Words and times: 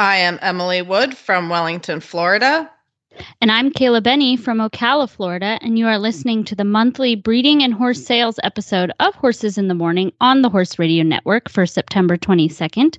I 0.00 0.16
am 0.16 0.38
Emily 0.40 0.80
Wood 0.80 1.14
from 1.14 1.50
Wellington, 1.50 2.00
Florida. 2.00 2.70
And 3.42 3.52
I'm 3.52 3.70
Kayla 3.70 4.02
Benney 4.02 4.34
from 4.34 4.56
Ocala, 4.56 5.10
Florida, 5.10 5.58
and 5.60 5.78
you 5.78 5.86
are 5.86 5.98
listening 5.98 6.42
to 6.44 6.54
the 6.54 6.64
monthly 6.64 7.14
breeding 7.14 7.62
and 7.62 7.74
horse 7.74 8.02
sales 8.02 8.40
episode 8.42 8.92
of 8.98 9.14
Horses 9.14 9.58
in 9.58 9.68
the 9.68 9.74
Morning 9.74 10.10
on 10.18 10.40
the 10.40 10.48
Horse 10.48 10.78
Radio 10.78 11.04
Network 11.04 11.50
for 11.50 11.66
September 11.66 12.16
22nd. 12.16 12.96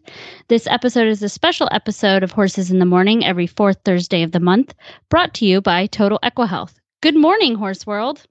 This 0.48 0.68
episode 0.68 1.08
is 1.08 1.24
a 1.24 1.30
special 1.30 1.68
episode 1.72 2.22
of 2.22 2.34
Horses 2.34 2.70
in 2.70 2.78
the 2.78 2.86
Morning 2.86 3.26
every 3.26 3.48
fourth 3.48 3.80
Thursday 3.84 4.22
of 4.22 4.32
the 4.32 4.40
month, 4.40 4.76
brought 5.10 5.34
to 5.34 5.46
you 5.48 5.60
by 5.60 5.88
Total 5.88 6.20
Equihealth. 6.22 6.76
Good 7.02 7.16
morning, 7.16 7.56
Horse 7.56 7.88
World. 7.88 8.28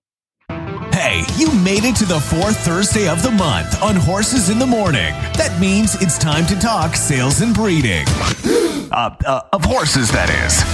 Hey, 1.03 1.25
you 1.39 1.51
made 1.51 1.85
it 1.85 1.97
to 1.97 2.05
the 2.05 2.21
fourth 2.21 2.59
Thursday 2.59 3.09
of 3.09 3.23
the 3.23 3.31
month 3.31 3.83
on 3.83 3.97
Horses 3.97 4.51
in 4.51 4.59
the 4.59 4.67
Morning. 4.67 5.15
That 5.33 5.59
means 5.59 5.95
it's 5.95 6.19
time 6.19 6.45
to 6.45 6.55
talk 6.59 6.95
sales 6.95 7.41
and 7.41 7.55
breeding. 7.55 8.05
Uh, 8.93 9.15
uh, 9.25 9.41
of 9.53 9.65
horses, 9.65 10.11
that 10.11 10.29
is. 10.29 10.65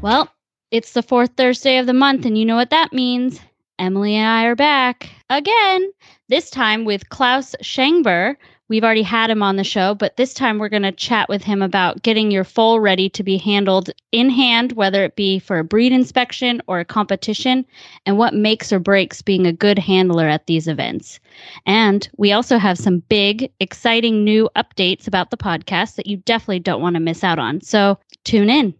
Well, 0.00 0.32
it's 0.70 0.92
the 0.92 1.02
fourth 1.02 1.32
Thursday 1.36 1.78
of 1.78 1.86
the 1.86 1.92
month, 1.92 2.24
and 2.24 2.38
you 2.38 2.44
know 2.44 2.54
what 2.54 2.70
that 2.70 2.92
means. 2.92 3.40
Emily 3.78 4.14
and 4.14 4.26
I 4.26 4.44
are 4.44 4.54
back 4.54 5.10
again, 5.28 5.90
this 6.28 6.48
time 6.48 6.84
with 6.84 7.08
Klaus 7.08 7.54
Schengber. 7.62 8.36
We've 8.68 8.82
already 8.82 9.02
had 9.02 9.30
him 9.30 9.44
on 9.44 9.54
the 9.54 9.62
show, 9.64 9.94
but 9.94 10.16
this 10.16 10.34
time 10.34 10.58
we're 10.58 10.68
going 10.68 10.82
to 10.82 10.90
chat 10.90 11.28
with 11.28 11.44
him 11.44 11.62
about 11.62 12.02
getting 12.02 12.32
your 12.32 12.42
foal 12.42 12.80
ready 12.80 13.08
to 13.10 13.22
be 13.22 13.38
handled 13.38 13.90
in 14.10 14.28
hand, 14.28 14.72
whether 14.72 15.04
it 15.04 15.14
be 15.14 15.38
for 15.38 15.58
a 15.58 15.64
breed 15.64 15.92
inspection 15.92 16.60
or 16.66 16.80
a 16.80 16.84
competition, 16.84 17.64
and 18.06 18.18
what 18.18 18.34
makes 18.34 18.72
or 18.72 18.80
breaks 18.80 19.22
being 19.22 19.46
a 19.46 19.52
good 19.52 19.78
handler 19.78 20.26
at 20.26 20.46
these 20.46 20.66
events. 20.66 21.20
And 21.64 22.08
we 22.16 22.32
also 22.32 22.58
have 22.58 22.76
some 22.76 23.00
big, 23.08 23.52
exciting 23.60 24.24
new 24.24 24.50
updates 24.56 25.06
about 25.06 25.30
the 25.30 25.36
podcast 25.36 25.94
that 25.94 26.06
you 26.08 26.16
definitely 26.18 26.60
don't 26.60 26.82
want 26.82 26.94
to 26.94 27.00
miss 27.00 27.22
out 27.22 27.38
on. 27.38 27.60
So 27.60 27.98
tune 28.24 28.50
in. 28.50 28.74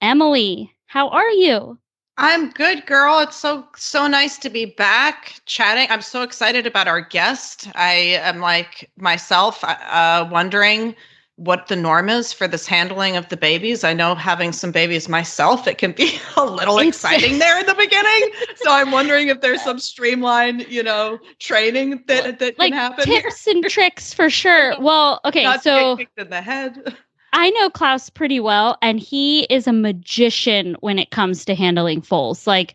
Emily, 0.00 0.74
how 0.86 1.10
are 1.10 1.30
you? 1.30 1.78
I'm 2.16 2.50
good, 2.50 2.86
girl. 2.86 3.18
It's 3.20 3.36
so 3.36 3.66
so 3.76 4.06
nice 4.06 4.38
to 4.38 4.50
be 4.50 4.66
back 4.66 5.40
chatting. 5.46 5.88
I'm 5.90 6.02
so 6.02 6.22
excited 6.22 6.66
about 6.66 6.86
our 6.86 7.00
guest. 7.00 7.68
I 7.74 7.92
am 8.22 8.38
like 8.38 8.88
myself 8.96 9.64
uh, 9.64 10.28
wondering 10.30 10.94
what 11.36 11.66
the 11.66 11.74
norm 11.74 12.08
is 12.08 12.32
for 12.32 12.46
this 12.46 12.68
handling 12.68 13.16
of 13.16 13.28
the 13.28 13.36
babies. 13.36 13.82
I 13.82 13.92
know 13.92 14.14
having 14.14 14.52
some 14.52 14.70
babies 14.70 15.08
myself, 15.08 15.66
it 15.66 15.78
can 15.78 15.90
be 15.90 16.16
a 16.36 16.44
little 16.44 16.78
exciting 16.78 17.38
there 17.40 17.58
in 17.58 17.66
the 17.66 17.74
beginning. 17.74 18.30
So 18.56 18.70
I'm 18.72 18.92
wondering 18.92 19.28
if 19.28 19.40
there's 19.40 19.60
some 19.60 19.78
streamlined, 19.80 20.66
you 20.68 20.82
know, 20.82 21.18
training 21.40 22.04
that 22.06 22.38
that 22.38 22.58
Like 22.58 22.70
can 22.70 22.78
happen. 22.78 23.06
here. 23.08 23.20
tips 23.22 23.46
and 23.48 23.64
tricks 23.68 24.14
for 24.14 24.30
sure. 24.30 24.74
Well, 24.80 25.20
okay, 25.24 25.42
Not 25.42 25.62
so 25.64 25.98
in 26.16 26.30
the 26.30 26.40
head. 26.40 26.96
I 27.34 27.50
know 27.50 27.68
Klaus 27.68 28.10
pretty 28.10 28.38
well, 28.38 28.78
and 28.80 29.00
he 29.00 29.42
is 29.44 29.66
a 29.66 29.72
magician 29.72 30.76
when 30.80 31.00
it 31.00 31.10
comes 31.10 31.44
to 31.44 31.56
handling 31.56 32.00
foals. 32.00 32.46
Like 32.46 32.74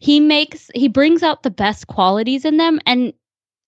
he 0.00 0.18
makes 0.18 0.70
he 0.74 0.88
brings 0.88 1.22
out 1.22 1.44
the 1.44 1.50
best 1.50 1.86
qualities 1.86 2.44
in 2.44 2.56
them. 2.56 2.80
And 2.84 3.12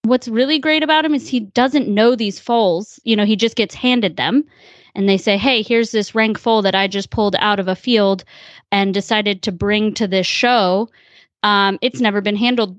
what's 0.03 0.27
really 0.27 0.59
great 0.59 0.83
about 0.83 1.05
him 1.05 1.15
is 1.15 1.29
he 1.29 1.39
doesn't 1.39 1.89
know 1.89 2.17
these 2.17 2.41
foals. 2.41 2.99
You 3.05 3.15
know, 3.15 3.25
he 3.25 3.37
just 3.37 3.55
gets 3.55 3.77
handed 3.77 4.17
them 4.17 4.45
and 4.97 5.09
they 5.09 5.19
say, 5.19 5.37
Hey, 5.37 5.63
here's 5.63 5.93
this 5.93 6.17
rank 6.17 6.37
foal 6.37 6.63
that 6.63 6.75
I 6.75 6.89
just 6.89 7.11
pulled 7.11 7.37
out 7.37 7.61
of 7.61 7.69
a 7.69 7.77
field 7.77 8.25
and 8.73 8.93
decided 8.93 9.41
to 9.43 9.53
bring 9.53 9.95
to 9.95 10.09
this 10.09 10.27
show. 10.27 10.89
Um, 11.45 11.79
it's 11.81 12.01
never 12.01 12.21
been 12.21 12.37
handled. 12.37 12.77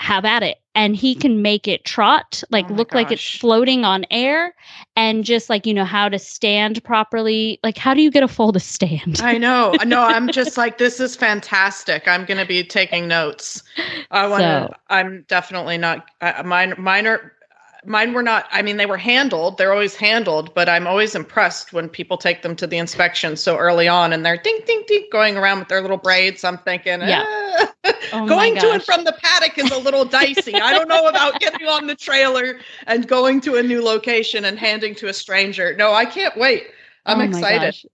Have 0.00 0.24
at 0.24 0.42
it. 0.42 0.56
And 0.74 0.96
he 0.96 1.14
can 1.14 1.42
make 1.42 1.68
it 1.68 1.84
trot, 1.84 2.42
like 2.50 2.70
Oh 2.70 2.74
look 2.74 2.94
like 2.94 3.10
it's 3.10 3.38
floating 3.38 3.84
on 3.84 4.06
air 4.10 4.54
and 4.96 5.24
just 5.24 5.50
like 5.50 5.66
you 5.66 5.74
know 5.74 5.84
how 5.84 6.08
to 6.08 6.18
stand 6.18 6.82
properly 6.84 7.58
like 7.62 7.76
how 7.76 7.92
do 7.92 8.00
you 8.00 8.10
get 8.10 8.22
a 8.22 8.28
foal 8.28 8.52
to 8.52 8.60
stand 8.60 9.20
I 9.22 9.36
know. 9.36 9.74
Know. 9.84 10.02
I'm 10.02 10.30
just 10.30 10.56
like, 10.56 10.78
this 10.78 11.00
is 11.00 11.16
fantastic. 11.16 12.06
I'm 12.06 12.24
going 12.24 12.38
to 12.38 12.46
be 12.46 12.62
taking 12.62 13.08
notes. 13.08 13.62
I 14.12 14.28
want 14.28 14.42
to. 14.42 14.68
So- 14.70 14.74
I'm 14.88 15.24
definitely 15.28 15.78
not. 15.78 16.06
Uh, 16.20 16.42
mine. 16.44 16.74
Mine 16.78 17.06
are. 17.06 17.32
Mine 17.86 18.12
were 18.12 18.22
not. 18.22 18.46
I 18.50 18.60
mean, 18.62 18.76
they 18.76 18.86
were 18.86 18.98
handled. 18.98 19.56
They're 19.56 19.72
always 19.72 19.96
handled, 19.96 20.54
but 20.54 20.68
I'm 20.68 20.86
always 20.86 21.14
impressed 21.14 21.72
when 21.72 21.88
people 21.88 22.18
take 22.18 22.42
them 22.42 22.54
to 22.56 22.66
the 22.66 22.76
inspection 22.78 23.36
so 23.36 23.56
early 23.56 23.88
on, 23.88 24.12
and 24.12 24.24
they're 24.24 24.36
ding, 24.36 24.60
ding, 24.66 24.82
ding, 24.86 25.06
going 25.10 25.36
around 25.36 25.60
with 25.60 25.68
their 25.68 25.80
little 25.80 25.96
braids. 25.96 26.44
I'm 26.44 26.58
thinking, 26.58 27.00
Yeah. 27.00 27.24
"Ah." 27.26 27.72
Oh 28.12 28.26
going 28.26 28.56
to 28.58 28.70
and 28.72 28.82
from 28.82 29.04
the 29.04 29.12
paddock 29.22 29.56
is 29.58 29.70
a 29.70 29.78
little 29.78 30.04
dicey. 30.18 30.54
I 30.54 30.72
don't 30.72 30.88
know 30.88 31.06
about 31.08 31.40
getting 31.40 31.66
on 31.68 31.86
the 31.86 31.94
trailer 31.94 32.58
and 32.86 33.06
going 33.08 33.40
to 33.42 33.56
a 33.56 33.62
new 33.62 33.82
location 33.82 34.44
and 34.44 34.58
handing 34.58 34.94
to 34.96 35.08
a 35.08 35.12
stranger. 35.14 35.74
No, 35.76 35.92
I 35.94 36.04
can't 36.04 36.36
wait. 36.36 36.64
I'm 37.06 37.20
Oh 37.20 37.24
excited. 37.24 37.60
gosh. 37.72 37.86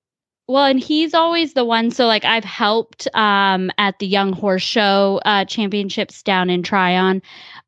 well 0.49 0.65
and 0.65 0.81
he's 0.81 1.15
always 1.15 1.55
the 1.55 1.65
one 1.65 1.91
so 1.91 2.07
like 2.07 2.25
i've 2.25 2.45
helped 2.45 3.07
um 3.15 3.71
at 3.79 3.99
the 4.01 4.07
young 4.07 4.33
horse 4.33 4.63
show 4.63 5.21
uh 5.25 5.45
championships 5.45 6.23
down 6.23 6.51
in 6.51 6.63
tryon 6.63 7.21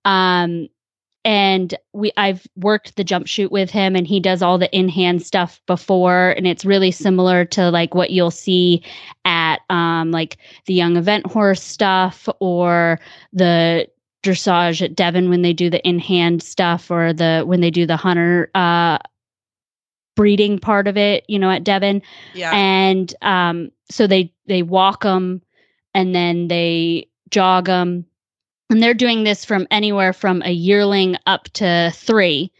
um 0.05 0.69
and 1.29 1.75
we 1.93 2.11
I've 2.17 2.47
worked 2.57 2.97
the 2.97 3.05
jump 3.05 3.27
chute 3.27 3.53
with 3.53 3.71
him 3.71 3.95
and 3.95 4.07
he 4.07 4.19
does 4.19 4.41
all 4.41 4.57
the 4.57 4.75
in-hand 4.75 5.23
stuff 5.23 5.61
before 5.67 6.31
and 6.31 6.47
it's 6.47 6.65
really 6.65 6.91
similar 6.91 7.45
to 7.45 7.71
like 7.71 7.95
what 7.95 8.11
you'll 8.11 8.31
see 8.31 8.83
at 9.27 9.61
um 9.69 10.11
like 10.11 10.39
the 10.65 10.73
young 10.73 10.97
event 10.97 11.27
horse 11.27 11.63
stuff 11.63 12.31
or 12.41 12.99
the 13.35 13.87
dressage 14.25 14.81
at 14.81 14.97
Devon 14.97 15.29
when 15.29 15.43
they 15.43 15.53
do 15.53 15.69
the 15.69 15.87
in-hand 15.87 16.43
stuff 16.43 16.91
or 16.91 17.13
the 17.13 17.43
when 17.47 17.61
they 17.61 17.71
do 17.71 17.85
the 17.85 17.99
hunter 17.99 18.51
uh 18.55 18.97
breeding 20.17 20.59
part 20.59 20.89
of 20.89 20.97
it, 20.97 21.25
you 21.29 21.39
know, 21.39 21.51
at 21.51 21.63
Devon 21.63 22.01
Yeah. 22.35 22.53
and 22.55 23.15
um, 23.21 23.71
so 23.91 24.07
they 24.07 24.33
they 24.47 24.63
walk 24.63 25.03
them 25.03 25.43
and 25.93 26.15
then 26.15 26.49
they 26.49 27.09
jog 27.31 27.67
them 27.67 28.07
and 28.71 28.83
they're 28.83 28.95
doing 28.95 29.25
this 29.25 29.45
from 29.45 29.67
anywhere 29.71 30.13
from 30.13 30.43
a 30.43 30.51
yearling 30.51 31.17
up 31.27 31.45
to 31.55 31.91
three 31.95 32.53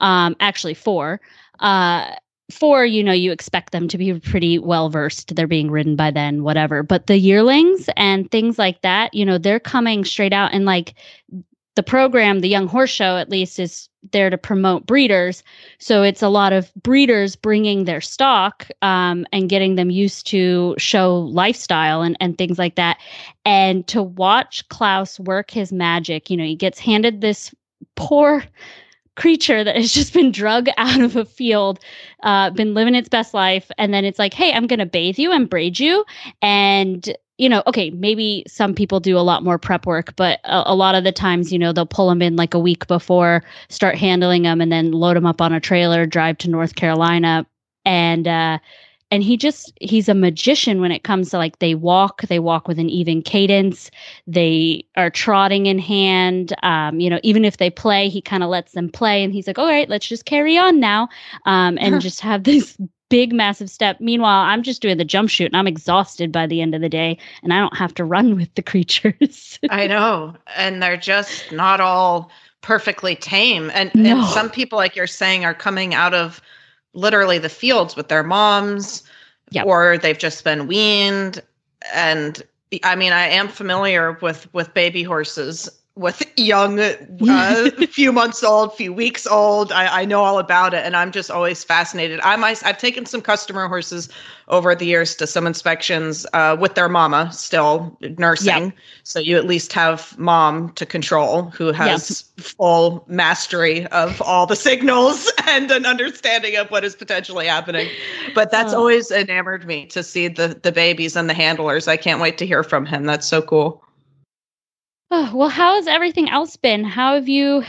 um, 0.00 0.36
actually 0.40 0.74
four. 0.74 1.20
Uh, 1.60 2.14
four 2.50 2.84
you 2.84 3.02
know 3.02 3.12
you 3.12 3.32
expect 3.32 3.72
them 3.72 3.88
to 3.88 3.96
be 3.96 4.18
pretty 4.20 4.58
well 4.58 4.90
versed. 4.90 5.34
They're 5.34 5.46
being 5.46 5.70
ridden 5.70 5.96
by 5.96 6.10
then 6.10 6.42
whatever. 6.42 6.82
But 6.82 7.06
the 7.06 7.16
yearlings 7.16 7.88
and 7.96 8.30
things 8.30 8.58
like 8.58 8.82
that 8.82 9.14
you 9.14 9.24
know 9.24 9.38
they're 9.38 9.60
coming 9.60 10.04
straight 10.04 10.32
out 10.32 10.52
and 10.52 10.64
like 10.64 10.94
the 11.74 11.82
program 11.82 12.40
the 12.40 12.48
young 12.48 12.66
horse 12.66 12.90
show 12.90 13.16
at 13.16 13.30
least 13.30 13.58
is 13.58 13.88
there 14.10 14.30
to 14.30 14.36
promote 14.36 14.84
breeders 14.86 15.42
so 15.78 16.02
it's 16.02 16.22
a 16.22 16.28
lot 16.28 16.52
of 16.52 16.72
breeders 16.74 17.36
bringing 17.36 17.84
their 17.84 18.00
stock 18.00 18.68
um, 18.82 19.26
and 19.32 19.48
getting 19.48 19.74
them 19.74 19.90
used 19.90 20.26
to 20.26 20.74
show 20.78 21.18
lifestyle 21.18 22.02
and, 22.02 22.16
and 22.20 22.38
things 22.38 22.58
like 22.58 22.76
that. 22.76 22.98
And 23.44 23.86
to 23.88 24.02
watch 24.02 24.68
Klaus 24.68 25.18
work 25.20 25.50
his 25.50 25.72
magic, 25.72 26.30
you 26.30 26.36
know, 26.36 26.44
he 26.44 26.56
gets 26.56 26.78
handed 26.78 27.20
this 27.20 27.54
poor 27.96 28.44
creature 29.16 29.64
that 29.64 29.76
has 29.76 29.92
just 29.94 30.12
been 30.12 30.32
drug 30.32 30.68
out 30.76 31.00
of 31.00 31.16
a 31.16 31.24
field, 31.24 31.80
uh, 32.22 32.50
been 32.50 32.74
living 32.74 32.94
its 32.94 33.08
best 33.08 33.34
life. 33.34 33.70
And 33.78 33.92
then 33.92 34.04
it's 34.04 34.18
like, 34.18 34.34
hey, 34.34 34.52
I'm 34.52 34.66
going 34.66 34.78
to 34.78 34.86
bathe 34.86 35.18
you 35.18 35.32
and 35.32 35.48
braid 35.48 35.78
you. 35.78 36.04
And 36.40 37.14
you 37.42 37.48
know, 37.48 37.60
okay, 37.66 37.90
maybe 37.90 38.44
some 38.46 38.72
people 38.72 39.00
do 39.00 39.18
a 39.18 39.26
lot 39.26 39.42
more 39.42 39.58
prep 39.58 39.84
work, 39.84 40.14
but 40.14 40.38
a, 40.44 40.62
a 40.66 40.76
lot 40.76 40.94
of 40.94 41.02
the 41.02 41.10
times, 41.10 41.52
you 41.52 41.58
know, 41.58 41.72
they'll 41.72 41.84
pull 41.84 42.08
them 42.08 42.22
in 42.22 42.36
like 42.36 42.54
a 42.54 42.58
week 42.58 42.86
before, 42.86 43.42
start 43.68 43.98
handling 43.98 44.44
them, 44.44 44.60
and 44.60 44.70
then 44.70 44.92
load 44.92 45.16
them 45.16 45.26
up 45.26 45.40
on 45.40 45.52
a 45.52 45.58
trailer, 45.58 46.06
drive 46.06 46.38
to 46.38 46.48
North 46.48 46.76
Carolina, 46.76 47.44
and 47.84 48.28
uh, 48.28 48.60
and 49.10 49.24
he 49.24 49.36
just 49.36 49.72
he's 49.80 50.08
a 50.08 50.14
magician 50.14 50.80
when 50.80 50.92
it 50.92 51.02
comes 51.02 51.30
to 51.30 51.36
like 51.36 51.58
they 51.58 51.74
walk, 51.74 52.22
they 52.22 52.38
walk 52.38 52.68
with 52.68 52.78
an 52.78 52.88
even 52.88 53.22
cadence, 53.22 53.90
they 54.28 54.86
are 54.96 55.10
trotting 55.10 55.66
in 55.66 55.80
hand. 55.80 56.54
Um, 56.62 57.00
you 57.00 57.10
know, 57.10 57.18
even 57.24 57.44
if 57.44 57.56
they 57.56 57.70
play, 57.70 58.08
he 58.08 58.22
kind 58.22 58.44
of 58.44 58.50
lets 58.50 58.70
them 58.70 58.88
play, 58.88 59.24
and 59.24 59.32
he's 59.32 59.48
like, 59.48 59.58
all 59.58 59.66
right, 59.66 59.88
let's 59.88 60.06
just 60.06 60.26
carry 60.26 60.56
on 60.56 60.78
now, 60.78 61.08
um, 61.44 61.76
and 61.80 62.00
just 62.00 62.20
have 62.20 62.44
this 62.44 62.78
big, 63.12 63.32
massive 63.34 63.68
step. 63.68 64.00
Meanwhile, 64.00 64.44
I'm 64.46 64.62
just 64.62 64.80
doing 64.80 64.96
the 64.96 65.04
jump 65.04 65.28
chute 65.28 65.48
and 65.48 65.56
I'm 65.56 65.66
exhausted 65.66 66.32
by 66.32 66.46
the 66.46 66.62
end 66.62 66.74
of 66.74 66.80
the 66.80 66.88
day 66.88 67.18
and 67.42 67.52
I 67.52 67.58
don't 67.58 67.76
have 67.76 67.92
to 67.94 68.04
run 68.04 68.36
with 68.38 68.52
the 68.54 68.62
creatures. 68.62 69.58
I 69.70 69.86
know. 69.86 70.34
And 70.56 70.82
they're 70.82 70.96
just 70.96 71.52
not 71.52 71.78
all 71.80 72.30
perfectly 72.62 73.14
tame. 73.14 73.70
And, 73.74 73.94
No. 73.94 74.16
and 74.18 74.26
some 74.28 74.48
people, 74.48 74.78
like 74.78 74.96
you're 74.96 75.06
saying, 75.06 75.44
are 75.44 75.52
coming 75.52 75.94
out 75.94 76.14
of 76.14 76.40
literally 76.94 77.36
the 77.38 77.48
fields 77.50 77.96
with 77.96 78.08
their 78.08 78.22
moms 78.22 79.02
Yep. 79.50 79.66
or 79.66 79.98
they've 79.98 80.18
just 80.18 80.42
been 80.44 80.66
weaned. 80.66 81.42
And 81.92 82.42
I 82.82 82.96
mean, 82.96 83.12
I 83.12 83.26
am 83.28 83.48
familiar 83.48 84.12
with 84.22 84.48
with 84.54 84.72
baby 84.72 85.02
horses 85.02 85.68
with 85.94 86.22
young, 86.38 86.80
uh, 86.80 87.70
few 87.90 88.12
months 88.12 88.42
old, 88.42 88.74
few 88.76 88.92
weeks 88.92 89.26
old. 89.26 89.72
I, 89.72 90.02
I 90.02 90.04
know 90.06 90.22
all 90.22 90.38
about 90.38 90.72
it, 90.72 90.84
and 90.86 90.96
I'm 90.96 91.12
just 91.12 91.30
always 91.30 91.62
fascinated. 91.64 92.18
I 92.22 92.34
my, 92.36 92.56
I've 92.64 92.78
taken 92.78 93.04
some 93.04 93.20
customer 93.20 93.68
horses 93.68 94.08
over 94.48 94.74
the 94.74 94.86
years 94.86 95.14
to 95.16 95.26
some 95.26 95.46
inspections 95.46 96.24
uh, 96.32 96.56
with 96.58 96.74
their 96.76 96.88
mama 96.88 97.30
still 97.32 97.96
nursing, 98.18 98.72
so 99.02 99.18
you 99.18 99.36
at 99.36 99.46
least 99.46 99.72
have 99.74 100.18
mom 100.18 100.72
to 100.74 100.86
control 100.86 101.42
who 101.50 101.72
has 101.72 102.22
full 102.38 103.04
mastery 103.06 103.86
of 103.88 104.20
all 104.22 104.46
the 104.46 104.56
signals 104.56 105.30
and 105.46 105.70
an 105.70 105.84
understanding 105.84 106.56
of 106.56 106.70
what 106.70 106.84
is 106.84 106.96
potentially 106.96 107.46
happening. 107.46 107.88
But 108.34 108.50
that's 108.50 108.72
Oh. 108.72 108.78
always 108.78 109.10
enamored 109.10 109.66
me 109.66 109.86
to 109.86 110.02
see 110.02 110.28
the 110.28 110.58
the 110.62 110.72
babies 110.72 111.16
and 111.16 111.28
the 111.28 111.34
handlers. 111.34 111.86
I 111.86 111.98
can't 111.98 112.20
wait 112.20 112.38
to 112.38 112.46
hear 112.46 112.62
from 112.62 112.86
him. 112.86 113.04
That's 113.04 113.26
so 113.26 113.42
cool. 113.42 113.84
Oh, 115.14 115.30
well, 115.34 115.50
how's 115.50 115.86
everything 115.88 116.30
else 116.30 116.56
been? 116.56 116.84
How 116.84 117.16
have 117.16 117.28
you? 117.28 117.64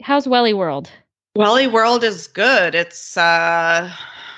How's 0.00 0.28
Welly 0.28 0.54
World? 0.54 0.92
Welly 1.34 1.66
World 1.66 2.04
is 2.04 2.28
good. 2.28 2.76
It's 2.76 3.16
uh 3.16 3.92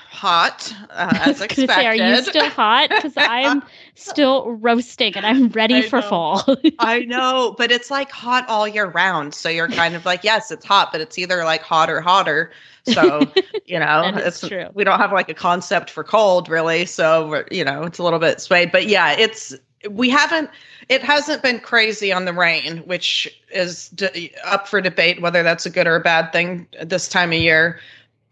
hot 0.09 0.75
uh, 0.89 1.13
as 1.21 1.39
gonna 1.39 1.69
say, 1.69 1.87
are 1.87 1.95
you 1.95 2.23
still 2.23 2.49
hot? 2.49 2.89
Because 2.89 3.13
I'm 3.19 3.63
still 3.95 4.53
roasting 4.53 5.13
and 5.17 5.27
I'm 5.27 5.51
ready 5.51 5.75
I 5.75 5.83
for 5.83 6.01
know. 6.01 6.09
fall. 6.09 6.57
I 6.79 7.01
know, 7.05 7.55
but 7.59 7.71
it's 7.71 7.91
like 7.91 8.11
hot 8.11 8.49
all 8.49 8.67
year 8.67 8.87
round. 8.87 9.35
So 9.35 9.51
you're 9.51 9.69
kind 9.69 9.95
of 9.95 10.07
like, 10.07 10.25
yes, 10.25 10.51
it's 10.51 10.65
hot, 10.65 10.93
but 10.93 11.03
it's 11.03 11.19
either 11.19 11.45
like 11.45 11.61
hot 11.61 11.91
or 11.91 12.01
hotter. 12.01 12.53
So, 12.85 13.31
you 13.67 13.79
know, 13.79 14.13
it's 14.17 14.41
true. 14.41 14.69
we 14.73 14.83
don't 14.83 14.99
have 14.99 15.13
like 15.13 15.29
a 15.29 15.35
concept 15.35 15.91
for 15.91 16.03
cold 16.03 16.49
really. 16.49 16.87
So, 16.87 17.29
we're, 17.29 17.47
you 17.51 17.65
know, 17.65 17.83
it's 17.83 17.99
a 17.99 18.03
little 18.03 18.19
bit 18.19 18.41
swayed, 18.41 18.73
but 18.73 18.87
yeah, 18.87 19.13
it's 19.13 19.55
we 19.91 20.11
haven't 20.11 20.51
it 20.89 21.03
hasn't 21.03 21.43
been 21.43 21.61
crazy 21.61 22.13
on 22.13 22.25
the 22.25 22.33
rain, 22.33 22.79
which 22.79 23.29
is 23.51 23.89
d- 23.91 24.33
up 24.45 24.69
for 24.69 24.81
debate 24.81 25.21
whether 25.21 25.43
that's 25.43 25.67
a 25.67 25.71
good 25.71 25.87
or 25.87 25.97
a 25.97 26.01
bad 26.01 26.33
thing 26.33 26.67
this 26.83 27.09
time 27.09 27.33
of 27.33 27.39
year. 27.39 27.81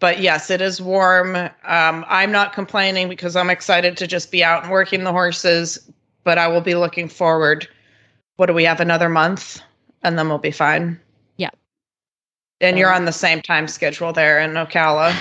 But 0.00 0.20
yes, 0.20 0.50
it 0.50 0.60
is 0.60 0.80
warm. 0.80 1.36
Um, 1.36 2.04
I'm 2.08 2.32
not 2.32 2.52
complaining 2.52 3.08
because 3.08 3.36
I'm 3.36 3.50
excited 3.50 3.96
to 3.96 4.06
just 4.06 4.30
be 4.30 4.44
out 4.44 4.62
and 4.62 4.72
working 4.72 5.04
the 5.04 5.12
horses. 5.12 5.78
But 6.24 6.38
I 6.38 6.48
will 6.48 6.60
be 6.60 6.74
looking 6.74 7.08
forward. 7.08 7.68
What 8.36 8.46
do 8.46 8.54
we 8.54 8.64
have? 8.64 8.80
Another 8.80 9.08
month, 9.08 9.60
and 10.02 10.18
then 10.18 10.28
we'll 10.28 10.38
be 10.38 10.50
fine. 10.50 10.98
Yeah. 11.36 11.50
And 12.60 12.78
you're 12.78 12.92
on 12.92 13.04
the 13.04 13.12
same 13.12 13.42
time 13.42 13.68
schedule 13.68 14.12
there 14.12 14.40
in 14.40 14.52
Ocala. 14.52 15.14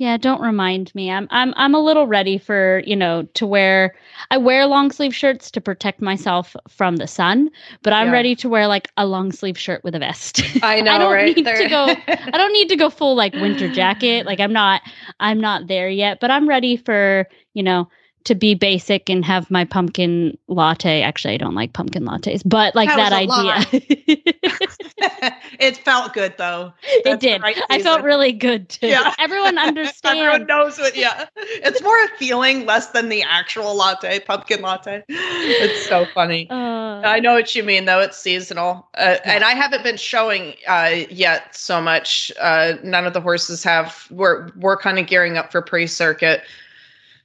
Yeah, 0.00 0.16
don't 0.16 0.40
remind 0.40 0.94
me. 0.94 1.10
I'm 1.10 1.28
I'm 1.30 1.52
I'm 1.56 1.74
a 1.74 1.80
little 1.80 2.06
ready 2.06 2.38
for, 2.38 2.82
you 2.86 2.96
know, 2.96 3.24
to 3.34 3.46
wear 3.46 3.94
I 4.30 4.38
wear 4.38 4.66
long 4.66 4.90
sleeve 4.90 5.14
shirts 5.14 5.50
to 5.52 5.60
protect 5.60 6.00
myself 6.00 6.56
from 6.68 6.96
the 6.96 7.06
sun, 7.06 7.50
but 7.82 7.92
I'm 7.92 8.10
Yeah. 8.10 8.12
ready 8.12 8.34
to 8.36 8.48
wear 8.48 8.66
like 8.66 8.88
a 8.96 9.06
long 9.06 9.32
sleeve 9.32 9.58
shirt 9.58 9.84
with 9.84 9.94
a 9.94 9.98
vest. 9.98 10.42
I 10.62 10.80
know, 10.82 10.92
I 10.92 10.98
don't 10.98 11.22
right? 11.22 11.36
need 11.36 11.54
to 11.56 11.66
go 11.66 12.02
I 12.32 12.38
don't 12.38 12.52
need 12.52 12.68
to 12.70 12.76
go 12.76 12.90
full 12.90 13.14
like 13.14 13.36
winter 13.36 13.68
jacket. 13.68 14.26
Like 14.26 14.40
I'm 14.40 14.52
not 14.52 14.82
I'm 15.20 15.40
not 15.40 15.66
there 15.68 15.90
yet, 15.90 16.20
but 16.20 16.30
I'm 16.30 16.48
ready 16.48 16.76
for, 16.76 17.28
you 17.54 17.62
know, 17.62 17.88
to 18.24 18.34
be 18.34 18.54
basic 18.54 19.08
and 19.08 19.24
have 19.24 19.50
my 19.50 19.64
pumpkin 19.64 20.36
latte. 20.48 21.02
Actually, 21.02 21.34
I 21.34 21.36
don't 21.38 21.54
like 21.54 21.72
pumpkin 21.72 22.04
lattes, 22.04 22.42
but 22.44 22.74
like 22.74 22.88
That 22.88 23.10
that, 23.10 23.12
idea. 23.12 23.80
it 25.58 25.76
felt 25.78 26.12
good 26.12 26.34
though. 26.36 26.72
it 26.82 27.04
That's 27.04 27.20
the 27.20 27.28
did. 27.28 27.42
right 27.42 27.56
I 27.70 27.82
felt 27.82 28.02
really 28.02 28.32
good 28.32 28.68
too. 28.68 28.88
Yeah. 28.88 29.14
Everyone 29.18 29.58
understands. 29.58 30.18
Everyone 30.20 30.46
knows 30.46 30.78
it. 30.78 30.96
Yeah, 30.96 31.26
it's 31.36 31.82
more 31.82 31.96
a 32.04 32.08
feeling 32.18 32.66
less 32.66 32.88
than 32.88 33.08
the 33.08 33.22
actual 33.22 33.74
latte, 33.74 34.20
pumpkin 34.20 34.60
latte. 34.62 35.02
It's 35.08 35.86
so 35.88 36.06
funny. 36.14 36.48
Uh, 36.50 37.00
I 37.02 37.20
know 37.20 37.32
what 37.34 37.54
you 37.54 37.62
mean, 37.62 37.84
though. 37.86 38.00
It's 38.00 38.18
seasonal, 38.18 38.88
uh, 38.94 39.16
and 39.24 39.44
I 39.44 39.52
haven't 39.52 39.82
been 39.82 39.96
showing 39.96 40.54
uh, 40.68 40.96
yet 41.10 41.54
so 41.56 41.80
much. 41.80 42.30
Uh, 42.40 42.74
none 42.82 43.06
of 43.06 43.12
the 43.14 43.20
horses 43.20 43.62
have. 43.64 44.06
We're 44.10 44.50
we're 44.56 44.76
kind 44.76 44.98
of 44.98 45.06
gearing 45.06 45.36
up 45.38 45.50
for 45.50 45.62
pre-circuit, 45.62 46.42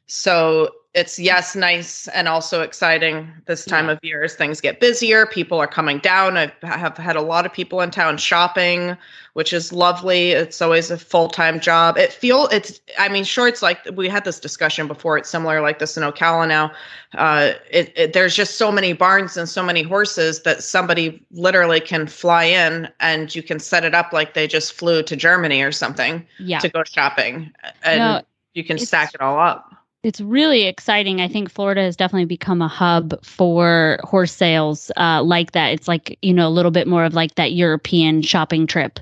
so 0.07 0.69
it's 0.95 1.19
yes, 1.19 1.55
nice 1.55 2.07
and 2.09 2.27
also 2.27 2.61
exciting 2.61 3.31
this 3.45 3.65
time 3.65 3.85
Yeah. 3.85 3.91
of 3.91 3.99
year 4.01 4.23
as 4.23 4.33
things 4.33 4.61
get 4.61 4.79
busier. 4.79 5.25
People 5.27 5.59
are 5.59 5.67
coming 5.67 5.99
down. 5.99 6.37
I 6.37 6.51
have 6.63 6.97
had 6.97 7.15
a 7.15 7.21
lot 7.21 7.45
of 7.45 7.53
people 7.53 7.81
in 7.81 7.91
town 7.91 8.17
shopping, 8.17 8.97
which 9.33 9.53
is 9.53 9.71
lovely. 9.71 10.31
It's 10.31 10.61
always 10.61 10.89
a 10.89 10.97
full 10.97 11.27
time 11.27 11.59
job. 11.59 11.97
It 11.97 12.11
feel 12.13 12.47
it's. 12.47 12.79
I 12.97 13.09
mean, 13.09 13.25
sure, 13.25 13.47
it's 13.47 13.61
like 13.61 13.79
we 13.93 14.09
had 14.09 14.23
this 14.25 14.39
discussion 14.39 14.87
before. 14.87 15.17
It's 15.17 15.29
similar 15.29 15.61
like 15.61 15.79
this 15.79 15.97
in 15.97 16.03
Ocala 16.03 16.47
now 16.47 16.71
uh, 17.17 17.53
it, 17.69 17.93
it, 17.95 18.13
there's 18.13 18.35
just 18.35 18.57
so 18.57 18.71
many 18.71 18.93
barns 18.93 19.37
and 19.37 19.47
so 19.47 19.63
many 19.63 19.81
horses 19.81 20.41
that 20.43 20.63
somebody 20.63 21.25
literally 21.31 21.79
can 21.79 22.07
fly 22.07 22.43
in 22.43 22.89
and 22.99 23.33
you 23.35 23.43
can 23.43 23.59
set 23.59 23.85
it 23.85 23.93
up 23.93 24.11
like 24.11 24.33
they 24.33 24.47
just 24.47 24.73
flew 24.73 25.01
to 25.03 25.15
Germany 25.15 25.61
or 25.61 25.71
something 25.71 26.25
yeah. 26.39 26.59
to 26.59 26.69
go 26.69 26.83
shopping 26.83 27.51
and 27.83 27.99
No, 27.99 28.21
you 28.53 28.63
can 28.63 28.77
stack 28.77 29.13
it 29.13 29.21
all 29.21 29.39
up. 29.39 29.71
It's 30.05 30.21
really 30.21 30.67
exciting. 30.67 31.19
I 31.19 31.27
think 31.27 31.49
Florida 31.49 31.81
has 31.81 31.95
definitely 31.95 32.25
become 32.25 32.61
a 32.61 32.67
hub 32.67 33.15
for 33.25 33.97
horse 34.03 34.31
sales 34.31 34.91
uh, 34.97 35.23
like 35.23 35.53
that. 35.53 35.69
It's 35.69 35.87
like, 35.87 36.19
you 36.21 36.31
know, 36.31 36.47
a 36.47 36.49
little 36.53 36.69
bit 36.69 36.87
more 36.87 37.03
of 37.03 37.15
like 37.15 37.33
that 37.35 37.53
European 37.53 38.21
shopping 38.21 38.67
trip, 38.67 38.99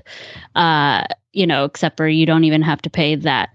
uh, 0.54 1.04
you 1.34 1.46
know, 1.46 1.66
except 1.66 1.98
for 1.98 2.08
you 2.08 2.24
don't 2.24 2.44
even 2.44 2.62
have 2.62 2.80
to 2.80 2.88
pay 2.88 3.16
that 3.16 3.50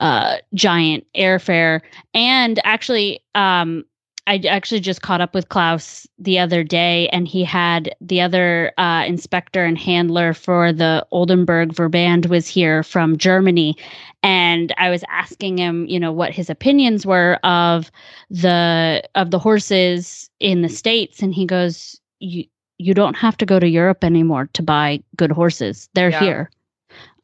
uh, 0.00 0.36
giant 0.54 1.04
airfare. 1.16 1.80
And 2.14 2.60
actually, 2.62 3.24
um, 3.34 3.84
I 4.26 4.40
actually 4.48 4.80
just 4.80 5.02
caught 5.02 5.20
up 5.20 5.34
with 5.34 5.50
Klaus 5.50 6.06
the 6.18 6.38
other 6.38 6.64
day, 6.64 7.08
and 7.08 7.28
he 7.28 7.44
had 7.44 7.94
the 8.00 8.22
other 8.22 8.72
uh, 8.78 9.04
inspector 9.06 9.64
and 9.64 9.76
handler 9.76 10.32
for 10.32 10.72
the 10.72 11.06
Oldenburg 11.10 11.74
Verband 11.74 12.26
was 12.26 12.48
here 12.48 12.82
from 12.82 13.18
Germany, 13.18 13.76
and 14.24 14.74
I 14.78 14.88
was 14.88 15.04
asking 15.10 15.58
him, 15.58 15.86
you 15.86 16.00
know, 16.00 16.10
what 16.10 16.32
his 16.32 16.48
opinions 16.48 17.04
were 17.04 17.34
of 17.44 17.90
the 18.30 19.02
of 19.14 19.30
the 19.30 19.38
horses 19.38 20.30
in 20.40 20.62
the 20.62 20.68
states, 20.70 21.22
and 21.22 21.34
he 21.34 21.44
goes, 21.44 22.00
"You 22.20 22.44
you 22.78 22.94
don't 22.94 23.14
have 23.16 23.36
to 23.36 23.46
go 23.46 23.60
to 23.60 23.68
Europe 23.68 24.02
anymore 24.02 24.48
to 24.54 24.62
buy 24.62 25.00
good 25.14 25.30
horses; 25.30 25.90
they're 25.94 26.10
Yeah. 26.10 26.20
here." 26.20 26.50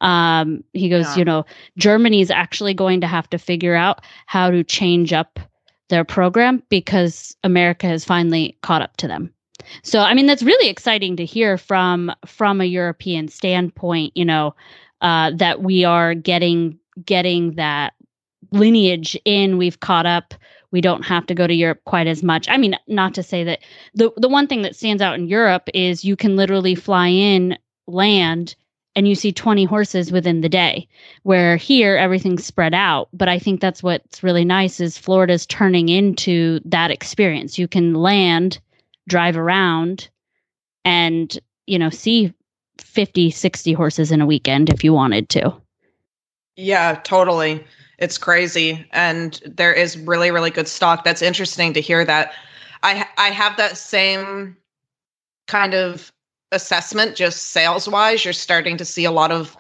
Um, 0.02 0.62
he 0.73 0.88
goes, 0.88 1.07
Yeah. 1.07 1.19
you 1.19 1.25
know, 1.25 1.45
Germany's 1.78 2.30
actually 2.30 2.75
going 2.75 3.00
to 3.02 3.07
have 3.07 3.28
to 3.30 3.38
figure 3.38 3.75
out 3.75 4.02
how 4.26 4.50
to 4.50 4.64
change 4.64 5.12
up 5.12 5.38
their 5.90 6.04
program 6.04 6.62
because 6.71 7.37
America 7.45 7.87
has 7.87 8.04
finally 8.04 8.57
caught 8.62 8.80
up 8.83 8.97
to 8.99 9.09
them. 9.09 9.33
So 9.83 10.00
I 10.00 10.14
mean 10.14 10.26
that's 10.26 10.42
really 10.42 10.69
exciting 10.69 11.16
to 11.16 11.25
hear 11.25 11.57
from 11.59 12.12
from 12.26 12.61
a 12.61 12.64
European 12.64 13.28
standpoint, 13.28 14.12
you 14.16 14.25
know, 14.25 14.54
uh, 15.02 15.33
that 15.37 15.62
we 15.62 15.85
are 15.85 16.14
getting 16.14 16.79
getting 17.04 17.54
that 17.54 17.95
lineage 18.52 19.16
in, 19.25 19.59
we've 19.59 19.80
caught 19.80 20.07
up. 20.07 20.35
We 20.73 20.80
don't 20.80 21.04
have 21.04 21.26
to 21.26 21.35
go 21.35 21.47
to 21.47 21.54
Europe 21.54 21.80
quite 21.85 22.07
as 22.07 22.23
much. 22.23 22.49
I 22.49 22.57
mean, 22.57 22.76
not 22.87 23.14
to 23.14 23.23
say 23.23 23.42
that 23.45 23.61
the 23.95 24.12
the 24.16 24.28
one 24.28 24.47
thing 24.47 24.62
that 24.62 24.76
stands 24.76 25.02
out 25.02 25.16
in 25.16 25.26
Europe 25.26 25.69
is 25.75 26.04
you 26.04 26.16
can 26.16 26.37
literally 26.37 26.75
fly 26.75 27.09
in, 27.09 27.59
land, 27.87 28.54
and 28.97 29.07
you 29.07 29.14
see 29.14 29.33
20 29.33 29.64
horses 29.64 30.12
within 30.12 30.40
the 30.40 30.49
day 30.49 30.87
where 31.23 31.57
here 31.57 31.97
everything's 31.97 32.45
spread 32.45 32.75
out 32.75 33.09
but 33.12 33.28
i 33.28 33.38
think 33.38 33.61
that's 33.61 33.83
what's 33.83 34.23
really 34.23 34.45
nice 34.45 34.80
is 34.80 34.99
florida's 34.99 35.47
turning 35.47 35.88
into 35.88 36.61
that 36.64 36.90
experience 36.90 37.59
you 37.59 37.69
can 37.69 37.95
land 37.95 38.61
drive 39.09 39.37
around 39.37 40.09
and 40.85 41.38
you 41.66 41.78
know 41.78 41.90
see 41.90 42.33
50 42.78 43.30
60 43.30 43.73
horses 43.73 44.11
in 44.11 44.21
a 44.21 44.26
weekend 44.26 44.69
if 44.71 44.83
you 44.83 44.92
wanted 44.92 45.28
to 45.28 45.54
Yeah, 46.61 47.00
totally. 47.05 47.64
It's 47.99 48.19
crazy, 48.19 48.87
and 48.93 49.40
there 49.47 49.73
is 49.73 49.97
really, 49.99 50.31
really 50.31 50.50
good 50.50 50.69
stock. 50.69 51.05
That's 51.05 51.23
interesting 51.23 51.73
to 51.73 51.81
hear 51.81 52.05
that. 52.05 52.33
I 52.83 53.07
I 53.17 53.29
have 53.29 53.57
that 53.57 53.79
same 53.79 54.57
kind 55.49 55.75
of 55.75 56.12
assessment, 56.52 57.17
just 57.17 57.49
sales 57.49 57.88
wise. 57.88 58.25
You're 58.25 58.35
starting 58.35 58.76
to 58.76 58.85
see 58.85 59.05
a 59.07 59.11
lot 59.11 59.33
of 59.33 59.57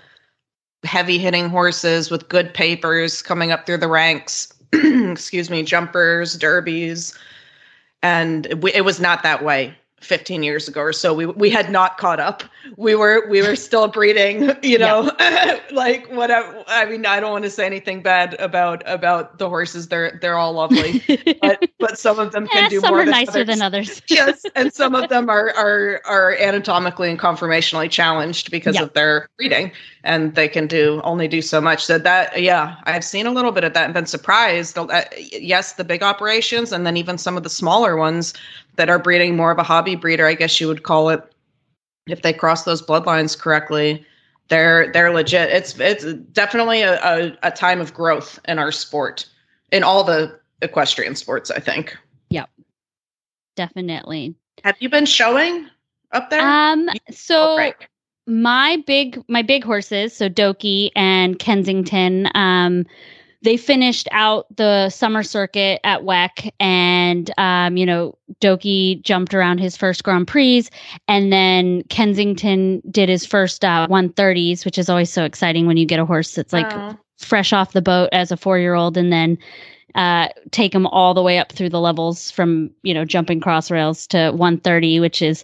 heavy 0.84 1.18
hitting 1.18 1.48
horses 1.48 2.10
with 2.10 2.28
good 2.28 2.52
papers 2.52 3.22
coming 3.22 3.50
up 3.50 3.64
through 3.64 3.78
the 3.78 3.88
ranks. 3.88 4.52
Excuse 4.72 5.48
me, 5.48 5.62
jumpers, 5.62 6.36
derbies, 6.36 7.16
and 8.02 8.46
it, 8.46 8.84
was 8.84 9.00
not 9.00 9.22
that 9.22 9.42
way 9.42 9.74
15 10.00 10.42
years 10.42 10.66
ago 10.66 10.80
or 10.80 10.92
so 10.92 11.12
we 11.12 11.26
we 11.26 11.50
had 11.50 11.70
not 11.70 11.98
caught 11.98 12.18
up 12.18 12.42
we 12.76 12.94
were 12.94 13.28
we 13.28 13.42
were 13.42 13.54
still 13.54 13.86
breeding 13.86 14.50
you 14.62 14.78
know 14.78 15.10
like 15.72 16.06
whatever 16.10 16.64
i 16.68 16.86
mean 16.86 17.04
i 17.04 17.20
don't 17.20 17.32
want 17.32 17.44
to 17.44 17.50
say 17.50 17.66
anything 17.66 18.00
bad 18.02 18.34
about 18.40 18.82
about 18.86 19.38
the 19.38 19.48
horses 19.48 19.88
they're 19.88 20.18
they're 20.22 20.36
all 20.38 20.52
lovely 20.54 21.02
but 21.42 21.62
but 21.78 21.98
some 21.98 22.18
of 22.18 22.32
them 22.32 22.46
can 22.48 22.64
Eh, 22.64 22.68
do 22.68 22.80
some 22.80 22.90
more 22.90 23.00
are 23.00 23.04
than 23.04 23.12
nicer 23.12 23.30
others. 23.40 23.46
than 23.46 23.62
others. 23.62 24.02
yes 24.08 24.44
and 24.54 24.72
some 24.72 24.94
of 24.94 25.08
them 25.10 25.28
are 25.28 25.50
are 25.50 26.00
are 26.06 26.34
anatomically 26.38 27.10
and 27.10 27.18
conformationally 27.18 27.90
challenged 27.90 28.50
because 28.50 28.76
Yeah. 28.76 28.84
of 28.84 28.92
their 28.94 29.28
breeding 29.36 29.70
and 30.02 30.34
they 30.34 30.48
can 30.48 30.66
do 30.66 31.00
only 31.04 31.28
do 31.28 31.42
so 31.42 31.60
much 31.60 31.84
so 31.84 31.98
that 31.98 32.40
yeah 32.42 32.76
i've 32.84 33.04
seen 33.04 33.26
a 33.26 33.32
little 33.32 33.52
bit 33.52 33.64
of 33.64 33.74
that 33.74 33.84
and 33.84 33.92
been 33.94 34.06
surprised 34.06 34.78
uh, 34.78 35.04
yes 35.32 35.74
the 35.74 35.84
big 35.84 36.02
operations 36.02 36.72
and 36.72 36.86
then 36.86 36.96
even 36.96 37.18
some 37.18 37.36
of 37.36 37.42
the 37.42 37.50
smaller 37.50 37.96
ones 37.96 38.32
that 38.76 38.88
are 38.90 38.98
breeding 38.98 39.36
more 39.36 39.50
of 39.50 39.58
a 39.58 39.62
hobby 39.62 39.94
breeder 39.96 40.26
i 40.26 40.34
guess 40.34 40.60
you 40.60 40.66
would 40.68 40.82
call 40.82 41.08
it 41.08 41.22
if 42.06 42.22
they 42.22 42.32
cross 42.32 42.64
those 42.64 42.82
bloodlines 42.82 43.38
correctly 43.38 44.04
they're 44.48 44.90
they're 44.92 45.12
legit 45.12 45.50
it's 45.50 45.78
it's 45.78 46.04
definitely 46.32 46.82
a, 46.82 46.94
a, 47.02 47.36
a 47.44 47.50
time 47.50 47.80
of 47.80 47.94
growth 47.94 48.38
in 48.48 48.58
our 48.58 48.72
sport 48.72 49.26
in 49.72 49.82
all 49.82 50.02
the 50.04 50.38
equestrian 50.62 51.14
sports 51.14 51.50
i 51.50 51.58
think 51.60 51.96
Yep. 52.30 52.48
Definitely. 53.56 54.34
have 54.62 54.76
you 54.80 54.88
been 54.88 55.06
showing 55.06 55.68
up 56.12 56.30
there 56.30 56.40
Um 56.40 56.88
so 57.10 57.58
Oh, 57.58 57.72
my 58.26 58.82
big 58.86 59.20
my 59.28 59.42
big 59.42 59.64
horses 59.64 60.14
so 60.14 60.28
doki 60.28 60.90
and 60.94 61.38
kensington 61.38 62.28
um 62.34 62.86
they 63.42 63.56
finished 63.56 64.06
out 64.12 64.46
the 64.56 64.90
summer 64.90 65.22
circuit 65.22 65.80
at 65.84 66.02
WEC 66.02 66.50
and 66.60 67.30
um 67.38 67.76
you 67.76 67.86
know 67.86 68.16
doki 68.40 69.00
jumped 69.02 69.34
around 69.34 69.58
his 69.58 69.76
first 69.76 70.04
grand 70.04 70.26
prix 70.26 70.64
and 71.08 71.32
then 71.32 71.82
kensington 71.84 72.82
did 72.90 73.08
his 73.08 73.24
first 73.26 73.64
uh 73.64 73.86
130s 73.90 74.64
which 74.64 74.78
is 74.78 74.88
always 74.88 75.10
so 75.12 75.24
exciting 75.24 75.66
when 75.66 75.76
you 75.76 75.86
get 75.86 75.98
a 75.98 76.04
horse 76.06 76.34
that's 76.34 76.52
like 76.52 76.66
Oh. 76.70 76.96
fresh 77.18 77.52
off 77.52 77.72
the 77.72 77.82
boat 77.82 78.08
as 78.12 78.30
a 78.30 78.36
four 78.36 78.58
year 78.58 78.74
old 78.74 78.96
and 78.96 79.12
then 79.12 79.38
uh, 79.96 80.28
take 80.52 80.72
them 80.72 80.86
all 80.86 81.14
the 81.14 81.22
way 81.22 81.38
up 81.38 81.50
through 81.50 81.68
the 81.68 81.80
levels 81.80 82.30
from 82.30 82.70
you 82.82 82.94
know 82.94 83.04
jumping 83.04 83.40
cross 83.40 83.70
rails 83.70 84.06
to 84.06 84.30
130 84.30 85.00
which 85.00 85.20
is 85.20 85.42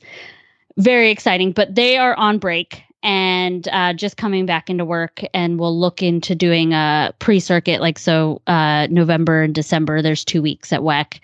very 0.79 1.11
exciting 1.11 1.51
but 1.51 1.75
they 1.75 1.97
are 1.97 2.15
on 2.15 2.39
break 2.39 2.83
and 3.07 3.69
uh, 3.69 3.93
just 3.93 4.17
coming 4.17 4.47
back 4.47 4.69
into 4.69 4.85
work 4.85 5.23
and 5.33 5.61
we'll 5.61 5.79
look 5.79 6.03
into 6.03 6.35
doing 6.35 6.73
a 6.73 7.15
pre-circuit 7.21 7.81
like 7.81 7.99
so 7.99 8.43
uh, 8.49 8.87
november 8.91 9.43
and 9.43 9.55
december 9.55 10.03
there's 10.03 10.25
two 10.25 10.43
weeks 10.43 10.73
at 10.73 10.81
WEC. 10.81 11.21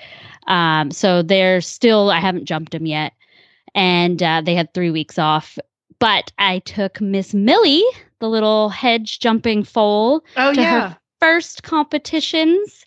um, 0.47 0.91
so 0.93 1.23
they're 1.23 1.61
still 1.61 2.11
i 2.11 2.21
haven't 2.21 2.45
jumped 2.45 2.73
them 2.73 2.87
yet 2.87 3.13
and 3.75 4.23
uh, 4.23 4.41
they 4.41 4.55
had 4.55 4.73
three 4.73 4.91
weeks 4.91 5.19
off 5.19 5.59
but 5.99 6.33
i 6.39 6.61
took 6.61 7.01
miss 7.01 7.35
millie 7.35 7.85
the 8.21 8.29
little 8.29 8.69
hedge 8.69 9.19
jumping 9.19 9.65
foal 9.65 10.25
oh 10.37 10.55
to 10.55 10.65
her 10.65 10.97
first 11.23 11.63
competitions. 11.63 12.85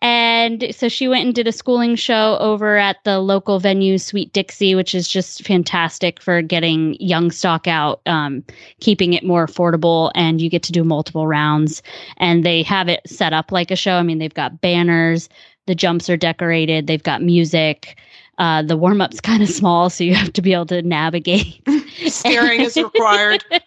And 0.00 0.72
so 0.74 0.88
she 0.88 1.08
went 1.08 1.26
and 1.26 1.34
did 1.34 1.48
a 1.48 1.52
schooling 1.52 1.96
show 1.96 2.38
over 2.40 2.76
at 2.76 3.02
the 3.04 3.18
local 3.18 3.58
venue, 3.58 3.98
Sweet 3.98 4.32
Dixie, 4.32 4.74
which 4.74 4.94
is 4.94 5.08
just 5.08 5.44
fantastic 5.44 6.20
for 6.20 6.40
getting 6.40 6.94
young 7.00 7.30
stock 7.30 7.66
out, 7.66 8.00
um, 8.06 8.44
keeping 8.80 9.12
it 9.12 9.24
more 9.24 9.46
affordable. 9.46 10.12
And 10.14 10.40
you 10.40 10.48
get 10.48 10.62
to 10.64 10.72
do 10.72 10.84
multiple 10.84 11.26
rounds. 11.26 11.82
And 12.18 12.44
they 12.44 12.62
have 12.62 12.88
it 12.88 13.00
set 13.06 13.32
up 13.32 13.50
like 13.50 13.70
a 13.70 13.76
show. 13.76 13.94
I 13.94 14.02
mean, 14.02 14.18
they've 14.18 14.32
got 14.32 14.60
banners, 14.60 15.28
the 15.66 15.74
jumps 15.74 16.08
are 16.08 16.16
decorated, 16.16 16.86
they've 16.86 17.02
got 17.02 17.22
music. 17.22 17.98
Uh, 18.38 18.62
the 18.62 18.76
warm 18.76 19.00
up's 19.00 19.20
kind 19.20 19.42
of 19.42 19.48
small, 19.48 19.90
so 19.90 20.04
you 20.04 20.14
have 20.14 20.32
to 20.32 20.42
be 20.42 20.52
able 20.52 20.66
to 20.66 20.80
navigate. 20.82 21.60
Steering 22.06 22.60
is 22.60 22.76
required. 22.76 23.44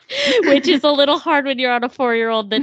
which 0.44 0.68
is 0.68 0.84
a 0.84 0.92
little 0.92 1.20
hard 1.20 1.46
when 1.46 1.60
you're 1.60 1.72
on 1.72 1.84
a 1.84 1.90
four 1.90 2.16
year 2.16 2.30
old 2.30 2.50
that 2.50 2.62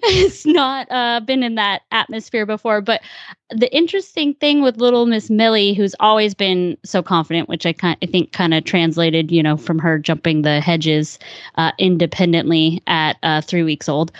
has 0.04 0.46
not 0.46 0.90
uh, 0.90 1.20
been 1.20 1.42
in 1.42 1.54
that 1.56 1.82
atmosphere 1.92 2.46
before. 2.46 2.80
But 2.80 3.02
the 3.50 3.74
interesting 3.74 4.34
thing 4.34 4.62
with 4.62 4.78
little 4.78 5.06
Miss 5.06 5.30
Millie, 5.30 5.74
who's 5.74 5.94
always 6.00 6.34
been 6.34 6.76
so 6.84 7.02
confident, 7.02 7.48
which 7.48 7.66
I, 7.66 7.72
kind 7.72 7.96
I 8.02 8.06
think 8.06 8.32
kind 8.32 8.54
of 8.54 8.64
translated, 8.64 9.30
you 9.30 9.42
know, 9.42 9.56
from 9.56 9.78
her 9.78 9.98
jumping 9.98 10.42
the 10.42 10.60
hedges 10.60 11.18
uh, 11.56 11.72
independently 11.78 12.82
at 12.86 13.16
uh, 13.22 13.40
three 13.40 13.62
weeks 13.62 13.88
old, 13.88 14.12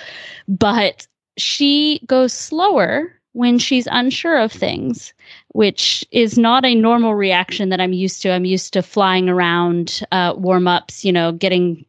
but 0.46 1.06
she 1.36 2.00
goes 2.06 2.32
slower 2.32 3.12
when 3.32 3.58
she's 3.58 3.86
unsure 3.90 4.38
of 4.38 4.50
things, 4.52 5.12
which 5.48 6.04
is 6.10 6.38
not 6.38 6.64
a 6.64 6.74
normal 6.74 7.14
reaction 7.14 7.68
that 7.68 7.80
I'm 7.80 7.92
used 7.92 8.22
to. 8.22 8.32
I'm 8.32 8.44
used 8.44 8.72
to 8.72 8.82
flying 8.82 9.28
around 9.28 10.00
uh, 10.10 10.34
warm 10.36 10.66
ups, 10.66 11.04
you 11.04 11.12
know, 11.12 11.32
getting 11.32 11.84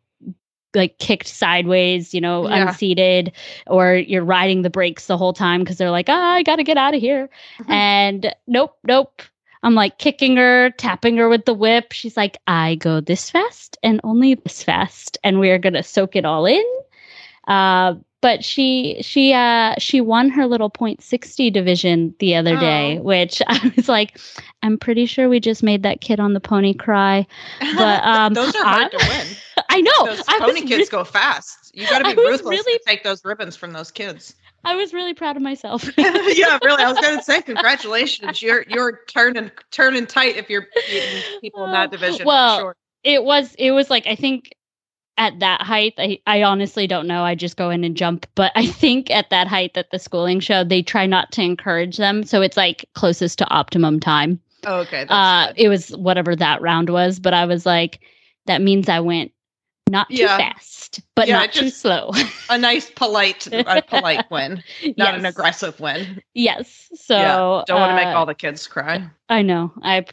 like 0.76 1.00
kicked 1.00 1.28
sideways, 1.28 2.14
you 2.14 2.22
know, 2.22 2.48
Yeah. 2.48 2.68
unseated, 2.68 3.32
or 3.66 3.96
you're 3.96 4.24
riding 4.24 4.62
the 4.62 4.70
brakes 4.70 5.08
the 5.08 5.18
whole 5.18 5.34
time 5.34 5.62
because 5.62 5.78
they're 5.78 5.90
like, 5.90 6.10
ah, 6.10 6.34
I 6.34 6.44
got 6.44 6.58
to 6.58 6.64
get 6.64 6.78
out 6.78 6.94
of 6.94 7.02
here. 7.02 7.30
and 7.68 8.34
nope, 8.46 8.78
nope. 8.84 9.22
I'm 9.64 9.76
like 9.76 9.98
kicking 9.98 10.38
her, 10.38 10.70
tapping 10.78 11.18
her 11.18 11.28
with 11.28 11.46
the 11.46 11.54
whip. 11.54 11.92
She's 11.92 12.16
like, 12.16 12.38
I 12.48 12.76
go 12.76 13.02
this 13.02 13.30
fast 13.30 13.78
and 13.84 14.00
only 14.04 14.36
this 14.36 14.64
fast, 14.64 15.18
and 15.24 15.40
we 15.40 15.50
are 15.50 15.58
gonna 15.58 15.84
soak 15.84 16.16
it 16.16 16.24
all 16.24 16.46
in. 16.46 16.64
Uh, 17.48 17.96
but 18.22 18.44
she 18.44 18.98
she 19.02 19.34
uh 19.34 19.76
she 19.80 20.02
won 20.02 20.30
her 20.30 20.46
little 20.46 20.70
point 20.70 21.02
sixty 21.02 21.50
division 21.50 22.14
the 22.20 22.36
other 22.36 22.58
day, 22.60 22.98
Oh. 23.00 23.04
which 23.04 23.42
I 23.48 23.72
was 23.76 23.88
like, 23.90 24.20
I'm 24.64 24.78
pretty 24.78 25.06
sure 25.06 25.30
we 25.30 25.40
just 25.40 25.64
made 25.64 25.84
that 25.84 26.02
kid 26.02 26.20
on 26.20 26.34
the 26.34 26.40
pony 26.40 26.74
cry. 26.74 27.26
But, 27.60 28.04
um, 28.04 28.34
those 28.34 28.56
are 28.56 28.64
hard 28.64 28.92
to 28.92 28.98
I'm- 29.02 29.10
win. 29.28 29.38
I 29.70 29.82
know. 29.82 30.06
Those 30.08 30.24
I 30.28 30.40
pony 30.40 30.62
kids 30.62 30.90
go 30.90 31.04
fast. 31.04 31.72
You 31.74 31.88
got 31.90 32.00
to 32.00 32.16
be 32.16 32.22
ruthless 32.22 32.42
really- 32.60 32.78
to 32.78 32.84
take 32.88 33.04
those 33.04 33.24
ribbons 33.24 33.56
from 33.56 33.74
those 33.74 33.92
kids. 33.92 34.34
I 34.66 34.76
was 34.76 34.94
really 34.94 35.14
proud 35.14 35.38
of 35.38 35.42
myself. 35.42 35.86
yeah, 35.98 36.58
really. 36.64 36.84
I 36.84 36.92
was 36.92 37.00
going 37.00 37.18
to 37.18 37.24
say 37.24 37.42
congratulations. 37.42 38.42
You're 38.42 38.66
you're 38.68 39.02
turning 39.08 39.52
turning 39.72 40.06
tight 40.06 40.36
if 40.36 40.50
you're 40.50 40.66
beating 40.90 41.22
people 41.40 41.64
in 41.66 41.72
that 41.72 41.92
division. 41.92 42.20
for 42.20 42.26
Well, 42.26 42.60
sure. 42.60 42.76
it 43.06 43.24
was 43.24 43.56
it 43.58 43.72
was 43.72 43.90
like 43.90 44.06
I 44.06 44.16
think 44.16 44.52
at 45.20 45.38
that 45.40 45.62
height 45.62 45.94
I, 46.00 46.20
I 46.26 46.42
honestly 46.44 46.88
don't 46.88 47.06
know. 47.06 47.24
I 47.24 47.36
just 47.36 47.58
go 47.58 47.70
in 47.70 47.84
and 47.84 47.96
jump. 47.96 48.26
But 48.36 48.52
i 48.56 48.66
think 48.66 49.12
at 49.12 49.30
that 49.30 49.48
height 49.48 49.76
that 49.76 49.92
the 49.92 50.00
schooling 50.00 50.40
show 50.40 50.64
they 50.64 50.82
try 50.82 51.06
not 51.06 51.32
to 51.34 51.44
encourage 51.44 51.98
them. 51.98 52.24
So 52.24 52.42
it's 52.42 52.58
like 52.58 52.86
closest 52.96 53.38
to 53.40 53.50
optimum 53.50 54.00
time. 54.00 54.40
Oh, 54.66 54.80
okay. 54.80 55.06
Uh 55.10 55.54
it 55.56 55.70
was 55.70 55.90
whatever 55.90 56.36
that 56.36 56.62
round 56.62 56.90
was. 56.90 57.20
But 57.20 57.34
i 57.36 57.46
was 57.46 57.66
like 57.66 58.00
that 58.48 58.62
means 58.62 58.90
i 58.90 59.00
went 59.00 59.32
not 59.90 60.08
too 60.10 60.16
Yeah. 60.16 60.38
fast 60.38 60.79
but 61.16 61.28
Yeah, 61.28 61.38
not 61.40 61.54
too 61.54 61.70
slow 61.70 62.12
a 62.50 62.58
nice 62.58 62.90
polite 62.90 63.48
a 63.52 63.82
polite 63.88 64.30
win, 64.32 64.64
not 64.98 65.16
an 65.16 65.26
aggressive 65.26 65.80
win. 65.80 66.22
yes 66.34 66.90
so 66.96 67.16
yeah. 67.16 67.64
Don't 67.68 67.80
want 67.80 67.92
to 67.92 67.96
make 67.96 68.08
uh, 68.08 68.18
all 68.18 68.26
the 68.26 68.34
kids 68.34 68.66
cry. 68.68 69.08
i 69.30 69.42
know 69.44 69.72
i 69.84 70.04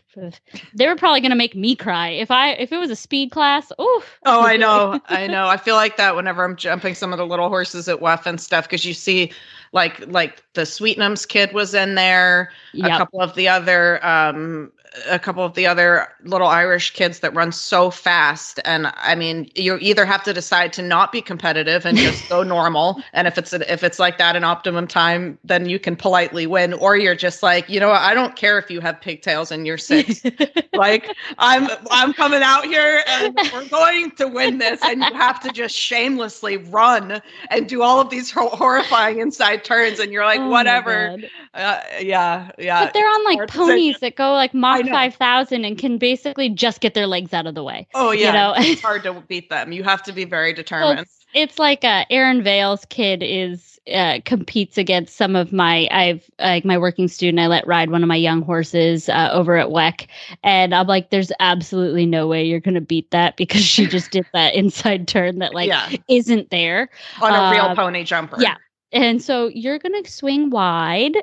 they 0.74 0.86
were 0.86 0.96
probably 0.96 1.20
going 1.20 1.30
to 1.30 1.36
make 1.36 1.54
me 1.54 1.74
cry 1.74 2.08
if 2.10 2.30
i 2.30 2.50
if 2.52 2.72
it 2.72 2.78
was 2.78 2.90
a 2.90 2.96
speed 2.96 3.30
class 3.30 3.72
oh 3.78 4.04
Oh, 4.26 4.42
I 4.44 4.56
know. 4.56 5.00
I 5.08 5.26
know. 5.28 5.46
I 5.46 5.56
feel 5.56 5.76
like 5.76 5.96
that 5.98 6.16
whenever 6.16 6.44
I'm 6.44 6.56
jumping 6.56 6.94
some 6.94 7.12
of 7.12 7.18
the 7.18 7.26
little 7.26 7.48
horses 7.48 7.88
at 7.88 8.00
WEF 8.00 8.26
and 8.26 8.40
stuff 8.40 8.64
because 8.64 8.84
you 8.84 8.92
see 8.92 9.32
like 9.72 10.04
like 10.08 10.42
the 10.54 10.62
Sweetnams 10.62 11.26
kid 11.28 11.52
was 11.52 11.74
in 11.74 11.94
there, 11.94 12.50
a 12.74 12.88
couple 12.88 13.20
of 13.20 13.34
the 13.36 13.46
other 13.48 14.04
um 14.04 14.72
a 15.08 15.18
couple 15.18 15.44
of 15.44 15.54
the 15.54 15.66
other 15.66 16.08
little 16.24 16.46
Irish 16.46 16.92
kids 16.92 17.20
that 17.20 17.34
run 17.34 17.52
so 17.52 17.90
fast. 17.90 18.60
And 18.64 18.92
I 18.96 19.14
mean 19.14 19.50
you 19.54 19.78
either 19.80 20.04
have 20.04 20.22
to 20.24 20.32
decide 20.32 20.72
to 20.74 20.82
not 20.82 21.12
be 21.12 21.20
competitive 21.20 21.84
and 21.84 21.96
just 21.98 22.28
go 22.28 22.42
normal. 22.56 23.02
And 23.12 23.26
if 23.28 23.38
it's 23.38 23.52
if 23.52 23.82
it's 23.82 23.98
like 23.98 24.18
that 24.18 24.36
in 24.36 24.44
optimum 24.44 24.86
time 24.86 25.38
then 25.44 25.68
you 25.68 25.78
can 25.78 25.96
politely 25.96 26.46
win. 26.46 26.72
Or 26.74 26.96
you're 26.96 27.14
just 27.14 27.42
like 27.42 27.68
you 27.68 27.78
know 27.80 27.88
what? 27.88 28.00
I 28.00 28.14
don't 28.14 28.36
care 28.36 28.58
if 28.58 28.70
you 28.70 28.80
have 28.80 29.00
pigtails 29.00 29.50
and 29.50 29.66
you're 29.66 29.78
six. 29.78 30.22
Like 30.74 31.08
I'm 31.38 31.68
I'm 31.90 32.12
coming 32.12 32.42
out 32.42 32.66
here 32.66 33.02
and 33.06 33.34
we're 33.52 33.68
going 33.68 34.10
to 34.12 34.28
win 34.28 34.58
this. 34.58 34.78
And 34.82 35.02
you 35.02 35.14
have 35.14 35.40
to 35.40 35.50
just 35.50 35.74
shamelessly 35.74 36.58
run 36.58 37.22
and 37.50 37.66
do 37.66 37.82
all 37.82 37.98
of 37.98 38.10
these 38.10 38.30
hor- 38.30 38.50
horrifying 38.50 39.20
inside 39.20 39.64
turns. 39.64 39.98
And 40.00 40.12
you're 40.12 40.26
like 40.26 40.40
Oh 40.40 40.48
whatever. 40.50 41.16
Uh, 41.54 41.80
yeah 42.00 42.50
yeah. 42.58 42.84
But 42.84 42.92
they're 42.92 43.08
on 43.08 43.24
like 43.24 43.38
hard 43.38 43.48
decision. 43.48 43.66
ponies 43.68 43.98
that 44.00 44.16
go 44.16 44.32
like 44.32 44.52
Know. 44.84 44.92
5000 44.92 45.64
and 45.64 45.78
can 45.78 45.98
basically 45.98 46.48
just 46.48 46.80
get 46.80 46.94
their 46.94 47.06
legs 47.06 47.32
out 47.32 47.46
of 47.46 47.54
the 47.54 47.62
way. 47.62 47.86
oh 47.94 48.10
yeah 48.10 48.32
know? 48.32 48.54
it's 48.56 48.80
hard 48.82 49.02
to 49.04 49.12
beat 49.28 49.50
them 49.50 49.72
you 49.72 49.82
have 49.82 50.02
to 50.04 50.12
be 50.12 50.24
very 50.24 50.50
Well, 50.50 50.56
determined 50.56 51.00
it's, 51.00 51.26
it's 51.34 51.58
like 51.58 51.84
uh, 51.84 52.04
Aaron 52.10 52.42
Vale's 52.42 52.84
kid 52.86 53.22
is 53.22 53.76
uh, 53.92 54.18
competes 54.24 54.78
against 54.78 55.16
some 55.16 55.36
of 55.36 55.52
my 55.52 55.88
I've 55.90 56.28
like 56.38 56.64
my 56.64 56.76
working 56.76 57.08
student. 57.08 57.38
I 57.38 57.46
let 57.46 57.66
ride 57.66 57.90
one 57.90 58.02
of 58.02 58.08
my 58.08 58.16
young 58.16 58.42
horses 58.42 59.08
uh, 59.08 59.30
over 59.32 59.56
at 59.56 59.68
WEC, 59.68 60.08
and 60.42 60.74
I'm 60.74 60.86
like, 60.86 61.10
there's 61.10 61.30
absolutely 61.38 62.04
no 62.06 62.26
way 62.26 62.44
you're 62.44 62.60
gonna 62.60 62.80
beat 62.80 63.10
that 63.12 63.36
because 63.36 63.62
she 63.62 63.86
just 63.86 64.10
did 64.10 64.26
that 64.32 64.54
inside 64.56 65.06
turn 65.06 65.38
that 65.38 65.54
like 65.54 65.68
yeah 65.68 65.90
isn't 66.08 66.50
there. 66.50 66.88
on 67.20 67.32
a 67.32 67.50
real 67.52 67.66
uh, 67.66 67.74
pony 67.74 68.02
jumper 68.02 68.40
yeah. 68.40 68.56
And 68.92 69.22
so 69.22 69.48
you're 69.48 69.78
going 69.78 70.02
to 70.02 70.10
swing 70.10 70.50
wide 70.50 71.16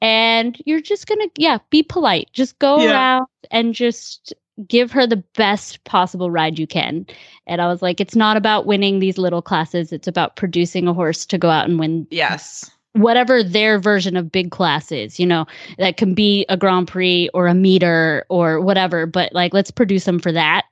and 0.00 0.60
you're 0.66 0.80
just 0.80 1.06
going 1.06 1.20
to, 1.20 1.30
yeah, 1.36 1.58
be 1.70 1.82
polite. 1.82 2.28
Just 2.32 2.58
go 2.58 2.82
Yeah. 2.82 2.92
around 2.92 3.26
and 3.50 3.74
just 3.74 4.34
give 4.68 4.92
her 4.92 5.06
the 5.06 5.22
best 5.36 5.82
possible 5.84 6.30
ride 6.30 6.58
you 6.58 6.66
can. 6.66 7.06
And 7.46 7.60
I 7.60 7.66
was 7.66 7.82
like, 7.82 8.00
it's 8.00 8.16
not 8.16 8.36
about 8.36 8.66
winning 8.66 8.98
these 8.98 9.18
little 9.18 9.42
classes. 9.42 9.92
It's 9.92 10.06
about 10.08 10.36
producing 10.36 10.86
a 10.86 10.92
horse 10.94 11.26
to 11.26 11.38
go 11.38 11.50
out 11.50 11.68
and 11.68 11.78
win 11.78 12.06
Yes. 12.10 12.70
whatever 12.92 13.42
their 13.42 13.80
version 13.80 14.16
of 14.16 14.30
big 14.30 14.52
class 14.52 14.92
is, 14.92 15.18
you 15.18 15.26
know, 15.26 15.46
that 15.78 15.96
can 15.96 16.14
be 16.14 16.46
a 16.48 16.56
Grand 16.56 16.86
Prix 16.86 17.28
or 17.34 17.48
a 17.48 17.54
meter 17.54 18.24
or 18.28 18.60
whatever. 18.60 19.06
But 19.06 19.32
like, 19.32 19.52
let's 19.52 19.72
produce 19.72 20.04
them 20.04 20.20
for 20.20 20.30
that, 20.32 20.64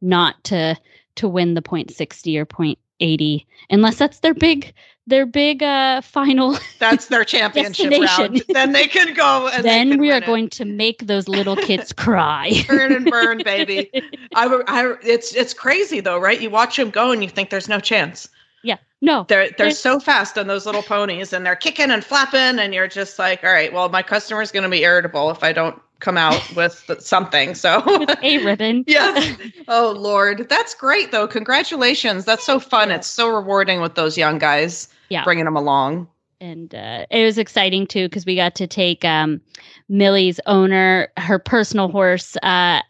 not 0.00 0.42
to 0.44 0.76
to 1.16 1.28
win 1.28 1.54
the 1.54 1.62
point 1.62 1.92
sixty 1.92 2.36
or 2.38 2.44
point 2.44 2.78
eighty, 3.00 3.46
unless 3.70 3.98
that's 3.98 4.20
their 4.20 4.34
big 4.34 4.72
their 5.08 5.26
big 5.26 5.62
uh 5.62 6.00
final. 6.02 6.56
That's 6.78 7.06
their 7.06 7.24
championship 7.34 7.90
round. 7.92 8.42
Then 8.48 8.72
they 8.72 8.86
can 8.86 9.14
go 9.14 9.48
and 9.48 9.64
then 9.64 9.90
can 9.90 10.00
we 10.00 10.12
are 10.12 10.18
it. 10.18 10.26
going 10.26 10.48
to 10.50 10.64
make 10.64 11.06
those 11.06 11.28
little 11.28 11.56
kids 11.56 11.92
cry. 11.92 12.52
burn 12.68 12.92
and 12.92 13.06
burn, 13.10 13.42
baby. 13.44 13.90
I, 14.34 14.46
I- 14.66 14.94
it's 15.02 15.34
it's 15.34 15.54
crazy 15.54 16.00
though, 16.00 16.18
right? 16.18 16.40
You 16.40 16.50
watch 16.50 16.76
them 16.76 16.90
go 16.90 17.10
and 17.10 17.22
you 17.22 17.28
think 17.28 17.50
there's 17.50 17.68
no 17.68 17.80
chance. 17.80 18.28
yeah, 18.62 18.76
no, 19.00 19.24
They're 19.28 19.46
they're 19.48 19.54
There's- 19.58 19.78
so 19.78 19.98
fast 20.00 20.36
on 20.38 20.46
those 20.46 20.66
little 20.66 20.82
ponies, 20.82 21.32
and 21.32 21.44
they're 21.46 21.56
kicking 21.56 21.90
and 21.90 22.04
flapping, 22.04 22.58
and 22.58 22.74
you're 22.74 22.88
just 22.88 23.18
like, 23.18 23.42
all 23.44 23.52
right, 23.52 23.72
well, 23.72 23.88
my 23.88 24.02
customer's 24.02 24.50
going 24.52 24.64
to 24.64 24.68
be 24.68 24.82
irritable 24.82 25.30
if 25.30 25.42
I 25.42 25.52
don't 25.52 25.80
come 26.00 26.16
out 26.16 26.40
with 26.54 26.88
something. 27.00 27.54
So. 27.56 27.82
a 28.22 28.44
ribbon. 28.44 28.84
Yes. 28.86 29.36
Oh 29.66 29.92
Lord, 29.98 30.48
that's 30.48 30.74
great 30.74 31.10
though. 31.12 31.26
Congratulations. 31.26 32.24
That's 32.24 32.44
so 32.46 32.60
fun. 32.60 32.90
It's 32.92 33.06
so 33.08 33.28
rewarding 33.28 33.80
with 33.80 33.94
those 33.96 34.16
young 34.16 34.38
guys. 34.38 34.88
Yeah. 35.08 35.24
Bringing 35.24 35.44
them 35.44 35.56
along. 35.56 36.08
and 36.40 36.74
uh, 36.74 37.06
it 37.10 37.24
was 37.24 37.38
exciting 37.38 37.86
too 37.86 38.08
because 38.08 38.24
we 38.26 38.36
got 38.36 38.54
to 38.56 38.66
take 38.66 39.04
um, 39.04 39.40
Millie's 39.88 40.40
owner, 40.46 41.08
her 41.16 41.38
personal 41.38 41.88
horse, 41.88 42.36
uh, 42.42 42.80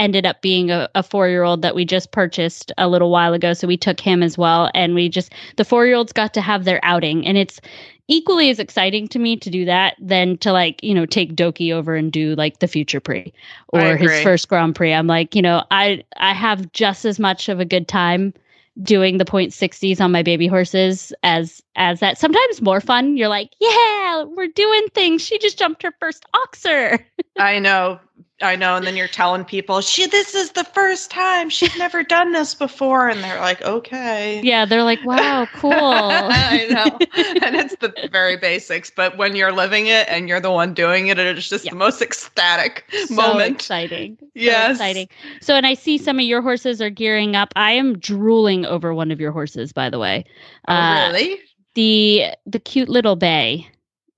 ended 0.00 0.24
up 0.24 0.40
being 0.40 0.70
a, 0.70 0.88
a 0.94 1.02
four 1.02 1.28
year 1.28 1.44
old 1.44 1.62
that 1.62 1.74
we 1.74 1.84
just 1.84 2.10
purchased 2.10 2.72
a 2.78 2.88
little 2.88 3.10
while 3.10 3.34
ago. 3.34 3.52
So 3.52 3.68
we 3.68 3.76
took 3.76 4.00
him 4.00 4.22
as 4.22 4.36
well, 4.36 4.70
and 4.74 4.94
we 4.94 5.08
just 5.08 5.32
the 5.56 5.64
four 5.64 5.86
year 5.86 5.94
olds 5.94 6.12
got 6.12 6.34
to 6.34 6.40
have 6.40 6.64
their 6.64 6.80
outing, 6.82 7.26
and 7.26 7.38
it's 7.38 7.60
equally 8.08 8.50
as 8.50 8.58
exciting 8.58 9.06
to 9.06 9.20
me 9.20 9.36
to 9.36 9.50
do 9.50 9.64
that 9.66 9.94
than 10.00 10.36
to 10.38 10.52
like 10.52 10.82
you 10.82 10.94
know 10.94 11.06
take 11.06 11.36
Doki 11.36 11.72
over 11.72 11.94
and 11.94 12.10
do 12.10 12.34
like 12.34 12.58
the 12.58 12.66
future 12.66 12.98
pre 12.98 13.32
or 13.68 13.96
his 13.96 14.22
first 14.22 14.48
Grand 14.48 14.74
Prix. 14.74 14.92
I'm 14.92 15.06
like 15.06 15.36
you 15.36 15.42
know 15.42 15.64
I 15.70 16.02
I 16.16 16.32
have 16.32 16.72
just 16.72 17.04
as 17.04 17.20
much 17.20 17.48
of 17.48 17.60
a 17.60 17.64
good 17.64 17.86
time 17.86 18.34
doing 18.82 19.18
the 19.18 19.24
point 19.24 19.52
sixties 19.52 20.00
on 20.00 20.12
my 20.12 20.22
baby 20.22 20.46
horses 20.46 21.12
as 21.22 21.60
as 21.76 22.00
that 22.00 22.18
sometimes 22.18 22.62
more 22.62 22.80
fun. 22.80 23.16
You're 23.16 23.28
like 23.28 23.50
yeah 23.60 24.24
we're 24.24 24.48
doing 24.48 24.86
things. 24.94 25.22
She 25.22 25.38
just 25.38 25.58
jumped 25.58 25.82
her 25.82 25.92
first 26.00 26.24
oxer 26.34 27.04
I 27.38 27.58
know. 27.58 28.00
I 28.42 28.56
know. 28.56 28.76
And 28.76 28.86
then 28.86 28.96
you're 28.96 29.08
telling 29.08 29.44
people, 29.44 29.80
she 29.80 30.06
this 30.06 30.34
is 30.34 30.52
the 30.52 30.64
first 30.64 31.10
time. 31.10 31.48
She's 31.50 31.76
never 31.76 32.02
done 32.02 32.32
this 32.32 32.54
before. 32.54 33.08
And 33.08 33.22
they're 33.22 33.40
like, 33.40 33.62
okay. 33.62 34.40
yeah 34.42 34.64
they're 34.64 34.82
like 34.84 35.02
wow 35.04 35.46
cool 35.52 35.72
I 36.32 36.66
know. 36.70 36.98
And 37.42 37.56
it's 37.56 37.76
the 37.76 37.94
very 38.10 38.36
basics. 38.36 38.90
But 38.90 39.16
when 39.16 39.36
you're 39.36 39.52
living 39.52 39.86
it 39.86 40.08
and 40.08 40.28
you're 40.28 40.40
the 40.40 40.50
one 40.50 40.74
doing 40.74 41.08
it, 41.08 41.18
it's 41.18 41.48
just 41.48 41.64
Yeah. 41.64 41.70
the 41.70 41.76
most 41.76 42.00
ecstatic 42.02 42.84
so 43.06 43.14
moment. 43.14 43.56
exciting 43.56 44.16
so 44.20 44.26
Yes. 44.34 44.70
exciting 44.72 45.08
so 45.40 45.54
and 45.54 45.66
i 45.66 45.74
see 45.74 45.98
some 45.98 46.18
of 46.18 46.24
your 46.24 46.40
horses 46.40 46.80
are 46.80 46.88
gearing 46.90 47.36
up 47.36 47.52
i 47.56 47.72
am 47.72 47.98
drooling 47.98 48.64
over 48.64 48.94
one 48.94 49.10
of 49.10 49.20
your 49.20 49.32
horses 49.32 49.72
by 49.72 49.90
the 49.90 49.98
way 49.98 50.24
Oh, 50.68 50.74
Uh, 50.74 51.08
really? 51.12 51.40
the 51.74 52.26
the 52.46 52.58
cute 52.58 52.88
little 52.88 53.16
bay 53.16 53.68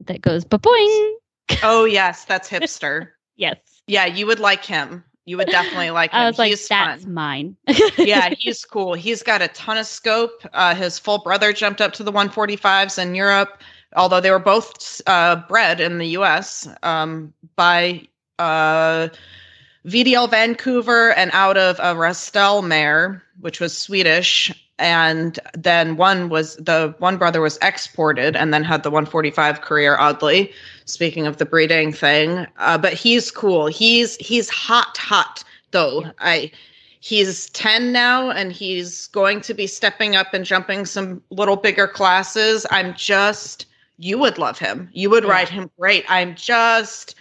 that 0.07 0.21
goes 0.21 0.45
boing 0.45 1.14
Oh, 1.62 1.84
yes. 1.84 2.25
That's 2.25 2.49
hipster. 2.49 3.08
yes 3.37 3.56
yeah, 3.87 4.06
you 4.06 4.26
would 4.26 4.40
like 4.40 4.64
him. 4.64 5.04
You 5.25 5.37
would 5.37 5.49
definitely 5.49 5.90
like 5.90 6.11
him. 6.12 6.20
i 6.20 6.26
was 6.26 6.38
like 6.38 6.50
He's 6.50 6.66
that's 6.66 7.04
fun. 7.04 7.14
mine 7.14 7.56
yeah, 7.99 8.30
he's 8.38 8.64
cool. 8.64 8.94
He's 8.94 9.22
got 9.22 9.42
a 9.42 9.49
ton 9.49 9.78
of 9.78 9.87
scope. 9.87 10.42
Uh, 10.52 10.75
his 10.75 10.99
full 10.99 11.18
brother 11.18 11.52
jumped 11.52 11.80
up 11.80 11.92
to 11.94 12.02
the 12.02 12.12
145s 12.12 13.00
in 13.00 13.14
Europe, 13.14 13.61
although 13.94 14.20
they 14.20 14.30
were 14.30 14.38
both 14.38 15.00
uh, 15.06 15.37
bred 15.49 15.80
in 15.80 15.99
the 15.99 16.08
US 16.18 16.68
um, 16.82 17.32
by 17.54 18.02
uh, 18.38 19.08
VDL 19.86 20.28
Vancouver 20.28 21.12
and 21.12 21.30
out 21.32 21.56
of 21.56 21.78
a 21.78 21.95
Restel 21.95 22.67
mare, 22.67 23.23
which 23.40 23.60
was 23.60 23.76
Swedish. 23.76 24.52
And 24.82 25.38
then 25.56 25.97
one 25.97 26.28
was 26.28 26.56
the 26.56 26.95
one 26.99 27.16
brother 27.16 27.40
was 27.40 27.56
exported 27.62 28.34
and 28.36 28.52
then 28.52 28.64
had 28.64 28.82
the 28.82 28.90
145 28.90 29.60
career, 29.60 29.97
oddly. 29.97 30.52
Speaking 30.84 31.26
of 31.26 31.36
the 31.36 31.47
breeding 31.47 31.92
thing, 31.92 32.47
uh, 32.58 32.76
but 32.78 32.92
he's 32.92 33.30
cool. 33.30 33.68
He's 33.68 34.16
he's 34.16 34.50
hot, 34.50 34.97
hot 34.99 35.45
though. 35.71 36.04
I 36.18 36.50
he's 37.00 37.49
10 37.50 37.92
now 37.92 38.30
and 38.30 38.52
he's 38.52 39.06
going 39.08 39.40
to 39.42 39.54
be 39.54 39.66
stepping 39.66 40.16
up 40.16 40.34
and 40.34 40.45
jumping 40.45 40.84
some 40.86 41.23
little 41.30 41.56
bigger 41.56 41.86
classes. 41.86 42.66
I'm 42.71 42.95
just 42.95 43.66
you 43.99 44.18
would 44.18 44.38
love 44.38 44.58
him. 44.58 44.90
You 44.92 45.10
would 45.10 45.25
Yeah. 45.25 45.30
ride 45.30 45.49
him 45.49 45.71
great. 45.78 46.04
I'm 46.08 46.34
just 46.34 47.14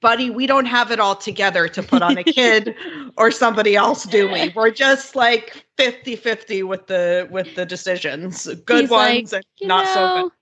buddy, 0.00 0.30
we 0.30 0.46
don't 0.46 0.66
have 0.66 0.90
it 0.90 1.00
all 1.00 1.16
together 1.16 1.68
to 1.68 1.82
put 1.82 2.02
on 2.02 2.18
a 2.18 2.24
kid 2.24 2.74
or 3.16 3.30
somebody 3.30 3.76
else, 3.76 4.04
do 4.04 4.30
we? 4.30 4.52
We're 4.54 4.70
just 4.70 5.16
like 5.16 5.64
50-50 5.78 6.64
with 6.66 6.86
the 6.86 7.28
with 7.30 7.54
the 7.54 7.66
decisions. 7.66 8.46
Good 8.64 8.82
He's 8.82 8.90
like, 8.90 9.16
ones 9.16 9.32
and 9.32 9.44
You 9.58 9.68
not 9.68 9.86
so 9.88 10.08
good. 10.22 10.32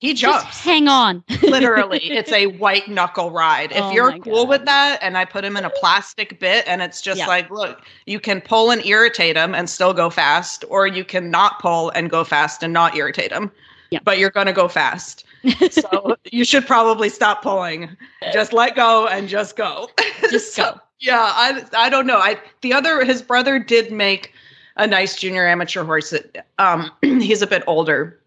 He 0.00 0.12
just 0.12 0.44
jumps 0.44 0.60
hang 0.60 0.86
on 0.86 1.24
literally 1.42 1.98
it's 2.02 2.30
a 2.32 2.46
white 2.46 2.88
knuckle 2.88 3.30
ride 3.30 3.72
if 3.72 3.78
Oh 3.84 3.90
you're 3.92 4.18
cool 4.18 4.44
God. 4.44 4.48
with 4.50 4.64
that 4.66 4.98
and 5.00 5.16
i 5.16 5.24
put 5.24 5.44
him 5.46 5.56
in 5.56 5.64
a 5.64 5.70
plastic 5.70 6.38
bit 6.38 6.62
and 6.66 6.82
it's 6.82 7.00
just 7.00 7.20
Yeah. 7.20 7.26
like 7.26 7.48
look 7.48 7.80
you 8.04 8.20
can 8.20 8.42
pull 8.42 8.70
and 8.70 8.84
irritate 8.84 9.34
him 9.34 9.54
and 9.54 9.70
still 9.70 9.94
go 9.94 10.10
fast 10.10 10.62
or 10.68 10.86
you 10.86 11.04
can 11.06 11.30
not 11.30 11.58
pull 11.58 11.88
and 11.90 12.10
go 12.10 12.22
fast 12.22 12.62
and 12.62 12.70
not 12.74 12.94
irritate 12.96 13.32
him 13.32 13.50
Yeah. 13.94 14.00
but 14.02 14.18
you're 14.18 14.30
going 14.30 14.46
to 14.46 14.52
go 14.52 14.66
fast 14.66 15.24
so 15.70 16.16
you 16.32 16.44
should 16.44 16.66
probably 16.66 17.08
stop 17.08 17.42
pulling 17.42 17.88
just 18.32 18.52
let 18.52 18.74
go 18.74 19.06
and 19.06 19.28
just 19.28 19.54
go 19.56 19.88
Just 20.30 20.54
So, 20.56 20.72
go. 20.72 20.80
yeah 20.98 21.30
i 21.34 21.62
i 21.76 21.88
don't 21.88 22.06
know 22.06 22.18
i 22.18 22.36
the 22.62 22.72
other 22.72 23.04
his 23.04 23.22
brother 23.22 23.58
did 23.60 23.92
make 23.92 24.32
a 24.76 24.86
nice 24.86 25.14
junior 25.16 25.46
amateur 25.46 25.84
horse 25.84 26.10
that 26.10 26.46
um 26.58 26.90
he's 27.02 27.40
a 27.42 27.46
bit 27.46 27.62
older 27.68 28.18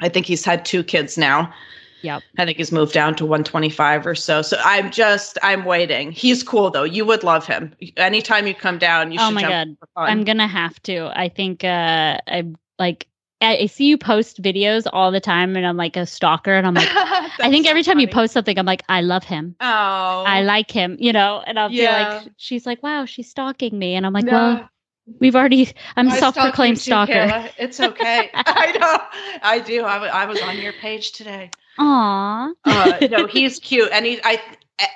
i 0.00 0.08
think 0.10 0.26
he's 0.26 0.44
had 0.44 0.64
two 0.66 0.82
kids 0.84 1.16
now 1.16 1.50
Yep. 2.02 2.22
I 2.38 2.44
think 2.44 2.58
he's 2.58 2.70
moved 2.70 2.92
down 2.92 3.16
to 3.16 3.24
125 3.26 4.06
or 4.06 4.14
so. 4.14 4.40
So 4.42 4.58
I'm 4.62 4.92
just 4.92 5.38
I'm 5.42 5.64
waiting. 5.64 6.12
He's 6.12 6.44
cool 6.44 6.70
though. 6.70 6.84
You 6.84 7.04
would 7.04 7.24
love 7.24 7.46
him. 7.46 7.74
Anytime 7.96 8.46
you 8.46 8.54
come 8.54 8.78
down, 8.78 9.10
you 9.10 9.18
Oh 9.20 9.26
should 9.28 9.34
my 9.34 9.40
jump 9.40 9.78
God. 9.80 10.02
I'm 10.08 10.22
gonna 10.22 10.46
have 10.46 10.80
to. 10.84 11.10
I 11.18 11.28
think 11.28 11.64
uh 11.64 12.20
I 12.28 12.44
like 12.78 13.08
I 13.40 13.56
I 13.58 13.66
see 13.66 13.86
you 13.86 13.98
post 13.98 14.42
videos 14.42 14.86
all 14.92 15.10
the 15.10 15.20
time 15.20 15.56
and 15.56 15.66
I'm 15.66 15.76
like 15.76 15.96
a 15.96 16.06
stalker 16.06 16.54
and 16.54 16.66
I'm 16.66 16.74
like 16.74 16.88
I 17.40 17.50
think 17.50 17.66
every 17.66 17.82
time 17.82 17.98
you 18.00 18.08
post 18.08 18.32
something 18.32 18.58
I'm 18.58 18.66
like 18.66 18.82
I 18.88 19.00
love 19.02 19.24
him. 19.24 19.56
Oh, 19.60 20.24
I 20.26 20.42
like 20.42 20.70
him, 20.70 20.96
you 21.00 21.12
know, 21.12 21.42
and 21.46 21.58
I'll 21.58 21.70
Yeah. 21.70 22.04
be 22.08 22.22
like 22.24 22.32
she's 22.36 22.66
like 22.66 22.82
wow, 22.82 23.04
she's 23.04 23.28
stalking 23.30 23.78
me 23.78 23.94
and 23.94 24.06
I'm 24.06 24.12
like 24.12 24.24
No. 24.24 24.32
well, 24.32 24.70
we've 25.20 25.36
already 25.36 25.72
I'm 25.96 26.10
I 26.10 26.18
self-proclaimed 26.18 26.78
stalker. 26.78 27.12
Kayla. 27.12 27.52
It's 27.58 27.80
okay. 27.80 28.30
I 28.46 28.72
know. 28.72 29.38
I 29.42 29.58
do. 29.60 29.84
I 29.84 30.06
I 30.06 30.24
was 30.26 30.40
on 30.40 30.58
your 30.58 30.72
page 30.72 31.12
today. 31.12 31.50
Aw. 31.78 32.52
Uh, 32.64 33.00
no, 33.10 33.26
he's 33.26 33.58
cute, 33.60 33.88
and 33.92 34.06
he 34.06 34.20
I 34.24 34.40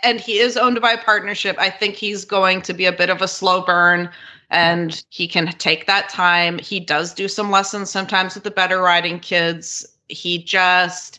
and 0.03 0.21
he 0.21 0.39
is 0.39 0.57
owned 0.57 0.81
by 0.81 0.93
a 0.93 0.99
partnership. 0.99 1.57
I 1.59 1.71
think 1.71 1.95
he's 1.95 2.25
going 2.25 2.63
to 2.63 2.73
be 2.75 2.87
a 2.87 2.93
bit 2.93 3.11
of 3.11 3.23
a 3.23 3.29
slow 3.29 3.63
burn, 3.63 4.11
and 4.51 5.05
he 5.11 5.27
can 5.29 5.49
take 5.53 5.87
that 5.87 6.09
time. 6.09 6.59
He 6.59 6.81
does 6.81 7.15
do 7.15 7.29
some 7.29 7.51
lessons 7.51 7.91
sometimes 7.91 8.35
with 8.35 8.45
the 8.45 8.51
better 8.51 8.81
riding 8.81 9.21
kids. 9.21 9.87
He 10.09 10.43
just 10.43 11.19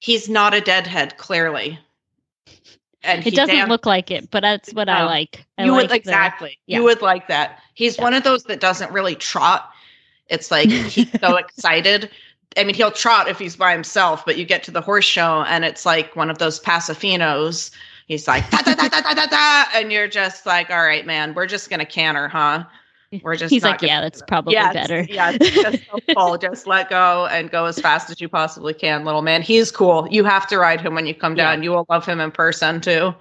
he's 0.00 0.28
not 0.28 0.52
a 0.54 0.60
deadhead, 0.60 1.16
clearly. 1.16 1.78
And 3.02 3.20
It 3.20 3.24
he 3.24 3.30
doesn't 3.30 3.54
damn- 3.54 3.68
look 3.68 3.84
like 3.86 4.10
it, 4.10 4.30
but 4.30 4.40
that's 4.40 4.72
what 4.72 4.88
I 4.88 5.04
like. 5.04 5.44
I 5.58 5.64
you 5.64 5.72
like 5.72 5.82
would 5.82 5.90
the- 5.90 5.96
exactly. 5.96 6.58
yeah. 6.66 6.78
You 6.78 6.84
would 6.84 7.02
like 7.02 7.28
that. 7.28 7.58
He's 7.74 7.96
Yeah. 7.98 8.04
one 8.04 8.14
of 8.14 8.24
those 8.24 8.44
that 8.44 8.60
doesn't 8.60 8.90
really 8.92 9.14
trot. 9.14 9.70
It's 10.28 10.50
like 10.50 10.70
he's 10.70 11.10
so 11.20 11.36
excited. 11.44 12.10
I 12.56 12.64
mean, 12.64 12.74
he'll 12.74 12.90
trot 12.92 13.28
if 13.28 13.38
he's 13.38 13.56
by 13.56 13.72
himself, 13.72 14.24
but 14.24 14.36
you 14.38 14.44
get 14.44 14.62
to 14.64 14.70
the 14.70 14.80
horse 14.80 15.04
show 15.04 15.42
and 15.48 15.64
it's 15.64 15.84
like 15.84 16.14
one 16.16 16.30
of 16.30 16.38
those 16.38 16.60
Paso 16.60 16.94
Finos. 16.94 17.70
He's 18.06 18.28
like 18.28 18.48
da, 18.50 18.58
da, 18.58 18.74
da, 18.74 18.88
da, 18.88 19.00
da, 19.00 19.14
da, 19.14 19.26
da, 19.26 19.64
and 19.74 19.90
you're 19.90 20.08
just 20.08 20.44
like, 20.46 20.70
all 20.70 20.82
right, 20.84 21.06
man, 21.06 21.34
we're 21.34 21.46
just 21.46 21.70
gonna 21.70 21.86
canter, 21.86 22.28
huh? 22.28 22.64
We're 23.22 23.36
just 23.36 23.50
He's 23.52 23.62
like, 23.62 23.80
yeah, 23.80 24.00
that's 24.00 24.18
that." 24.20 24.26
probably 24.28 24.54
better. 24.54 25.06
Yeah, 25.08 25.32
just 25.38 25.86
don't 25.86 26.04
pull, 26.14 26.36
just 26.38 26.66
let 26.66 26.90
go 26.90 27.26
and 27.26 27.48
go 27.50 27.64
as 27.66 27.78
fast 27.78 28.10
as 28.10 28.20
you 28.20 28.28
possibly 28.28 28.74
can, 28.74 29.04
little 29.04 29.22
man. 29.22 29.40
He's 29.40 29.70
cool. 29.70 30.08
You 30.10 30.24
have 30.24 30.46
to 30.48 30.58
ride 30.58 30.80
him 30.80 30.94
when 30.94 31.06
you 31.06 31.14
come 31.14 31.36
Yeah. 31.36 31.52
down. 31.52 31.62
You 31.62 31.70
will 31.70 31.86
love 31.88 32.04
him 32.04 32.20
in 32.20 32.30
person 32.32 32.80
too. 32.80 33.14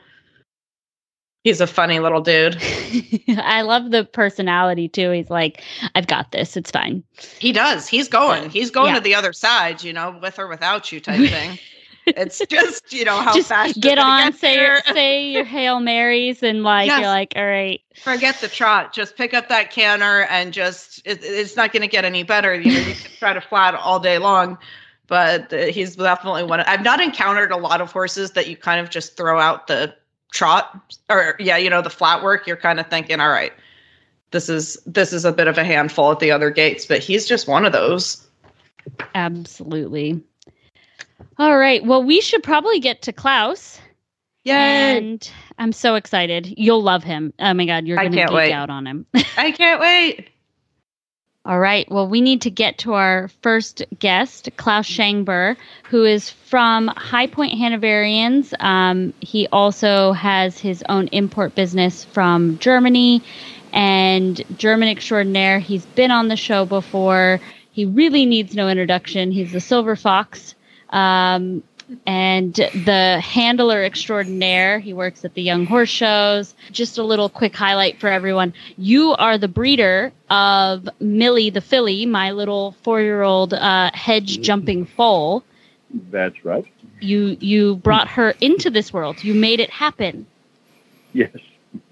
He's 1.43 1.59
a 1.61 1.67
funny 1.67 1.99
little 1.99 2.21
dude. 2.21 2.57
I 3.37 3.61
love 3.63 3.91
the 3.91 4.05
personality 4.05 4.87
too. 4.87 5.11
He's 5.11 5.29
like, 5.29 5.61
I've 5.93 6.07
got 6.07 6.31
this. 6.31 6.55
It's 6.55 6.71
fine. 6.71 7.03
He 7.39 7.51
does. 7.51 7.87
He's 7.87 8.07
going. 8.07 8.49
He's 8.49 8.71
going 8.71 8.87
Yeah. 8.89 8.95
to 8.95 9.01
the 9.01 9.13
other 9.15 9.33
side, 9.33 9.83
you 9.83 9.91
know, 9.93 10.17
with 10.21 10.39
or 10.39 10.47
without 10.47 10.91
you 10.91 11.01
type 11.01 11.19
thing. 11.29 11.59
It's 12.05 12.39
just 12.49 12.91
you 12.91 13.05
know 13.05 13.21
how 13.21 13.33
Just 13.33 13.49
fast. 13.49 13.79
get 13.79 13.97
on, 13.97 14.31
get 14.31 14.39
say 14.39 14.55
your 14.55 14.79
say 14.93 15.31
your 15.31 15.45
hail 15.45 15.79
marys, 15.79 16.43
and 16.43 16.63
like 16.63 16.87
Yes. 16.87 16.99
you're 16.99 17.07
like, 17.09 17.33
all 17.35 17.45
right, 17.45 17.79
Forget 18.03 18.39
the 18.41 18.47
trot. 18.47 18.93
Just 18.93 19.15
pick 19.15 19.33
up 19.33 19.47
that 19.49 19.71
canter 19.71 20.23
and 20.29 20.51
just 20.53 20.99
it, 21.05 21.19
it's 21.23 21.55
not 21.55 21.71
going 21.71 21.81
to 21.81 21.87
get 21.87 22.03
any 22.05 22.23
better. 22.23 22.53
You 22.53 22.71
know, 22.73 22.79
you 22.87 22.95
can 22.95 23.11
try 23.19 23.33
to 23.33 23.41
flat 23.41 23.73
all 23.75 23.99
day 23.99 24.17
long, 24.17 24.57
but 25.07 25.53
uh, 25.53 25.65
he's 25.67 25.95
definitely 25.95 26.43
one. 26.43 26.59
Of, 26.59 26.67
I've 26.67 26.83
not 26.83 26.99
encountered 26.99 27.51
a 27.51 27.57
lot 27.57 27.79
of 27.81 27.91
horses 27.91 28.31
that 28.31 28.47
you 28.47 28.57
kind 28.57 28.79
of 28.81 28.89
just 28.89 29.15
throw 29.15 29.39
out 29.39 29.67
the 29.67 29.93
trot 30.31 30.93
or 31.09 31.35
yeah, 31.39 31.57
you 31.57 31.69
know, 31.69 31.81
the 31.81 31.89
flat 31.89 32.21
work. 32.23 32.47
You're 32.47 32.57
kind 32.57 32.79
of 32.79 32.87
thinking, 32.87 33.19
all 33.21 33.29
right, 33.29 33.53
this 34.31 34.49
is 34.49 34.77
this 34.85 35.13
is 35.13 35.23
a 35.23 35.31
bit 35.31 35.47
of 35.47 35.57
a 35.57 35.63
handful 35.63 36.11
at 36.11 36.19
the 36.19 36.31
other 36.31 36.49
gaits, 36.51 36.85
but 36.85 36.99
he's 36.99 37.25
just 37.27 37.47
one 37.47 37.65
of 37.65 37.71
those. 37.71 38.27
absolutely. 39.15 40.21
All 41.37 41.57
right, 41.57 41.83
well, 41.83 42.03
we 42.03 42.21
should 42.21 42.43
probably 42.43 42.79
get 42.79 43.03
to 43.03 43.13
Klaus. 43.13 43.79
Yay! 44.43 44.97
And 44.97 45.31
I'm 45.57 45.71
so 45.71 45.95
excited. 45.95 46.53
You'll 46.57 46.83
love 46.83 47.03
him. 47.03 47.33
Oh 47.39 47.53
my 47.53 47.65
god, 47.65 47.87
you're 47.87 47.97
gonna 47.97 48.09
geek 48.09 48.29
wait. 48.29 48.51
out 48.51 48.69
on 48.69 48.85
him. 48.85 49.05
I 49.37 49.51
can't 49.51 49.79
wait. 49.79 50.29
All 51.45 51.59
right. 51.59 51.89
Well, 51.91 52.07
we 52.07 52.21
need 52.21 52.41
to 52.43 52.49
get 52.49 52.77
to 52.79 52.93
our 52.93 53.27
first 53.41 53.83
guest, 53.99 54.49
Klaus 54.55 54.87
Schengber, 54.87 55.57
who 55.89 56.05
is 56.05 56.29
from 56.29 56.87
High 56.87 57.27
Point 57.27 57.53
Hanoverians. 57.59 58.53
Um, 58.61 59.13
he 59.19 59.47
also 59.47 60.13
has 60.13 60.57
his 60.57 60.85
own 60.87 61.07
import 61.07 61.53
business 61.53 62.05
from 62.05 62.59
Germany 62.59 63.21
and 63.73 64.41
German 64.57 64.87
extraordinaire. 64.87 65.59
He's 65.59 65.85
been 65.85 66.11
on 66.11 66.29
the 66.29 66.37
show 66.37 66.63
before. 66.63 67.41
He 67.71 67.83
really 67.83 68.25
needs 68.25 68.55
no 68.55 68.69
introduction. 68.69 69.31
He's 69.31 69.51
the 69.51 69.59
Silver 69.59 69.97
Fox. 69.97 70.55
Um, 70.93 71.63
and 72.05 72.53
the 72.53 73.19
handler 73.21 73.83
extraordinaire. 73.83 74.79
He 74.79 74.93
works 74.93 75.25
at 75.25 75.33
the 75.33 75.41
Young 75.41 75.65
Horse 75.65 75.89
Shows. 75.89 76.55
Just 76.71 76.97
a 76.97 77.03
little 77.03 77.29
quick 77.29 77.55
highlight 77.55 77.99
for 77.99 78.07
everyone. 78.07 78.53
You 78.77 79.11
are 79.11 79.37
the 79.37 79.47
breeder 79.47 80.11
of 80.29 80.87
Millie 80.99 81.49
the 81.49 81.61
filly, 81.61 82.05
my 82.05 82.31
little 82.31 82.71
four-year-old 82.83 83.53
uh, 83.53 83.91
hedge 83.93 84.41
jumping 84.41 84.85
foal. 84.85 85.43
That's 86.09 86.43
right. 86.43 86.65
You 86.99 87.37
you 87.39 87.75
brought 87.75 88.07
her 88.07 88.31
into 88.41 88.69
this 88.69 88.93
world. 88.93 89.23
You 89.23 89.33
made 89.33 89.59
it 89.59 89.69
happen. 89.69 90.25
Yes, 91.11 91.35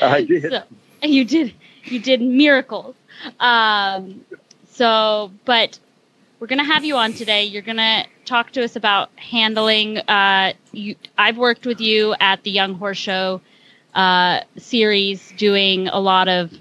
I 0.00 0.22
did. 0.22 0.50
So, 0.50 0.62
you 1.02 1.24
did 1.24 1.54
you 1.84 2.00
did 2.00 2.20
miracles. 2.20 2.96
Um, 3.38 4.24
so, 4.70 5.30
but 5.44 5.78
we're 6.44 6.48
gonna 6.48 6.62
have 6.62 6.84
you 6.84 6.96
on 6.96 7.14
today. 7.14 7.44
You're 7.44 7.62
gonna 7.62 8.04
talk 8.26 8.50
to 8.50 8.62
us 8.62 8.76
about 8.76 9.08
handling. 9.18 9.96
Uh, 9.96 10.52
you, 10.72 10.94
I've 11.16 11.38
worked 11.38 11.64
with 11.64 11.80
you 11.80 12.14
at 12.20 12.42
the 12.42 12.50
Young 12.50 12.74
Horse 12.74 12.98
Show 12.98 13.40
uh, 13.94 14.40
series, 14.58 15.32
doing 15.38 15.88
a 15.88 15.98
lot 15.98 16.28
of 16.28 16.52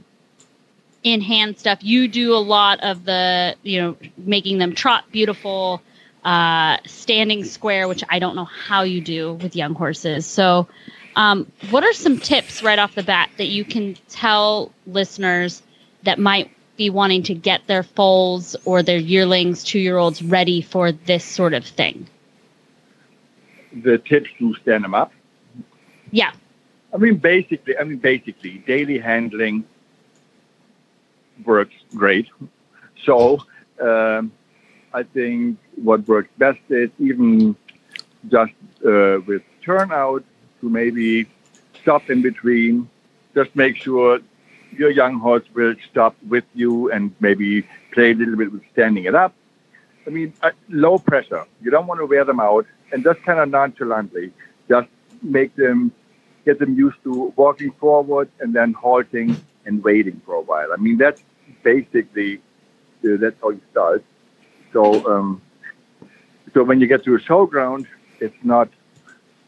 in 1.04 1.20
hand 1.20 1.60
stuff. 1.60 1.80
You 1.82 2.08
do 2.08 2.34
a 2.34 2.40
lot 2.40 2.80
of 2.82 3.04
the, 3.04 3.58
you 3.62 3.82
know, 3.82 3.98
making 4.16 4.58
them 4.58 4.74
trot 4.74 5.04
beautiful, 5.12 5.82
uh, 6.24 6.78
standing 6.86 7.44
square, 7.44 7.90
which 7.90 8.06
I 8.08 8.20
don't 8.20 8.38
know 8.38 8.46
how 8.46 8.84
you 8.84 9.02
do 9.02 9.34
with 9.34 9.54
young 9.54 9.76
horses. 9.76 10.26
So, 10.26 10.70
um, 11.18 11.52
what 11.72 11.84
are 11.84 11.92
some 11.92 12.20
tips 12.20 12.64
right 12.64 12.80
off 12.80 12.96
the 12.96 13.04
bat 13.04 13.32
that 13.36 13.48
you 13.48 13.66
can 13.66 13.98
tell 14.08 14.72
listeners 14.88 15.62
that 16.04 16.20
might 16.20 16.52
be 16.78 16.90
wanting 16.90 17.24
to 17.24 17.34
get 17.34 17.66
their 17.68 17.84
foals 17.84 18.56
or 18.66 18.84
their 18.84 18.98
yearlings, 18.98 19.64
two 19.64 19.80
year 19.80 19.98
olds 19.98 20.22
ready 20.24 20.62
for 20.62 20.92
this 20.92 21.24
sort 21.24 21.54
of 21.54 21.66
thing? 21.66 22.08
The 23.74 23.98
tips 23.98 24.30
to 24.40 24.54
stand 24.56 24.84
them 24.84 24.94
up. 24.94 25.12
Yeah. 26.12 26.32
I 26.94 26.98
mean, 26.98 27.18
basically, 27.18 27.78
I 27.78 27.84
mean, 27.84 27.98
basically, 27.98 28.60
daily 28.60 29.00
handling 29.00 29.64
works 31.44 31.74
great. 31.96 32.28
So, 33.04 33.40
um, 33.82 34.32
I 34.94 35.04
think 35.04 35.58
what 35.76 36.08
works 36.08 36.30
best 36.38 36.60
is 36.70 36.92
even 37.00 37.56
just 38.30 38.54
uh, 38.86 39.20
with 39.26 39.42
turnout 39.64 40.24
to 40.62 40.70
maybe 40.70 41.28
stop 41.82 42.10
in 42.10 42.22
between. 42.22 42.88
Just 43.34 43.56
make 43.56 43.76
sure 43.78 44.20
your 44.78 44.92
young 44.92 45.20
horse 45.20 45.44
will 45.54 45.76
stop 45.90 46.16
with 46.28 46.44
you 46.54 46.92
and 46.92 47.14
maybe 47.20 47.64
play 47.92 48.12
a 48.12 48.16
little 48.16 48.36
bit 48.36 48.52
with 48.52 48.64
standing 48.72 49.06
it 49.06 49.16
up. 49.16 49.34
I 50.06 50.10
mean, 50.10 50.34
uh, 50.42 50.52
low 50.70 50.98
pressure. 50.98 51.46
You 51.62 51.72
don't 51.72 51.88
want 51.88 52.00
to 52.00 52.06
wear 52.06 52.26
them 52.26 52.40
out, 52.40 52.66
and 52.92 53.04
just 53.04 53.22
kind 53.24 53.40
of 53.40 53.50
nonchalantly, 53.50 54.32
just 54.68 54.90
make 55.22 55.56
them 55.56 55.92
get 56.46 56.60
them 56.60 56.78
used 56.78 56.98
to 57.04 57.34
walking 57.36 57.72
forward 57.72 58.30
and 58.40 58.54
then 58.54 58.74
halting 58.74 59.38
and 59.66 59.84
waiting 59.84 60.22
for 60.26 60.36
a 60.36 60.42
while. 60.42 60.74
I 60.74 60.78
mean, 60.78 60.98
that's 60.98 61.24
basically 61.64 62.42
uh, 63.06 63.18
that's 63.20 63.40
how 63.42 63.50
you 63.50 63.62
start. 63.72 64.04
So, 64.74 64.84
um, 65.10 65.42
so 66.54 66.64
when 66.64 66.82
you 66.82 66.88
get 66.88 67.04
to 67.06 67.16
a 67.16 67.20
showground, 67.20 67.88
it's 68.20 68.36
not 68.44 68.70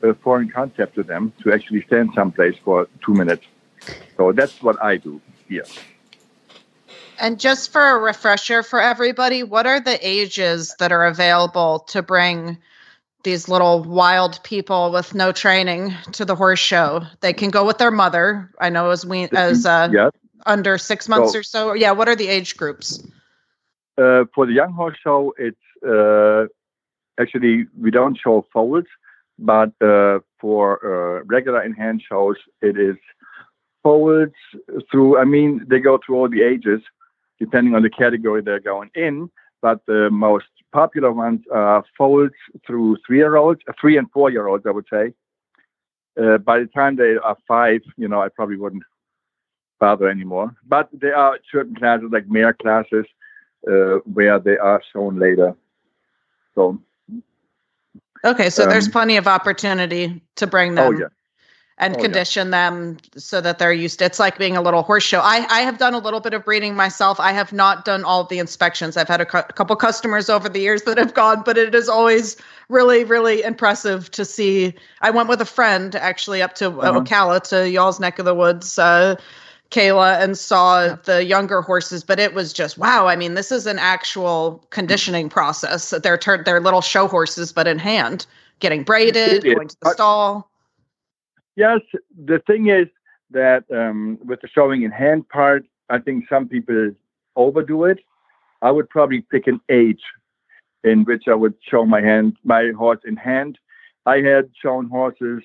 a 0.02 0.14
foreign 0.14 0.50
concept 0.50 0.96
to 0.96 1.04
them 1.04 1.34
to 1.44 1.54
actually 1.54 1.84
stand 1.84 2.12
someplace 2.14 2.56
for 2.64 2.88
two 3.04 3.14
minutes. 3.14 3.46
So 4.18 4.32
that's 4.32 4.62
what 4.62 4.82
I 4.82 4.98
do 4.98 5.22
here. 5.48 5.66
And 7.20 7.40
just 7.40 7.72
for 7.72 7.82
a 7.82 8.00
refresher 8.00 8.64
for 8.64 8.82
everybody, 8.82 9.44
what 9.44 9.66
are 9.66 9.80
the 9.80 9.98
ages 10.06 10.76
that 10.80 10.92
are 10.92 11.06
available 11.06 11.80
to 11.90 12.02
bring 12.02 12.58
these 13.24 13.48
little 13.48 13.84
wild 13.84 14.40
people 14.44 14.92
with 14.92 15.16
no 15.16 15.32
training 15.32 15.94
to 16.14 16.26
the 16.26 16.36
horse 16.36 16.60
show? 16.60 17.02
They 17.22 17.34
can 17.34 17.50
go 17.52 17.66
with 17.66 17.78
their 17.78 17.92
mother. 17.92 18.52
I 18.60 18.70
know 18.70 18.90
as 18.90 19.06
we 19.06 19.30
as 19.30 19.66
uh, 19.66 19.90
yes. 19.92 20.12
under 20.46 20.78
six 20.78 21.08
months 21.08 21.34
So- 21.34 21.40
or 21.40 21.44
so. 21.44 21.74
Yeah, 21.74 21.92
what 21.92 22.08
are 22.10 22.16
the 22.16 22.28
age 22.28 22.58
groups? 22.58 23.02
Uh, 23.98 24.26
for 24.34 24.46
the 24.46 24.52
young 24.52 24.74
horse 24.74 24.98
show, 25.02 25.34
it's 25.38 25.58
uh, 25.88 26.48
actually 27.18 27.66
we 27.80 27.92
don't 27.92 28.16
show 28.16 28.46
foals, 28.52 28.84
but 29.40 29.72
uh, 29.82 30.20
for 30.38 30.80
uh, 30.84 31.24
regular 31.24 31.64
in 31.64 31.72
hand 31.72 32.04
shows, 32.08 32.36
it 32.62 32.78
is 32.78 32.98
foals 33.86 34.36
through. 34.90 35.12
I 35.24 35.26
mean, 35.36 35.52
they 35.70 35.80
go 35.90 36.00
through 36.02 36.18
all 36.20 36.30
the 36.36 36.44
ages, 36.54 36.82
depending 37.44 37.74
on 37.76 37.84
the 37.88 37.94
category 38.04 38.42
they're 38.42 38.68
going 38.74 38.90
in. 39.08 39.16
But 39.62 39.78
the 39.92 40.10
most 40.12 40.52
popular 40.82 41.12
ones 41.26 41.42
are 41.52 41.84
foals 41.98 42.36
through 42.66 42.98
three-year-olds, 43.06 43.62
uh, 43.70 43.74
three 43.80 43.96
and 44.00 44.08
four-year-olds, 44.16 44.66
I 44.70 44.74
would 44.78 44.90
say. 44.96 45.06
Uh, 46.22 46.38
by 46.50 46.58
the 46.64 46.70
time 46.80 46.94
they 46.96 47.14
are 47.30 47.38
five, 47.48 47.82
you 48.02 48.08
know, 48.08 48.22
I 48.26 48.30
probably 48.38 48.58
wouldn't 48.64 48.84
bother 49.80 50.08
anymore. 50.10 50.48
But 50.76 50.90
there 51.04 51.18
are 51.26 51.34
certain 51.52 51.76
classes, 51.76 52.10
like 52.12 52.28
mare 52.28 52.54
classes, 52.54 53.06
uh, 53.72 53.96
where 54.18 54.40
they 54.40 54.58
are 54.58 54.82
shown 54.92 55.20
later. 55.20 55.50
So, 56.56 56.80
Okay, 58.24 58.50
so 58.50 58.66
there's 58.66 58.88
Um, 58.88 58.92
plenty 58.98 59.18
of 59.18 59.28
opportunity 59.28 60.04
to 60.40 60.48
bring 60.48 60.70
them 60.76 60.88
oh 60.88 60.98
yeah, 61.02 61.12
and 61.78 61.94
Oh, 61.94 61.98
yeah. 61.98 62.04
condition 62.04 62.52
them 62.52 62.98
so 63.18 63.42
that 63.42 63.60
they're 63.60 63.74
used. 63.74 64.02
It's 64.02 64.18
like 64.18 64.38
being 64.38 64.56
a 64.56 64.62
little 64.62 64.82
horse 64.82 65.04
show. 65.04 65.20
I, 65.20 65.46
I 65.50 65.60
have 65.62 65.78
done 65.78 65.94
a 65.94 65.98
little 65.98 66.22
bit 66.22 66.34
of 66.34 66.46
breeding 66.46 66.74
myself. 66.74 67.20
I 67.20 67.34
have 67.34 67.52
not 67.52 67.84
done 67.84 68.06
all 68.06 68.24
the 68.24 68.40
inspections. 68.40 68.96
I've 68.96 69.10
had 69.10 69.20
a, 69.20 69.26
cou- 69.26 69.40
a 69.40 69.54
couple 69.54 69.76
customers 69.76 70.30
over 70.30 70.48
the 70.48 70.60
years 70.60 70.84
that 70.84 70.98
have 70.98 71.14
gone, 71.14 71.44
but 71.46 71.58
it 71.58 71.76
is 71.76 71.90
always 71.90 72.38
really, 72.70 73.04
really 73.04 73.44
impressive 73.44 74.10
to 74.12 74.24
see. 74.24 74.74
I 75.02 75.12
went 75.12 75.28
with 75.28 75.42
a 75.42 75.46
friend 75.46 75.96
actually 75.96 76.42
up 76.42 76.56
to 76.56 76.68
Uh-huh. 76.70 77.02
Ocala 77.02 77.44
to 77.50 77.70
y'all's 77.70 78.00
neck 78.00 78.20
of 78.20 78.26
the 78.26 78.36
woods. 78.36 78.80
Uh, 78.80 79.16
Kayla 79.72 80.22
and 80.22 80.38
saw 80.38 80.96
the 81.04 81.26
younger 81.26 81.62
horses, 81.62 82.04
but 82.04 82.20
it 82.20 82.34
was 82.34 82.54
just 82.54 82.78
wow. 82.78 83.08
I 83.08 83.16
mean, 83.18 83.34
this 83.34 83.52
is 83.52 83.66
an 83.66 83.80
actual 83.80 84.64
conditioning 84.70 85.28
process. 85.28 85.90
They're 85.90 86.18
tur- 86.20 86.44
they're 86.46 86.62
little 86.62 86.82
show 86.82 87.08
horses, 87.08 87.52
but 87.52 87.68
in 87.68 87.80
hand, 87.80 88.28
getting 88.60 88.84
braided, 88.84 89.44
going 89.44 89.68
to 89.68 89.76
the 89.82 89.90
Uh, 89.90 89.94
stall. 89.94 90.52
Yes. 91.56 91.80
The 92.26 92.40
thing 92.40 92.68
is 92.68 92.88
that 93.32 93.64
um, 93.72 94.20
with 94.24 94.42
the 94.42 94.48
showing 94.48 94.84
in 94.84 94.92
hand 94.92 95.28
part, 95.30 95.66
I 95.90 96.00
think 96.00 96.26
some 96.30 96.48
people 96.48 96.92
overdo 97.36 97.86
it. 97.86 98.00
I 98.62 98.72
would 98.72 98.90
probably 98.90 99.22
pick 99.22 99.48
an 99.48 99.60
age 99.70 100.02
in 100.84 101.04
which 101.04 101.28
I 101.28 101.36
would 101.36 101.56
show 101.62 101.86
my 101.86 102.02
hand, 102.02 102.38
my 102.44 102.72
horse 102.78 103.02
in 103.06 103.16
hand. 103.16 103.58
I 104.06 104.18
had 104.22 104.50
shown 104.62 104.88
horses 104.88 105.44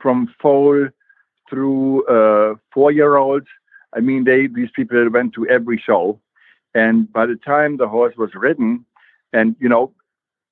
from 0.00 0.32
foal 0.40 0.88
through 1.48 2.04
uh, 2.06 2.54
four-year-olds. 2.72 3.46
I 3.94 4.00
mean, 4.00 4.24
they 4.24 4.46
these 4.46 4.70
people 4.74 5.08
went 5.10 5.34
to 5.34 5.46
every 5.48 5.78
show, 5.78 6.20
and 6.74 7.12
by 7.12 7.26
the 7.26 7.36
time 7.36 7.76
the 7.76 7.88
horse 7.88 8.16
was 8.16 8.30
ridden, 8.34 8.84
and 9.32 9.56
you 9.58 9.68
know, 9.68 9.92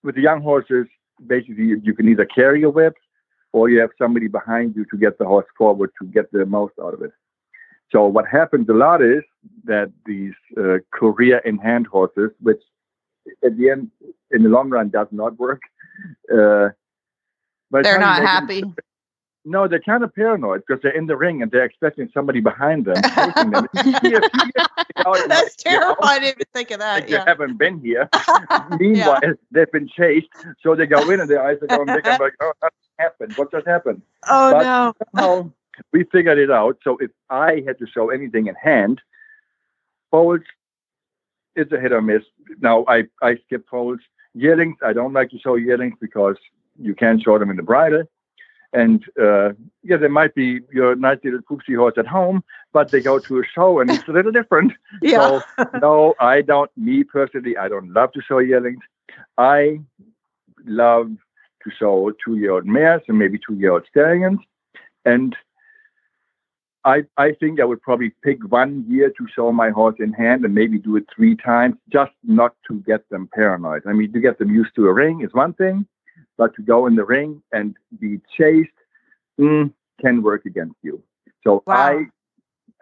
with 0.03 0.16
the 0.16 0.23
young 0.23 0.42
horses, 0.42 0.87
basically 1.25 1.75
you, 1.83 1.94
can 1.94 2.09
either 2.09 2.25
carry 2.25 2.62
a 2.62 2.71
whip 2.71 2.94
or 3.52 3.68
you 3.70 3.80
have 3.80 3.90
somebody 3.98 4.28
behind 4.28 4.76
you 4.76 4.84
to 4.90 4.96
get 4.96 5.18
the 5.18 5.24
horse 5.24 5.46
forward 5.56 5.90
to 6.00 6.06
get 6.06 6.30
the 6.32 6.44
most 6.46 6.74
out 6.82 6.94
of 6.94 7.02
it. 7.02 7.12
So 7.90 8.06
what 8.06 8.26
happens 8.28 8.68
a 8.68 8.74
lot 8.74 9.00
is 9.02 9.22
that 9.64 9.90
these 10.04 10.34
uh, 10.58 10.78
career 10.92 11.38
in 11.38 11.56
hand 11.58 11.87
horses, 11.87 12.30
which 12.40 12.61
at 13.44 13.56
the 13.56 13.70
end, 13.70 13.90
in 14.30 14.42
the 14.42 14.48
long 14.50 14.68
run, 14.70 14.88
does 14.90 15.08
not 15.11 15.38
work, 15.38 15.62
Uh, 16.32 16.68
the 17.70 17.82
They're 17.82 17.98
not 17.98 18.20
they 18.20 18.26
happy. 18.26 18.64
No, 19.44 19.66
they're 19.66 19.80
kind 19.80 20.04
of 20.04 20.14
paranoid 20.14 20.62
because 20.66 20.82
they're 20.82 20.96
in 20.96 21.06
the 21.06 21.16
ring 21.16 21.42
and 21.42 21.50
they're 21.50 21.64
expecting 21.64 22.08
somebody 22.12 22.40
behind 22.40 22.84
them. 22.84 22.96
them. 23.52 23.66
Here, 24.02 24.20
here, 24.44 25.26
That's 25.26 25.56
terrifying. 25.56 25.96
I 26.02 26.18
didn't 26.18 26.37
even 26.37 26.46
think 26.52 26.70
of 26.70 26.80
that. 26.80 27.08
you 27.08 27.16
Yeah. 27.16 27.24
haven't 27.26 27.56
been 27.56 27.80
here. 27.80 28.08
Meanwhile, 28.78 29.20
they've 29.50 29.72
been 29.72 29.88
chased, 29.88 30.28
so 30.62 30.74
they 30.74 30.87
go 30.87 31.08
in 31.11 31.20
and 31.20 31.30
their 31.30 31.42
eyes 31.42 31.56
are 31.62 31.66
going 31.66 31.87
big. 31.87 32.06
I'm 32.06 32.20
like, 32.20 32.34
oh, 32.42 32.52
happened? 32.98 33.32
What 33.37 33.50
just 33.50 33.66
happened? 33.66 34.02
Oh 34.28 34.52
But- 34.52 34.62
no. 34.62 34.94
somehow 35.14 35.50
we 35.92 36.04
figured 36.04 36.38
it 36.38 36.50
out. 36.50 36.78
So 36.82 36.96
if 36.98 37.11
I 37.30 37.62
had 37.66 37.78
to 37.78 37.87
show 37.87 38.11
anything 38.11 38.46
in 38.48 38.54
hand, 38.56 39.00
folds 40.11 40.44
is 41.56 41.70
a 41.72 41.78
hit 41.80 41.92
or 41.92 42.02
miss. 42.02 42.22
Now 42.61 42.84
I, 42.88 43.04
I 43.22 43.37
skip 43.46 43.66
folds. 43.68 44.02
Yearlings, 44.34 44.76
I 44.84 44.92
don't 44.92 45.12
like 45.12 45.30
to 45.30 45.38
show 45.38 45.54
yearlings 45.56 45.94
because 46.00 46.37
you 46.78 46.94
can't 46.94 47.22
show 47.22 47.38
them 47.38 47.50
in 47.50 47.56
the 47.56 47.62
bridle. 47.62 48.04
And 48.72 49.02
uh, 49.20 49.52
yeah, 49.82 49.96
they 49.96 50.08
might 50.08 50.34
be 50.34 50.61
your 50.72 50.94
nice 50.94 51.18
little 51.24 51.40
poopsie 51.40 51.74
horse 51.76 51.94
at 51.96 52.06
home, 52.06 52.44
but 52.72 52.90
they 52.90 53.00
go 53.00 53.18
to 53.18 53.40
a 53.40 53.44
show 53.46 53.80
and 53.80 53.90
it's 53.90 54.06
a 54.08 54.12
little 54.12 54.30
different. 54.32 54.72
Yeah. 55.02 55.40
So 55.56 55.64
no, 55.80 56.14
I 56.20 56.42
don't. 56.42 56.70
Me 56.76 57.02
personally, 57.04 57.56
I 57.56 57.68
don't 57.68 57.92
love 57.92 58.12
to 58.12 58.20
show 58.20 58.38
yearlings. 58.38 58.82
I 59.38 59.80
love 60.66 61.11
to 61.64 61.71
show 61.79 62.12
two-year-old 62.25 62.66
mares 62.66 63.03
and 63.09 63.18
maybe 63.18 63.38
two-year-old 63.47 63.85
stallions, 63.90 64.40
and 65.05 65.37
I 66.85 67.05
I 67.16 67.33
think 67.33 67.61
I 67.61 67.64
would 67.64 67.83
probably 67.83 68.12
pick 68.23 68.38
one 68.51 68.85
year 68.88 69.11
to 69.18 69.27
show 69.35 69.53
my 69.53 69.71
horse 69.71 69.97
in 69.99 70.12
hand 70.12 70.44
and 70.44 70.55
maybe 70.55 70.79
do 70.79 70.97
it 70.97 71.07
three 71.14 71.37
times, 71.37 71.77
just 71.92 72.12
not 72.25 72.55
to 72.68 72.81
get 72.81 73.09
them 73.11 73.29
paranoid. 73.35 73.83
I 73.87 73.92
mean, 73.92 74.12
to 74.12 74.21
get 74.21 74.38
them 74.38 74.55
used 74.55 74.75
to 74.77 74.87
a 74.87 74.92
ring 74.92 75.21
is 75.23 75.33
one 75.33 75.55
thing, 75.55 75.87
but 76.37 76.55
to 76.55 76.62
go 76.62 76.87
in 76.87 76.94
the 76.97 77.05
ring 77.05 77.42
and 77.53 77.77
be 77.99 78.21
chased 78.37 78.71
mm, 79.38 79.73
can 80.01 80.23
work 80.23 80.44
against 80.47 80.77
you. 80.83 81.03
So 81.44 81.62
Wow. 81.66 81.75
I 81.75 82.05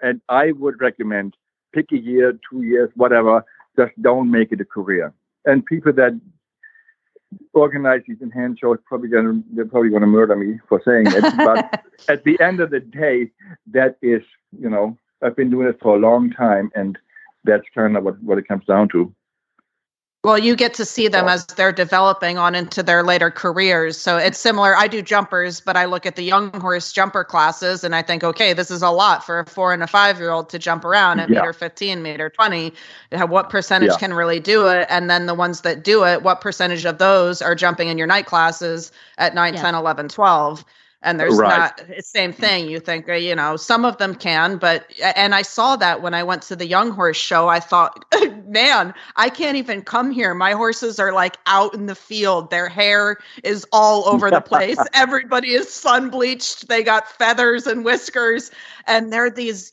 and 0.02 0.20
I 0.28 0.52
would 0.52 0.80
recommend 0.80 1.34
pick 1.72 1.90
a 1.92 1.98
year, 1.98 2.38
two 2.48 2.62
years, 2.62 2.90
whatever. 2.96 3.44
Just 3.76 3.92
don't 4.00 4.30
make 4.30 4.52
it 4.52 4.60
a 4.60 4.64
career. 4.64 5.12
And 5.44 5.64
people 5.64 5.92
that 5.94 6.18
organize 7.52 8.02
these 8.06 8.20
in 8.20 8.30
hand 8.30 8.58
shows 8.58 8.78
probably 8.84 9.08
gonna 9.08 9.42
they're 9.52 9.66
probably 9.66 9.90
gonna 9.90 10.06
murder 10.06 10.36
me 10.36 10.58
for 10.68 10.80
saying 10.84 11.06
it. 11.08 11.24
But 11.36 11.84
at 12.08 12.24
the 12.24 12.38
end 12.40 12.60
of 12.60 12.70
the 12.70 12.80
day, 12.80 13.30
that 13.72 13.96
is, 14.02 14.22
you 14.58 14.70
know, 14.70 14.96
I've 15.22 15.36
been 15.36 15.50
doing 15.50 15.68
it 15.68 15.78
for 15.80 15.96
a 15.96 15.98
long 15.98 16.30
time 16.30 16.70
and 16.74 16.98
that's 17.44 17.64
kind 17.74 17.96
of 17.96 18.04
what, 18.04 18.22
what 18.22 18.38
it 18.38 18.48
comes 18.48 18.64
down 18.66 18.88
to. 18.90 19.14
Well, 20.26 20.38
you 20.38 20.56
get 20.56 20.74
to 20.74 20.84
see 20.84 21.06
them 21.06 21.28
as 21.28 21.46
they're 21.46 21.70
developing 21.70 22.36
on 22.36 22.56
into 22.56 22.82
their 22.82 23.04
later 23.04 23.30
careers. 23.30 23.96
So 23.96 24.16
it's 24.16 24.40
similar. 24.40 24.74
I 24.76 24.88
do 24.88 25.00
jumpers, 25.00 25.60
but 25.60 25.76
I 25.76 25.84
look 25.84 26.04
at 26.04 26.16
the 26.16 26.24
young 26.24 26.50
horse 26.60 26.92
jumper 26.92 27.22
classes 27.22 27.84
and 27.84 27.94
I 27.94 28.02
think, 28.02 28.24
okay, 28.24 28.52
this 28.52 28.68
is 28.68 28.82
a 28.82 28.90
lot 28.90 29.24
for 29.24 29.38
a 29.38 29.46
four 29.46 29.72
and 29.72 29.84
a 29.84 29.86
five 29.86 30.18
year 30.18 30.30
old 30.30 30.48
to 30.48 30.58
jump 30.58 30.84
around 30.84 31.20
at 31.20 31.30
Yeah. 31.30 31.42
meter 31.42 31.52
15, 31.52 32.02
meter 32.02 32.28
20. 32.28 32.74
Uh, 33.12 33.24
What 33.28 33.50
percentage 33.50 33.90
Yeah. 33.92 33.98
can 33.98 34.12
really 34.12 34.40
do 34.40 34.66
it? 34.66 34.88
And 34.90 35.08
then 35.08 35.26
the 35.26 35.34
ones 35.34 35.60
that 35.60 35.84
do 35.84 36.04
it, 36.04 36.24
what 36.24 36.40
percentage 36.40 36.84
of 36.84 36.98
those 36.98 37.40
are 37.40 37.54
jumping 37.54 37.86
in 37.86 37.96
your 37.96 38.08
night 38.08 38.26
classes 38.26 38.90
at 39.18 39.32
9, 39.32 39.54
Yeah. 39.54 39.62
10, 39.62 39.76
11, 39.76 40.08
12? 40.08 40.64
And 41.02 41.20
there's 41.20 41.38
Right. 41.38 41.50
not 41.50 41.80
it's 41.88 42.10
same 42.10 42.32
thing. 42.32 42.68
You 42.68 42.80
think, 42.80 43.08
uh, 43.08 43.12
you 43.12 43.36
know, 43.36 43.56
some 43.56 43.84
of 43.84 43.98
them 43.98 44.14
can, 44.16 44.56
but 44.56 44.86
and 45.14 45.36
I 45.36 45.42
saw 45.42 45.76
that 45.76 46.02
when 46.02 46.14
I 46.14 46.24
went 46.24 46.42
to 46.44 46.56
the 46.56 46.66
young 46.66 46.90
horse 46.90 47.16
show. 47.16 47.46
I 47.48 47.60
thought, 47.60 48.04
man, 48.46 48.94
I 49.16 49.28
can't 49.28 49.56
even 49.56 49.82
come 49.82 50.10
here. 50.10 50.34
My 50.34 50.52
horses 50.52 50.98
are 50.98 51.12
like 51.12 51.36
out 51.46 51.74
in 51.74 51.86
the 51.86 51.94
field. 51.94 52.50
Their 52.50 52.68
hair 52.68 53.18
is 53.44 53.66
all 53.72 54.08
over 54.08 54.30
the 54.30 54.40
place. 54.40 54.78
Everybody 54.94 55.52
is 55.52 55.72
sun 55.72 56.10
bleached. 56.10 56.68
They 56.68 56.82
got 56.82 57.08
feathers 57.08 57.66
and 57.66 57.84
whiskers, 57.84 58.50
and 58.86 59.12
they're 59.12 59.30
these, 59.30 59.72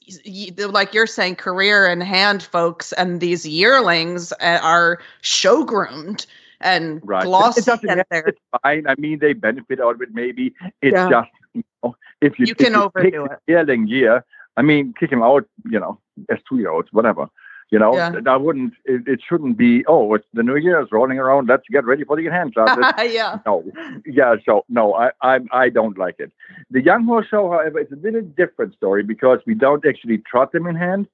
like 0.57 0.93
you're 0.93 1.07
saying, 1.07 1.35
career 1.35 1.87
in 1.87 2.01
hand 2.01 2.43
folks, 2.43 2.91
and 2.93 3.19
these 3.21 3.45
yearlings 3.47 4.31
uh, 4.33 4.59
are 4.61 4.99
show 5.21 5.63
groomed 5.63 6.25
and 6.61 7.01
Right. 7.03 7.25
Glossy. 7.25 7.59
It 7.59 7.65
doesn't 7.65 7.89
and 7.89 8.03
they're- 8.09 8.23
it's 8.27 8.39
fine. 8.63 8.87
I 8.87 8.95
mean, 8.97 9.19
they 9.19 9.33
benefit 9.33 9.79
out 9.81 9.95
of 9.95 10.01
it. 10.01 10.09
Maybe 10.13 10.53
it's 10.81 10.93
Yeah. 10.95 11.09
just 11.09 11.29
you 11.53 11.63
know, 11.83 11.95
if 12.21 12.39
you 12.39 12.45
You 12.47 12.51
if 12.51 12.57
can 12.57 12.73
pick 12.73 12.75
overdo 12.81 13.25
it. 13.25 13.39
yearling 13.47 13.87
year. 13.87 14.23
I 14.55 14.61
mean, 14.61 14.93
kick 14.99 15.11
him 15.11 15.21
out. 15.23 15.45
You 15.69 15.79
know, 15.79 15.99
as 16.29 16.39
two 16.47 16.57
year 16.59 16.69
olds, 16.71 16.89
whatever. 16.93 17.27
You 17.73 17.79
know, 17.79 17.95
Yeah. 17.95 18.11
I 18.27 18.37
wouldn't. 18.37 18.73
It, 18.85 19.01
it 19.07 19.19
shouldn't 19.27 19.57
be. 19.57 19.83
Oh, 19.87 20.13
it's 20.13 20.27
the 20.33 20.43
new 20.43 20.57
Year's 20.57 20.89
rolling 20.91 21.17
around. 21.17 21.47
Let's 21.47 21.67
get 21.71 21.85
ready 21.85 22.03
for 22.03 22.15
the 22.15 22.25
hand 22.37 22.53
shot. 22.53 22.69
Yeah. 23.17 23.39
no, 23.47 23.63
yeah. 24.05 24.35
So 24.45 24.63
no, 24.69 24.93
I, 24.93 25.09
I 25.21 25.39
I 25.51 25.69
don't 25.69 25.97
like 25.97 26.17
it. 26.19 26.31
The 26.69 26.83
young 26.89 27.03
horse 27.05 27.27
show, 27.31 27.49
however, 27.49 27.79
it's 27.79 27.91
a 27.91 28.01
little 28.07 28.21
different 28.41 28.75
story 28.75 29.01
because 29.13 29.39
we 29.47 29.55
don't 29.55 29.83
actually 29.87 30.19
trot 30.19 30.51
them 30.51 30.67
in 30.67 30.75
hand. 30.75 31.07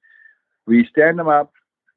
We 0.66 0.86
stand 0.92 1.18
them 1.18 1.28
up 1.28 1.50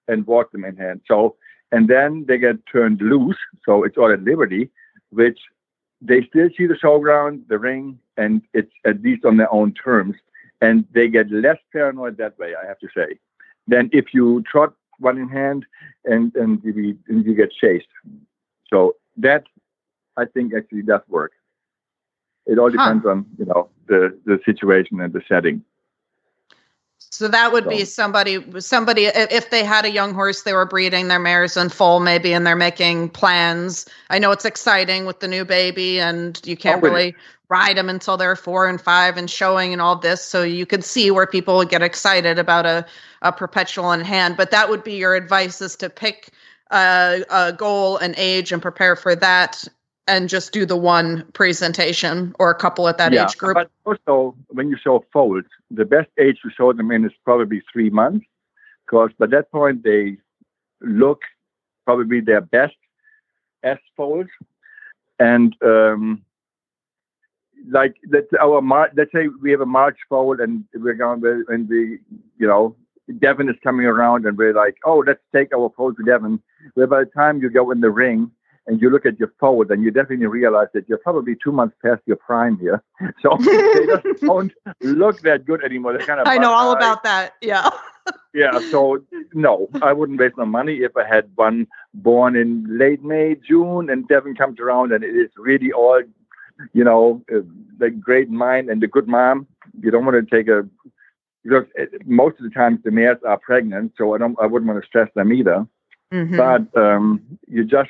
and 0.08 0.26
walk 0.26 0.54
them 0.54 0.64
in 0.64 0.78
hand. 0.78 1.02
So 1.10 1.36
and 1.74 1.90
then 1.90 2.24
they 2.28 2.38
get 2.38 2.66
turned 2.72 3.02
loose. 3.02 3.42
So 3.66 3.84
it's 3.84 3.98
all 3.98 4.14
at 4.14 4.24
liberty, 4.24 4.70
which 5.10 5.40
they 6.10 6.22
still 6.30 6.50
see 6.58 6.68
the 6.68 6.76
showground, 6.86 7.48
the 7.50 7.60
ring, 7.60 8.00
and 8.16 8.42
it's 8.54 8.72
at 8.86 9.02
least 9.02 9.26
on 9.26 9.36
their 9.38 9.52
own 9.52 9.74
terms. 9.74 10.16
And 10.62 10.86
they 10.94 11.10
get 11.10 11.30
less 11.32 11.58
paranoid 11.74 12.16
that 12.18 12.40
way, 12.40 12.54
I 12.56 12.66
have 12.66 12.80
to 12.80 12.88
say, 12.96 13.20
than 13.68 13.90
if 13.94 14.14
you 14.14 14.44
trot 14.50 14.74
one 15.00 15.18
in 15.18 15.30
hand 15.30 15.66
and 16.06 16.36
and 16.36 16.62
you, 16.64 16.98
and 17.08 17.26
you 17.26 17.36
get 17.36 17.52
chased. 17.52 17.88
So 18.70 18.96
that 19.18 19.44
I 20.18 20.26
think 20.26 20.54
actually 20.54 20.84
does 20.84 21.02
work. 21.08 21.32
It 22.46 22.58
all 22.60 22.70
Huh. 22.70 22.72
depends 22.72 23.06
on 23.06 23.26
you 23.38 23.46
know 23.46 23.70
the 23.88 24.18
the 24.26 24.40
situation 24.46 25.00
and 25.02 25.14
the 25.14 25.22
setting. 25.28 25.64
So 27.12 27.28
that 27.28 27.52
would 27.54 27.68
be 27.70 27.86
somebody, 27.86 28.44
somebody, 28.60 29.06
if 29.06 29.50
they 29.52 29.64
had 29.64 29.86
a 29.86 29.92
young 29.92 30.14
horse, 30.14 30.44
they 30.44 30.54
were 30.54 30.66
breeding 30.66 31.08
their 31.10 31.20
mares 31.20 31.58
in 31.58 31.70
full, 31.70 32.00
maybe, 32.00 32.34
and 32.34 32.46
they're 32.46 32.56
making 32.56 33.10
plans. 33.10 33.86
I 34.10 34.20
know 34.20 34.32
it's 34.32 34.46
exciting 34.46 35.06
with 35.06 35.20
the 35.20 35.28
new 35.28 35.46
baby, 35.46 36.00
and 36.00 36.40
you 36.44 36.58
can't 36.58 36.82
Oh, 36.82 36.82
really 36.82 37.16
ride 37.54 37.78
them 37.78 37.90
until 37.90 38.18
they're 38.18 38.36
four 38.36 38.68
and 38.68 38.82
five 38.82 39.14
and 39.20 39.30
showing 39.30 39.74
and 39.74 39.82
all 39.82 39.96
this. 39.96 40.22
So 40.34 40.42
you 40.42 40.66
can 40.66 40.82
see 40.82 41.12
where 41.12 41.28
people 41.28 41.54
would 41.58 41.70
get 41.70 41.84
excited 41.84 42.40
about 42.40 42.66
a, 42.66 42.86
a 43.22 43.32
perpetual 43.32 43.92
in 43.92 44.02
hand. 44.02 44.38
But 44.38 44.50
that 44.50 44.70
would 44.70 44.84
be 44.84 44.96
your 45.04 45.14
advice 45.14 45.62
is 45.62 45.76
to 45.78 45.88
pick 45.90 46.18
a, 46.72 47.24
a 47.30 47.54
goal 47.54 47.98
and 47.98 48.16
age 48.18 48.52
and 48.54 48.62
prepare 48.62 48.96
for 48.96 49.16
that 49.16 49.64
and 50.08 50.30
just 50.30 50.52
do 50.52 50.66
the 50.66 50.76
one 50.98 51.10
presentation 51.34 52.34
or 52.40 52.50
a 52.50 52.56
couple 52.56 52.88
at 52.88 52.98
that 52.98 53.14
age 53.14 53.38
group. 53.38 53.56
But 53.56 53.70
also, 53.86 54.36
when 54.50 54.70
you 54.72 54.78
show 54.86 55.06
foals, 55.14 55.46
the 55.72 55.86
best 55.86 56.10
age 56.18 56.40
to 56.44 56.50
show 56.50 56.74
them 56.74 56.92
in 56.92 57.06
is 57.06 57.14
probably 57.24 57.62
three 57.72 57.90
months, 57.90 58.26
because 58.86 59.12
by 59.20 59.28
that 59.28 59.52
point 59.52 59.84
they 59.84 60.18
look 60.82 61.22
probably 61.86 62.20
their 62.20 62.42
best 62.42 62.76
as 63.62 63.78
foals, 63.96 64.32
and 65.20 65.56
um, 65.62 66.26
like 67.70 67.96
let's 68.12 68.28
our 68.42 68.62
Mar- 68.62 68.92
let's 68.96 69.12
say 69.12 69.28
we 69.42 69.52
have 69.52 69.62
a 69.62 69.66
March 69.66 69.98
foal 70.10 70.40
and 70.40 70.64
we're 70.74 70.94
going 70.94 71.22
and 71.48 71.70
we 71.70 72.00
you 72.38 72.48
know 72.48 72.76
Devon 73.20 73.50
is 73.50 73.56
coming 73.64 73.86
around 73.86 74.26
and 74.26 74.38
we're 74.38 74.54
like 74.54 74.76
oh 74.86 75.04
let's 75.06 75.22
take 75.34 75.54
our 75.56 75.72
foal 75.76 75.94
to 75.94 76.04
Devon. 76.04 76.42
Where 76.76 76.88
by 76.88 77.02
the 77.02 77.12
time 77.12 77.42
you 77.42 77.50
go 77.50 77.72
in 77.72 77.82
the 77.82 77.90
ring 77.90 78.32
and 78.68 78.82
you 78.82 78.90
look 78.90 79.06
at 79.06 79.20
your 79.20 79.34
forward, 79.40 79.68
then 79.70 79.82
you 79.82 79.92
definitely 79.92 80.26
realize 80.26 80.68
that 80.74 80.88
you're 80.88 80.98
probably 81.00 81.36
two 81.44 81.52
months 81.52 81.76
past 81.84 82.02
your 82.06 82.18
prime 82.18 82.58
here. 82.60 82.84
So 83.22 83.38
they 83.40 83.86
just 83.86 84.22
don't 84.22 84.54
look 84.82 85.22
that 85.22 85.46
good 85.46 85.64
anymore. 85.64 85.98
They're 85.98 86.08
kind 86.08 86.20
of 86.20 86.28
I 86.28 86.38
know 86.38 86.52
all 86.52 86.72
about 86.72 87.04
that. 87.04 87.34
Yeah. 87.42 87.70
Yeah, 88.34 88.60
so 88.72 89.02
no, 89.34 89.70
I 89.82 89.94
wouldn't 89.94 90.20
waste 90.20 90.36
my 90.36 90.44
money 90.44 90.78
if 90.78 90.98
I 90.98 91.08
had 91.08 91.30
one 91.36 91.68
born 91.94 92.36
in 92.36 92.66
late 92.68 93.02
May, 93.02 93.36
June, 93.36 93.90
and 93.90 94.06
Devon 94.08 94.36
comes 94.36 94.60
around 94.60 94.92
and 94.92 95.04
it 95.06 95.16
is 95.16 95.30
really 95.38 95.72
all, 95.72 96.02
you 96.74 96.84
know, 96.84 97.22
uh, 97.34 97.40
the 97.78 97.90
great 97.90 98.30
mind 98.30 98.70
and 98.70 98.82
the 98.82 98.88
good 98.88 99.08
mom. 99.08 99.48
You 99.82 99.92
don't 99.92 100.06
want 100.06 100.18
to 100.30 100.36
take 100.36 100.48
a 100.48 100.68
because 101.44 101.66
uh, 101.80 101.86
most 102.06 102.38
of 102.40 102.44
the 102.46 102.50
times 102.52 102.80
the 102.84 102.92
mares 102.92 103.18
are 103.28 103.38
pregnant, 103.38 103.94
so 103.98 104.14
I 104.16 104.18
don't. 104.18 104.38
I 104.42 104.46
wouldn't 104.46 104.70
want 104.72 104.82
to 104.84 104.88
stress 104.88 105.10
them 105.16 105.34
either 105.34 105.66
Mhm. 106.14 106.38
but 106.38 106.80
um, 106.80 107.22
you 107.48 107.64
just 107.64 107.90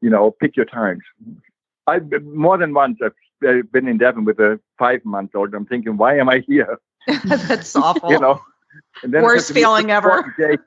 you 0.00 0.08
know 0.08 0.30
pick 0.30 0.56
your 0.56 0.64
times. 0.66 1.02
I 1.86 1.98
more 2.22 2.56
than 2.56 2.72
once 2.72 2.98
I've 3.04 3.12
uh, 3.46 3.62
been 3.72 3.86
in 3.86 3.98
Devon 3.98 4.24
with 4.24 4.38
a 4.40 4.58
five 4.78 5.04
month 5.04 5.34
old. 5.34 5.54
I'm 5.54 5.66
thinking, 5.66 5.96
why 5.98 6.16
am 6.18 6.28
I 6.30 6.38
here? 6.46 6.78
That's 7.24 7.76
awful. 7.86 8.10
You 8.10 8.18
know, 8.20 8.40
Worst 9.04 9.48
have 9.48 9.48
to 9.48 9.54
be 9.54 9.60
a 9.60 9.64
feeling 9.64 9.90
ever. 9.90 10.08
sport 10.10 10.24
and 10.26 10.34
say- 10.58 10.64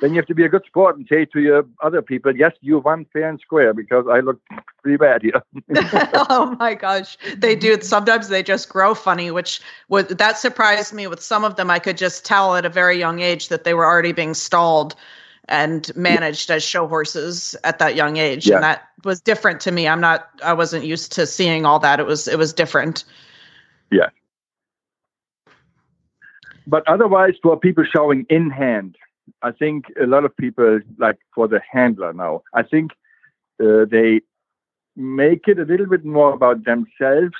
then 0.00 0.10
you 0.10 0.16
have 0.16 0.26
to 0.26 0.34
be 0.34 0.44
a 0.44 0.48
good 0.48 0.64
sport 0.66 0.96
and 0.96 1.06
say 1.08 1.24
to 1.24 1.40
your 1.40 1.64
other 1.82 2.02
people, 2.02 2.34
yes, 2.36 2.52
you 2.60 2.78
won 2.78 3.06
fair 3.12 3.28
and 3.28 3.38
square 3.40 3.72
because 3.72 4.06
I 4.10 4.20
look 4.20 4.40
pretty 4.82 4.96
bad 4.96 5.22
here. 5.22 5.42
oh 6.28 6.56
my 6.58 6.74
gosh. 6.74 7.16
They 7.36 7.54
do. 7.54 7.80
Sometimes 7.80 8.28
they 8.28 8.42
just 8.42 8.68
grow 8.68 8.94
funny 8.94 9.30
which 9.30 9.60
would 9.88 10.08
that 10.08 10.38
surprised 10.38 10.92
me 10.92 11.06
with 11.06 11.22
some 11.22 11.44
of 11.44 11.56
them. 11.56 11.70
I 11.70 11.78
could 11.78 11.96
just 11.96 12.24
tell 12.24 12.56
at 12.56 12.64
a 12.64 12.68
very 12.68 12.98
young 12.98 13.20
age 13.20 13.48
that 13.48 13.64
they 13.64 13.74
were 13.74 13.86
already 13.86 14.12
being 14.12 14.34
stalled 14.34 14.96
and 15.46 15.94
managed 15.94 16.50
as 16.50 16.62
show 16.62 16.88
horses 16.88 17.54
at 17.64 17.78
that 17.78 17.94
young 17.94 18.16
age. 18.16 18.48
Yeah. 18.48 18.56
and 18.56 18.64
that 18.64 18.88
was 19.04 19.20
different 19.20 19.60
to 19.60 19.70
me. 19.70 19.86
I'm 19.86 20.00
not 20.00 20.28
i 20.42 20.52
wasn't 20.52 20.84
used 20.84 21.12
to 21.12 21.26
seeing 21.26 21.66
all 21.66 21.78
that. 21.78 22.00
It 22.00 22.06
was 22.06 22.26
it 22.26 22.38
was 22.38 22.52
different. 22.52 23.04
Yeah. 23.92 24.08
But 26.66 26.82
otherwise, 26.88 27.34
for 27.42 27.58
people 27.58 27.84
showing 27.84 28.26
in 28.28 28.50
hand, 28.50 28.96
I 29.42 29.52
think 29.52 29.86
a 30.00 30.06
lot 30.06 30.24
of 30.24 30.36
people, 30.36 30.80
like 30.98 31.18
for 31.34 31.48
the 31.48 31.60
handler 31.70 32.12
now, 32.12 32.42
I 32.54 32.62
think 32.62 32.92
uh, 33.62 33.84
they 33.90 34.20
make 34.96 35.48
it 35.48 35.58
a 35.58 35.64
little 35.64 35.86
bit 35.86 36.04
more 36.04 36.32
about 36.32 36.64
themselves 36.64 37.34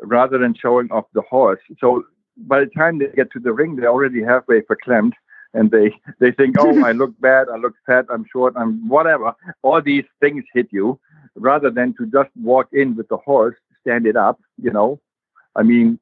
rather 0.00 0.38
than 0.38 0.54
showing 0.54 0.90
off 0.90 1.04
the 1.12 1.22
horse. 1.22 1.60
So 1.78 2.04
by 2.36 2.60
the 2.60 2.70
time 2.76 2.98
they 2.98 3.08
get 3.08 3.30
to 3.32 3.40
the 3.40 3.52
ring, 3.52 3.76
they're 3.76 3.90
already 3.90 4.22
halfway 4.22 4.60
verklempt. 4.62 5.12
And 5.52 5.70
they, 5.70 5.92
they 6.20 6.30
think, 6.30 6.56
oh, 6.58 6.84
I 6.84 6.92
look 6.92 7.12
bad, 7.20 7.48
I 7.52 7.56
look 7.56 7.74
fat, 7.84 8.06
I'm 8.08 8.24
short, 8.32 8.54
I'm 8.56 8.88
whatever. 8.88 9.34
All 9.62 9.82
these 9.82 10.04
things 10.20 10.44
hit 10.54 10.68
you 10.70 11.00
rather 11.34 11.70
than 11.70 11.94
to 11.98 12.06
just 12.06 12.30
walk 12.40 12.68
in 12.72 12.96
with 12.96 13.08
the 13.08 13.16
horse, 13.16 13.56
stand 13.80 14.06
it 14.06 14.16
up, 14.16 14.40
you 14.62 14.70
know. 14.70 15.00
I 15.56 15.62
mean, 15.62 15.98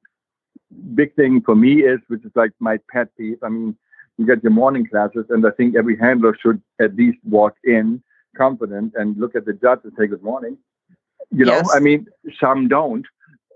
big 0.94 1.14
thing 1.14 1.40
for 1.40 1.54
me 1.54 1.82
is, 1.82 2.00
which 2.08 2.24
is 2.24 2.32
like 2.34 2.52
my 2.60 2.78
pet 2.90 3.08
peeve. 3.16 3.38
I 3.42 3.48
mean, 3.48 3.76
you 4.18 4.26
get 4.26 4.42
your 4.42 4.52
morning 4.52 4.86
classes, 4.86 5.24
and 5.30 5.46
I 5.46 5.50
think 5.50 5.76
every 5.76 5.96
handler 5.96 6.36
should 6.40 6.60
at 6.80 6.94
least 6.96 7.18
walk 7.24 7.54
in 7.64 8.02
confident 8.36 8.92
and 8.96 9.16
look 9.16 9.34
at 9.34 9.46
the 9.46 9.52
judge 9.52 9.80
and 9.84 9.92
say 9.98 10.06
good 10.06 10.22
morning. 10.22 10.58
You 11.30 11.44
know, 11.44 11.54
Yes. 11.54 11.70
I 11.74 11.80
mean, 11.80 12.06
some 12.40 12.68
don't, 12.68 13.06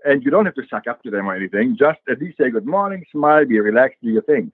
and 0.05 0.23
you 0.23 0.31
don't 0.31 0.45
have 0.45 0.55
to 0.55 0.67
suck 0.69 0.87
up 0.87 1.03
to 1.03 1.11
them 1.11 1.29
or 1.29 1.35
anything. 1.35 1.77
Just 1.77 1.99
at 2.09 2.19
least 2.19 2.37
say 2.37 2.49
good 2.49 2.65
morning, 2.65 3.05
smile, 3.11 3.45
be 3.45 3.59
relaxed, 3.59 3.99
do 4.01 4.09
your 4.09 4.21
thing, 4.23 4.51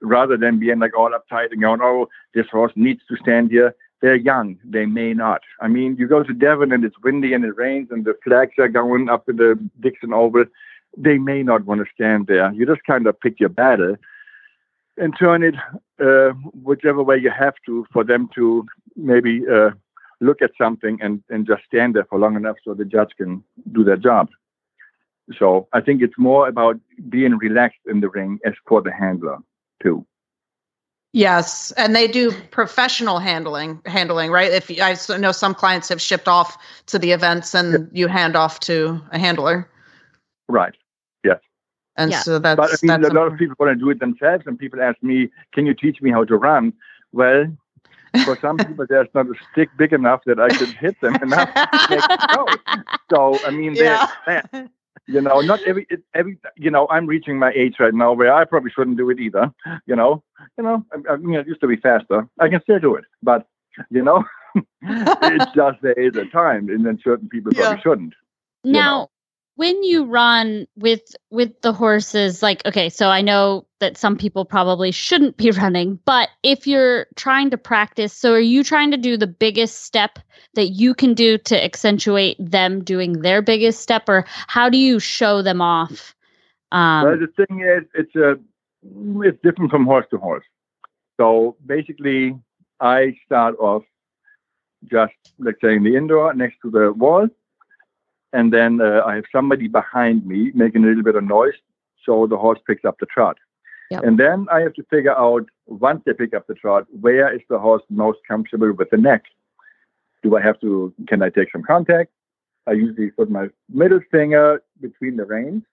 rather 0.00 0.36
than 0.36 0.58
being 0.58 0.78
like 0.78 0.96
all 0.96 1.10
uptight 1.10 1.52
and 1.52 1.60
going, 1.60 1.80
oh, 1.82 2.08
this 2.34 2.46
horse 2.50 2.72
needs 2.76 3.02
to 3.08 3.16
stand 3.16 3.50
here. 3.50 3.74
They're 4.00 4.16
young. 4.16 4.58
They 4.64 4.86
may 4.86 5.14
not. 5.14 5.42
I 5.60 5.68
mean, 5.68 5.96
you 5.96 6.08
go 6.08 6.24
to 6.24 6.32
Devon 6.34 6.72
and 6.72 6.84
it's 6.84 6.98
windy 7.04 7.34
and 7.34 7.44
it 7.44 7.56
rains 7.56 7.88
and 7.92 8.04
the 8.04 8.14
flags 8.24 8.54
are 8.58 8.68
going 8.68 9.08
up 9.08 9.28
in 9.28 9.36
the 9.36 9.56
Dixon 9.80 10.12
Oval 10.12 10.46
they 10.96 11.18
may 11.18 11.42
not 11.42 11.64
want 11.64 11.80
to 11.80 11.92
stand 11.94 12.26
there. 12.26 12.52
You 12.52 12.66
just 12.66 12.84
kind 12.84 13.06
of 13.06 13.18
pick 13.20 13.40
your 13.40 13.48
battle 13.48 13.96
and 14.96 15.14
turn 15.18 15.42
it 15.42 15.54
uh, 16.00 16.30
whichever 16.62 17.02
way 17.02 17.16
you 17.16 17.30
have 17.30 17.54
to 17.66 17.86
for 17.92 18.04
them 18.04 18.28
to 18.34 18.66
maybe 18.96 19.42
uh, 19.50 19.70
look 20.20 20.42
at 20.42 20.52
something 20.56 20.98
and, 21.00 21.22
and 21.30 21.46
just 21.46 21.64
stand 21.64 21.94
there 21.94 22.04
for 22.04 22.18
long 22.18 22.36
enough 22.36 22.56
so 22.64 22.74
the 22.74 22.84
judge 22.84 23.10
can 23.16 23.42
do 23.72 23.84
their 23.84 23.96
job. 23.96 24.28
So 25.38 25.68
I 25.72 25.80
think 25.80 26.02
it's 26.02 26.18
more 26.18 26.48
about 26.48 26.78
being 27.08 27.36
relaxed 27.36 27.80
in 27.86 28.00
the 28.00 28.08
ring 28.08 28.38
as 28.44 28.54
for 28.66 28.82
the 28.82 28.92
handler 28.92 29.38
too. 29.82 30.06
Yes, 31.14 31.72
and 31.72 31.94
they 31.94 32.08
do 32.08 32.32
professional 32.50 33.18
handling 33.18 33.82
handling, 33.84 34.30
right? 34.30 34.50
If 34.50 34.70
you, 34.70 34.82
I 34.82 34.96
know 35.18 35.32
some 35.32 35.54
clients 35.54 35.90
have 35.90 36.00
shipped 36.00 36.26
off 36.26 36.56
to 36.86 36.98
the 36.98 37.12
events 37.12 37.54
and 37.54 37.90
you 37.92 38.08
hand 38.08 38.34
off 38.34 38.60
to 38.60 39.00
a 39.10 39.18
handler. 39.18 39.68
Right. 40.48 40.74
And 41.96 42.10
Yeah. 42.10 42.20
so 42.20 42.38
that's 42.38 42.56
But 42.56 42.70
I 42.70 42.76
mean, 42.82 43.00
that's 43.02 43.12
a 43.12 43.16
lot 43.16 43.26
of 43.30 43.38
people 43.38 43.56
want 43.58 43.72
to 43.78 43.84
do 43.84 43.90
it 43.90 44.00
themselves, 44.00 44.44
and 44.46 44.58
people 44.58 44.80
ask 44.82 45.02
me, 45.02 45.30
"Can 45.52 45.66
you 45.66 45.74
teach 45.74 46.00
me 46.00 46.10
how 46.10 46.24
to 46.24 46.36
run?" 46.36 46.72
Well, 47.12 47.46
for 48.24 48.36
some 48.40 48.56
people, 48.68 48.86
there's 48.88 49.08
not 49.14 49.26
a 49.26 49.34
stick 49.52 49.68
big 49.76 49.92
enough 49.92 50.20
that 50.26 50.38
I 50.40 50.48
could 50.48 50.70
hit 50.70 51.00
them 51.00 51.14
enough 51.22 51.52
to 51.52 51.68
make 51.90 52.04
it 52.10 52.20
go. 52.34 52.46
So 53.10 53.38
I 53.46 53.50
mean, 53.50 53.74
they're- 53.74 53.84
Yeah. 53.84 54.06
they're- 54.26 54.68
you 55.06 55.20
know, 55.20 55.40
not 55.40 55.60
every 55.64 55.86
every 56.14 56.38
you 56.56 56.70
know, 56.70 56.86
I'm 56.88 57.06
reaching 57.06 57.38
my 57.38 57.52
age 57.54 57.76
right 57.80 57.92
now 57.92 58.12
where 58.12 58.32
I 58.32 58.44
probably 58.44 58.70
shouldn't 58.70 58.96
do 58.96 59.10
it 59.10 59.18
either. 59.20 59.52
You 59.86 59.96
know, 59.96 60.22
you 60.56 60.64
know, 60.64 60.84
I, 60.92 61.12
I 61.12 61.16
mean, 61.16 61.34
it 61.40 61.46
used 61.46 61.60
to 61.62 61.66
be 61.66 61.76
faster. 61.76 62.26
I 62.40 62.48
can 62.48 62.62
still 62.62 62.78
do 62.78 62.94
it, 62.94 63.04
but 63.22 63.46
you 63.90 64.02
know, 64.02 64.24
it's 64.82 65.52
just 65.54 65.78
there 65.82 65.92
is 66.06 66.14
a 66.16 66.24
time, 66.26 66.68
and 66.68 66.84
then 66.86 66.98
certain 67.02 67.28
people 67.28 67.52
probably 67.52 67.76
Yeah. 67.76 67.82
shouldn't. 67.82 68.14
you 68.64 68.72
Now, 68.72 68.98
know. 69.00 69.10
When 69.56 69.82
you 69.82 70.04
run 70.04 70.66
with 70.76 71.14
with 71.30 71.60
the 71.60 71.72
horses, 71.72 72.42
like 72.42 72.64
okay, 72.66 72.88
so 72.88 73.08
I 73.08 73.20
know 73.20 73.66
that 73.80 73.96
some 73.96 74.16
people 74.16 74.44
probably 74.44 74.90
shouldn't 74.90 75.36
be 75.36 75.50
running, 75.62 75.98
but 76.04 76.30
if 76.42 76.66
you're 76.66 77.06
trying 77.16 77.50
to 77.50 77.58
practice, 77.58 78.12
so 78.12 78.32
are 78.32 78.40
you 78.40 78.64
trying 78.64 78.90
to 78.92 78.96
do 78.96 79.16
the 79.16 79.26
biggest 79.26 79.82
step 79.82 80.18
that 80.54 80.68
you 80.68 80.94
can 80.94 81.14
do 81.14 81.38
to 81.38 81.62
accentuate 81.62 82.36
them 82.38 82.82
doing 82.82 83.20
their 83.20 83.42
biggest 83.42 83.80
step, 83.80 84.08
or 84.08 84.24
how 84.28 84.68
do 84.68 84.78
you 84.78 84.98
show 84.98 85.42
them 85.42 85.60
off? 85.60 86.14
Um, 86.70 87.04
well, 87.04 87.18
the 87.18 87.46
thing 87.46 87.60
is, 87.60 87.84
it's 87.94 88.14
a 88.16 88.36
it's 89.24 89.38
different 89.42 89.70
from 89.70 89.84
horse 89.84 90.06
to 90.10 90.18
horse. 90.18 90.44
So 91.20 91.56
basically, 91.66 92.34
I 92.80 93.16
start 93.26 93.56
off 93.58 93.82
just 94.90 95.12
let's 95.38 95.60
say 95.60 95.76
in 95.76 95.84
the 95.84 95.94
indoor 95.94 96.34
next 96.34 96.56
to 96.62 96.70
the 96.70 96.92
wall, 96.92 97.28
and 98.32 98.52
then 98.52 98.80
uh, 98.80 99.02
I 99.06 99.16
have 99.16 99.24
somebody 99.30 99.68
behind 99.68 100.26
me 100.26 100.52
making 100.54 100.84
a 100.84 100.86
little 100.86 101.02
bit 101.02 101.16
of 101.16 101.24
noise, 101.24 101.54
so 102.04 102.26
the 102.26 102.36
horse 102.36 102.58
picks 102.66 102.84
up 102.84 102.98
the 102.98 103.06
trot. 103.06 103.36
Yep. 103.90 104.04
And 104.04 104.18
then 104.18 104.46
I 104.50 104.60
have 104.60 104.72
to 104.74 104.84
figure 104.84 105.16
out 105.16 105.44
once 105.66 106.02
they 106.06 106.14
pick 106.14 106.34
up 106.34 106.46
the 106.46 106.54
trot, 106.54 106.86
where 107.00 107.32
is 107.34 107.42
the 107.50 107.58
horse 107.58 107.82
most 107.90 108.20
comfortable 108.26 108.72
with 108.72 108.88
the 108.90 108.96
neck? 108.96 109.24
Do 110.22 110.36
I 110.36 110.40
have 110.40 110.58
to? 110.60 110.94
Can 111.08 111.22
I 111.22 111.28
take 111.28 111.52
some 111.52 111.62
contact? 111.62 112.10
I 112.66 112.72
usually 112.72 113.10
put 113.10 113.30
my 113.30 113.48
middle 113.68 114.00
finger 114.10 114.62
between 114.80 115.16
the 115.16 115.24
reins 115.24 115.64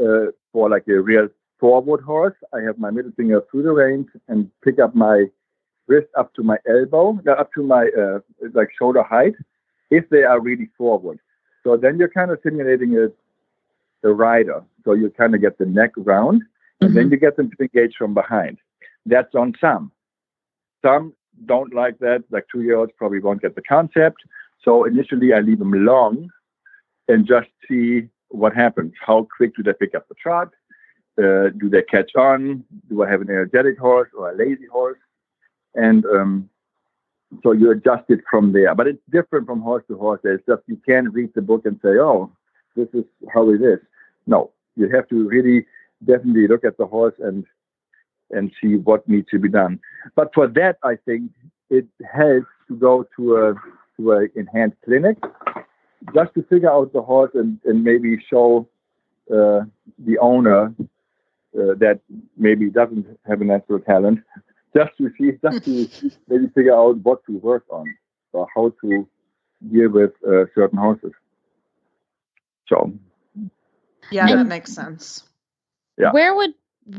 uh, 0.00 0.26
for 0.52 0.70
like 0.70 0.86
a 0.88 1.00
real 1.00 1.28
forward 1.58 2.00
horse. 2.00 2.36
I 2.54 2.60
have 2.60 2.78
my 2.78 2.90
middle 2.90 3.12
finger 3.16 3.42
through 3.50 3.64
the 3.64 3.72
reins 3.72 4.06
and 4.28 4.50
pick 4.64 4.78
up 4.78 4.94
my 4.94 5.26
wrist 5.88 6.08
up 6.16 6.32
to 6.34 6.42
my 6.42 6.56
elbow, 6.68 7.20
up 7.28 7.52
to 7.54 7.62
my 7.62 7.90
uh, 7.98 8.20
like 8.54 8.70
shoulder 8.78 9.02
height, 9.02 9.34
if 9.90 10.08
they 10.08 10.22
are 10.22 10.40
really 10.40 10.70
forward. 10.78 11.18
So 11.64 11.76
then 11.76 11.98
you're 11.98 12.08
kind 12.08 12.30
of 12.30 12.38
simulating 12.42 12.96
a, 12.98 13.08
the 14.02 14.12
rider. 14.12 14.62
So 14.84 14.92
you 14.92 15.10
kind 15.10 15.34
of 15.34 15.40
get 15.40 15.58
the 15.58 15.66
neck 15.66 15.92
round, 15.96 16.42
and 16.80 16.94
then 16.94 17.10
you 17.10 17.16
get 17.16 17.36
them 17.36 17.50
to 17.50 17.56
engage 17.60 17.96
from 17.96 18.12
behind. 18.14 18.58
That's 19.06 19.34
on 19.34 19.54
some. 19.60 19.90
Some 20.82 21.14
don't 21.46 21.74
like 21.74 21.98
that. 21.98 22.24
Like 22.30 22.46
two 22.52 22.62
year 22.62 22.76
olds 22.76 22.92
probably 22.96 23.20
won't 23.20 23.42
get 23.42 23.54
the 23.54 23.62
concept. 23.62 24.22
So 24.62 24.84
initially, 24.84 25.32
I 25.32 25.40
leave 25.40 25.58
them 25.58 25.72
long 25.72 26.28
and 27.08 27.26
just 27.26 27.48
see 27.68 28.08
what 28.28 28.54
happens. 28.54 28.92
How 29.00 29.26
quick 29.36 29.54
do 29.56 29.62
they 29.62 29.72
pick 29.72 29.94
up 29.94 30.06
the 30.08 30.14
trot? 30.14 30.50
Uh, 31.16 31.50
do 31.58 31.68
they 31.70 31.82
catch 31.82 32.10
on? 32.16 32.64
Do 32.88 33.02
I 33.02 33.10
have 33.10 33.20
an 33.20 33.30
energetic 33.30 33.78
horse 33.78 34.10
or 34.16 34.30
a 34.30 34.36
lazy 34.36 34.66
horse? 34.66 34.98
And 35.74 36.04
um, 36.06 36.50
so 37.42 37.52
you 37.52 37.70
adjust 37.70 38.04
it 38.08 38.20
from 38.30 38.52
there. 38.52 38.74
But 38.74 38.86
it's 38.86 39.02
different 39.10 39.46
from 39.46 39.60
horse 39.60 39.84
to 39.88 39.96
horse. 39.96 40.20
It's 40.24 40.44
just 40.46 40.62
you 40.66 40.80
can't 40.86 41.12
read 41.12 41.30
the 41.34 41.42
book 41.42 41.66
and 41.66 41.78
say, 41.82 41.98
oh, 42.00 42.30
this 42.76 42.88
is 42.92 43.04
how 43.32 43.50
it 43.50 43.62
is. 43.62 43.78
No, 44.26 44.50
you 44.76 44.88
have 44.90 45.08
to 45.08 45.28
really 45.28 45.66
definitely 46.04 46.48
look 46.48 46.64
at 46.64 46.76
the 46.76 46.86
horse 46.86 47.14
and 47.18 47.44
and 48.30 48.50
see 48.60 48.76
what 48.76 49.06
needs 49.08 49.28
to 49.30 49.38
be 49.38 49.48
done. 49.48 49.78
But 50.16 50.32
for 50.34 50.48
that, 50.48 50.78
I 50.82 50.96
think 51.04 51.30
it 51.70 51.86
helps 52.12 52.48
to 52.68 52.76
go 52.76 53.06
to 53.16 53.36
a 53.36 53.54
to 53.96 54.12
a 54.12 54.26
enhanced 54.34 54.76
clinic 54.84 55.18
just 56.14 56.34
to 56.34 56.42
figure 56.44 56.70
out 56.70 56.92
the 56.92 57.02
horse 57.02 57.30
and, 57.34 57.58
and 57.64 57.82
maybe 57.82 58.18
show 58.28 58.68
uh, 59.30 59.60
the 59.98 60.18
owner 60.20 60.74
uh, 61.56 61.74
that 61.78 62.00
maybe 62.36 62.68
doesn't 62.68 63.06
have 63.26 63.40
a 63.40 63.44
natural 63.44 63.78
talent, 63.80 64.18
just 64.76 64.90
to 64.98 65.10
see, 65.18 65.32
just 65.42 65.64
to 65.64 65.88
maybe 66.28 66.48
figure 66.54 66.74
out 66.74 66.96
what 66.98 67.24
to 67.26 67.38
work 67.38 67.64
on 67.70 67.86
or 68.32 68.46
how 68.54 68.72
to 68.82 69.06
deal 69.72 69.90
with 69.90 70.12
uh, 70.26 70.44
certain 70.54 70.78
horses. 70.78 71.12
So 72.68 72.92
Yeah, 74.10 74.26
that 74.26 74.46
makes 74.46 74.72
sense. 74.72 75.22
Yeah. 75.98 76.12
Where 76.12 76.34
would 76.34 76.54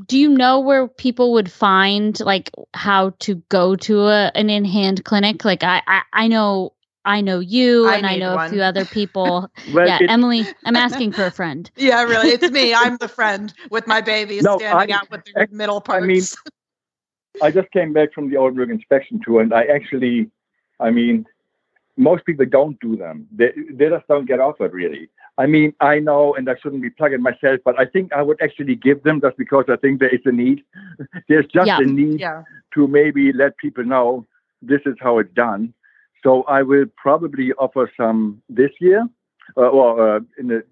do 0.08 0.18
you 0.18 0.30
know 0.30 0.62
where 0.62 0.88
people 0.88 1.34
would 1.34 1.52
find 1.52 2.20
like 2.22 2.50
how 2.74 3.12
to 3.20 3.36
go 3.50 3.76
to 3.76 4.08
a, 4.08 4.32
an 4.34 4.50
in 4.50 4.66
hand 4.66 5.04
clinic? 5.06 5.46
Like 5.46 5.64
I, 5.64 5.82
I 5.86 6.02
I 6.14 6.28
know 6.28 6.74
I 7.04 7.22
know 7.22 7.40
you 7.40 7.88
I 7.88 7.98
and 7.98 8.06
I 8.08 8.14
need 8.14 8.20
know 8.22 8.36
a 8.38 8.50
few 8.50 8.62
other 8.62 8.86
people. 8.86 9.52
well, 9.74 9.88
yeah, 9.88 10.00
it- 10.02 10.10
Emily, 10.10 10.46
I'm 10.66 10.76
asking 10.76 11.12
for 11.12 11.26
a 11.26 11.32
friend. 11.32 11.70
Yeah, 11.78 12.02
really. 12.04 12.30
It's 12.30 12.50
me. 12.50 12.74
I'm 12.76 12.98
the 12.98 13.08
friend 13.08 13.54
with 13.70 13.86
my 13.86 14.02
babies 14.02 14.44
No, 14.44 14.58
standing 14.58 14.92
I- 14.96 14.98
out 14.98 15.12
with 15.12 15.24
their 15.34 15.48
middle 15.52 15.82
parts. 15.82 16.04
I 16.04 16.08
mean, 16.08 16.24
I 17.42 17.52
just 17.52 17.72
came 17.72 17.94
back 17.94 18.14
from 18.14 18.30
the 18.30 18.38
Oldenburg 18.38 18.70
inspection 18.70 19.20
tour, 19.24 19.42
and 19.42 19.54
I 19.54 19.64
actually, 19.64 20.30
I 20.80 20.90
mean, 20.92 21.26
most 21.98 22.26
people 22.26 22.46
don't 22.46 22.80
do 22.80 22.96
them. 22.96 23.28
They, 23.32 23.52
they 23.72 23.90
just 23.90 24.08
don't 24.08 24.26
get 24.26 24.40
offered, 24.40 24.74
really. 24.74 25.10
I 25.38 25.46
mean, 25.48 25.74
I 25.82 26.00
know, 26.00 26.34
and 26.36 26.50
I 26.50 26.56
shouldn't 26.62 26.82
be 26.82 26.90
plugging 26.90 27.22
myself, 27.22 27.60
but 27.66 27.78
I 27.80 27.86
think 27.86 28.14
I 28.14 28.22
would 28.22 28.42
actually 28.42 28.76
give 28.76 29.04
them 29.04 29.20
just 29.22 29.38
because 29.38 29.66
I 29.68 29.76
think 29.76 30.00
there 30.00 30.14
is 30.14 30.22
a 30.26 30.32
need. 30.32 30.64
There's 31.28 31.46
just 31.48 31.68
Yeah. 31.68 31.80
a 31.80 31.86
need 31.86 32.22
yeah. 32.22 32.44
to 32.74 32.88
maybe 32.88 33.34
let 33.34 33.58
people 33.58 33.84
know 33.84 34.26
this 34.62 34.82
is 34.86 34.96
how 35.00 35.20
it's 35.20 35.34
done. 35.34 35.74
So 36.24 36.44
I 36.44 36.64
will 36.64 36.86
probably 36.96 37.54
offer 37.54 37.92
some 37.98 38.42
this 38.50 38.72
year, 38.80 39.08
uh, 39.58 39.62
or 39.62 40.16
uh, 40.16 40.20
in 40.40 40.48
the 40.48 40.64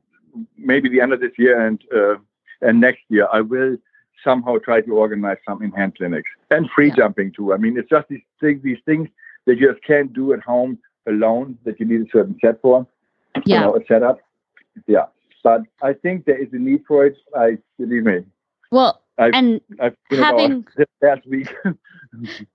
maybe 0.57 0.89
the 0.89 1.01
end 1.01 1.14
of 1.14 1.20
this 1.20 1.34
year 1.38 1.59
and 1.68 1.80
uh, 1.95 2.16
and 2.61 2.80
next 2.80 3.01
year. 3.09 3.28
I 3.32 3.41
will 3.41 3.78
somehow 4.24 4.57
try 4.57 4.82
to 4.82 4.91
organize 4.97 5.38
some 5.47 5.61
in 5.61 5.71
hand 5.71 5.95
clinics 5.97 6.30
and 6.51 6.69
free 6.71 6.88
Yeah. 6.89 6.95
jumping 6.97 7.32
too. 7.32 7.53
I 7.53 7.57
mean, 7.57 7.78
it's 7.78 7.89
just 7.89 8.07
these 8.07 8.21
things, 8.39 8.61
these 8.63 8.80
things 8.86 9.07
that 9.45 9.57
you 9.57 9.71
just 9.71 9.84
can't 9.84 10.13
do 10.13 10.34
at 10.34 10.39
home 10.41 10.78
alone 11.07 11.57
that 11.65 11.80
you 11.80 11.86
need 11.86 12.01
a 12.01 12.09
certain 12.11 12.38
set 12.43 12.61
for, 12.61 12.88
you 13.38 13.41
Yeah. 13.45 13.61
know, 13.61 13.76
a 13.76 13.86
setup. 13.86 14.19
Yeah. 14.88 15.05
But 15.43 15.61
I 15.82 15.93
think 15.93 16.26
there 16.26 16.38
is 16.38 16.47
a 16.53 16.57
need 16.57 16.84
for 16.88 17.05
it. 17.05 17.17
I 17.36 17.57
believe 17.78 18.03
me. 18.05 18.24
Well, 18.71 19.01
I've- 19.17 19.36
and 19.38 19.61
I've 19.80 19.95
been 20.09 20.19
Having- 20.24 20.67
this 20.78 20.88
last 21.01 21.26
week. 21.28 21.53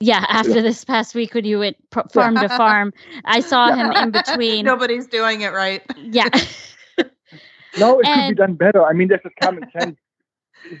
yeah, 0.00 0.24
after 0.28 0.60
this 0.60 0.84
past 0.84 1.14
week 1.14 1.34
when 1.34 1.44
you 1.44 1.58
went 1.60 1.76
pr- 1.90 2.00
farm 2.12 2.34
to 2.36 2.48
farm, 2.50 2.92
I 3.24 3.40
saw 3.40 3.72
him 3.74 3.90
in 3.92 4.10
between. 4.10 4.66
Nobody's 4.66 5.06
doing 5.06 5.40
it 5.40 5.52
right. 5.52 5.82
Yeah. 5.96 6.28
no, 7.78 7.98
it 8.00 8.04
could 8.06 8.28
be 8.28 8.34
done 8.34 8.54
better. 8.54 8.84
I 8.84 8.92
mean, 8.92 9.08
there's 9.08 9.22
just 9.22 9.36
common 9.40 9.64
sense 9.72 9.92
is 9.92 10.03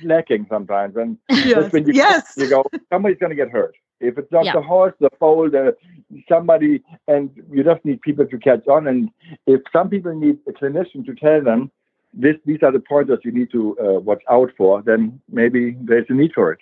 lacking 0.02 0.46
sometimes, 0.48 0.96
and 0.96 1.18
Yes. 1.30 1.72
when 1.72 1.86
you 1.86 1.92
yes. 1.94 2.34
you 2.36 2.48
go, 2.48 2.64
somebody's 2.90 3.18
going 3.18 3.30
to 3.30 3.36
get 3.36 3.50
hurt. 3.50 3.74
If 4.00 4.18
it's 4.18 4.30
not 4.32 4.44
Yeah. 4.44 4.52
the 4.54 4.62
horse, 4.62 4.94
the 5.00 5.10
foal, 5.18 5.50
the 5.50 5.76
somebody, 6.28 6.82
and 7.08 7.30
you 7.50 7.64
just 7.64 7.84
need 7.84 8.00
people 8.02 8.26
to 8.26 8.38
catch 8.38 8.66
on. 8.68 8.86
And 8.86 9.10
if 9.46 9.60
some 9.72 9.88
people 9.88 10.14
need 10.14 10.38
a 10.48 10.52
clinician 10.52 11.04
to 11.06 11.14
tell 11.14 11.42
them 11.42 11.70
this, 12.12 12.36
these 12.44 12.58
are 12.62 12.72
the 12.72 12.80
pointers 12.80 13.20
you 13.24 13.32
need 13.32 13.50
to 13.52 13.76
uh, 13.80 14.00
watch 14.00 14.22
out 14.30 14.50
for, 14.56 14.82
then 14.82 15.20
maybe 15.30 15.76
there's 15.80 16.06
a 16.08 16.12
need 16.14 16.32
for 16.34 16.52
it. 16.52 16.58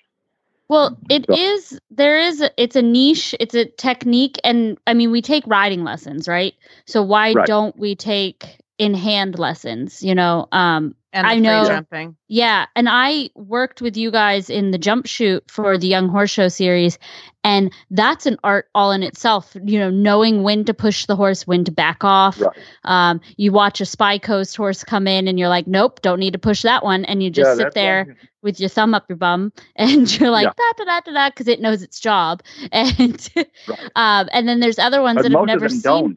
Well, 0.68 0.96
it 1.10 1.26
So- 1.26 1.34
is 1.36 1.78
there 1.90 2.18
is 2.18 2.42
it's 2.56 2.76
a 2.76 2.82
niche, 2.82 3.34
it's 3.40 3.54
a 3.54 3.66
technique 3.66 4.38
and 4.44 4.78
I 4.86 4.94
mean 4.94 5.10
we 5.10 5.20
take 5.20 5.44
riding 5.46 5.84
lessons, 5.84 6.28
right? 6.28 6.54
So 6.86 7.02
why 7.02 7.32
Right. 7.34 7.46
don't 7.46 7.76
we 7.76 7.94
take 7.94 8.58
in 8.78 8.94
hand 8.94 9.38
lessons, 9.38 10.02
you 10.02 10.14
know? 10.14 10.48
Um 10.52 10.94
And 11.14 11.26
I 11.26 11.38
know- 11.38 11.66
jumping. 11.66 12.16
yeah, 12.28 12.66
and 12.74 12.88
I 12.88 13.28
worked 13.34 13.82
with 13.82 13.96
you 13.98 14.10
guys 14.10 14.48
in 14.48 14.70
the 14.70 14.78
jump 14.78 15.06
chute 15.06 15.44
for 15.50 15.76
the 15.76 15.86
Young 15.86 16.08
Horse 16.08 16.30
Show 16.30 16.48
series, 16.48 16.98
and 17.44 17.70
that's 17.90 18.24
an 18.24 18.38
art 18.42 18.68
all 18.74 18.92
in 18.92 19.02
itself. 19.02 19.54
You 19.62 19.78
know, 19.78 19.90
knowing 19.90 20.42
when 20.42 20.64
to 20.64 20.72
push 20.74 21.04
the 21.04 21.14
horse, 21.16 21.46
when 21.46 21.64
to 21.64 21.70
back 21.72 22.02
off. 22.02 22.40
Right. 22.40 22.56
Um, 22.84 23.20
you 23.36 23.52
watch 23.52 23.80
a 23.82 23.84
Spy 23.84 24.16
Coast 24.18 24.56
horse 24.56 24.84
come 24.84 25.06
in, 25.06 25.28
and 25.28 25.38
you're 25.38 25.50
like, 25.50 25.66
"Nope, 25.66 26.00
don't 26.00 26.18
need 26.18 26.32
to 26.32 26.38
push 26.38 26.62
that 26.62 26.82
one," 26.82 27.04
and 27.04 27.22
you 27.22 27.28
just 27.30 27.58
Yeah, 27.58 27.64
sit 27.66 27.74
there 27.74 28.04
one- 28.06 28.16
with 28.42 28.58
your 28.58 28.70
thumb 28.70 28.94
up 28.94 29.04
your 29.08 29.16
bum, 29.16 29.52
and 29.76 30.18
you're 30.18 30.30
like, 30.30 30.44
Yeah. 30.46 30.52
"Da 30.56 30.84
da 30.84 30.84
da 30.84 31.00
da 31.00 31.12
da," 31.12 31.28
because 31.30 31.48
it 31.48 31.60
knows 31.60 31.82
its 31.82 32.00
job. 32.00 32.42
And 32.72 33.28
Right. 33.68 33.78
um, 33.96 34.28
and 34.32 34.48
then 34.48 34.60
there's 34.60 34.78
other 34.78 35.02
ones 35.02 35.16
But 35.16 35.24
that 35.24 35.32
have 35.36 35.46
never 35.46 35.66
of 35.66 35.72
seen. 35.72 35.80
don't. 35.82 36.16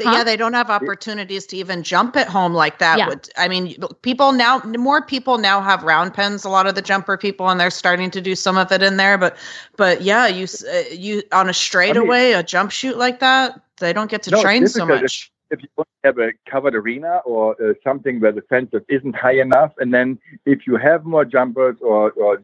Huh? 0.00 0.10
Yeah, 0.10 0.24
they 0.24 0.36
don't 0.36 0.54
have 0.54 0.70
opportunities 0.70 1.46
to 1.46 1.56
even 1.56 1.82
jump 1.82 2.16
at 2.16 2.26
home 2.26 2.54
like 2.54 2.78
that. 2.78 2.98
Yeah. 2.98 3.14
I 3.36 3.46
mean, 3.46 3.76
people 4.00 4.32
now 4.32 4.60
more 4.64 5.04
people 5.04 5.36
now 5.36 5.60
have 5.60 5.82
round 5.82 6.14
pens. 6.14 6.44
A 6.44 6.48
lot 6.48 6.66
of 6.66 6.74
the 6.74 6.82
jumper 6.82 7.18
people, 7.18 7.50
and 7.50 7.60
they're 7.60 7.70
starting 7.70 8.10
to 8.12 8.20
do 8.20 8.34
some 8.34 8.56
of 8.56 8.72
it 8.72 8.82
in 8.82 8.96
there. 8.96 9.18
But 9.18 9.36
but 9.76 10.00
yeah, 10.00 10.26
you 10.26 10.46
uh, 10.72 10.82
you 10.90 11.22
on 11.32 11.50
a 11.50 11.54
straightaway, 11.54 12.32
a 12.32 12.42
jump 12.42 12.70
chute 12.70 12.96
like 12.96 13.20
that, 13.20 13.60
they 13.78 13.92
don't 13.92 14.10
get 14.10 14.22
to 14.24 14.30
No, 14.30 14.40
train 14.40 14.66
so 14.66 14.86
much. 14.86 15.30
if 15.50 15.62
you 15.62 15.68
want 15.76 15.88
to 16.02 16.08
have 16.08 16.18
a 16.18 16.32
covered 16.50 16.74
arena 16.74 17.20
or 17.26 17.54
uh, 17.62 17.74
something 17.84 18.18
where 18.20 18.32
the 18.32 18.42
fence 18.42 18.72
isn't 18.88 19.14
high 19.14 19.38
enough, 19.38 19.72
and 19.78 19.92
then 19.92 20.18
if 20.46 20.66
you 20.66 20.76
have 20.76 21.04
more 21.04 21.26
jumpers 21.26 21.76
or, 21.82 22.12
or 22.12 22.42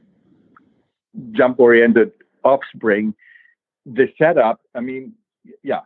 jump 1.33 1.59
oriented 1.59 2.13
offspring, 2.45 3.15
the 3.87 4.13
setup, 4.19 4.61
I 4.75 4.81
mean, 4.81 5.15
yeah, 5.63 5.81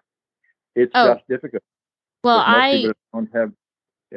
it's 0.74 0.92
Oh. 0.94 1.14
just 1.14 1.28
difficult. 1.28 1.62
Well, 2.24 2.42
I 2.44 2.92
don't 3.12 3.28
have. 3.34 3.52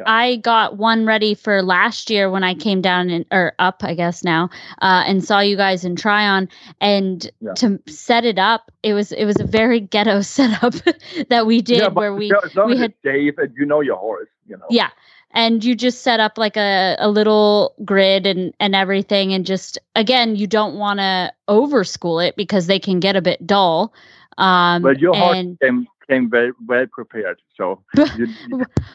I 0.05 0.35
got 0.37 0.77
one 0.77 1.05
ready 1.05 1.35
for 1.35 1.61
last 1.63 2.09
year 2.09 2.29
when 2.29 2.43
I 2.43 2.53
came 2.53 2.81
down 2.81 3.09
and 3.09 3.25
or 3.31 3.53
up, 3.59 3.83
I 3.83 3.93
guess 3.93 4.23
now, 4.23 4.49
uh, 4.81 5.03
and 5.07 5.23
saw 5.23 5.39
you 5.39 5.55
guys 5.55 5.85
in 5.85 5.95
Tryon. 5.95 6.49
And 6.81 7.27
Yeah. 7.39 7.53
to 7.53 7.79
set 7.87 8.25
it 8.25 8.37
up, 8.37 8.71
it 8.83 8.93
was 8.93 9.11
it 9.11 9.25
was 9.25 9.39
a 9.39 9.45
very 9.45 9.79
ghetto 9.93 10.21
setup 10.21 10.73
that 11.29 11.47
we 11.47 11.61
did 11.61 11.79
yeah, 11.79 11.87
where 11.87 12.13
we 12.13 12.31
we 12.65 12.73
as 12.73 12.79
had 12.79 12.93
safe 13.03 13.35
and 13.37 13.53
you 13.57 13.65
know 13.65 13.81
your 13.81 13.95
horse, 13.97 14.27
you 14.47 14.57
know. 14.57 14.65
yeah, 14.69 14.89
and 15.31 15.63
you 15.63 15.75
just 15.75 16.01
set 16.01 16.19
up 16.19 16.37
like 16.37 16.57
a 16.57 16.97
a 16.99 17.09
little 17.09 17.73
grid 17.85 18.27
and 18.27 18.53
and 18.59 18.75
everything, 18.75 19.33
and 19.33 19.45
just 19.45 19.77
again, 19.95 20.35
you 20.35 20.45
don't 20.45 20.75
want 20.75 20.99
to 20.99 21.31
overschool 21.47 22.25
it 22.27 22.35
because 22.35 22.67
they 22.67 22.79
can 22.79 22.99
get 22.99 23.15
a 23.15 23.21
bit 23.21 23.47
dull. 23.47 23.93
Um, 24.37 24.83
But 24.83 24.99
your 24.99 25.15
horse 25.15 25.37
and 25.37 25.57
came 25.61 25.87
came 26.07 26.29
very 26.29 26.51
well 26.67 26.85
prepared, 26.91 27.39
so. 27.55 27.83
You, 28.17 28.27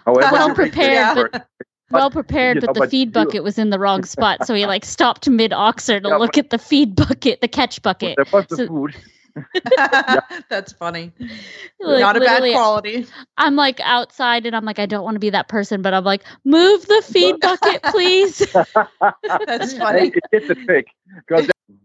however, 0.07 0.29
Well 0.33 0.55
prepared, 0.55 1.15
prepare 1.15 1.29
but- 1.33 1.47
well 1.91 2.11
prepared, 2.11 2.61
but 2.61 2.67
know, 2.69 2.73
the 2.75 2.81
but 2.81 2.91
feed 2.91 3.09
you- 3.09 3.13
bucket 3.13 3.43
was 3.43 3.59
in 3.59 3.71
the 3.71 3.79
wrong 3.79 4.05
spot. 4.15 4.47
So 4.47 4.55
he 4.55 4.67
like 4.67 4.85
stopped 4.85 5.29
mid 5.29 5.51
oxer 5.53 6.03
to 6.03 6.09
Yeah, 6.09 6.17
look 6.17 6.39
at 6.39 6.51
the 6.51 6.59
feed 6.59 6.95
bucket, 6.97 7.41
the 7.41 7.49
catch 7.49 7.83
bucket. 7.83 8.17
there 8.17 8.27
was 8.33 8.47
the 8.49 8.57
So- 8.57 8.67
food. 8.67 8.95
That's 10.49 10.73
funny. 10.73 11.13
Like, 11.79 12.01
Not 12.01 12.17
a 12.17 12.21
bad 12.21 12.43
quality. 12.53 13.07
I'm 13.39 13.55
like 13.55 13.79
outside 13.81 14.45
and 14.45 14.57
I'm 14.57 14.65
like, 14.65 14.81
I 14.81 14.87
don't 14.87 15.05
want 15.05 15.15
to 15.15 15.21
be 15.21 15.31
that 15.31 15.47
person, 15.49 15.83
but 15.83 15.95
I'm 15.95 16.03
like, 16.05 16.25
move 16.45 16.85
the 16.87 17.01
feed 17.07 17.39
bucket, 17.41 17.81
please. 17.85 18.39
That's 19.47 19.77
funny. 19.79 20.09
it 20.15 20.25
did 20.33 20.49
the 20.49 20.55
trick 20.67 20.89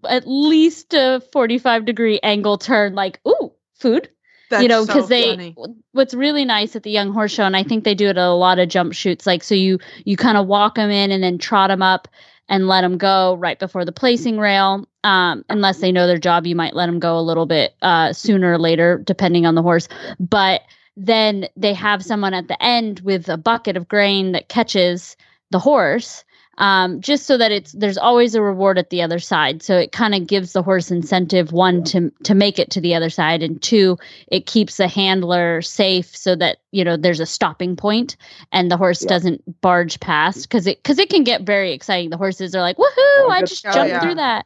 At 0.09 0.23
least 0.27 0.93
a 0.95 1.21
45 1.31 1.85
degree 1.85 2.19
angle 2.23 2.57
turn, 2.57 2.95
like, 2.95 3.19
ooh, 3.27 3.51
food. 3.75 4.09
That's 4.55 4.63
you 4.63 4.69
know, 4.69 4.85
so 4.85 4.93
because 4.93 5.09
they 5.09 5.31
funny. 5.31 5.55
what's 5.91 6.13
really 6.13 6.45
nice 6.45 6.75
at 6.75 6.83
the 6.83 6.91
Young 6.91 7.11
Horse 7.11 7.31
Show, 7.31 7.43
and 7.43 7.55
I 7.55 7.63
think 7.63 7.83
they 7.83 7.95
do 7.95 8.07
it 8.07 8.11
at 8.11 8.17
a 8.17 8.31
lot 8.31 8.59
of 8.59 8.69
jump 8.69 8.93
chutes. 8.93 9.25
Like, 9.25 9.43
so 9.43 9.55
you 9.55 9.79
you 10.05 10.17
kind 10.17 10.37
of 10.37 10.47
walk 10.47 10.75
them 10.75 10.89
in 10.89 11.11
and 11.11 11.23
then 11.23 11.37
trot 11.37 11.69
them 11.69 11.81
up 11.81 12.07
and 12.47 12.67
let 12.67 12.81
them 12.81 12.97
go 12.97 13.35
right 13.35 13.59
before 13.59 13.85
the 13.85 13.91
placing 13.91 14.39
rail. 14.39 14.87
Um, 15.03 15.43
unless 15.49 15.79
they 15.79 15.91
know 15.91 16.07
their 16.07 16.17
job, 16.17 16.45
you 16.45 16.55
might 16.55 16.75
let 16.75 16.87
them 16.87 16.99
go 16.99 17.17
a 17.17 17.21
little 17.21 17.45
bit 17.45 17.75
uh, 17.81 18.13
sooner 18.13 18.53
or 18.53 18.57
later, 18.57 19.01
depending 19.03 19.45
on 19.45 19.55
the 19.55 19.61
horse. 19.61 19.87
But 20.19 20.61
then 20.97 21.47
they 21.55 21.73
have 21.73 22.03
someone 22.03 22.33
at 22.33 22.47
the 22.47 22.61
end 22.61 23.01
with 23.01 23.29
a 23.29 23.37
bucket 23.37 23.77
of 23.77 23.87
grain 23.87 24.31
that 24.31 24.49
catches 24.49 25.15
the 25.51 25.59
horse. 25.59 26.23
Um, 26.57 27.01
just 27.01 27.25
so 27.25 27.37
that 27.37 27.51
it's 27.51 27.73
there's 27.73 27.97
always 27.97 28.33
a 28.35 28.41
reward 28.41 28.77
at 28.77 28.89
the 28.89 29.01
other 29.01 29.19
side. 29.19 29.61
So 29.61 29.77
it 29.77 29.91
kind 29.91 30.15
of 30.15 30.25
gives 30.25 30.53
the 30.53 30.63
horse 30.63 30.89
incentive 30.89 31.51
one 31.51 31.83
to 31.85 32.11
to 32.23 32.33
make 32.33 32.59
it 32.59 32.71
to 32.71 32.81
the 32.81 32.95
other 32.95 33.09
side, 33.09 33.43
and 33.43 33.61
two, 33.61 33.97
it 34.27 34.45
keeps 34.45 34.77
the 34.77 34.87
handler 34.87 35.61
safe 35.61 36.15
so 36.15 36.35
that 36.37 36.57
you 36.71 36.83
know 36.85 36.95
there's 36.95 37.19
a 37.19 37.25
stopping 37.25 37.75
point 37.75 38.15
and 38.51 38.71
the 38.71 38.77
horse 38.77 39.01
Yeah. 39.03 39.09
doesn't 39.09 39.61
barge 39.61 39.99
past 39.99 40.43
because 40.43 40.65
it 40.67 40.77
because 40.81 40.97
it 40.99 41.09
can 41.09 41.23
get 41.25 41.41
very 41.41 41.73
exciting. 41.73 42.09
The 42.09 42.17
horses 42.17 42.55
are 42.55 42.61
like, 42.61 42.77
"Woohoo! 42.77 43.29
I 43.29 43.41
that's- 43.41 43.49
just 43.49 43.67
Oh, 43.67 43.71
jumped 43.73 43.89
yeah. 43.89 43.99
through 44.01 44.15
that!" 44.15 44.45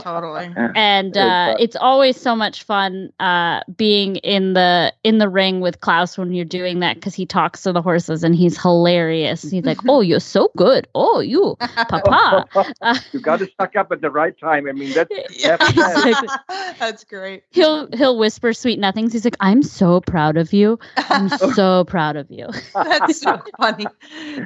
Totally. 0.00 0.50
and 0.74 1.08
It's, 1.08 1.16
uh, 1.16 1.54
it's 1.58 1.76
always 1.76 2.20
so 2.20 2.34
much 2.34 2.62
fun 2.62 3.12
uh, 3.20 3.60
being 3.76 4.16
in 4.16 4.54
the 4.54 4.92
in 5.04 5.18
the 5.18 5.28
ring 5.28 5.60
with 5.60 5.80
Klaus 5.80 6.16
when 6.16 6.32
you're 6.32 6.44
doing 6.44 6.80
that 6.80 6.96
because 6.96 7.14
he 7.14 7.26
talks 7.26 7.62
to 7.62 7.72
the 7.72 7.82
horses 7.82 8.24
and 8.24 8.34
he's 8.34 8.60
hilarious. 8.60 9.42
He's 9.42 9.64
like, 9.64 9.78
"Oh, 9.88 10.00
you're 10.00 10.20
so 10.20 10.50
good. 10.56 10.88
Oh, 10.94 11.20
you, 11.20 11.56
Papa." 11.60 12.46
Uh, 12.80 12.98
you 13.12 13.20
got 13.20 13.38
to 13.40 13.48
suck 13.60 13.76
up 13.76 13.92
at 13.92 14.00
the 14.00 14.10
right 14.10 14.38
time. 14.38 14.68
I 14.68 14.72
mean, 14.72 14.92
that's 14.92 15.10
Yeah. 15.30 15.56
Exactly. 15.60 16.28
That's 16.78 17.04
great. 17.04 17.44
he'll 17.50 17.88
he'll 17.92 18.18
whisper 18.18 18.52
sweet 18.52 18.78
nothings. 18.78 19.12
He's 19.12 19.24
like, 19.24 19.36
"I'm 19.40 19.62
so 19.62 20.00
proud 20.00 20.36
of 20.36 20.52
you. 20.52 20.78
I'm 20.96 21.28
so 21.28 21.84
proud 21.84 22.16
of 22.16 22.30
you." 22.30 22.48
That's 22.74 23.20
so 23.20 23.42
funny. 23.58 23.86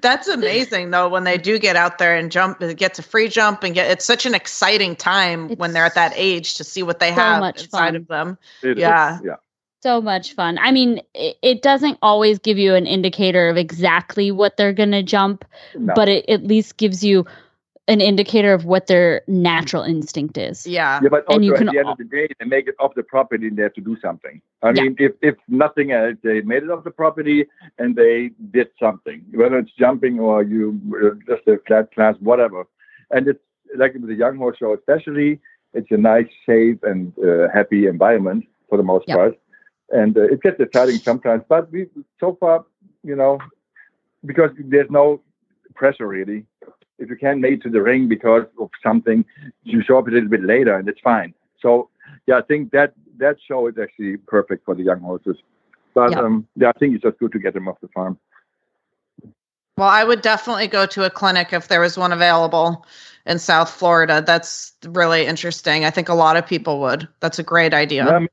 That's 0.02 0.28
amazing 0.28 0.90
though 0.90 1.08
when 1.08 1.24
they 1.24 1.38
do 1.38 1.58
get 1.58 1.76
out 1.76 1.98
there 1.98 2.16
and 2.16 2.30
jump 2.30 2.60
get 2.76 2.94
to 2.94 3.02
free 3.02 3.28
jump 3.28 3.62
and 3.62 3.74
get 3.74 3.90
it's 3.90 4.04
such 4.04 4.26
an 4.26 4.34
exciting 4.34 4.96
time 4.96 5.19
when 5.56 5.72
they're 5.72 5.84
at 5.84 5.94
that 5.94 6.12
age 6.16 6.54
to 6.56 6.64
see 6.64 6.82
what 6.82 6.98
they 7.00 7.10
so 7.10 7.14
have 7.20 7.40
much 7.40 7.64
inside 7.64 7.78
fun. 7.88 7.96
of 7.96 8.06
them. 8.08 8.38
it 8.62 8.78
is. 8.78 8.78
Yeah. 8.78 9.18
yeah. 9.24 9.36
so 9.82 10.00
much 10.00 10.34
fun. 10.34 10.58
I 10.58 10.70
mean, 10.72 11.00
it, 11.14 11.36
it 11.42 11.62
doesn't 11.62 11.98
always 12.02 12.38
give 12.38 12.58
you 12.58 12.74
an 12.74 12.86
indicator 12.86 13.48
of 13.48 13.56
exactly 13.56 14.30
what 14.30 14.56
they're 14.56 14.72
going 14.72 14.92
to 14.92 15.02
jump, 15.02 15.44
No. 15.74 15.94
but 15.94 16.08
it 16.08 16.28
at 16.28 16.44
least 16.44 16.76
gives 16.76 17.02
you 17.04 17.24
an 17.88 18.00
indicator 18.00 18.52
of 18.52 18.66
what 18.66 18.86
their 18.86 19.22
natural 19.26 19.82
instinct 19.82 20.38
is. 20.38 20.64
Yeah. 20.64 21.00
yeah, 21.02 21.08
but 21.08 21.24
also 21.26 21.36
and 21.36 21.44
you 21.44 21.54
at 21.54 21.58
can 21.58 21.66
the 21.66 21.78
end 21.78 21.86
al- 21.86 21.92
of 21.92 21.98
the 21.98 22.04
day, 22.04 22.28
they 22.38 22.44
make 22.46 22.68
it 22.68 22.76
off 22.78 22.94
the 22.94 23.02
property 23.02 23.48
and 23.48 23.56
they 23.56 23.62
have 23.64 23.72
to 23.74 23.80
do 23.80 23.96
something. 24.00 24.40
I 24.62 24.68
Yeah. 24.68 24.82
mean, 24.82 24.96
if, 24.98 25.12
if 25.22 25.34
nothing 25.48 25.90
else, 25.90 26.14
they 26.22 26.40
made 26.42 26.62
it 26.62 26.70
off 26.70 26.84
the 26.84 26.92
property 26.92 27.46
and 27.78 27.96
they 27.96 28.30
did 28.52 28.68
something, 28.78 29.24
whether 29.32 29.58
it's 29.58 29.72
jumping 29.72 30.20
or 30.20 30.42
you 30.44 30.78
uh, 31.02 31.16
just 31.34 31.48
a 31.48 31.58
flat 31.66 31.92
class, 31.92 32.14
whatever. 32.20 32.64
And 33.10 33.26
it's 33.26 33.40
like 33.76 33.94
with 33.94 34.08
the 34.08 34.14
young 34.14 34.36
horse 34.36 34.58
show, 34.58 34.74
especially, 34.74 35.40
it's 35.74 35.90
a 35.90 35.96
nice, 35.96 36.26
safe, 36.46 36.78
and 36.82 37.12
uh, 37.18 37.48
happy 37.52 37.86
environment 37.86 38.44
for 38.68 38.76
the 38.76 38.84
most 38.84 39.06
Yep. 39.08 39.16
part. 39.16 39.38
And 39.90 40.16
uh, 40.16 40.22
it 40.22 40.42
gets 40.42 40.60
exciting 40.60 40.98
sometimes, 40.98 41.42
but 41.48 41.70
we 41.72 41.86
so 42.18 42.36
far, 42.38 42.64
you 43.02 43.16
know, 43.16 43.38
because 44.24 44.50
there's 44.58 44.90
no 44.90 45.20
pressure 45.74 46.06
really. 46.06 46.44
If 46.98 47.08
you 47.08 47.16
can't 47.16 47.40
make 47.40 47.54
it 47.54 47.62
to 47.62 47.70
the 47.70 47.82
ring 47.82 48.08
because 48.08 48.44
of 48.60 48.70
something, 48.82 49.24
you 49.64 49.82
show 49.82 49.98
up 49.98 50.06
a 50.06 50.10
little 50.10 50.28
bit 50.28 50.44
later, 50.44 50.74
and 50.74 50.88
it's 50.88 51.00
fine. 51.00 51.34
So 51.60 51.88
yeah, 52.26 52.38
I 52.38 52.42
think 52.42 52.70
that 52.72 52.94
that 53.18 53.36
show 53.46 53.66
is 53.68 53.74
actually 53.80 54.16
perfect 54.18 54.64
for 54.64 54.74
the 54.74 54.82
young 54.82 55.00
horses. 55.00 55.36
But 55.94 56.16
um, 56.16 56.46
yeah, 56.56 56.68
I 56.68 56.78
think 56.78 56.94
it's 56.94 57.02
just 57.02 57.18
good 57.18 57.32
to 57.32 57.38
get 57.38 57.54
them 57.54 57.68
off 57.68 57.80
the 57.80 57.88
farm. 57.88 58.18
Well, 59.80 59.88
I 59.88 60.04
would 60.04 60.20
definitely 60.20 60.66
go 60.66 60.84
to 60.84 61.04
a 61.06 61.10
clinic 61.10 61.54
if 61.54 61.68
there 61.68 61.80
was 61.80 61.96
one 61.96 62.12
available. 62.12 62.84
in 63.24 63.38
South 63.38 63.70
Florida. 63.70 64.22
That's 64.26 64.74
really 64.86 65.24
interesting. 65.26 65.86
I 65.86 65.90
think 65.90 66.10
a 66.10 66.14
lot 66.14 66.36
of 66.36 66.46
people 66.46 66.80
would. 66.80 67.08
That's 67.20 67.38
a 67.38 67.42
great 67.42 67.72
idea. 67.72 68.04
Yeah, 68.04 68.26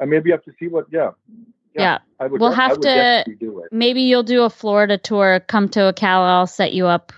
I 0.00 0.06
maybe 0.06 0.30
have 0.30 0.42
to 0.44 0.52
see 0.58 0.68
what. 0.68 0.86
Yeah, 0.90 1.10
Yeah. 1.74 1.98
I 2.18 2.28
would. 2.28 2.40
We'll 2.40 2.52
I 2.52 2.56
have 2.56 2.70
would 2.72 2.82
to- 2.82 3.24
do 3.38 3.60
it. 3.60 3.68
Maybe 3.72 4.00
you'll 4.02 4.22
do 4.22 4.44
a 4.44 4.50
Florida 4.50 4.96
tour. 4.96 5.40
Come 5.40 5.68
to 5.70 5.80
Ocala. 5.80 6.28
I'll 6.28 6.46
set 6.46 6.72
you 6.72 6.86
up. 6.86 7.12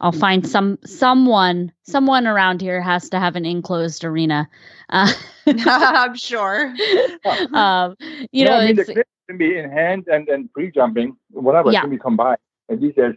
I'll 0.00 0.10
find 0.10 0.44
some 0.44 0.78
someone 0.84 1.70
someone 1.84 2.26
around 2.26 2.60
here 2.60 2.80
has 2.80 3.08
to 3.10 3.20
have 3.20 3.36
an 3.36 3.44
enclosed 3.46 4.02
arena. 4.04 4.48
Uh, 4.88 5.12
I'm 5.46 6.16
sure. 6.16 6.66
um, 7.52 7.96
you 8.32 8.44
No, 8.44 8.50
know, 8.50 8.56
I 8.56 8.66
mean, 8.66 8.74
the 8.76 8.82
it's, 8.82 8.90
clip 8.92 9.06
can 9.28 9.38
be 9.38 9.56
in 9.56 9.70
hand 9.70 10.08
and 10.08 10.28
and 10.28 10.52
pre 10.52 10.72
jumping, 10.72 11.16
whatever 11.30 11.70
Yeah. 11.70 11.82
can 11.82 11.90
be 11.90 11.98
combined. 11.98 12.38
At 12.70 12.80
least 12.80 12.96
there's 12.96 13.16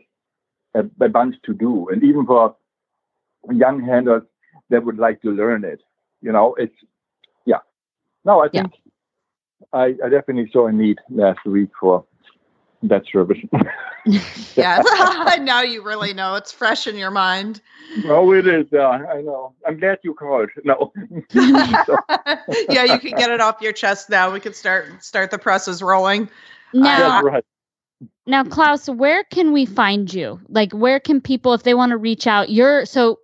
a, 0.74 0.86
a 1.04 1.10
bunch 1.10 1.36
to 1.44 1.54
do, 1.54 1.90
and 1.90 2.04
even 2.04 2.26
for 2.26 2.56
young 3.52 3.82
handlers 3.82 4.24
that 4.70 4.84
would 4.84 4.98
like 4.98 5.22
to 5.22 5.32
learn 5.32 5.64
it, 5.64 5.82
you 6.22 6.32
know, 6.32 6.56
it's 6.56 6.76
yeah. 7.46 7.60
No, 8.24 8.42
I 8.44 8.50
Yeah. 8.52 8.64
think 8.64 8.74
I, 9.74 9.96
I 10.04 10.10
definitely 10.10 10.50
saw 10.52 10.68
a 10.68 10.72
need 10.72 11.00
last 11.10 11.46
week 11.46 11.70
for 11.80 12.06
that 12.84 13.04
service. 13.12 13.38
Yeah. 14.56 14.82
now 15.42 15.62
you 15.62 15.84
really 15.84 16.14
know. 16.14 16.36
It's 16.36 16.52
fresh 16.52 16.88
in 16.88 16.96
your 16.98 17.12
mind. 17.12 17.62
oh, 18.06 18.32
it 18.34 18.48
is. 18.48 18.66
Uh, 18.72 18.82
I 18.84 19.22
know. 19.22 19.54
I'm 19.68 19.80
glad 19.80 20.00
you 20.04 20.14
called. 20.14 20.50
No. 20.64 20.92
Yeah, 22.70 22.84
you 22.84 23.00
can 23.00 23.16
get 23.16 23.32
it 23.32 23.42
off 23.42 23.62
your 23.62 23.74
chest 23.74 24.10
now. 24.10 24.32
We 24.32 24.40
could 24.40 24.56
start 24.56 25.04
start 25.04 25.32
the 25.32 25.40
presses 25.40 25.82
rolling. 25.82 26.30
now 26.74 27.22
that's 27.22 27.24
right. 27.24 27.46
Now, 28.28 28.44
Klaus, 28.44 28.90
where 28.90 29.24
can 29.24 29.54
we 29.54 29.66
find 29.66 30.12
you? 30.12 30.40
Like, 30.50 30.72
where 30.74 31.00
can 31.00 31.22
people, 31.22 31.54
if 31.54 31.64
they 31.64 31.74
want 31.74 31.92
to 31.92 31.98
reach 31.98 32.26
out? 32.28 32.50
You're 32.50 32.86
so 32.86 33.20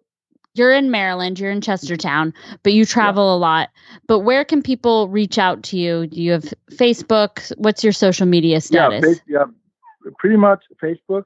you're 0.54 0.74
in 0.74 0.92
Maryland, 0.92 1.40
you're 1.40 1.52
in 1.52 1.62
Chestertown, 1.62 2.34
but 2.64 2.74
you 2.74 2.86
travel 2.86 3.36
a 3.36 3.38
lot. 3.38 3.70
But 4.08 4.20
where 4.20 4.44
can 4.44 4.62
people 4.62 5.08
reach 5.08 5.38
out 5.38 5.64
to 5.64 5.78
you? 5.78 6.08
Do 6.08 6.22
you 6.22 6.34
have 6.34 6.54
Facebook? 6.72 7.52
What's 7.58 7.84
your 7.84 7.94
social 7.94 8.26
media 8.28 8.56
Yeah, 8.56 8.60
status? 8.60 9.06
face, 9.06 9.22
yeah, 9.28 9.46
pretty 10.20 10.36
much 10.36 10.64
Facebook. 10.82 11.24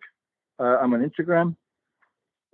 Uh, 0.59 0.77
I'm 0.77 0.93
on 0.93 1.09
Instagram. 1.09 1.55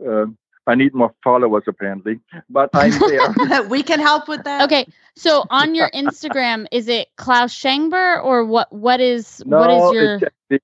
Uh, 0.05 0.27
I 0.65 0.75
need 0.75 0.93
more 0.93 1.13
followers 1.23 1.63
apparently, 1.67 2.19
but 2.49 2.69
I'm 2.73 2.91
there. 2.91 3.61
we 3.69 3.83
can 3.83 3.99
help 3.99 4.27
with 4.27 4.43
that. 4.45 4.61
okay, 4.63 4.87
so 5.15 5.43
on 5.49 5.75
your 5.75 5.89
Instagram, 5.93 6.67
is 6.71 6.87
it 6.87 7.09
Klaus 7.17 7.53
Schengber 7.53 8.23
or 8.23 8.45
what? 8.45 8.71
What 8.71 9.01
is 9.01 9.43
no, 9.45 9.59
what 9.59 9.71
is 9.71 9.91
your? 9.93 10.15
it's 10.15 10.23
actually, 10.23 10.59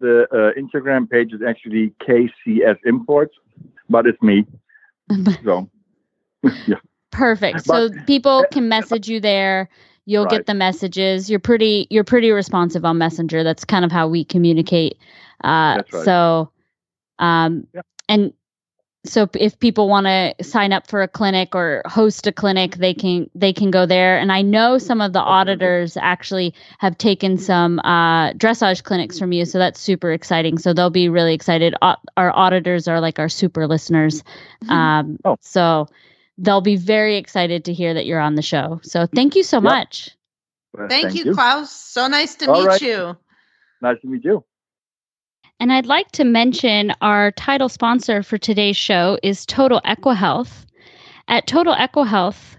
the 0.00 0.26
uh, 0.32 0.60
Instagram 0.60 1.08
page 1.10 1.32
is 1.32 1.40
actually 1.46 1.92
KCS 2.06 2.78
Imports, 2.86 3.34
but 3.88 4.06
it's 4.06 4.20
me. 4.22 4.46
So 5.44 5.70
yeah, 6.66 6.76
Perfect. 7.10 7.62
So 7.62 7.90
people 8.06 8.44
can 8.52 8.68
message 8.68 9.08
you 9.08 9.20
there. 9.20 9.68
You'll 10.04 10.26
get 10.26 10.46
the 10.46 10.54
messages. 10.54 11.28
You're 11.28 11.40
pretty 11.40 11.86
you're 11.90 12.04
pretty 12.04 12.30
responsive 12.30 12.84
on 12.84 12.98
Messenger. 12.98 13.42
That's 13.44 13.64
kind 13.64 13.84
of 13.84 13.92
how 13.92 14.08
we 14.08 14.24
communicate. 14.24 14.98
Uh 15.44 15.82
right. 15.92 16.04
so 16.04 16.50
um 17.18 17.66
Yeah. 17.74 17.82
and 18.08 18.32
so 19.08 19.28
if 19.34 19.58
people 19.58 19.88
want 19.88 20.06
to 20.06 20.34
sign 20.44 20.72
up 20.72 20.86
for 20.86 21.02
a 21.02 21.08
clinic 21.08 21.54
or 21.54 21.82
host 21.86 22.26
a 22.26 22.32
clinic, 22.32 22.76
they 22.76 22.94
can 22.94 23.28
they 23.34 23.52
can 23.52 23.70
go 23.70 23.86
there. 23.86 24.18
And 24.18 24.30
I 24.30 24.42
know 24.42 24.78
some 24.78 25.00
of 25.00 25.12
the 25.12 25.20
auditors 25.20 25.96
actually 25.96 26.54
have 26.78 26.98
taken 26.98 27.38
some 27.38 27.78
uh, 27.80 28.32
dressage 28.34 28.84
clinics 28.84 29.18
from 29.18 29.32
you, 29.32 29.44
so 29.44 29.58
that's 29.58 29.80
super 29.80 30.12
exciting. 30.12 30.58
So 30.58 30.72
they'll 30.72 30.90
be 30.90 31.08
really 31.08 31.34
excited. 31.34 31.74
Au- 31.82 31.96
our 32.16 32.34
auditors 32.36 32.86
are 32.88 33.00
like 33.00 33.18
our 33.18 33.28
super 33.28 33.66
listeners, 33.66 34.22
um, 34.68 35.18
Oh. 35.24 35.36
so 35.40 35.88
they'll 36.36 36.60
be 36.60 36.76
very 36.76 37.16
excited 37.16 37.64
to 37.64 37.72
hear 37.72 37.94
that 37.94 38.06
you're 38.06 38.20
on 38.20 38.34
the 38.36 38.42
show. 38.42 38.80
So 38.82 39.06
thank 39.06 39.34
you 39.36 39.42
so 39.42 39.56
Yep. 39.56 39.62
much. 39.64 40.10
Well, 40.74 40.88
Thank, 40.88 41.14
you, 41.14 41.34
Klaus. 41.34 41.72
So 41.72 42.06
nice 42.08 42.36
to 42.36 42.46
All 42.50 42.60
meet 42.60 42.66
right. 42.66 42.82
you. 42.82 43.16
Nice 43.80 44.00
to 44.02 44.06
meet 44.08 44.24
you. 44.24 44.44
And 45.60 45.72
I'd 45.72 45.86
like 45.86 46.12
to 46.12 46.24
mention 46.24 46.92
our 47.00 47.32
title 47.32 47.68
sponsor 47.68 48.22
for 48.22 48.38
today's 48.38 48.76
show 48.76 49.18
is 49.24 49.44
Total 49.44 49.80
EquiHealth. 49.84 50.66
At 51.26 51.48
Total 51.48 51.74
EquiHealth, 51.74 52.54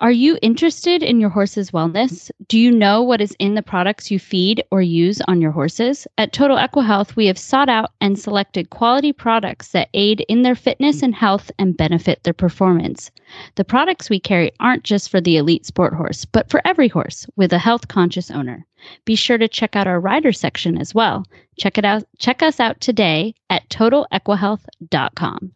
are 0.00 0.12
you 0.12 0.38
interested 0.42 1.02
in 1.02 1.18
your 1.18 1.30
horse's 1.30 1.72
wellness? 1.72 2.30
Do 2.46 2.56
you 2.56 2.70
know 2.70 3.02
what 3.02 3.20
is 3.20 3.34
in 3.40 3.54
the 3.54 3.62
products 3.62 4.12
you 4.12 4.20
feed 4.20 4.62
or 4.70 4.80
use 4.80 5.20
on 5.22 5.40
your 5.40 5.50
horses? 5.50 6.06
At 6.18 6.32
Total 6.32 6.56
EquiHealth, 6.56 7.16
we 7.16 7.26
have 7.26 7.36
sought 7.36 7.68
out 7.68 7.90
and 8.00 8.16
selected 8.16 8.70
quality 8.70 9.12
products 9.12 9.72
that 9.72 9.88
aid 9.94 10.24
in 10.28 10.42
their 10.42 10.54
fitness 10.54 11.02
and 11.02 11.16
health 11.16 11.50
and 11.58 11.76
benefit 11.76 12.22
their 12.22 12.32
performance. 12.32 13.10
The 13.56 13.64
products 13.64 14.08
we 14.08 14.20
carry 14.20 14.52
aren't 14.60 14.84
just 14.84 15.10
for 15.10 15.20
the 15.20 15.36
elite 15.36 15.66
sport 15.66 15.94
horse, 15.94 16.24
but 16.24 16.48
for 16.48 16.62
every 16.64 16.86
horse 16.86 17.26
with 17.34 17.52
a 17.52 17.58
health 17.58 17.88
conscious 17.88 18.30
owner. 18.30 18.64
Be 19.04 19.16
sure 19.16 19.38
to 19.38 19.48
check 19.48 19.74
out 19.74 19.88
our 19.88 19.98
rider 19.98 20.32
section 20.32 20.78
as 20.78 20.94
well. 20.94 21.26
Check 21.58 21.76
it 21.76 21.84
out. 21.84 22.04
Check 22.18 22.40
us 22.40 22.60
out 22.60 22.80
today 22.80 23.34
at 23.50 23.68
totalequihealth.com. 23.68 25.52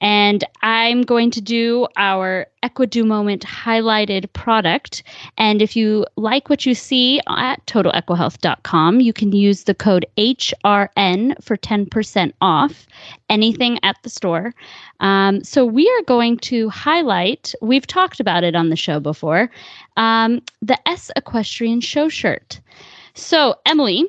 And 0.00 0.44
I'm 0.62 1.02
going 1.02 1.30
to 1.32 1.40
do 1.40 1.86
our 1.96 2.46
Equido 2.62 3.06
Moment 3.06 3.42
highlighted 3.42 4.30
product. 4.32 5.02
And 5.38 5.62
if 5.62 5.74
you 5.74 6.04
like 6.16 6.50
what 6.50 6.66
you 6.66 6.74
see 6.74 7.20
at 7.28 7.64
totalequihealth.com, 7.66 9.00
you 9.00 9.12
can 9.12 9.32
use 9.32 9.64
the 9.64 9.74
code 9.74 10.04
HRN 10.18 11.42
for 11.42 11.56
10% 11.56 12.32
off 12.40 12.86
anything 13.30 13.78
at 13.82 13.96
the 14.02 14.10
store. 14.10 14.52
Um, 15.00 15.42
so 15.42 15.64
we 15.64 15.88
are 15.88 16.02
going 16.02 16.38
to 16.38 16.68
highlight, 16.68 17.54
we've 17.62 17.86
talked 17.86 18.20
about 18.20 18.44
it 18.44 18.54
on 18.54 18.68
the 18.68 18.76
show 18.76 19.00
before, 19.00 19.50
um, 19.96 20.42
the 20.60 20.78
Ece 20.86 21.10
Equestrian 21.16 21.80
show 21.80 22.08
shirt. 22.08 22.60
So, 23.14 23.54
Emily, 23.64 24.06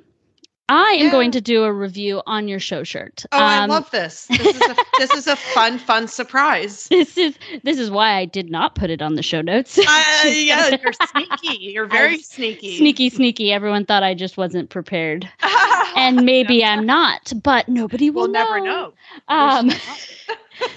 I 0.69 0.91
am 0.99 1.05
Yeah. 1.05 1.11
going 1.11 1.31
to 1.31 1.39
do 1.41 1.63
a 1.63 1.71
review 1.71 2.21
on 2.25 2.47
your 2.49 2.59
show 2.59 2.83
shirt. 2.83 3.25
Oh, 3.31 3.37
I 3.37 3.59
Um, 3.63 3.69
love 3.69 3.89
this. 3.91 4.25
This 4.27 4.55
is 4.55 4.61
a, 4.61 4.75
this 4.97 5.13
is 5.13 5.27
a 5.27 5.35
fun, 5.53 5.77
fun 5.79 6.07
surprise. 6.09 6.87
this 6.89 7.17
is 7.17 7.37
this 7.63 7.77
is 7.79 7.89
why 7.89 8.15
I 8.17 8.25
did 8.25 8.49
not 8.49 8.75
put 8.75 8.89
it 8.89 9.01
on 9.01 9.15
the 9.15 9.23
show 9.23 9.41
notes. 9.41 9.77
Uh, 9.77 9.83
yeah, 10.25 10.75
you're 10.81 10.91
sneaky. 10.93 11.57
You're 11.63 11.85
very 11.85 12.15
I'm 12.15 12.19
sneaky. 12.21 12.77
sneaky, 12.77 13.09
sneaky. 13.09 13.51
Everyone 13.53 13.85
thought 13.85 14.03
I 14.03 14.13
just 14.13 14.35
wasn't 14.37 14.69
prepared, 14.69 15.29
and 15.95 16.25
maybe 16.25 16.65
I'm 16.65 16.85
not, 16.85 17.31
but 17.43 17.69
nobody 17.69 18.09
will 18.09 18.23
we'll 18.23 18.31
never 18.31 18.59
know. 18.59 18.93
Um, 19.29 19.71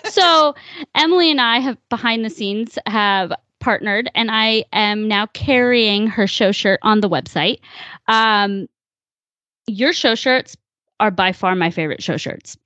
so 0.04 0.54
Emily 0.94 1.30
and 1.30 1.40
I 1.40 1.58
have 1.58 1.76
behind 1.88 2.24
the 2.24 2.30
scenes 2.30 2.78
have 2.86 3.32
partnered, 3.58 4.08
and 4.14 4.30
I 4.30 4.64
am 4.72 5.08
now 5.08 5.26
carrying 5.26 6.06
her 6.06 6.26
show 6.28 6.52
shirt 6.52 6.78
on 6.82 7.00
the 7.00 7.08
website. 7.08 7.58
Um, 8.08 8.68
your 9.70 9.92
show 9.92 10.14
shirts 10.14 10.56
are 10.98 11.10
by 11.10 11.32
far 11.32 11.54
my 11.54 11.70
favorite 11.70 12.02
show 12.02 12.16
shirts. 12.16 12.56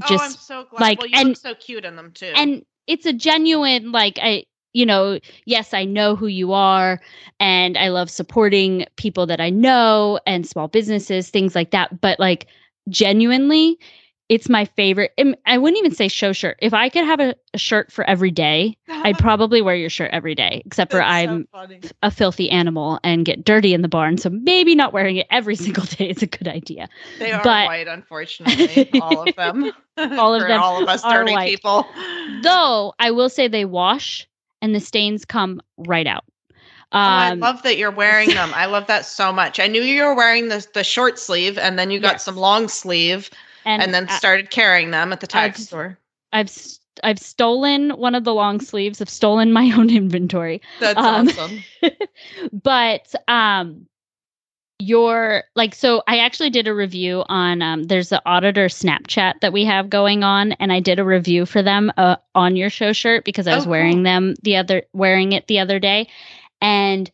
oh, 0.00 0.04
I'm 0.04 0.08
Just 0.18 0.46
so 0.46 0.64
glad. 0.70 0.80
like- 0.80 0.98
well, 0.98 1.08
you 1.08 1.18
and- 1.18 1.28
look 1.30 1.36
so 1.38 1.54
cute 1.54 1.84
in 1.84 1.96
them 1.96 2.10
too. 2.12 2.32
and 2.34 2.64
it's 2.86 3.06
a 3.06 3.12
genuine 3.12 3.92
like 3.92 4.18
I 4.22 4.44
you 4.76 4.84
know, 4.84 5.20
yes, 5.46 5.72
I 5.72 5.84
know 5.84 6.16
who 6.16 6.26
you 6.26 6.52
are 6.52 7.00
and 7.38 7.78
I 7.78 7.90
love 7.90 8.10
supporting 8.10 8.86
people 8.96 9.24
that 9.26 9.40
I 9.40 9.48
know 9.48 10.18
and 10.26 10.44
small 10.44 10.66
businesses, 10.66 11.30
things 11.30 11.54
like 11.54 11.70
that, 11.70 12.00
but 12.00 12.18
like 12.18 12.48
genuinely 12.88 13.78
it's 14.28 14.48
my 14.48 14.64
favorite. 14.64 15.12
I 15.46 15.58
wouldn't 15.58 15.78
even 15.78 15.94
say 15.94 16.08
show 16.08 16.32
shirt. 16.32 16.56
If 16.62 16.72
I 16.72 16.88
could 16.88 17.04
have 17.04 17.20
a, 17.20 17.34
a 17.52 17.58
shirt 17.58 17.92
for 17.92 18.04
every 18.08 18.30
day, 18.30 18.76
I'd 18.88 19.18
probably 19.18 19.60
wear 19.60 19.74
your 19.76 19.90
shirt 19.90 20.10
every 20.12 20.34
day, 20.34 20.62
except 20.64 20.90
for 20.90 20.96
That's 20.98 21.10
I'm 21.10 21.46
funny. 21.52 21.80
a 22.02 22.10
filthy 22.10 22.48
animal 22.50 22.98
and 23.04 23.24
get 23.26 23.44
dirty 23.44 23.74
in 23.74 23.82
the 23.82 23.88
barn. 23.88 24.16
So 24.16 24.30
maybe 24.30 24.74
not 24.74 24.92
wearing 24.92 25.16
it 25.16 25.26
every 25.30 25.56
single 25.64 25.84
day 25.84 26.08
is 26.10 26.22
a 26.22 26.26
good 26.26 26.48
idea. 26.48 26.88
They 27.18 27.32
are 27.32 27.42
but- 27.44 27.66
white, 27.66 27.86
unfortunately. 27.88 29.00
all 29.00 29.28
of 29.28 29.36
them. 29.36 29.72
All 29.96 30.34
of 30.34 30.42
them 30.42 30.60
All 30.60 30.82
of 30.82 30.88
us 30.88 31.02
dirty 31.02 31.32
white. 31.32 31.48
people. 31.50 31.86
Though 32.42 32.94
I 32.98 33.12
will 33.12 33.28
say 33.28 33.46
they 33.46 33.64
wash 33.64 34.26
and 34.60 34.74
the 34.74 34.80
stains 34.80 35.24
come 35.24 35.60
right 35.78 36.06
out. 36.08 36.24
Oh, 36.90 36.98
I 36.98 37.30
Um, 37.30 37.38
love 37.40 37.62
that 37.62 37.76
you're 37.78 37.92
wearing 37.92 38.30
them. 38.30 38.50
I 38.56 38.66
love 38.66 38.88
that 38.88 39.04
so 39.06 39.32
much. 39.32 39.60
I 39.60 39.68
knew 39.68 39.82
you 39.82 40.02
were 40.02 40.14
wearing 40.16 40.48
the 40.48 40.66
the 40.74 40.82
short 40.82 41.18
sleeve, 41.20 41.58
and 41.58 41.78
then 41.78 41.90
you 41.92 42.00
got 42.00 42.14
Yes. 42.14 42.24
some 42.24 42.36
long 42.36 42.66
sleeve, 42.68 43.30
and, 43.64 43.94
then 43.94 44.08
started 44.08 44.50
carrying 44.50 44.90
them 44.90 45.12
at 45.12 45.20
the 45.20 45.26
tax 45.26 45.58
I've- 45.58 45.64
store. 45.64 45.98
I've 46.32 46.50
I've 47.02 47.18
stolen 47.18 47.90
one 47.90 48.14
of 48.14 48.24
the 48.24 48.34
long 48.34 48.60
sleeves. 48.60 49.00
I've 49.00 49.08
stolen 49.10 49.52
my 49.52 49.72
own 49.76 49.90
inventory. 49.90 50.62
That's 50.80 50.98
um, 50.98 51.28
awesome. 51.28 51.64
but 52.52 53.14
um 53.28 53.86
your 54.80 55.44
like 55.54 55.74
so 55.74 56.02
I 56.08 56.18
actually 56.18 56.50
did 56.50 56.66
a 56.66 56.74
review 56.74 57.24
on 57.28 57.62
um 57.62 57.84
there's 57.84 58.08
the 58.08 58.20
auditor 58.26 58.66
Snapchat 58.66 59.40
that 59.40 59.52
we 59.52 59.64
have 59.64 59.88
going 59.88 60.24
on 60.24 60.52
and 60.52 60.72
I 60.72 60.80
did 60.80 60.98
a 60.98 61.04
review 61.04 61.46
for 61.46 61.62
them 61.62 61.92
uh, 61.96 62.16
on 62.34 62.56
your 62.56 62.70
show 62.70 62.92
shirt 62.92 63.24
because 63.24 63.46
I 63.46 63.52
Oh, 63.52 63.56
was 63.56 63.64
cool. 63.64 63.70
wearing 63.70 64.02
them 64.02 64.34
the 64.42 64.56
other 64.56 64.82
wearing 64.92 65.32
it 65.32 65.46
the 65.46 65.60
other 65.60 65.78
day. 65.78 66.08
And 66.60 67.08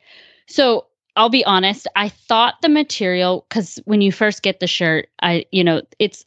so 0.47 0.87
I'll 1.17 1.29
be 1.29 1.45
honest, 1.45 1.87
I 1.95 2.09
thought 2.09 2.55
the 2.63 2.71
material 2.71 3.45
cuz 3.51 3.79
when 3.85 4.01
you 4.01 4.11
first 4.11 4.43
get 4.43 4.61
the 4.61 4.67
shirt, 4.67 5.11
I 5.23 5.45
you 5.53 5.63
know, 5.63 5.83
it's 5.99 6.25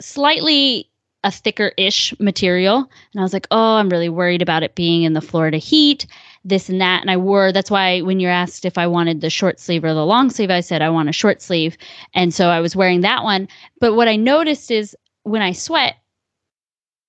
slightly 0.00 0.90
a 1.24 1.30
thicker 1.30 1.72
ish 1.76 2.14
material. 2.20 2.88
And 3.12 3.20
I 3.20 3.22
was 3.22 3.32
like, 3.32 3.48
oh, 3.50 3.76
I'm 3.76 3.88
really 3.88 4.08
worried 4.08 4.42
about 4.42 4.62
it 4.62 4.74
being 4.74 5.02
in 5.02 5.14
the 5.14 5.20
Florida 5.20 5.58
heat, 5.58 6.06
this 6.44 6.68
and 6.68 6.80
that. 6.80 7.00
And 7.00 7.10
I 7.10 7.16
wore, 7.16 7.50
that's 7.52 7.70
why 7.70 8.00
when 8.02 8.20
you're 8.20 8.30
asked 8.30 8.64
if 8.64 8.78
I 8.78 8.86
wanted 8.86 9.20
the 9.20 9.30
short 9.30 9.58
sleeve 9.58 9.84
or 9.84 9.94
the 9.94 10.06
long 10.06 10.30
sleeve, 10.30 10.50
I 10.50 10.60
said 10.60 10.80
I 10.80 10.90
want 10.90 11.08
a 11.08 11.12
short 11.12 11.42
sleeve. 11.42 11.76
And 12.14 12.32
so 12.32 12.48
I 12.48 12.60
was 12.60 12.76
wearing 12.76 13.00
that 13.00 13.24
one. 13.24 13.48
But 13.80 13.94
what 13.94 14.08
I 14.08 14.16
noticed 14.16 14.70
is 14.70 14.96
when 15.24 15.42
I 15.42 15.52
sweat, 15.52 15.96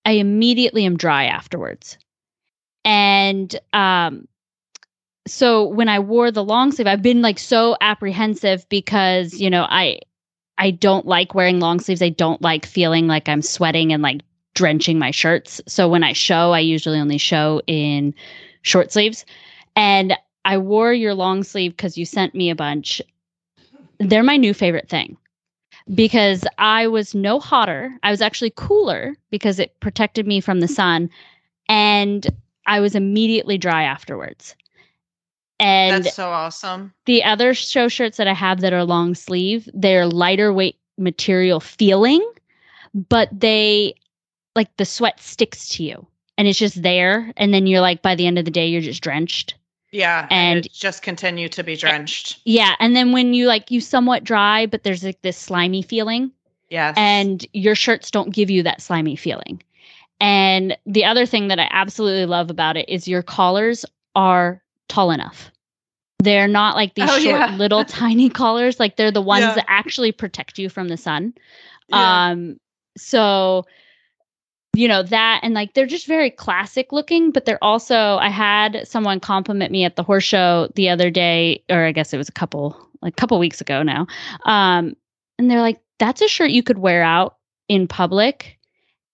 I 0.05 0.13
immediately 0.13 0.85
am 0.85 0.97
dry 0.97 1.25
afterwards. 1.25 1.97
And 2.83 3.55
um, 3.73 4.27
so 5.27 5.67
when 5.67 5.87
I 5.87 5.99
wore 5.99 6.31
the 6.31 6.43
long 6.43 6.71
sleeve, 6.71 6.87
I've 6.87 7.03
been 7.03 7.21
like 7.21 7.37
so 7.37 7.77
apprehensive 7.79 8.67
because, 8.69 9.35
you 9.35 9.51
know, 9.51 9.67
I 9.69 9.99
I 10.59 10.71
don't 10.71 11.07
like 11.07 11.33
wearing 11.33 11.59
long 11.59 11.79
sleeves. 11.79 12.01
I 12.01 12.09
don't 12.09 12.41
like 12.41 12.65
feeling 12.65 13.07
like 13.07 13.29
I'm 13.29 13.41
sweating 13.41 13.93
and 13.93 14.03
like 14.03 14.21
drenching 14.53 14.99
my 14.99 15.09
shirts. 15.09 15.61
So 15.67 15.87
when 15.87 16.03
I 16.03 16.13
show, 16.13 16.51
I 16.51 16.59
usually 16.59 16.99
only 16.99 17.17
show 17.17 17.61
in 17.65 18.13
short 18.61 18.91
sleeves. 18.91 19.25
And 19.75 20.15
I 20.43 20.57
wore 20.57 20.93
your 20.93 21.13
long 21.13 21.43
sleeve 21.43 21.71
because 21.71 21.97
you 21.97 22.05
sent 22.05 22.35
me 22.35 22.49
a 22.49 22.55
bunch. 22.55 23.01
They're 23.99 24.21
my 24.21 24.37
new 24.37 24.53
favorite 24.53 24.89
thing 24.89 25.17
because 25.93 26.45
I 26.57 26.87
was 26.87 27.15
no 27.15 27.39
hotter. 27.39 27.97
I 28.03 28.11
was 28.11 28.21
actually 28.21 28.53
cooler 28.55 29.15
because 29.31 29.59
it 29.59 29.79
protected 29.79 30.27
me 30.27 30.41
from 30.41 30.59
the 30.59 30.67
sun. 30.67 31.09
And 31.69 32.27
I 32.65 32.81
was 32.81 32.95
immediately 32.95 33.57
dry 33.57 33.83
afterwards. 33.83 34.55
And 35.59 36.05
That's 36.05 36.15
so 36.15 36.29
awesome. 36.29 36.93
the 37.05 37.23
other 37.23 37.53
show 37.53 37.87
shirts 37.89 38.17
that 38.17 38.27
I 38.27 38.33
have 38.33 38.61
that 38.61 38.71
are 38.73 38.83
long 38.85 39.13
sleeve, 39.15 39.67
they're 39.73 40.05
lighter 40.07 40.53
weight 40.53 40.77
material 40.97 41.59
feeling, 41.59 42.25
but 42.93 43.29
they 43.37 43.93
like 44.55 44.75
the 44.77 44.85
sweat 44.85 45.19
sticks 45.19 45.67
to 45.69 45.83
you 45.83 46.05
and 46.37 46.47
it's 46.47 46.59
just 46.59 46.81
there. 46.81 47.33
And 47.37 47.53
then 47.53 47.67
you're 47.67 47.81
like, 47.81 48.01
by 48.01 48.15
the 48.15 48.25
end 48.25 48.39
of 48.39 48.45
the 48.45 48.51
day, 48.51 48.67
you're 48.67 48.81
just 48.81 49.01
drenched. 49.03 49.55
Yeah. 49.91 50.27
And, 50.29 50.59
And- 50.59 50.73
just 50.73 51.01
continue 51.01 51.49
to 51.49 51.63
be 51.63 51.75
drenched. 51.75 52.39
Yeah. 52.45 52.75
And 52.79 52.95
then 52.95 53.11
when 53.11 53.33
you 53.33 53.47
like, 53.47 53.69
you 53.71 53.81
somewhat 53.81 54.23
dry, 54.23 54.65
but 54.65 54.83
there's 54.83 55.03
like 55.03 55.21
this 55.21 55.37
slimy 55.37 55.81
feeling. 55.81 56.31
Yes. 56.69 56.93
and 56.97 57.47
your 57.51 57.73
shirts 57.73 58.11
don't 58.11 58.31
give 58.31 58.51
you 58.51 58.61
that 58.61 58.79
slimy 58.79 59.15
feeling. 59.15 59.63
And 60.21 60.77
the 60.85 61.03
other 61.03 61.25
thing 61.25 61.47
that 61.47 61.57
I 61.59 61.67
absolutely 61.71 62.27
love 62.27 62.51
about 62.51 62.77
it 62.77 62.87
is 62.87 63.07
your 63.07 63.23
collars 63.23 63.85
are 64.15 64.61
tall 64.89 65.11
enough. 65.11 65.51
They're 66.21 66.49
not 66.49 66.75
like 66.75 66.95
these 66.95 67.09
Oh, 67.09 67.17
short 67.19 67.23
yeah. 67.49 67.55
little 67.55 67.85
tiny 67.85 68.29
collars 68.29 68.77
like 68.79 68.97
they're 68.97 69.11
the 69.11 69.21
ones 69.21 69.41
Yeah. 69.43 69.55
that 69.55 69.65
actually 69.69 70.11
protect 70.11 70.59
you 70.59 70.67
from 70.67 70.89
the 70.89 70.97
sun. 70.97 71.33
Yeah. 71.87 72.31
Um 72.31 72.57
so 72.97 73.63
you 74.75 74.87
know 74.87 75.01
that 75.03 75.39
and 75.43 75.53
like 75.53 75.73
they're 75.73 75.85
just 75.85 76.05
very 76.07 76.29
classic 76.29 76.91
looking 76.91 77.31
but 77.31 77.45
they're 77.45 77.63
also 77.63 78.17
I 78.17 78.29
had 78.29 78.85
someone 78.87 79.19
compliment 79.19 79.71
me 79.71 79.83
at 79.85 79.95
the 79.95 80.03
horse 80.03 80.23
show 80.25 80.69
the 80.75 80.89
other 80.89 81.09
day 81.09 81.63
or 81.69 81.85
I 81.85 81.91
guess 81.93 82.13
it 82.13 82.17
was 82.17 82.29
a 82.29 82.33
couple 82.33 82.77
like 83.01 83.13
a 83.13 83.15
couple 83.15 83.39
weeks 83.39 83.61
ago 83.61 83.81
now. 83.83 84.05
Um 84.45 84.95
and 85.37 85.49
they're 85.49 85.61
like 85.61 85.79
that's 85.99 86.21
a 86.21 86.27
shirt 86.27 86.51
you 86.51 86.63
could 86.63 86.79
wear 86.79 87.01
out 87.01 87.37
in 87.69 87.87
public 87.87 88.57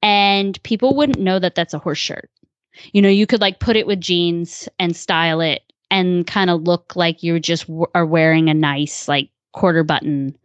and 0.02 0.62
people 0.64 0.96
wouldn't 0.96 1.20
know 1.20 1.40
that 1.40 1.56
that's 1.56 1.74
a 1.74 1.80
horse 1.80 1.98
shirt. 1.98 2.30
You 2.92 3.02
know, 3.02 3.10
you 3.10 3.26
could 3.26 3.42
like 3.42 3.60
put 3.60 3.76
it 3.76 3.88
with 3.88 4.02
jeans 4.02 4.68
and 4.80 4.96
style 4.96 5.40
it 5.42 5.62
and 5.92 6.26
kind 6.28 6.50
of 6.50 6.64
look 6.64 6.96
like 6.96 7.24
you 7.24 7.40
just 7.40 7.68
w- 7.68 7.86
are 7.96 8.06
wearing 8.06 8.50
a 8.50 8.54
nice 8.54 9.08
like 9.08 9.30
quarter 9.54 9.84
button 9.84 10.36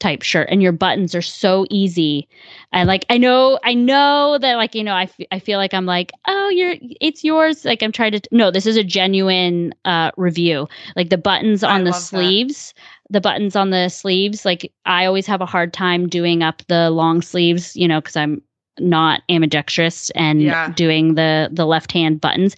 type 0.00 0.22
shirt 0.22 0.46
and 0.50 0.62
your 0.62 0.70
buttons 0.70 1.12
are 1.12 1.22
so 1.22 1.66
easy 1.70 2.28
and 2.72 2.86
like 2.86 3.04
i 3.10 3.18
know 3.18 3.58
i 3.64 3.74
know 3.74 4.38
that 4.40 4.54
like 4.54 4.72
you 4.74 4.84
know 4.84 4.92
I, 4.92 5.02
f- 5.04 5.26
I 5.32 5.40
feel 5.40 5.58
like 5.58 5.74
i'm 5.74 5.86
like 5.86 6.12
oh 6.28 6.48
you're 6.50 6.76
it's 7.00 7.24
yours 7.24 7.64
like 7.64 7.82
i'm 7.82 7.90
trying 7.90 8.12
to 8.12 8.20
no 8.30 8.52
this 8.52 8.64
is 8.64 8.76
a 8.76 8.84
genuine 8.84 9.74
uh 9.84 10.12
review 10.16 10.68
like 10.94 11.10
the 11.10 11.18
buttons 11.18 11.64
I 11.64 11.74
on 11.74 11.82
the 11.84 11.90
love 11.90 12.02
that. 12.02 12.06
sleeves 12.06 12.74
the 13.10 13.20
buttons 13.20 13.56
on 13.56 13.70
the 13.70 13.88
sleeves 13.88 14.44
like 14.44 14.72
i 14.84 15.04
always 15.04 15.26
have 15.26 15.40
a 15.40 15.46
hard 15.46 15.72
time 15.72 16.08
doing 16.08 16.44
up 16.44 16.62
the 16.68 16.90
long 16.90 17.20
sleeves 17.20 17.74
you 17.76 17.88
know 17.88 18.00
because 18.00 18.16
i'm 18.16 18.40
not 18.78 19.22
ambidextrous 19.28 20.10
and 20.10 20.40
Yeah. 20.42 20.68
doing 20.76 21.14
the 21.16 21.48
the 21.52 21.66
left 21.66 21.90
hand 21.90 22.20
buttons 22.20 22.54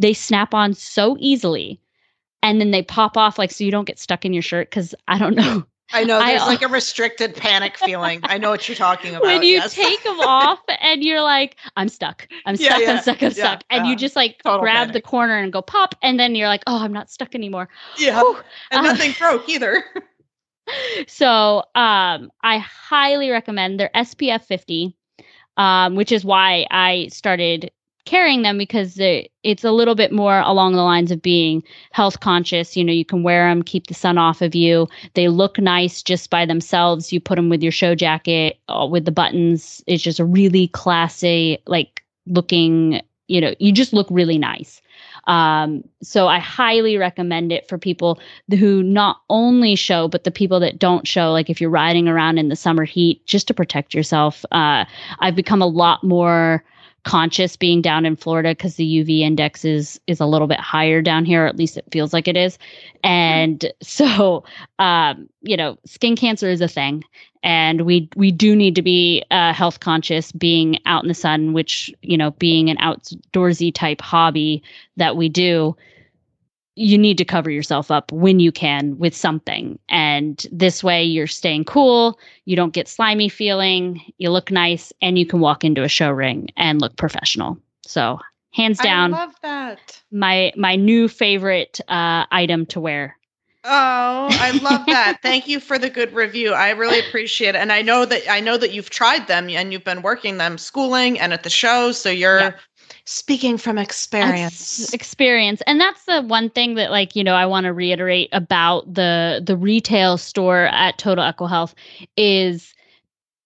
they 0.00 0.12
snap 0.14 0.54
on 0.54 0.74
so 0.74 1.16
easily 1.20 1.80
and 2.42 2.60
then 2.60 2.70
they 2.72 2.82
pop 2.82 3.16
off 3.16 3.38
like 3.38 3.50
so 3.52 3.62
you 3.64 3.70
don't 3.70 3.84
get 3.86 3.98
stuck 3.98 4.24
in 4.24 4.32
your 4.32 4.42
shirt 4.42 4.68
because 4.70 4.94
i 5.08 5.18
don't 5.18 5.36
know 5.36 5.64
I 5.92 6.04
know 6.04 6.20
I- 6.20 6.30
there's 6.30 6.46
like 6.46 6.62
a 6.62 6.68
restricted 6.68 7.34
panic 7.34 7.76
feeling. 7.76 8.20
I 8.22 8.38
know 8.38 8.50
what 8.50 8.68
you're 8.68 8.76
talking 8.76 9.10
about. 9.16 9.24
when 9.24 9.42
you 9.42 9.54
yes. 9.56 9.74
take 9.74 10.00
them 10.04 10.20
off 10.20 10.60
and 10.80 11.02
you're 11.02 11.20
like 11.20 11.56
i'm 11.76 11.88
stuck 11.88 12.28
i'm 12.46 12.54
Yeah, 12.56 12.68
stuck 12.76 12.80
yeah, 12.80 12.90
i'm 12.92 12.98
stuck 13.02 13.22
i'm 13.22 13.28
yeah, 13.30 13.32
stuck 13.32 13.64
and 13.70 13.86
you 13.88 13.96
just 13.96 14.14
like 14.16 14.40
Total 14.42 14.60
grab 14.60 14.92
the 14.92 15.00
corner 15.02 15.36
and 15.36 15.52
go 15.52 15.60
pop 15.62 15.96
and 16.02 16.18
then 16.18 16.34
you're 16.36 16.46
like 16.48 16.62
oh 16.68 16.78
i'm 16.78 16.92
not 16.92 17.10
stuck 17.10 17.34
anymore 17.34 17.68
yeah. 17.98 18.20
Whew. 18.22 18.38
And 18.70 18.86
Uh, 18.86 18.92
nothing 18.92 19.12
broke 19.18 19.48
either. 19.48 19.82
so 21.08 21.64
um 21.74 22.30
i 22.42 22.58
highly 22.58 23.30
recommend 23.30 23.80
their 23.80 23.90
spf 23.96 24.44
50 24.44 24.96
um 25.56 25.96
which 25.96 26.12
is 26.12 26.24
why 26.24 26.66
i 26.70 27.08
started 27.10 27.72
carrying 28.04 28.42
them 28.42 28.58
because 28.58 28.98
it's 28.98 29.64
a 29.64 29.70
little 29.70 29.94
bit 29.94 30.12
more 30.12 30.40
along 30.40 30.72
the 30.72 30.82
lines 30.82 31.10
of 31.10 31.22
being 31.22 31.62
health 31.92 32.20
conscious 32.20 32.76
you 32.76 32.84
know 32.84 32.92
you 32.92 33.04
can 33.04 33.22
wear 33.22 33.48
them 33.48 33.62
keep 33.62 33.86
the 33.86 33.94
sun 33.94 34.18
off 34.18 34.42
of 34.42 34.54
you 34.54 34.88
they 35.14 35.28
look 35.28 35.58
nice 35.58 36.02
just 36.02 36.30
by 36.30 36.46
themselves 36.46 37.12
you 37.12 37.20
put 37.20 37.36
them 37.36 37.48
with 37.48 37.62
your 37.62 37.72
show 37.72 37.94
jacket 37.94 38.58
uh, 38.68 38.86
with 38.90 39.04
the 39.04 39.12
buttons 39.12 39.82
it's 39.86 40.02
just 40.02 40.20
a 40.20 40.24
really 40.24 40.68
classy 40.68 41.58
like 41.66 42.02
looking 42.26 43.00
you 43.28 43.40
know 43.40 43.54
you 43.58 43.72
just 43.72 43.92
look 43.92 44.06
really 44.10 44.38
nice 44.38 44.80
um, 45.26 45.84
so 46.02 46.26
I 46.26 46.38
highly 46.38 46.96
recommend 46.96 47.52
it 47.52 47.68
for 47.68 47.78
people 47.78 48.18
who 48.58 48.82
not 48.82 49.20
only 49.28 49.76
show, 49.76 50.08
but 50.08 50.24
the 50.24 50.30
people 50.30 50.58
that 50.60 50.78
don't 50.78 51.06
show. 51.06 51.30
Like 51.30 51.50
if 51.50 51.60
you're 51.60 51.70
riding 51.70 52.08
around 52.08 52.38
in 52.38 52.48
the 52.48 52.56
summer 52.56 52.84
heat, 52.84 53.24
just 53.26 53.46
to 53.48 53.54
protect 53.54 53.94
yourself. 53.94 54.44
Uh, 54.50 54.84
I've 55.20 55.36
become 55.36 55.62
a 55.62 55.66
lot 55.66 56.02
more 56.02 56.64
conscious 57.04 57.56
being 57.56 57.80
down 57.80 58.04
in 58.04 58.16
Florida 58.16 58.50
because 58.50 58.76
the 58.76 58.84
UV 58.84 59.20
index 59.20 59.64
is 59.64 60.00
is 60.06 60.20
a 60.20 60.26
little 60.26 60.46
bit 60.46 60.60
higher 60.60 61.00
down 61.02 61.24
here, 61.24 61.44
or 61.44 61.46
at 61.46 61.56
least 61.56 61.76
it 61.76 61.84
feels 61.90 62.12
like 62.12 62.28
it 62.28 62.36
is. 62.36 62.58
And 63.02 63.72
so, 63.82 64.44
um, 64.78 65.28
you 65.42 65.56
know, 65.56 65.78
skin 65.84 66.16
cancer 66.16 66.48
is 66.48 66.60
a 66.60 66.68
thing, 66.68 67.02
and 67.42 67.82
we 67.82 68.08
we 68.16 68.30
do 68.30 68.54
need 68.54 68.74
to 68.74 68.82
be 68.82 69.24
uh, 69.30 69.52
health 69.52 69.80
conscious 69.80 70.32
being 70.32 70.78
out 70.86 71.02
in 71.02 71.08
the 71.08 71.14
sun, 71.14 71.52
which 71.52 71.92
you 72.02 72.16
know, 72.16 72.32
being 72.32 72.68
an 72.70 72.76
outdoorsy 72.78 73.72
type 73.74 74.00
hobby 74.00 74.62
that 74.96 75.16
we 75.16 75.28
do 75.28 75.76
you 76.76 76.96
need 76.96 77.18
to 77.18 77.24
cover 77.24 77.50
yourself 77.50 77.90
up 77.90 78.10
when 78.12 78.40
you 78.40 78.52
can 78.52 78.96
with 78.98 79.14
something. 79.14 79.78
And 79.88 80.46
this 80.52 80.82
way 80.82 81.04
you're 81.04 81.26
staying 81.26 81.64
cool, 81.64 82.18
you 82.44 82.56
don't 82.56 82.72
get 82.72 82.88
slimy 82.88 83.28
feeling, 83.28 84.00
you 84.18 84.30
look 84.30 84.50
nice, 84.50 84.92
and 85.02 85.18
you 85.18 85.26
can 85.26 85.40
walk 85.40 85.64
into 85.64 85.82
a 85.82 85.88
show 85.88 86.10
ring 86.10 86.48
and 86.56 86.80
look 86.80 86.96
professional. 86.96 87.58
So 87.86 88.18
hands 88.52 88.78
down, 88.78 89.14
I 89.14 89.18
love 89.18 89.34
that. 89.42 90.00
my 90.10 90.52
my 90.56 90.76
new 90.76 91.08
favorite 91.08 91.80
uh, 91.88 92.24
item 92.30 92.66
to 92.66 92.80
wear. 92.80 93.16
Oh, 93.62 94.28
I 94.30 94.52
love 94.62 94.86
that. 94.86 95.18
Thank 95.22 95.46
you 95.46 95.60
for 95.60 95.78
the 95.78 95.90
good 95.90 96.14
review. 96.14 96.52
I 96.54 96.70
really 96.70 96.98
appreciate 97.00 97.54
it. 97.54 97.58
And 97.58 97.72
I 97.72 97.82
know 97.82 98.06
that 98.06 98.22
I 98.30 98.40
know 98.40 98.56
that 98.56 98.72
you've 98.72 98.90
tried 98.90 99.26
them 99.26 99.50
and 99.50 99.72
you've 99.72 99.84
been 99.84 100.02
working 100.02 100.38
them 100.38 100.56
schooling 100.56 101.20
and 101.20 101.32
at 101.32 101.42
the 101.42 101.50
shows. 101.50 102.00
So 102.00 102.10
you're 102.10 102.40
Yeah. 102.40 102.52
Speaking 103.04 103.58
from 103.58 103.78
experience. 103.78 104.82
Ex- 104.82 104.94
experience 104.94 105.62
and 105.66 105.80
that's 105.80 106.04
the 106.04 106.22
one 106.22 106.50
thing 106.50 106.74
that 106.74 106.90
like 106.90 107.16
you 107.16 107.24
know 107.24 107.34
i 107.34 107.46
want 107.46 107.64
to 107.64 107.72
reiterate 107.72 108.28
about 108.32 108.92
the 108.92 109.42
the 109.44 109.56
retail 109.56 110.16
store 110.16 110.66
at 110.66 110.98
Total 110.98 111.24
EquiHealth 111.24 111.74
is 112.16 112.74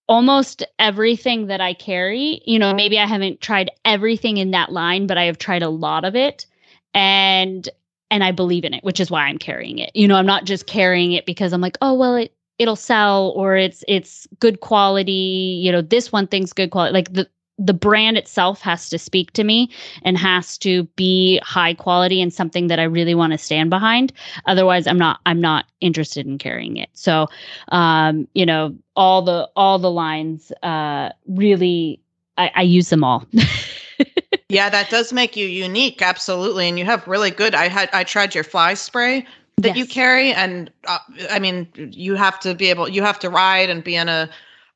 almost 0.06 0.62
everything 0.78 1.46
that 1.46 1.60
i 1.60 1.72
carry 1.72 2.42
you 2.44 2.58
know 2.58 2.74
maybe 2.74 2.98
i 2.98 3.06
haven't 3.06 3.40
tried 3.40 3.70
everything 3.84 4.36
in 4.36 4.50
that 4.50 4.70
line 4.70 5.06
but 5.06 5.16
i 5.16 5.24
have 5.24 5.38
tried 5.38 5.62
a 5.62 5.70
lot 5.70 6.04
of 6.04 6.14
it 6.14 6.44
and 6.92 7.70
and 8.10 8.22
i 8.22 8.30
believe 8.30 8.64
in 8.64 8.74
it 8.74 8.84
which 8.84 9.00
is 9.00 9.10
why 9.10 9.24
i'm 9.24 9.38
carrying 9.38 9.78
it 9.78 9.90
you 9.94 10.06
know 10.06 10.16
i'm 10.16 10.26
not 10.26 10.44
just 10.44 10.66
carrying 10.66 11.12
it 11.12 11.24
because 11.24 11.54
i'm 11.54 11.62
like 11.62 11.78
oh 11.80 11.94
well 11.94 12.16
it 12.16 12.34
it'll 12.58 12.76
sell 12.76 13.32
or 13.34 13.56
it's 13.56 13.82
it's 13.88 14.28
good 14.40 14.60
quality 14.60 15.58
you 15.62 15.72
know 15.72 15.80
this 15.80 16.12
one 16.12 16.26
thing's 16.26 16.52
good 16.52 16.70
quality 16.70 16.92
like 16.92 17.12
the 17.14 17.26
the 17.58 17.74
brand 17.74 18.18
itself 18.18 18.60
has 18.60 18.88
to 18.90 18.98
speak 18.98 19.32
to 19.32 19.44
me 19.44 19.70
and 20.02 20.18
has 20.18 20.58
to 20.58 20.84
be 20.96 21.40
high 21.42 21.74
quality 21.74 22.20
and 22.20 22.32
something 22.32 22.66
that 22.66 22.80
I 22.80 22.84
really 22.84 23.14
want 23.14 23.32
to 23.32 23.38
stand 23.38 23.70
behind. 23.70 24.12
Otherwise, 24.46 24.86
I'm 24.86 24.98
not 24.98 25.20
I'm 25.26 25.40
not 25.40 25.66
interested 25.80 26.26
in 26.26 26.38
carrying 26.38 26.76
it. 26.76 26.90
So, 26.94 27.28
um, 27.68 28.26
you 28.34 28.44
know, 28.44 28.74
all 28.96 29.22
the 29.22 29.48
all 29.54 29.78
the 29.78 29.90
lines 29.90 30.52
uh, 30.62 31.10
really 31.28 32.00
I, 32.36 32.50
I 32.56 32.62
use 32.62 32.90
them 32.90 33.04
all. 33.04 33.24
yeah, 34.48 34.68
that 34.70 34.90
does 34.90 35.12
make 35.12 35.36
you 35.36 35.46
unique, 35.46 36.02
absolutely. 36.02 36.68
And 36.68 36.78
you 36.78 36.84
have 36.84 37.06
really 37.06 37.30
good. 37.30 37.54
I 37.54 37.68
had 37.68 37.88
I 37.92 38.04
tried 38.04 38.34
your 38.34 38.44
fly 38.44 38.74
spray 38.74 39.26
that 39.58 39.76
you 39.76 39.86
carry, 39.86 40.32
and 40.32 40.70
uh, 40.86 40.98
I 41.30 41.38
mean, 41.38 41.68
you 41.76 42.16
have 42.16 42.40
to 42.40 42.54
be 42.54 42.70
able. 42.70 42.88
You 42.88 43.02
have 43.02 43.18
to 43.20 43.30
ride 43.30 43.70
and 43.70 43.84
be 43.84 43.94
in 43.94 44.08
a 44.08 44.28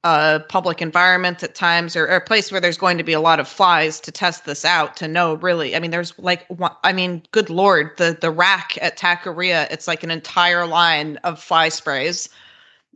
a 0.04 0.40
public 0.48 0.80
environment 0.80 1.42
at 1.42 1.56
times 1.56 1.96
or, 1.96 2.04
or, 2.04 2.16
a 2.16 2.20
place 2.20 2.52
where 2.52 2.60
there's 2.60 2.78
going 2.78 2.98
to 2.98 3.04
be 3.04 3.12
a 3.12 3.20
lot 3.20 3.40
of 3.40 3.48
flies 3.48 3.98
to 3.98 4.12
test 4.12 4.44
this 4.44 4.64
out 4.64 4.96
to 4.96 5.08
know 5.08 5.34
really 5.34 5.74
i 5.74 5.80
mean 5.80 5.90
there's 5.90 6.16
like 6.20 6.46
i 6.84 6.92
mean 6.92 7.20
good 7.32 7.50
lord 7.50 7.90
the 7.96 8.16
the 8.20 8.30
rack 8.30 8.78
at 8.80 8.96
taqueria 8.96 9.66
it's 9.72 9.88
like 9.88 10.04
an 10.04 10.10
entire 10.10 10.66
line 10.66 11.16
of 11.24 11.42
fly 11.42 11.68
sprays. 11.68 12.28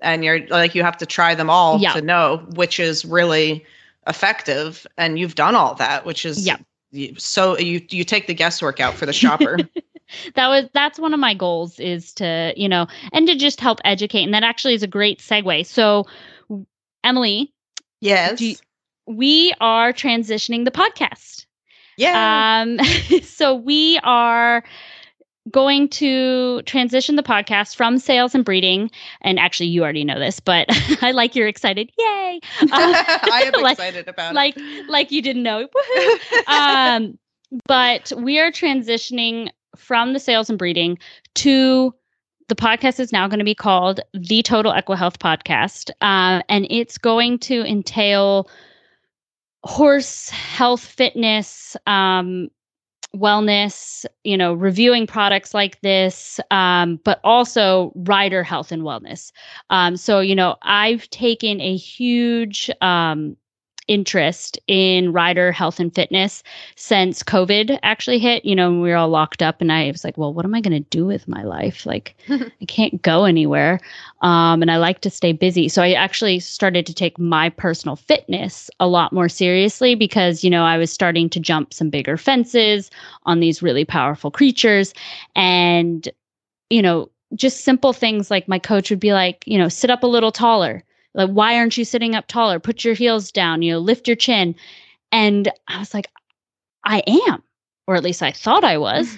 And 0.00 0.24
you're 0.24 0.46
like 0.48 0.74
you 0.74 0.82
have 0.82 0.96
to 0.98 1.06
try 1.06 1.34
them 1.34 1.48
all 1.48 1.78
yeah. 1.78 1.92
to 1.92 2.02
know 2.02 2.38
which 2.54 2.80
is 2.80 3.04
really 3.04 3.64
effective. 4.06 4.86
And 4.98 5.18
you've 5.18 5.36
done 5.36 5.54
all 5.54 5.74
that 5.76 6.04
which 6.04 6.24
is 6.24 6.46
yeah. 6.46 6.56
so 7.18 7.58
you 7.58 7.80
you 7.88 8.04
take 8.04 8.26
the 8.26 8.34
guesswork 8.34 8.80
out 8.80 8.94
for 8.94 9.06
the 9.06 9.12
shopper. 9.12 9.58
That 10.34 10.48
was 10.48 10.68
that's 10.74 10.98
one 10.98 11.14
of 11.14 11.20
my 11.20 11.32
goals 11.32 11.80
is 11.80 12.12
to 12.14 12.52
you 12.54 12.68
know 12.68 12.86
and 13.14 13.26
to 13.28 13.34
just 13.34 13.62
help 13.62 13.80
educate. 13.82 14.24
And 14.24 14.34
that 14.34 14.42
actually 14.42 14.74
is 14.74 14.82
a 14.82 14.86
great 14.86 15.20
segue. 15.20 15.64
So 15.64 16.04
emily 17.04 17.52
yes. 18.00 18.40
you, 18.40 18.56
we 19.06 19.54
are 19.60 19.92
transitioning 19.92 20.64
the 20.64 20.70
podcast. 20.70 21.46
Yeah. 21.96 22.62
Um 22.62 22.78
so 23.22 23.54
we 23.54 23.98
are 24.02 24.62
going 25.50 25.88
to 25.88 26.62
transition 26.62 27.16
the 27.16 27.22
podcast 27.22 27.74
from 27.74 27.98
sales 27.98 28.32
and 28.32 28.44
breeding 28.44 28.88
and 29.22 29.40
actually 29.40 29.66
you 29.66 29.82
already 29.82 30.04
know 30.04 30.16
this 30.16 30.38
but 30.38 30.66
i 31.02 31.10
like 31.10 31.34
you're 31.34 31.48
excited. 31.48 31.90
Yay! 31.98 32.40
Uh, 32.60 32.66
i 32.70 33.50
am 33.52 33.62
like, 33.62 33.72
excited 33.72 34.08
about 34.08 34.34
like 34.34 34.54
it. 34.56 34.88
like 34.88 35.10
you 35.10 35.20
didn't 35.20 35.42
know. 35.42 35.68
Um 36.46 37.18
but 37.66 38.12
we 38.16 38.38
are 38.38 38.50
transitioning 38.50 39.50
from 39.76 40.12
the 40.12 40.20
sales 40.20 40.48
and 40.48 40.58
breeding 40.58 40.98
to 41.34 41.92
the 42.48 42.54
podcast 42.54 43.00
is 43.00 43.12
now 43.12 43.28
going 43.28 43.38
to 43.38 43.44
be 43.44 43.54
called 43.54 44.00
the 44.14 44.42
total 44.42 44.72
equihealth 44.72 45.18
podcast 45.18 45.90
uh, 46.00 46.42
and 46.48 46.66
it's 46.70 46.98
going 46.98 47.38
to 47.38 47.64
entail 47.64 48.48
horse 49.64 50.28
health 50.30 50.84
fitness 50.84 51.76
um, 51.86 52.48
wellness, 53.14 54.06
you 54.24 54.36
know, 54.36 54.54
reviewing 54.54 55.06
products 55.06 55.52
like 55.54 55.80
this, 55.82 56.40
um, 56.50 56.98
but 57.04 57.20
also 57.24 57.92
rider 57.94 58.42
health 58.42 58.72
and 58.72 58.82
wellness. 58.82 59.32
Um, 59.70 59.96
so, 59.96 60.20
you 60.20 60.34
know, 60.34 60.56
I've 60.62 61.08
taken 61.10 61.60
a 61.60 61.76
huge 61.76 62.70
um, 62.80 63.36
interest 63.88 64.58
in 64.66 65.12
rider 65.12 65.52
health 65.52 65.80
and 65.80 65.94
fitness 65.94 66.42
since 66.76 67.22
COVID 67.22 67.78
actually 67.82 68.18
hit. 68.18 68.44
You 68.44 68.54
know, 68.54 68.70
we 68.70 68.90
were 68.90 68.96
all 68.96 69.08
locked 69.08 69.42
up, 69.42 69.60
and 69.60 69.72
I 69.72 69.90
was 69.90 70.04
like, 70.04 70.16
well, 70.16 70.32
what 70.32 70.44
am 70.44 70.54
I 70.54 70.60
going 70.60 70.72
to 70.72 70.88
do 70.90 71.04
with 71.04 71.28
my 71.28 71.42
life? 71.42 71.84
Like, 71.84 72.14
I 72.28 72.64
can't 72.66 73.02
go 73.02 73.24
anywhere. 73.24 73.80
Um, 74.20 74.62
and 74.62 74.70
I 74.70 74.76
like 74.76 75.00
to 75.00 75.10
stay 75.10 75.32
busy. 75.32 75.68
So 75.68 75.82
I 75.82 75.92
actually 75.92 76.40
started 76.40 76.86
to 76.86 76.94
take 76.94 77.18
my 77.18 77.48
personal 77.48 77.96
fitness 77.96 78.70
a 78.80 78.86
lot 78.86 79.12
more 79.12 79.28
seriously 79.28 79.94
because, 79.94 80.44
you 80.44 80.50
know, 80.50 80.64
I 80.64 80.78
was 80.78 80.92
starting 80.92 81.28
to 81.30 81.40
jump 81.40 81.74
some 81.74 81.90
bigger 81.90 82.16
fences 82.16 82.90
on 83.24 83.40
these 83.40 83.62
really 83.62 83.84
powerful 83.84 84.30
creatures. 84.30 84.94
And, 85.34 86.08
you 86.70 86.82
know, 86.82 87.10
just 87.34 87.64
simple 87.64 87.92
things 87.92 88.30
like 88.30 88.48
my 88.48 88.58
coach 88.58 88.90
would 88.90 89.00
be 89.00 89.12
like, 89.12 89.42
you 89.46 89.58
know, 89.58 89.68
sit 89.68 89.90
up 89.90 90.02
a 90.02 90.06
little 90.06 90.32
taller 90.32 90.84
like 91.14 91.30
why 91.30 91.56
aren't 91.56 91.76
you 91.76 91.84
sitting 91.84 92.14
up 92.14 92.26
taller? 92.26 92.58
Put 92.58 92.84
your 92.84 92.94
heels 92.94 93.30
down 93.32 93.62
you 93.62 93.72
know 93.72 93.78
lift 93.78 94.08
your 94.08 94.16
chin. 94.16 94.54
And 95.10 95.50
i 95.68 95.78
was 95.78 95.92
like 95.94 96.08
i 96.84 97.02
am 97.06 97.42
or 97.86 97.96
at 97.96 98.02
least 98.02 98.22
i 98.22 98.32
thought 98.32 98.64
i 98.64 98.78
was. 98.78 99.08
Mm-hmm. 99.08 99.16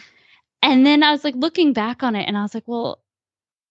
And 0.62 0.86
then 0.86 1.02
i 1.02 1.12
was 1.12 1.24
like 1.24 1.34
looking 1.36 1.72
back 1.72 2.02
on 2.02 2.16
it 2.16 2.26
and 2.26 2.36
i 2.36 2.42
was 2.42 2.54
like 2.54 2.66
well 2.66 3.00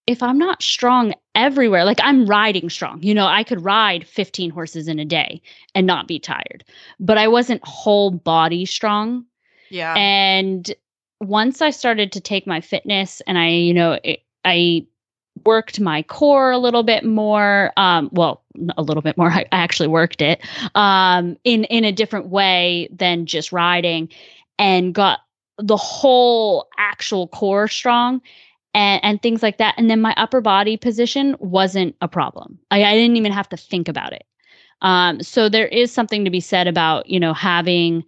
if 0.06 0.22
i'm 0.22 0.38
not 0.38 0.62
strong 0.62 1.14
everywhere 1.34 1.86
like 1.86 2.00
i'm 2.04 2.26
riding 2.26 2.70
strong 2.70 3.02
you 3.02 3.14
know 3.14 3.26
i 3.26 3.44
could 3.44 3.64
ride 3.64 4.06
15 4.06 4.50
horses 4.50 4.88
in 4.88 5.00
a 5.00 5.06
day 5.06 5.42
and 5.76 5.88
not 5.88 6.08
be 6.08 6.20
tired. 6.20 6.64
But 7.00 7.18
i 7.18 7.28
wasn't 7.28 7.66
whole 7.66 8.12
body 8.12 8.66
strong. 8.66 9.26
Yeah. 9.70 9.96
And 9.96 10.72
once 11.20 11.62
i 11.62 11.70
started 11.70 12.12
to 12.12 12.20
take 12.20 12.46
my 12.46 12.62
fitness 12.62 13.22
and 13.28 13.38
i 13.38 13.50
you 13.50 13.74
know 13.74 14.00
it, 14.04 14.22
i 14.46 14.86
worked 15.46 15.80
my 15.80 16.04
core 16.04 16.52
a 16.52 16.58
little 16.58 16.84
bit 16.84 17.04
more 17.04 17.72
um, 17.78 18.10
well 18.12 18.44
a 18.78 18.84
little 18.84 19.02
bit 19.02 19.18
more 19.18 19.30
i 19.32 19.46
actually 19.52 19.88
worked 19.88 20.22
it 20.22 20.42
um, 20.76 21.38
in 21.44 21.64
in 21.66 21.84
a 21.84 21.92
different 21.92 22.28
way 22.28 22.88
than 22.92 23.26
just 23.26 23.52
riding 23.52 24.10
and 24.60 24.94
got 24.94 25.20
the 25.58 25.78
whole 25.78 26.68
actual 26.78 27.28
core 27.28 27.68
strong 27.68 28.22
and, 28.74 29.04
and 29.04 29.22
things 29.22 29.44
like 29.44 29.58
that. 29.58 29.76
And 29.78 29.90
then 29.90 30.02
my 30.02 30.14
upper 30.18 30.42
body 30.42 30.78
position 30.78 31.36
wasn't 31.40 31.96
a 32.02 32.08
problem. 32.08 32.58
I, 32.72 32.84
I 32.84 32.94
didn't 32.96 33.18
even 33.18 33.32
have 33.32 33.50
to 33.50 33.58
think 33.58 33.88
about 33.88 34.14
it. 34.14 34.26
Um, 34.82 35.22
so 35.22 35.48
there 35.48 35.68
is 35.68 35.92
something 35.92 36.26
to 36.26 36.32
be 36.32 36.42
said 36.42 36.68
about 36.68 37.08
you 37.08 37.20
know 37.20 37.34
having 37.34 38.04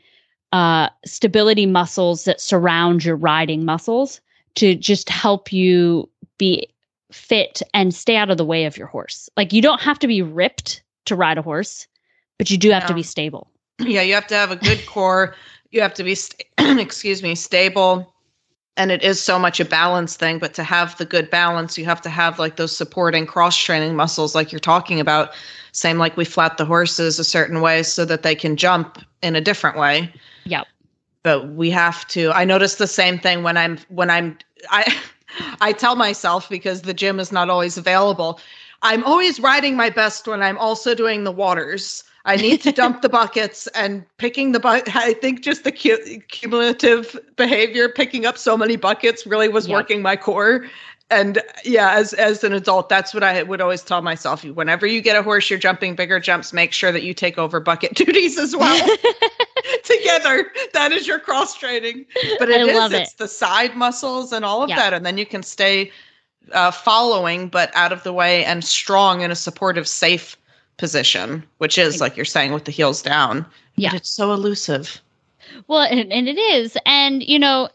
uh, 0.52 0.90
stability 1.06 1.66
muscles 1.66 2.26
that 2.26 2.42
surround 2.42 3.06
your 3.06 3.16
riding 3.16 3.66
muscles 3.66 4.22
to 4.56 4.76
just 4.76 5.10
help 5.10 5.52
you 5.52 6.10
be 6.38 6.68
fit 7.12 7.62
and 7.74 7.94
stay 7.94 8.16
out 8.16 8.30
of 8.30 8.38
the 8.38 8.46
way 8.46 8.66
of 8.66 8.78
your 8.78 8.88
horse. 8.88 9.30
Like 9.38 9.54
you 9.54 9.62
don't 9.62 9.82
have 9.82 10.00
to 10.00 10.08
be 10.08 10.22
ripped 10.22 10.84
to 11.06 11.16
ride 11.16 11.38
a 11.38 11.42
horse, 11.42 11.88
but 12.38 12.50
you 12.50 12.58
do 12.58 12.72
have 12.72 12.84
no. 12.84 12.88
to 12.88 12.94
be 12.94 13.04
stable. 13.04 13.50
Yeah, 13.80 14.02
you 14.02 14.14
have 14.14 14.28
to 14.28 14.36
have 14.36 14.52
a 14.52 14.56
good 14.56 14.86
core. 14.88 15.36
You 15.72 15.82
have 15.82 15.94
to 15.96 16.04
be, 16.04 16.16
st- 16.16 16.48
excuse 16.58 17.22
me, 17.22 17.36
stable. 17.36 18.12
And 18.78 18.92
it 18.92 19.04
is 19.04 19.22
so 19.22 19.40
much 19.40 19.62
a 19.62 19.66
balance 19.66 20.18
thing, 20.18 20.38
but 20.38 20.54
to 20.56 20.64
have 20.64 20.98
the 20.98 21.06
good 21.06 21.30
balance, 21.30 21.78
you 21.78 21.86
have 21.86 22.02
to 22.02 22.10
have 22.10 22.40
like 22.40 22.58
those 22.58 22.76
supporting 22.76 23.26
cross 23.26 23.56
training 23.56 23.96
muscles, 23.96 24.36
like 24.36 24.52
you're 24.52 24.60
talking 24.60 25.00
about. 25.00 25.32
Same 25.72 25.98
like 25.98 26.18
we 26.18 26.26
flat 26.26 26.58
the 26.58 26.66
horses 26.66 27.18
a 27.20 27.24
certain 27.24 27.62
way 27.62 27.84
so 27.84 28.04
that 28.06 28.24
they 28.24 28.36
can 28.36 28.58
jump 28.58 29.00
in 29.22 29.36
a 29.36 29.42
different 29.42 29.78
way. 29.78 30.14
Yep. 30.46 30.68
But 31.24 31.50
we 31.54 31.70
have 31.70 32.06
to. 32.10 32.32
I 32.32 32.44
notice 32.44 32.76
the 32.76 32.88
same 32.88 33.18
thing 33.18 33.44
when 33.44 33.56
I'm 33.58 33.78
when 33.90 34.10
I'm 34.10 34.38
I 34.70 34.94
I 35.62 35.74
tell 35.74 35.96
myself 35.96 36.50
because 36.50 36.82
the 36.84 36.94
gym 36.94 37.20
is 37.20 37.32
not 37.32 37.50
always 37.50 37.78
available. 37.78 38.40
I'm 38.82 39.04
always 39.04 39.40
riding 39.40 39.76
my 39.76 39.90
best 39.90 40.28
when 40.28 40.44
I'm 40.44 40.58
also 40.58 40.94
doing 40.94 41.24
the 41.24 41.32
waters. 41.32 42.04
I 42.26 42.38
need 42.38 42.62
to 42.64 42.72
dump 42.72 43.02
the 43.02 43.10
buckets 43.10 43.68
and 43.68 44.04
picking 44.18 44.52
the 44.52 44.60
bucket. 44.60 44.96
I 44.96 45.14
think 45.14 45.42
just 45.42 45.64
the 45.64 45.72
cu- 45.72 46.20
cumulative 46.28 47.16
behavior, 47.36 47.88
picking 47.88 48.26
up 48.26 48.38
so 48.38 48.58
many 48.58 48.76
buckets, 48.76 49.28
really 49.28 49.48
was 49.48 49.68
yep. 49.68 49.76
working 49.76 50.02
my 50.02 50.16
core 50.16 50.66
and 51.12 51.42
yeah 51.64 51.94
as 51.94 52.14
as 52.14 52.44
an 52.44 52.52
adult 52.52 52.90
that's 52.90 53.14
what 53.14 53.24
i 53.24 53.44
would 53.44 53.62
always 53.62 53.84
tell 53.84 54.02
myself. 54.02 54.44
Whenever 54.44 54.88
you 54.88 55.02
get 55.02 55.16
a 55.16 55.22
horse 55.22 55.50
you're 55.50 55.60
jumping 55.60 55.96
bigger 55.96 56.20
jumps. 56.20 56.52
Make 56.54 56.74
sure 56.74 56.92
that 56.92 57.04
you 57.04 57.14
take 57.14 57.38
over 57.38 57.60
bucket 57.60 57.94
duties 57.96 58.38
as 58.38 58.56
well. 58.56 58.98
Together. 59.84 60.52
That 60.74 60.92
is 60.92 61.08
your 61.08 61.20
cross 61.20 61.56
training. 61.56 62.06
But 62.40 62.50
it 62.50 62.62
is, 62.62 62.92
it's 62.92 63.14
the 63.14 63.28
side 63.28 63.76
muscles 63.76 64.32
and 64.32 64.44
all 64.44 64.64
of 64.64 64.70
yeah. 64.70 64.78
that. 64.78 64.94
And 64.94 65.06
then 65.06 65.18
you 65.18 65.26
can 65.26 65.44
stay 65.44 65.92
uh, 66.52 66.72
following 66.72 67.50
but 67.50 67.76
out 67.76 67.92
of 67.92 68.04
the 68.04 68.14
way 68.14 68.44
and 68.46 68.64
strong 68.64 69.22
in 69.22 69.32
a 69.32 69.36
supportive 69.36 69.88
safe 69.88 70.38
position 70.78 71.42
which 71.60 71.78
is 71.78 72.02
like 72.02 72.18
you're 72.18 72.26
saying 72.26 72.52
with 72.52 72.66
the 72.66 72.72
heels 72.72 73.02
down. 73.02 73.46
Yeah. 73.76 73.92
but 73.92 73.98
it's 73.98 74.10
so 74.10 74.34
elusive. 74.34 75.02
Well 75.68 75.82
and, 75.82 76.12
and 76.12 76.28
it 76.28 76.38
is. 76.38 76.78
And 76.86 77.22
you 77.22 77.38
know 77.38 77.70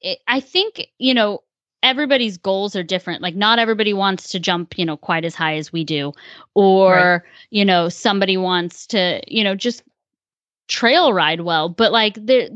it, 0.00 0.18
i 0.26 0.40
think 0.40 0.88
you 0.98 1.14
know 1.14 1.42
everybody's 1.82 2.36
goals 2.36 2.76
are 2.76 2.82
different. 2.82 3.22
Like 3.22 3.34
not 3.34 3.58
everybody 3.58 3.92
wants 3.92 4.30
to 4.30 4.40
jump, 4.40 4.78
you 4.78 4.84
know, 4.84 4.96
quite 4.96 5.24
as 5.24 5.34
high 5.34 5.56
as 5.56 5.72
we 5.72 5.84
do. 5.84 6.12
Or, 6.54 6.94
right. 6.94 7.22
you 7.50 7.64
know, 7.64 7.88
somebody 7.88 8.36
wants 8.36 8.86
to, 8.88 9.20
you 9.26 9.44
know, 9.44 9.54
just 9.54 9.82
trail 10.68 11.12
ride 11.12 11.40
well. 11.42 11.68
But 11.68 11.92
like 11.92 12.14
there 12.14 12.48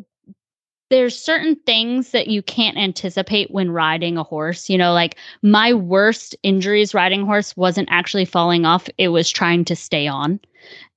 there's 0.90 1.18
certain 1.18 1.56
things 1.66 2.10
that 2.10 2.28
you 2.28 2.42
can't 2.42 2.76
anticipate 2.76 3.50
when 3.50 3.70
riding 3.70 4.16
a 4.16 4.22
horse. 4.22 4.68
You 4.68 4.78
know, 4.78 4.92
like 4.92 5.16
my 5.42 5.72
worst 5.72 6.36
injuries 6.42 6.94
riding 6.94 7.24
horse 7.24 7.56
wasn't 7.56 7.88
actually 7.90 8.26
falling 8.26 8.64
off, 8.64 8.88
it 8.98 9.08
was 9.08 9.30
trying 9.30 9.64
to 9.66 9.76
stay 9.76 10.06
on 10.06 10.38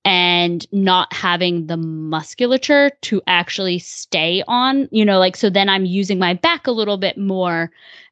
and 0.06 0.66
not 0.72 1.12
having 1.14 1.68
the 1.68 1.78
musculature 1.78 2.92
to 3.02 3.22
actually 3.28 3.80
stay 3.80 4.44
on, 4.48 4.88
you 4.92 5.04
know, 5.04 5.20
like 5.20 5.36
so 5.36 5.50
then 5.50 5.68
I'm 5.68 5.86
using 5.86 6.20
my 6.20 6.34
back 6.34 6.68
a 6.68 6.72
little 6.72 6.98
bit 6.98 7.18
more 7.18 7.72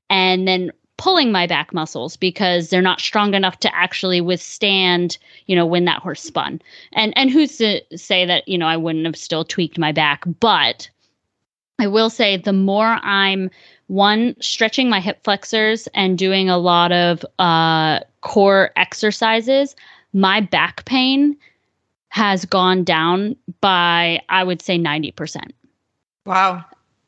and 0.10 0.48
then 0.48 0.72
pulling 0.98 1.32
my 1.32 1.46
back 1.46 1.74
muscles 1.74 2.16
because 2.16 2.70
they're 2.70 2.82
not 2.82 3.02
strong 3.02 3.34
enough 3.34 3.60
to 3.60 3.76
actually 3.76 4.22
withstand, 4.22 5.18
you 5.46 5.56
know, 5.56 5.66
when 5.66 5.86
that 5.86 6.02
horse 6.02 6.22
spun. 6.22 6.62
And 6.94 7.16
and 7.18 7.30
who's 7.30 7.58
to 7.58 7.82
say 7.98 8.26
that, 8.26 8.48
you 8.48 8.58
know, 8.58 8.68
I 8.68 8.78
wouldn't 8.78 9.06
have 9.06 9.18
still 9.18 9.44
tweaked 9.44 9.78
my 9.78 9.92
back, 9.92 10.24
but 10.40 10.90
I 11.80 11.88
will 11.88 12.10
say 12.10 12.38
the 12.38 12.54
more 12.54 12.98
I'm 13.04 13.50
one 13.88 14.36
stretching 14.40 14.90
my 14.90 15.00
hip 15.00 15.24
flexors 15.24 15.88
and 15.94 16.18
doing 16.18 16.50
a 16.50 16.58
lot 16.58 16.92
of 16.92 17.26
uh 17.40 18.00
core 18.22 18.72
exercises, 18.76 19.76
my 20.14 20.40
back 20.40 20.86
pain 20.86 21.36
has 22.10 22.46
gone 22.46 22.86
down 22.86 23.36
by 23.60 24.22
I 24.30 24.46
would 24.46 24.62
say 24.62 24.78
90%. 24.78 25.52
Wow 26.26 26.66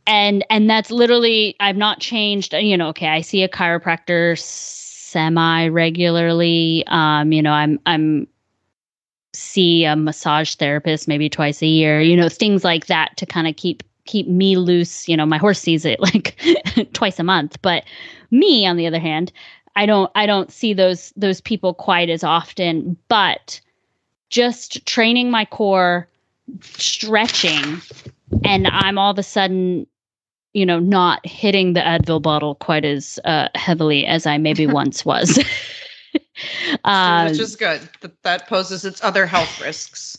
and 0.08 0.44
and 0.50 0.70
that's 0.70 0.90
literally 0.90 1.56
I've 1.60 1.78
not 1.78 2.00
changed. 2.00 2.54
You 2.54 2.78
know, 2.78 2.88
okay, 2.90 3.08
I 3.08 3.22
see 3.22 3.44
a 3.44 3.50
chiropractor 3.50 4.40
semi 4.40 5.68
regularly. 5.68 6.84
Um, 6.88 7.32
you 7.32 7.42
know, 7.42 7.52
I'm 7.52 7.80
I'm 7.86 8.28
see 9.34 9.86
a 9.86 9.96
massage 9.96 10.56
therapist 10.56 11.08
maybe 11.08 11.30
twice 11.30 11.62
a 11.62 11.68
year, 11.68 12.02
you 12.02 12.16
know, 12.16 12.30
things 12.30 12.64
like 12.64 12.88
that 12.88 13.16
to 13.18 13.26
kind 13.26 13.48
of 13.48 13.56
keep 13.56 13.84
keep 14.06 14.28
me 14.28 14.58
loose. 14.58 15.08
You 15.08 15.16
know, 15.18 15.26
my 15.26 15.38
horse 15.38 15.60
sees 15.60 15.86
it 15.86 16.00
like 16.14 16.36
twice 16.94 17.20
a 17.20 17.24
month, 17.24 17.62
but 17.62 17.84
me 18.32 18.66
on 18.66 18.78
the 18.78 18.88
other 18.88 19.00
hand, 19.00 19.32
I 19.76 19.86
don't 19.86 20.10
I 20.16 20.26
don't 20.26 20.52
see 20.52 20.74
those 20.74 21.14
those 21.16 21.42
people 21.42 21.74
quite 21.74 22.10
as 22.10 22.24
often, 22.24 22.98
but 23.10 23.62
just 24.30 24.86
training 24.86 25.30
my 25.30 25.46
core, 25.46 26.08
stretching, 26.62 27.82
and 28.44 28.68
I'm 28.68 28.98
all 28.98 29.12
of 29.12 29.20
a 29.20 29.24
sudden 29.24 29.86
you 30.54 30.66
know, 30.66 30.80
not 30.80 31.26
hitting 31.26 31.74
the 31.74 31.82
Advil 31.82 32.22
bottle 32.22 32.56
quite 32.56 32.86
as 32.86 33.20
uh, 33.26 33.50
heavily 33.56 34.06
as 34.06 34.26
I 34.26 34.38
maybe 34.38 34.68
once 34.82 35.06
was. 35.06 35.38
uh, 36.84 37.28
Which 37.30 37.40
is 37.40 37.56
good. 37.56 37.82
That, 38.02 38.24
that 38.24 38.48
poses 38.48 38.86
its 38.86 39.04
other 39.04 39.26
health 39.26 39.62
risks. 39.62 40.18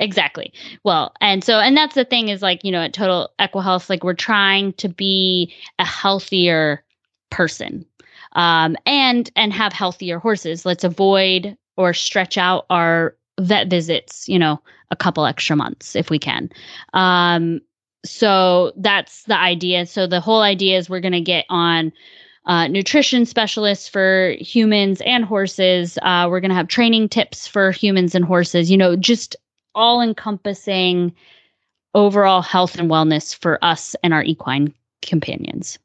Exactly. 0.00 0.52
Well, 0.84 1.12
and 1.20 1.44
so, 1.44 1.58
and 1.58 1.76
that's 1.76 1.94
the 1.94 2.04
thing 2.04 2.28
is 2.28 2.40
like, 2.40 2.64
you 2.64 2.72
know, 2.72 2.80
at 2.80 2.92
Total 2.92 3.30
Equihealth, 3.38 3.90
like 3.90 4.02
we're 4.02 4.14
trying 4.14 4.72
to 4.74 4.88
be 4.88 5.52
a 5.78 5.84
healthier 5.84 6.82
person 7.30 7.84
um, 8.32 8.76
and 8.86 9.30
and 9.36 9.52
have 9.52 9.72
healthier 9.72 10.18
horses. 10.18 10.64
Let's 10.64 10.84
avoid 10.84 11.56
or 11.76 11.92
stretch 11.92 12.38
out 12.38 12.66
our 12.70 13.16
vet 13.40 13.68
visits, 13.68 14.28
you 14.28 14.38
know, 14.38 14.60
a 14.90 14.96
couple 14.96 15.26
extra 15.26 15.56
months 15.56 15.94
if 15.94 16.10
we 16.10 16.18
can. 16.18 16.50
Um, 16.94 17.60
so 18.04 18.72
that's 18.76 19.24
the 19.24 19.38
idea. 19.38 19.86
So 19.86 20.06
the 20.06 20.20
whole 20.20 20.42
idea 20.42 20.78
is 20.78 20.88
we're 20.88 21.00
going 21.00 21.12
to 21.12 21.20
get 21.20 21.44
on 21.48 21.92
uh, 22.46 22.66
nutrition 22.68 23.26
specialists 23.26 23.88
for 23.88 24.34
humans 24.40 25.02
and 25.02 25.24
horses. 25.24 25.98
Uh, 26.02 26.26
we're 26.30 26.40
going 26.40 26.50
to 26.50 26.54
have 26.54 26.68
training 26.68 27.08
tips 27.08 27.46
for 27.46 27.70
humans 27.70 28.14
and 28.14 28.24
horses, 28.24 28.70
you 28.70 28.76
know, 28.76 28.96
just 28.96 29.36
all 29.74 30.00
encompassing 30.00 31.14
overall 31.94 32.42
health 32.42 32.78
and 32.78 32.90
wellness 32.90 33.36
for 33.36 33.62
us 33.62 33.94
and 34.02 34.14
our 34.14 34.22
equine 34.22 34.72
companions. 35.02 35.78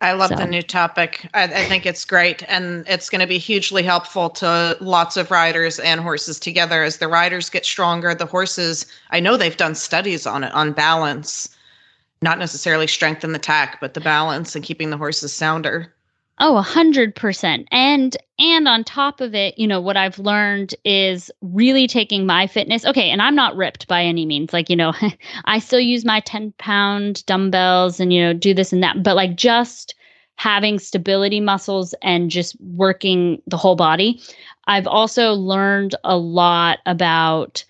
I 0.00 0.12
love 0.12 0.30
so. 0.30 0.36
the 0.36 0.46
new 0.46 0.62
topic. 0.62 1.28
I, 1.34 1.44
I, 1.44 1.64
think 1.64 1.84
it's 1.84 2.06
great. 2.06 2.42
And 2.48 2.88
it's 2.88 3.10
going 3.10 3.20
to 3.20 3.26
be 3.26 3.36
hugely 3.36 3.82
helpful 3.82 4.30
to 4.30 4.76
lots 4.80 5.18
of 5.18 5.30
riders 5.30 5.78
and 5.78 6.00
horses 6.00 6.40
together. 6.40 6.82
As 6.82 6.98
the 6.98 7.08
riders 7.08 7.50
get 7.50 7.66
stronger, 7.66 8.14
the 8.14 8.24
horses, 8.24 8.86
I 9.10 9.20
know 9.20 9.36
they've 9.36 9.56
done 9.56 9.74
studies 9.74 10.26
on 10.26 10.42
it, 10.42 10.52
on 10.54 10.72
balance, 10.72 11.54
not 12.22 12.38
necessarily 12.38 12.86
strengthen 12.86 13.32
the 13.32 13.38
tack, 13.38 13.78
but 13.78 13.92
the 13.92 14.00
balance 14.00 14.54
and 14.56 14.64
keeping 14.64 14.88
the 14.88 14.96
horses 14.96 15.34
sounder. 15.34 15.92
Oh, 16.38 16.56
a 16.56 16.62
hundred 16.62 17.14
percent. 17.14 17.68
And 17.70 18.16
and 18.40 18.66
on 18.66 18.84
top 18.84 19.20
of 19.20 19.34
it, 19.34 19.58
you 19.58 19.66
know, 19.66 19.80
what 19.80 19.96
I've 19.96 20.18
learned 20.18 20.74
is 20.84 21.30
really 21.42 21.86
taking 21.86 22.26
my 22.26 22.46
fitness. 22.46 22.84
Okay, 22.84 23.10
and 23.10 23.20
I'm 23.20 23.34
not 23.34 23.54
ripped 23.54 23.86
by 23.86 24.02
any 24.02 24.24
means. 24.24 24.52
Like, 24.52 24.70
you 24.70 24.76
know, 24.76 24.94
I 25.44 25.58
still 25.58 25.80
use 25.80 26.04
my 26.04 26.20
10 26.20 26.54
pound 26.58 27.24
dumbbells 27.26 28.00
and, 28.00 28.12
you 28.12 28.22
know, 28.22 28.32
do 28.32 28.54
this 28.54 28.72
and 28.72 28.82
that. 28.82 29.02
But 29.02 29.14
like 29.16 29.36
just 29.36 29.94
having 30.36 30.78
stability 30.78 31.38
muscles 31.38 31.94
and 32.00 32.30
just 32.30 32.58
working 32.60 33.42
the 33.46 33.58
whole 33.58 33.76
body. 33.76 34.22
I've 34.66 34.86
also 34.86 35.34
learned 35.34 35.94
a 36.02 36.16
lot 36.16 36.78
about 36.86 37.62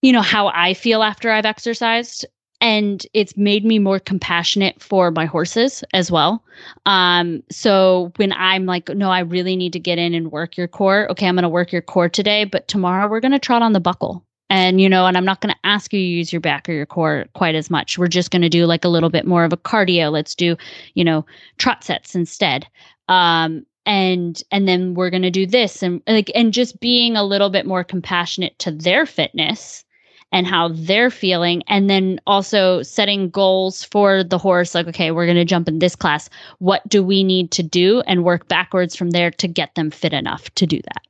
you 0.00 0.12
know 0.12 0.22
how 0.22 0.48
I 0.48 0.74
feel 0.74 1.04
after 1.04 1.30
I've 1.30 1.46
exercised 1.46 2.26
and 2.62 3.04
it's 3.12 3.36
made 3.36 3.64
me 3.64 3.80
more 3.80 3.98
compassionate 3.98 4.80
for 4.80 5.10
my 5.10 5.26
horses 5.26 5.82
as 5.92 6.12
well. 6.12 6.44
Um, 6.86 7.42
so 7.50 8.12
when 8.16 8.32
I'm 8.32 8.66
like, 8.66 8.88
no, 8.88 9.10
I 9.10 9.18
really 9.18 9.56
need 9.56 9.72
to 9.72 9.80
get 9.80 9.98
in 9.98 10.14
and 10.14 10.30
work 10.30 10.56
your 10.56 10.68
core. 10.68 11.10
Okay, 11.10 11.26
I'm 11.26 11.34
going 11.34 11.42
to 11.42 11.48
work 11.48 11.72
your 11.72 11.82
core 11.82 12.08
today, 12.08 12.44
but 12.44 12.68
tomorrow 12.68 13.08
we're 13.08 13.18
going 13.18 13.32
to 13.32 13.40
trot 13.40 13.62
on 13.62 13.72
the 13.72 13.80
buckle. 13.80 14.24
And 14.48 14.80
you 14.80 14.88
know, 14.88 15.06
and 15.06 15.16
I'm 15.16 15.24
not 15.24 15.40
going 15.40 15.52
to 15.52 15.66
ask 15.66 15.92
you 15.92 15.98
to 15.98 16.04
use 16.04 16.32
your 16.32 16.40
back 16.40 16.68
or 16.68 16.72
your 16.72 16.86
core 16.86 17.26
quite 17.34 17.56
as 17.56 17.68
much. 17.68 17.98
We're 17.98 18.06
just 18.06 18.30
going 18.30 18.42
to 18.42 18.48
do 18.48 18.64
like 18.64 18.84
a 18.84 18.88
little 18.88 19.10
bit 19.10 19.26
more 19.26 19.44
of 19.44 19.52
a 19.52 19.56
cardio. 19.56 20.12
Let's 20.12 20.34
do, 20.34 20.56
you 20.94 21.04
know, 21.04 21.26
trot 21.58 21.82
sets 21.82 22.14
instead. 22.14 22.66
Um, 23.08 23.66
and 23.86 24.40
and 24.52 24.68
then 24.68 24.94
we're 24.94 25.10
going 25.10 25.22
to 25.22 25.30
do 25.30 25.46
this 25.46 25.82
and 25.82 26.00
like 26.06 26.30
and 26.36 26.52
just 26.52 26.78
being 26.78 27.16
a 27.16 27.24
little 27.24 27.50
bit 27.50 27.66
more 27.66 27.82
compassionate 27.82 28.56
to 28.60 28.70
their 28.70 29.04
fitness 29.04 29.84
and 30.32 30.46
how 30.46 30.68
they're 30.72 31.10
feeling 31.10 31.62
and 31.68 31.88
then 31.88 32.20
also 32.26 32.82
setting 32.82 33.30
goals 33.30 33.84
for 33.84 34.24
the 34.24 34.38
horse 34.38 34.74
like 34.74 34.86
okay 34.88 35.10
we're 35.10 35.26
going 35.26 35.36
to 35.36 35.44
jump 35.44 35.68
in 35.68 35.78
this 35.78 35.94
class. 35.94 36.28
What 36.58 36.86
do 36.88 37.02
we 37.02 37.22
need 37.22 37.50
to 37.52 37.62
do 37.62 38.00
and 38.06 38.24
work 38.24 38.48
backwards 38.48 38.96
from 38.96 39.10
there 39.10 39.30
to 39.30 39.48
get 39.48 39.74
them 39.74 39.90
fit 39.90 40.12
enough 40.12 40.52
to 40.54 40.66
do 40.66 40.80
that? 40.82 41.02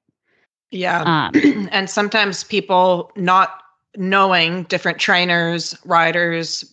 Yeah. 0.71 1.03
Um, 1.03 1.69
and 1.73 1.89
sometimes 1.89 2.45
people 2.45 3.13
not 3.17 3.63
knowing 3.97 4.65
different 4.65 4.99
trainers 4.99 5.77
riders 5.85 6.65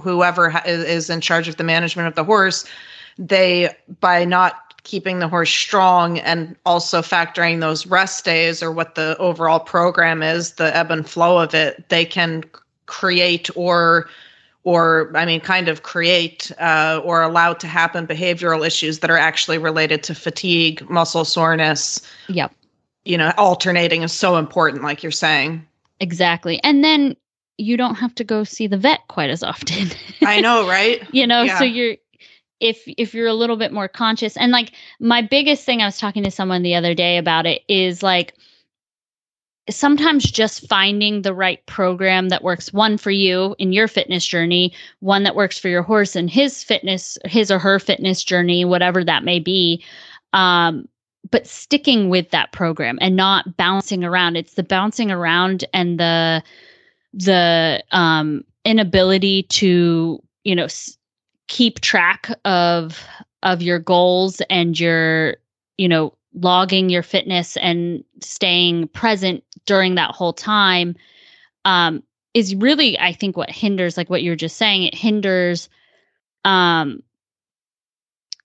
whoever 0.00 0.62
is 0.64 1.10
in 1.10 1.20
charge 1.20 1.48
of 1.48 1.56
the 1.56 1.64
management 1.64 2.08
of 2.08 2.14
the 2.14 2.24
horse 2.24 2.64
they 3.18 3.74
by 4.00 4.24
not 4.24 4.67
keeping 4.88 5.18
the 5.18 5.28
horse 5.28 5.50
strong 5.50 6.18
and 6.20 6.56
also 6.64 7.02
factoring 7.02 7.60
those 7.60 7.86
rest 7.86 8.24
days 8.24 8.62
or 8.62 8.72
what 8.72 8.94
the 8.94 9.16
overall 9.18 9.60
program 9.60 10.22
is, 10.22 10.54
the 10.54 10.74
ebb 10.74 10.90
and 10.90 11.08
flow 11.08 11.36
of 11.38 11.54
it, 11.54 11.86
they 11.90 12.06
can 12.06 12.42
create 12.86 13.50
or 13.54 14.08
or 14.64 15.12
I 15.14 15.24
mean, 15.26 15.40
kind 15.40 15.68
of 15.68 15.82
create 15.82 16.50
uh, 16.58 17.00
or 17.04 17.22
allow 17.22 17.52
to 17.54 17.66
happen 17.66 18.06
behavioral 18.06 18.66
issues 18.66 18.98
that 19.00 19.10
are 19.10 19.16
actually 19.18 19.58
related 19.58 20.02
to 20.04 20.14
fatigue, 20.14 20.88
muscle 20.90 21.24
soreness. 21.24 22.00
Yep. 22.28 22.52
You 23.04 23.18
know, 23.18 23.32
alternating 23.38 24.02
is 24.02 24.12
so 24.12 24.36
important, 24.36 24.82
like 24.82 25.02
you're 25.02 25.12
saying. 25.12 25.66
Exactly. 26.00 26.60
And 26.64 26.82
then 26.82 27.16
you 27.58 27.76
don't 27.76 27.94
have 27.96 28.14
to 28.16 28.24
go 28.24 28.44
see 28.44 28.66
the 28.66 28.76
vet 28.78 29.00
quite 29.08 29.30
as 29.30 29.42
often. 29.42 29.88
I 30.22 30.40
know, 30.40 30.66
right? 30.66 31.02
you 31.12 31.26
know, 31.26 31.42
yeah. 31.42 31.58
so 31.58 31.64
you're 31.64 31.96
if 32.60 32.82
if 32.86 33.14
you're 33.14 33.26
a 33.26 33.34
little 33.34 33.56
bit 33.56 33.72
more 33.72 33.88
conscious. 33.88 34.36
And 34.36 34.52
like 34.52 34.72
my 35.00 35.22
biggest 35.22 35.64
thing 35.64 35.82
i 35.82 35.86
was 35.86 35.98
talking 35.98 36.24
to 36.24 36.30
someone 36.30 36.62
the 36.62 36.74
other 36.74 36.94
day 36.94 37.18
about 37.18 37.46
it 37.46 37.62
is 37.68 38.02
like 38.02 38.34
sometimes 39.70 40.30
just 40.30 40.66
finding 40.68 41.22
the 41.22 41.34
right 41.34 41.64
program 41.66 42.30
that 42.30 42.42
works 42.42 42.72
one 42.72 42.96
for 42.96 43.10
you 43.10 43.54
in 43.58 43.72
your 43.72 43.86
fitness 43.86 44.26
journey 44.26 44.72
one 45.00 45.24
that 45.24 45.36
works 45.36 45.58
for 45.58 45.68
your 45.68 45.82
horse 45.82 46.16
and 46.16 46.30
his 46.30 46.64
fitness 46.64 47.18
his 47.26 47.50
or 47.50 47.58
her 47.58 47.78
fitness 47.78 48.24
journey 48.24 48.64
whatever 48.64 49.04
that 49.04 49.24
may 49.24 49.38
be 49.38 49.84
um 50.32 50.88
but 51.30 51.46
sticking 51.46 52.08
with 52.08 52.30
that 52.30 52.52
program 52.52 52.98
and 53.00 53.16
not 53.16 53.56
bouncing 53.56 54.04
around. 54.04 54.36
It's 54.36 54.54
the 54.54 54.62
bouncing 54.62 55.10
around 55.10 55.64
and 55.72 55.98
the 55.98 56.42
the 57.14 57.82
um 57.92 58.44
inability 58.64 59.44
to 59.44 60.22
you 60.44 60.54
know 60.54 60.64
s- 60.64 60.97
keep 61.48 61.80
track 61.80 62.30
of 62.44 63.04
of 63.42 63.62
your 63.62 63.78
goals 63.78 64.40
and 64.50 64.78
your 64.78 65.36
you 65.76 65.88
know 65.88 66.14
logging 66.34 66.90
your 66.90 67.02
fitness 67.02 67.56
and 67.56 68.04
staying 68.22 68.86
present 68.88 69.42
during 69.66 69.94
that 69.96 70.14
whole 70.14 70.32
time 70.32 70.94
um 71.64 72.02
is 72.34 72.54
really 72.54 72.98
i 72.98 73.12
think 73.12 73.36
what 73.36 73.50
hinders 73.50 73.96
like 73.96 74.10
what 74.10 74.22
you 74.22 74.30
were 74.30 74.36
just 74.36 74.56
saying 74.56 74.84
it 74.84 74.94
hinders 74.94 75.68
um 76.44 77.02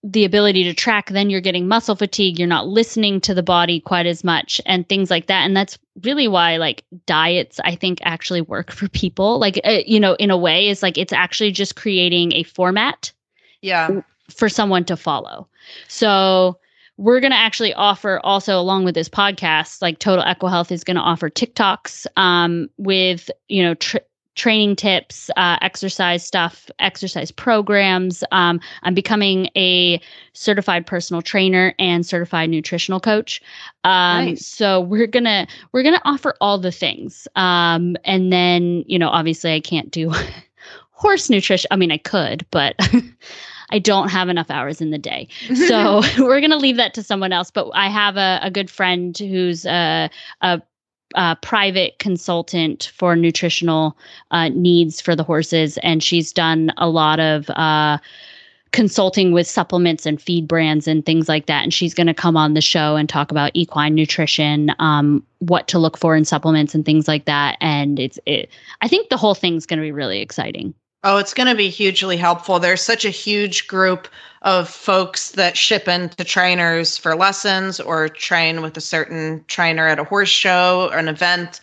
the 0.04 0.26
ability 0.26 0.66
to 0.66 0.74
track 0.74 1.10
then 1.10 1.30
you're 1.30 1.40
getting 1.40 1.68
muscle 1.68 1.96
fatigue 1.96 2.38
you're 2.38 2.48
not 2.48 2.68
listening 2.68 3.22
to 3.22 3.34
the 3.34 3.44
body 3.44 3.80
quite 3.80 4.06
as 4.06 4.24
much 4.24 4.60
and 4.66 4.88
things 4.88 5.10
like 5.10 5.28
that. 5.28 5.46
And 5.46 5.56
that's 5.56 5.78
really 6.02 6.28
why 6.28 6.58
like 6.58 6.84
diets 7.06 7.60
i 7.64 7.76
think 7.76 8.00
actually 8.04 8.42
work 8.42 8.72
for 8.72 8.90
people. 8.90 9.40
Like 9.40 9.60
uh, 9.64 9.80
you 9.86 10.00
know 10.00 10.16
in 10.16 10.30
a 10.30 10.38
way 10.38 10.68
is 10.68 10.84
like 10.84 10.98
it's 10.98 11.14
actually 11.14 11.52
just 11.52 11.76
creating 11.76 12.34
a 12.34 12.44
format 12.44 13.12
yeah. 13.62 14.02
for 14.30 14.50
someone 14.50 14.86
to 14.86 14.98
follow. 14.98 15.48
So 15.88 16.60
we're 16.98 17.20
going 17.20 17.32
to 17.32 17.38
actually 17.38 17.74
offer 17.74 18.20
also 18.24 18.60
along 18.60 18.86
with 18.86 18.96
this 18.96 19.10
podcast 19.10 19.82
like 19.82 20.00
total 20.00 20.24
equihealth 20.24 20.72
is 20.72 20.84
going 20.84 20.96
to 20.96 21.02
offer 21.02 21.30
tiktoks 21.30 22.06
um, 22.18 22.70
with 22.78 23.32
you 23.48 23.64
know 23.64 23.74
tr- 23.76 23.98
training 24.36 24.76
tips, 24.76 25.30
uh, 25.38 25.58
exercise 25.62 26.26
stuff, 26.26 26.70
exercise 26.80 27.32
programs. 27.32 28.24
Um, 28.32 28.60
I'm 28.84 28.94
becoming 28.94 29.50
a 29.56 30.02
certified 30.34 30.86
personal 30.86 31.22
trainer 31.22 31.74
and 31.80 32.06
certified 32.06 32.50
nutritional 32.50 33.00
coach. 33.00 33.42
Um, 33.84 34.26
nice. 34.26 34.46
So 34.46 34.82
we're 34.82 35.08
gonna 35.08 35.48
we're 35.72 35.84
gonna 35.84 36.02
offer 36.06 36.36
all 36.42 36.58
the 36.58 36.72
things. 36.72 37.28
Um, 37.36 37.96
and 38.04 38.32
then 38.32 38.84
you 38.88 38.98
know, 38.98 39.10
obviously, 39.10 39.54
I 39.54 39.60
can't 39.60 39.92
do 39.92 40.12
horse 40.92 41.30
nutrition. 41.30 41.68
I 41.72 41.76
mean, 41.76 41.92
I 41.92 41.98
could, 41.98 42.46
but. 42.52 42.76
I 43.70 43.80
don't 43.80 44.10
have 44.10 44.30
enough 44.30 44.52
hours 44.52 44.82
in 44.82 44.92
the 44.92 45.00
day. 45.00 45.28
So 45.68 46.04
we're 46.20 46.42
going 46.42 46.52
to 46.52 46.58
leave 46.58 46.78
that 46.78 46.94
to 46.94 47.02
someone 47.02 47.34
else. 47.34 47.50
But 47.50 47.72
I 47.74 47.90
have 47.90 48.18
a, 48.18 48.40
a 48.44 48.52
good 48.52 48.70
friend 48.70 49.18
who's 49.18 49.66
a, 49.66 50.12
a 50.42 50.62
uh, 51.16 51.36
private 51.36 51.98
consultant 52.00 52.92
for 52.96 53.16
nutritional 53.16 53.98
uh, 54.32 54.50
needs 54.50 55.02
for 55.02 55.16
the 55.16 55.24
horses, 55.24 55.78
and 55.84 56.04
she's 56.04 56.32
done 56.32 56.72
a 56.78 56.88
lot 56.88 57.20
of 57.20 57.50
uh, 57.52 57.98
consulting 58.72 59.32
with 59.32 59.48
supplements 59.48 60.06
and 60.06 60.22
feed 60.22 60.48
brands 60.48 60.88
and 60.88 61.06
things 61.06 61.30
like 61.30 61.46
that. 61.46 61.64
And 61.64 61.74
she's 61.74 61.94
going 61.94 62.08
to 62.08 62.14
come 62.14 62.36
on 62.36 62.56
the 62.56 62.62
show 62.62 62.96
and 62.96 63.08
talk 63.08 63.32
about 63.32 63.52
equine 63.54 63.96
nutrition, 63.96 64.74
um, 64.80 65.24
what 65.40 65.68
to 65.70 65.80
look 65.80 65.98
for 65.98 66.16
in 66.16 66.26
supplements 66.26 66.74
and 66.74 66.84
things 66.84 67.08
like 67.08 67.26
that. 67.26 67.58
And 67.62 68.00
it's, 68.00 68.20
it, 68.26 68.50
I 68.82 68.88
think 68.88 69.10
the 69.10 69.18
whole 69.18 69.36
thing's 69.36 69.66
going 69.66 69.80
to 69.80 69.84
be 69.84 69.92
really 69.92 70.22
exciting. 70.22 70.74
Oh, 71.06 71.18
it's 71.18 71.34
going 71.34 71.48
to 71.48 71.56
be 71.56 71.70
hugely 71.70 72.16
helpful. 72.16 72.60
There's 72.60 72.82
such 72.82 73.04
a 73.04 73.10
huge 73.10 73.68
group 73.68 74.08
of 74.42 74.70
folks 74.70 75.32
that 75.32 75.58
ship 75.58 75.88
into 75.88 76.24
trainers 76.24 76.98
for 76.98 77.16
lessons 77.16 77.80
or 77.80 78.08
train 78.08 78.62
with 78.62 78.78
a 78.78 78.82
certain 78.82 79.44
trainer 79.48 79.88
at 79.88 80.00
a 80.00 80.04
horse 80.06 80.30
show 80.30 80.90
or 80.92 80.98
an 80.98 81.08
event 81.08 81.60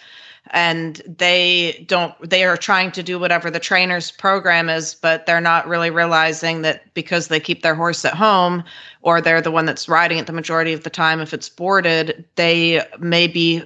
and 0.53 1.03
they 1.07 1.85
don't 1.87 2.15
they 2.29 2.45
are 2.45 2.57
trying 2.57 2.91
to 2.91 3.03
do 3.03 3.19
whatever 3.19 3.51
the 3.51 3.61
trainer's 3.61 4.11
program 4.11 4.69
is 4.69 4.95
but 4.95 5.27
they're 5.27 5.41
not 5.41 5.69
really 5.69 5.91
realizing 5.91 6.63
that 6.63 6.93
because 6.95 7.29
they 7.29 7.39
keep 7.39 7.63
their 7.63 7.75
horse 7.75 8.05
at 8.05 8.15
home 8.15 8.65
or 9.03 9.21
they're 9.21 9.43
the 9.43 9.51
one 9.51 9.67
that's 9.67 9.89
riding 9.89 10.19
it 10.19 10.27
the 10.27 10.33
majority 10.33 10.73
of 10.73 10.83
the 10.83 10.91
time 10.91 11.21
if 11.21 11.35
it's 11.35 11.49
boarded 11.49 12.25
they 12.37 12.83
may 12.99 13.27
be 13.27 13.63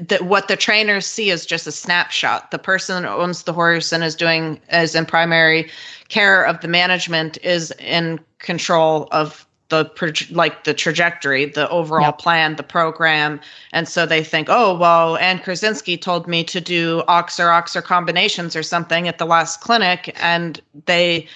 that 0.00 0.22
what 0.22 0.48
the 0.48 0.56
trainers 0.56 1.06
see 1.06 1.30
is 1.30 1.46
just 1.46 1.66
a 1.66 1.72
snapshot 1.72 2.50
the 2.50 2.58
person 2.58 3.02
that 3.02 3.12
owns 3.12 3.42
the 3.42 3.52
horse 3.52 3.92
and 3.92 4.02
is 4.02 4.14
doing 4.14 4.60
as 4.68 4.94
in 4.94 5.04
primary 5.04 5.70
care 6.08 6.44
of 6.44 6.60
the 6.60 6.68
management 6.68 7.38
is 7.42 7.70
in 7.78 8.18
control 8.38 9.08
of 9.12 9.46
the 9.68 10.28
like 10.30 10.64
the 10.64 10.74
trajectory, 10.74 11.46
the 11.46 11.68
overall 11.70 12.08
yep. 12.08 12.18
plan, 12.18 12.56
the 12.56 12.62
program, 12.62 13.40
and 13.72 13.88
so 13.88 14.06
they 14.06 14.22
think, 14.22 14.48
oh 14.50 14.76
well, 14.76 15.16
Ann 15.16 15.38
Krasinski 15.38 15.96
told 15.96 16.28
me 16.28 16.44
to 16.44 16.60
do 16.60 17.02
oxer 17.08 17.48
oxer 17.48 17.82
combinations 17.82 18.54
or 18.54 18.62
something 18.62 19.08
at 19.08 19.18
the 19.18 19.24
last 19.24 19.60
clinic, 19.60 20.14
and 20.22 20.60
they 20.84 21.26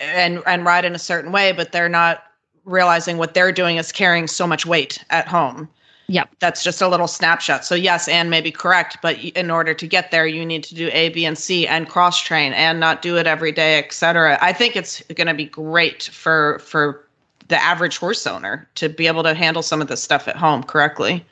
and 0.00 0.42
and 0.46 0.64
ride 0.64 0.84
in 0.84 0.94
a 0.94 0.98
certain 0.98 1.32
way, 1.32 1.52
but 1.52 1.72
they're 1.72 1.88
not 1.88 2.24
realizing 2.64 3.18
what 3.18 3.34
they're 3.34 3.52
doing 3.52 3.76
is 3.76 3.92
carrying 3.92 4.26
so 4.26 4.46
much 4.46 4.66
weight 4.66 5.02
at 5.10 5.28
home. 5.28 5.68
Yep. 6.10 6.28
That's 6.40 6.64
just 6.64 6.82
a 6.82 6.88
little 6.88 7.06
snapshot. 7.06 7.64
So 7.64 7.76
yes, 7.76 8.08
Ann 8.08 8.30
may 8.30 8.40
be 8.40 8.50
correct, 8.50 8.98
but 9.00 9.16
in 9.18 9.48
order 9.48 9.74
to 9.74 9.86
get 9.86 10.10
there, 10.10 10.26
you 10.26 10.44
need 10.44 10.64
to 10.64 10.74
do 10.74 10.90
A, 10.92 11.10
B, 11.10 11.24
and 11.24 11.38
C 11.38 11.68
and 11.68 11.88
cross 11.88 12.20
train 12.20 12.52
and 12.52 12.80
not 12.80 13.00
do 13.00 13.16
it 13.16 13.28
every 13.28 13.52
day, 13.52 13.78
et 13.78 13.92
cetera. 13.92 14.36
I 14.42 14.52
think 14.52 14.74
it's 14.74 15.00
going 15.14 15.28
to 15.28 15.34
be 15.34 15.44
great 15.44 16.02
for 16.12 16.58
for 16.58 17.06
the 17.46 17.62
average 17.62 17.98
horse 17.98 18.26
owner 18.26 18.68
to 18.74 18.88
be 18.88 19.06
able 19.06 19.22
to 19.22 19.34
handle 19.34 19.62
some 19.62 19.80
of 19.80 19.86
this 19.86 20.02
stuff 20.02 20.26
at 20.26 20.34
home 20.34 20.64
correctly. 20.64 21.24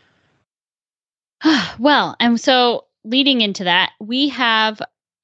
well, 1.81 2.15
and 2.21 2.41
so 2.41 2.85
leading 3.03 3.41
into 3.41 3.65
that, 3.65 3.91
we 3.99 4.29
have 4.29 4.81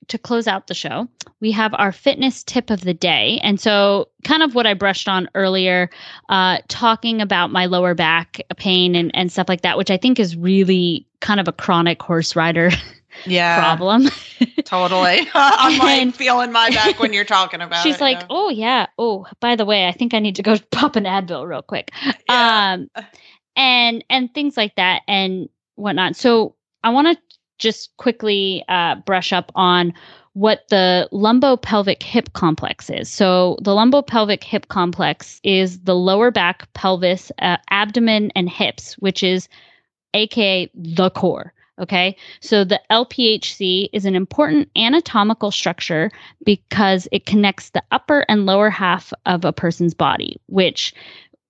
to 0.09 0.19
close 0.19 0.47
out 0.47 0.67
the 0.67 0.75
show, 0.75 1.09
we 1.41 1.53
have 1.53 1.75
our 1.75 1.93
fitness 1.93 2.43
tip 2.43 2.71
of 2.71 2.83
the 2.83 2.95
day. 2.95 3.41
And 3.43 3.61
so, 3.61 4.09
kind 4.25 4.43
of 4.43 4.55
what 4.55 4.67
I 4.67 4.75
brushed 4.75 5.09
on 5.09 5.29
earlier, 5.35 5.91
uh, 6.29 6.59
talking 6.69 7.21
about 7.21 7.51
my 7.51 7.67
lower 7.67 7.95
back 7.95 8.41
pain 8.57 8.95
and, 8.95 9.11
and 9.15 9.31
stuff 9.31 9.49
like 9.49 9.63
that, 9.63 9.79
which 9.79 9.91
I 9.91 9.97
think 9.97 10.19
is 10.19 10.37
really 10.37 11.07
kind 11.21 11.41
of 11.41 11.49
a 11.49 11.53
chronic 11.53 12.03
horse 12.03 12.37
rider 12.37 12.71
yeah 13.27 13.59
problem. 13.59 14.09
totally. 14.65 15.21
I'm 15.35 15.79
like 15.79 16.15
feeling 16.15 16.53
my 16.53 16.71
back 16.71 16.99
when 16.99 17.13
you're 17.13 17.25
talking 17.25 17.61
about 17.61 17.83
she's 17.83 17.97
it. 17.97 18.01
like, 18.01 18.21
yeah. 18.21 18.27
oh 18.31 18.49
yeah. 18.51 18.87
Oh, 18.99 19.27
by 19.41 19.57
the 19.57 19.65
way, 19.65 19.87
I 19.87 19.93
think 19.93 20.15
I 20.15 20.19
need 20.19 20.37
to 20.37 20.43
go 20.43 20.57
pop 20.71 20.97
an 20.97 21.05
Advil 21.05 21.47
real 21.47 21.63
quick. 21.63 21.91
Yeah. 22.29 22.75
Um 22.75 22.91
and 23.57 24.05
and 24.11 24.33
things 24.35 24.57
like 24.57 24.75
that 24.77 25.03
and 25.09 25.49
whatnot. 25.77 26.17
So 26.17 26.57
I 26.83 26.91
want 26.91 27.09
to 27.09 27.34
just 27.65 27.97
quickly 27.97 28.65
uh, 28.69 28.95
brush 29.07 29.33
up 29.33 29.51
on 29.57 29.93
what 30.35 30.69
the 30.69 31.09
lumbopelvic 31.13 32.03
hip 32.03 32.33
complex 32.35 32.91
is. 32.91 33.09
So, 33.09 33.57
the 33.63 33.71
lumbopelvic 33.73 34.45
hip 34.45 34.69
complex 34.69 35.41
is 35.43 35.81
the 35.81 35.97
lower 35.97 36.31
back, 36.31 36.73
pelvis, 36.75 37.33
uh, 37.41 37.57
abdomen, 37.71 38.31
and 38.37 38.49
hips, 38.49 38.95
which 38.99 39.23
is 39.23 39.49
aka 40.13 40.71
the 40.75 41.11
core. 41.11 41.53
Okay, 41.81 42.17
so 42.41 42.63
the 42.63 42.81
LPHC 42.89 43.89
is 43.93 44.05
an 44.05 44.15
important 44.15 44.69
anatomical 44.77 45.51
structure 45.51 46.09
because 46.45 47.09
it 47.11 47.27
connects 47.27 47.71
the 47.71 47.83
upper 47.91 48.25
and 48.29 48.47
lower 48.47 48.71
half 48.71 49.13
of 49.27 49.45
a 49.45 49.53
person's 49.53 49.95
body, 49.95 50.37
which 50.47 50.95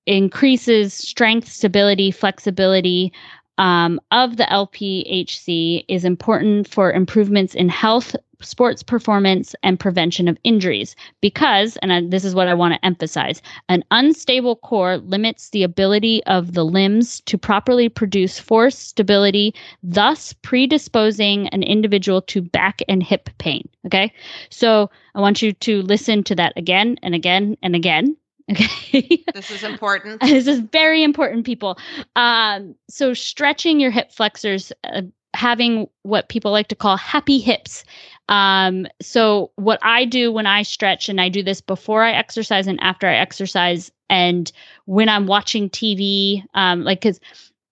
increases 0.07 0.95
strength, 0.95 1.49
stability, 1.49 2.11
flexibility, 2.11 3.13
um, 3.59 4.01
of 4.11 4.37
the 4.37 4.45
LPHC 4.45 5.85
is 5.89 6.05
important 6.05 6.69
for 6.69 6.93
improvements 6.93 7.55
in 7.55 7.69
health, 7.69 8.17
sports 8.41 8.83
performance, 8.83 9.55
and 9.63 9.81
prevention 9.81 10.29
of 10.29 10.37
injuries. 10.45 10.97
Because, 11.21 11.77
and 11.79 11.93
I, 11.93 12.03
this 12.07 12.25
is 12.25 12.35
what 12.35 12.49
I 12.49 12.55
want 12.55 12.75
to 12.75 12.85
emphasize, 12.85 13.41
an 13.69 13.85
unstable 13.91 14.57
core 14.57 14.99
limits 14.99 15.51
the 15.51 15.63
ability 15.63 16.23
of 16.25 16.55
the 16.55 16.65
limbs 16.65 17.21
to 17.23 17.39
properly 17.39 17.89
produce 17.89 18.39
force, 18.39 18.77
stability, 18.77 19.55
thus 19.83 20.33
predisposing 20.43 21.49
an 21.49 21.63
individual 21.63 22.21
to 22.23 22.43
back 22.43 22.83
and 22.89 23.03
hip 23.03 23.31
pain. 23.39 23.69
Okay. 23.87 24.13
So 24.51 24.91
I 25.15 25.21
want 25.21 25.43
you 25.43 25.53
to 25.53 25.83
listen 25.83 26.25
to 26.25 26.35
that 26.35 26.53
again 26.57 26.97
and 27.03 27.15
again 27.15 27.57
and 27.63 27.77
again 27.77 28.17
Okay. 28.51 29.25
this 29.35 29.51
is 29.51 29.63
important. 29.65 30.21
this 30.21 30.47
is 30.47 30.61
very 30.61 31.03
important, 31.03 31.47
people. 31.47 31.79
Um, 32.17 32.75
so, 32.89 33.15
stretching 33.15 33.81
your 33.81 33.91
hip 33.91 34.13
flexors, 34.13 34.73
uh, 34.85 35.03
having 35.35 35.89
what 36.03 36.29
people 36.29 36.53
like 36.53 36.69
to 36.69 36.75
call 36.75 36.97
happy 36.97 37.39
hips. 37.39 37.85
Um, 38.29 38.87
so, 39.01 39.51
what 39.57 39.79
I 39.83 40.05
do 40.05 40.31
when 40.31 40.47
I 40.47 40.63
stretch, 40.63 41.09
and 41.09 41.21
I 41.21 41.29
do 41.29 41.43
this 41.43 41.61
before 41.61 42.03
I 42.03 42.13
exercise 42.13 42.67
and 42.67 42.81
after 42.83 43.07
I 43.07 43.15
exercise, 43.15 43.91
and 44.11 44.51
when 44.85 45.09
I'm 45.09 45.27
watching 45.27 45.71
TV, 45.71 46.45
um, 46.55 46.85
like, 46.85 47.01
because 47.01 47.21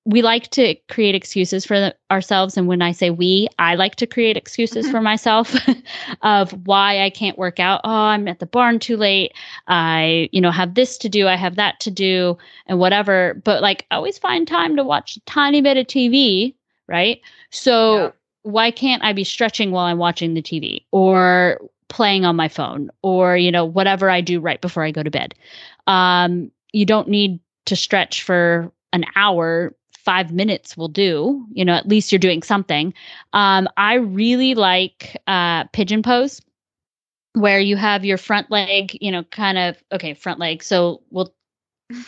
we 0.05 0.21
like 0.21 0.49
to 0.49 0.75
create 0.89 1.15
excuses 1.15 1.65
for 1.65 1.79
the, 1.79 1.97
ourselves. 2.11 2.57
And 2.57 2.67
when 2.67 2.83
i 2.83 2.93
say 2.93 3.11
we 3.11 3.49
i 3.59 3.75
like 3.75 3.97
to 3.97 4.07
create 4.07 4.37
excuses 4.37 4.87
mm-hmm. 4.87 4.93
for 4.93 5.01
myself 5.01 5.55
of 6.23 6.51
why 6.67 7.03
i 7.03 7.11
can't 7.11 7.39
work 7.39 7.61
out. 7.61 7.81
Oh 7.85 7.91
i'm 7.91 8.27
at 8.29 8.41
the 8.41 8.47
barn 8.47 8.79
too 8.79 8.97
late. 8.97 9.33
I 9.69 10.29
you 10.33 10.41
know 10.41 10.51
have 10.51 10.75
this 10.75 10.99
to 10.99 11.09
do. 11.09 11.29
I 11.29 11.37
have 11.37 11.57
that 11.57 11.79
to 11.81 11.91
do 11.91 12.37
and 12.67 12.79
whatever. 12.79 13.41
But 13.45 13.63
like 13.63 13.87
I 13.91 13.97
always 13.97 14.19
find 14.19 14.47
time 14.47 14.77
to 14.77 14.85
watch 14.85 15.17
a 15.17 15.21
tiny 15.21 15.61
bit 15.61 15.77
of 15.77 15.87
tv 15.87 16.55
right? 16.89 17.21
So 17.51 17.97
yeah. 17.97 18.11
why 18.43 18.71
can't 18.71 19.05
i 19.05 19.13
be 19.13 19.25
stretching 19.25 19.71
while 19.71 19.87
i'm 19.87 19.99
watching 19.99 20.35
the 20.35 20.43
tv 20.43 20.85
or 20.91 21.61
playing 21.89 22.25
on 22.25 22.35
my 22.35 22.49
phone 22.49 22.91
or 23.03 23.37
you 23.37 23.53
know 23.53 23.65
whatever 23.65 24.11
i 24.11 24.21
do 24.21 24.41
right 24.41 24.61
before 24.61 24.83
i 24.83 24.91
go 24.91 25.03
to 25.03 25.11
bed? 25.11 25.35
Um 25.87 26.51
you 26.73 26.87
don't 26.87 27.09
need 27.09 27.39
to 27.67 27.77
stretch 27.77 28.23
for 28.23 28.73
an 28.93 29.05
hour 29.15 29.75
five 30.05 30.33
minutes 30.33 30.77
will 30.77 30.89
do. 30.89 31.47
You 31.53 31.65
know, 31.65 31.75
at 31.75 31.89
least 31.89 32.13
you're 32.13 32.19
doing 32.19 32.43
something. 32.43 32.95
Um, 33.33 33.69
I 33.77 33.95
really 33.95 34.55
like 34.55 35.17
uh, 35.27 35.65
pigeon 35.73 36.03
pose, 36.03 36.41
where 37.35 37.61
you 37.61 37.77
have 37.77 38.05
your 38.05 38.19
front 38.19 38.51
leg, 38.51 38.97
you 39.01 39.11
know, 39.11 39.25
kind 39.25 39.59
of 39.59 39.83
okay, 39.93 40.15
front 40.15 40.39
leg. 40.39 40.63
So 40.63 41.03
we'll. 41.11 41.33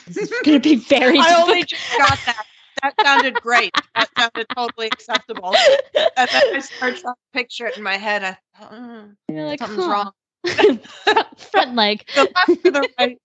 This 0.06 0.30
is 0.30 0.40
going 0.44 0.60
to 0.60 0.68
be 0.68 0.76
very. 0.88 1.18
I 1.18 1.42
only 1.42 1.64
just 1.64 1.82
got 1.98 2.18
that. 2.26 2.46
That 2.82 2.94
sounded 3.02 3.34
great. 3.34 3.72
That 3.94 4.08
sounded 4.18 4.46
totally 4.54 4.88
acceptable. 4.88 5.54
And 5.94 6.28
then 6.30 6.56
I 6.56 6.58
started 6.58 6.98
to 6.98 7.14
picture 7.32 7.66
it 7.66 7.76
in 7.76 7.82
my 7.82 7.96
head. 7.96 8.24
I 8.24 8.36
thought, 8.58 8.72
mm, 8.72 9.16
you're 9.28 9.46
like, 9.46 9.60
something's 9.60 9.84
huh. 9.84 9.90
wrong. 9.90 10.12
front 11.36 11.74
leg. 11.74 12.04
The 12.14 12.30
left 12.34 12.66
or 12.66 12.70
the 12.70 12.88
right? 12.98 13.18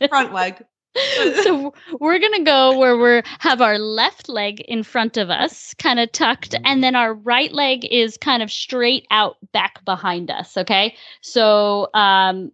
the 0.00 0.08
front 0.08 0.32
leg. 0.32 0.64
so 1.42 1.72
we're 2.00 2.18
gonna 2.18 2.44
go 2.44 2.76
where 2.78 2.96
we 2.96 3.22
have 3.38 3.60
our 3.60 3.78
left 3.78 4.28
leg 4.28 4.60
in 4.60 4.82
front 4.82 5.16
of 5.16 5.30
us, 5.30 5.74
kind 5.74 5.98
of 5.98 6.12
tucked, 6.12 6.54
and 6.64 6.84
then 6.84 6.94
our 6.94 7.14
right 7.14 7.52
leg 7.52 7.84
is 7.84 8.16
kind 8.18 8.42
of 8.42 8.50
straight 8.50 9.06
out 9.10 9.36
back 9.52 9.84
behind 9.84 10.30
us. 10.30 10.56
Okay, 10.56 10.96
so 11.22 11.88
um, 11.94 12.52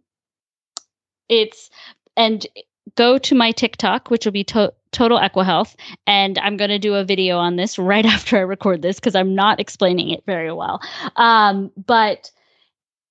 it's 1.28 1.70
and 2.16 2.46
go 2.96 3.18
to 3.18 3.34
my 3.34 3.52
TikTok, 3.52 4.10
which 4.10 4.24
will 4.24 4.32
be 4.32 4.44
to- 4.44 4.72
Total 4.90 5.18
EquiHealth, 5.18 5.74
and 6.06 6.38
I'm 6.38 6.56
to 6.56 6.78
do 6.78 6.94
a 6.94 7.04
video 7.04 7.36
on 7.36 7.56
this 7.56 7.78
right 7.78 8.06
after 8.06 8.38
I 8.38 8.40
record 8.40 8.80
this 8.80 8.96
because 8.96 9.14
I'm 9.14 9.34
not 9.34 9.60
explaining 9.60 10.10
it 10.10 10.24
very 10.26 10.50
well. 10.52 10.80
Um, 11.16 11.70
but 11.76 12.30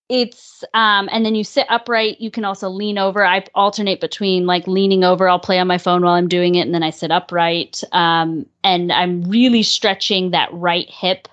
it's 0.10 0.64
um 0.74 1.10
and 1.12 1.26
then 1.26 1.36
you 1.36 1.44
sit 1.44 1.66
upright 1.70 2.20
you 2.22 2.32
can 2.32 2.46
also 2.46 2.70
lean 2.70 2.98
over. 2.98 3.26
I 3.26 3.46
alternate 3.56 4.00
between 4.00 4.46
like 4.46 4.68
leaning 4.68 5.04
over 5.04 5.28
i'll 5.28 5.40
play 5.40 5.60
on 5.60 5.68
my 5.68 5.78
phone 5.78 6.04
while 6.04 6.14
i'm 6.14 6.30
doing 6.30 6.56
it 6.56 6.62
and 6.62 6.74
then 6.74 6.84
i 6.84 6.90
sit 6.90 7.12
upright. 7.12 7.84
Um 7.92 8.46
and 8.64 8.92
i'm 8.92 9.24
really 9.24 9.64
stretching 9.64 10.32
that 10.32 10.50
right 10.54 10.90
hip 10.90 11.28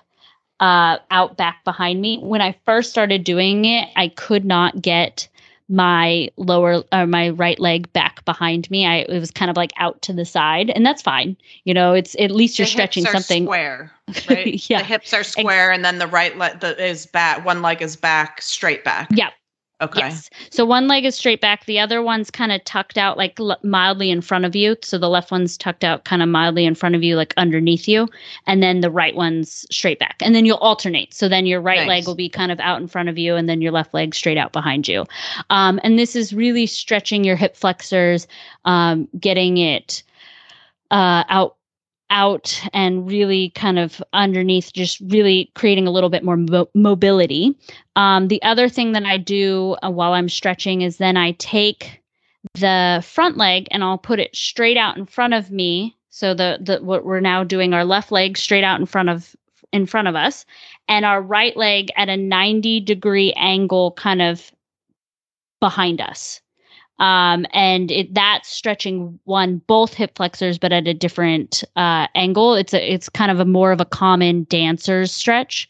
uh 0.59 0.97
out 1.11 1.37
back 1.37 1.63
behind 1.63 2.01
me. 2.01 2.19
When 2.19 2.41
i 2.41 2.57
first 2.65 2.89
started 2.91 3.23
doing 3.23 3.65
it 3.65 3.89
i 3.95 4.09
could 4.09 4.45
not 4.45 4.81
get 4.81 5.27
my 5.67 6.29
lower 6.37 6.75
or 6.75 6.83
uh, 6.91 7.05
my 7.05 7.29
right 7.29 7.59
leg 7.59 7.91
back 7.93 8.23
behind 8.25 8.69
me. 8.69 8.85
I 8.85 8.97
it 8.97 9.19
was 9.19 9.31
kind 9.31 9.49
of 9.49 9.57
like 9.57 9.71
out 9.77 10.01
to 10.03 10.13
the 10.13 10.25
side, 10.25 10.69
and 10.69 10.85
that's 10.85 11.01
fine. 11.01 11.37
You 11.63 11.73
know, 11.73 11.93
it's 11.93 12.15
at 12.19 12.31
least 12.31 12.59
you're 12.59 12.65
the 12.65 12.71
stretching 12.71 13.05
something 13.05 13.45
square. 13.45 13.91
Right? 14.29 14.69
yeah, 14.69 14.79
the 14.79 14.85
hips 14.85 15.13
are 15.13 15.23
square, 15.23 15.71
and 15.71 15.83
then 15.83 15.97
the 15.97 16.07
right 16.07 16.37
leg 16.37 16.59
the, 16.59 16.83
is 16.83 17.07
back. 17.07 17.43
One 17.43 17.61
leg 17.61 17.81
is 17.81 17.95
back, 17.95 18.41
straight 18.41 18.83
back. 18.83 19.09
Yeah, 19.11 19.31
Okay. 19.81 19.99
Yes. 19.99 20.29
So 20.51 20.65
one 20.65 20.87
leg 20.87 21.03
is 21.03 21.15
straight 21.15 21.41
back, 21.41 21.65
the 21.65 21.79
other 21.79 22.01
one's 22.01 22.31
kind 22.31 22.53
of 22.53 22.63
tucked 22.63 22.97
out, 22.97 23.17
like 23.17 23.37
l- 23.41 23.59
mildly 23.61 24.09
in 24.09 24.21
front 24.21 24.45
of 24.45 24.55
you. 24.55 24.77
So 24.81 24.97
the 24.97 25.09
left 25.09 25.31
one's 25.31 25.57
tucked 25.57 25.83
out, 25.83 26.05
kind 26.05 26.23
of 26.23 26.29
mildly 26.29 26.65
in 26.65 26.75
front 26.75 26.95
of 26.95 27.03
you, 27.03 27.17
like 27.17 27.33
underneath 27.35 27.85
you, 27.85 28.07
and 28.47 28.63
then 28.63 28.79
the 28.79 28.89
right 28.89 29.15
one's 29.15 29.65
straight 29.69 29.99
back. 29.99 30.15
And 30.21 30.33
then 30.33 30.45
you'll 30.45 30.57
alternate. 30.57 31.13
So 31.13 31.27
then 31.27 31.45
your 31.45 31.59
right 31.59 31.79
Nice. 31.79 31.87
leg 31.87 32.07
will 32.07 32.15
be 32.15 32.29
kind 32.29 32.53
of 32.53 32.59
out 32.61 32.79
in 32.81 32.87
front 32.87 33.09
of 33.09 33.17
you, 33.17 33.35
and 33.35 33.49
then 33.49 33.61
your 33.61 33.73
left 33.73 33.93
leg 33.93 34.15
straight 34.15 34.37
out 34.37 34.53
behind 34.53 34.87
you. 34.87 35.05
Um, 35.49 35.79
and 35.83 35.99
this 35.99 36.15
is 36.15 36.33
really 36.33 36.67
stretching 36.67 37.25
your 37.25 37.35
hip 37.35 37.57
flexors, 37.57 38.27
um, 38.63 39.09
getting 39.19 39.57
it 39.57 40.03
uh, 40.89 41.25
out 41.27 41.57
out 42.15 42.61
and 42.71 43.05
really 43.05 43.49
kind 43.51 43.77
of 43.77 44.01
underneath 44.13 44.71
just 44.71 45.01
really 45.01 45.51
creating 45.53 45.85
a 45.85 45.91
little 45.91 46.09
bit 46.09 46.23
more 46.23 46.37
mo- 46.37 46.69
mobility. 46.73 47.53
Um, 47.97 48.29
the 48.29 48.41
other 48.41 48.69
thing 48.69 48.93
that 48.93 49.05
i 49.05 49.17
do 49.17 49.75
uh, 49.83 49.91
while 49.91 50.13
i'm 50.13 50.29
stretching 50.29 50.81
is 50.81 50.97
then 50.97 51.17
i 51.17 51.33
take 51.33 52.01
the 52.53 53.03
front 53.05 53.35
leg 53.37 53.67
and 53.69 53.83
i'll 53.83 53.97
put 53.97 54.19
it 54.19 54.33
straight 54.35 54.77
out 54.77 54.97
in 54.97 55.05
front 55.05 55.33
of 55.33 55.51
me. 55.51 55.95
So 56.09 56.33
the, 56.33 56.57
the 56.61 56.77
what 56.81 57.03
we're 57.03 57.19
now 57.19 57.43
doing 57.43 57.73
our 57.73 57.83
left 57.83 58.11
leg 58.11 58.37
straight 58.37 58.63
out 58.63 58.79
in 58.79 58.85
front 58.85 59.09
of 59.09 59.35
in 59.73 59.85
front 59.85 60.07
of 60.07 60.15
us 60.15 60.45
and 60.87 61.03
our 61.03 61.21
right 61.21 61.57
leg 61.57 61.89
at 61.97 62.07
a 62.07 62.15
90 62.15 62.79
degree 62.79 63.33
angle 63.33 63.91
kind 63.91 64.21
of 64.21 64.51
behind 65.59 65.99
us 65.99 66.39
um, 66.99 67.45
and 67.53 67.91
it 67.91 68.13
that's 68.13 68.49
stretching 68.49 69.19
one 69.25 69.57
both 69.67 69.93
hip 69.93 70.15
flexors 70.15 70.57
but 70.57 70.71
at 70.71 70.87
a 70.87 70.93
different 70.93 71.63
uh, 71.75 72.07
angle. 72.15 72.55
It's 72.55 72.73
a 72.73 72.93
it's 72.93 73.09
kind 73.09 73.31
of 73.31 73.39
a 73.39 73.45
more 73.45 73.71
of 73.71 73.81
a 73.81 73.85
common 73.85 74.45
dancer's 74.49 75.11
stretch. 75.11 75.69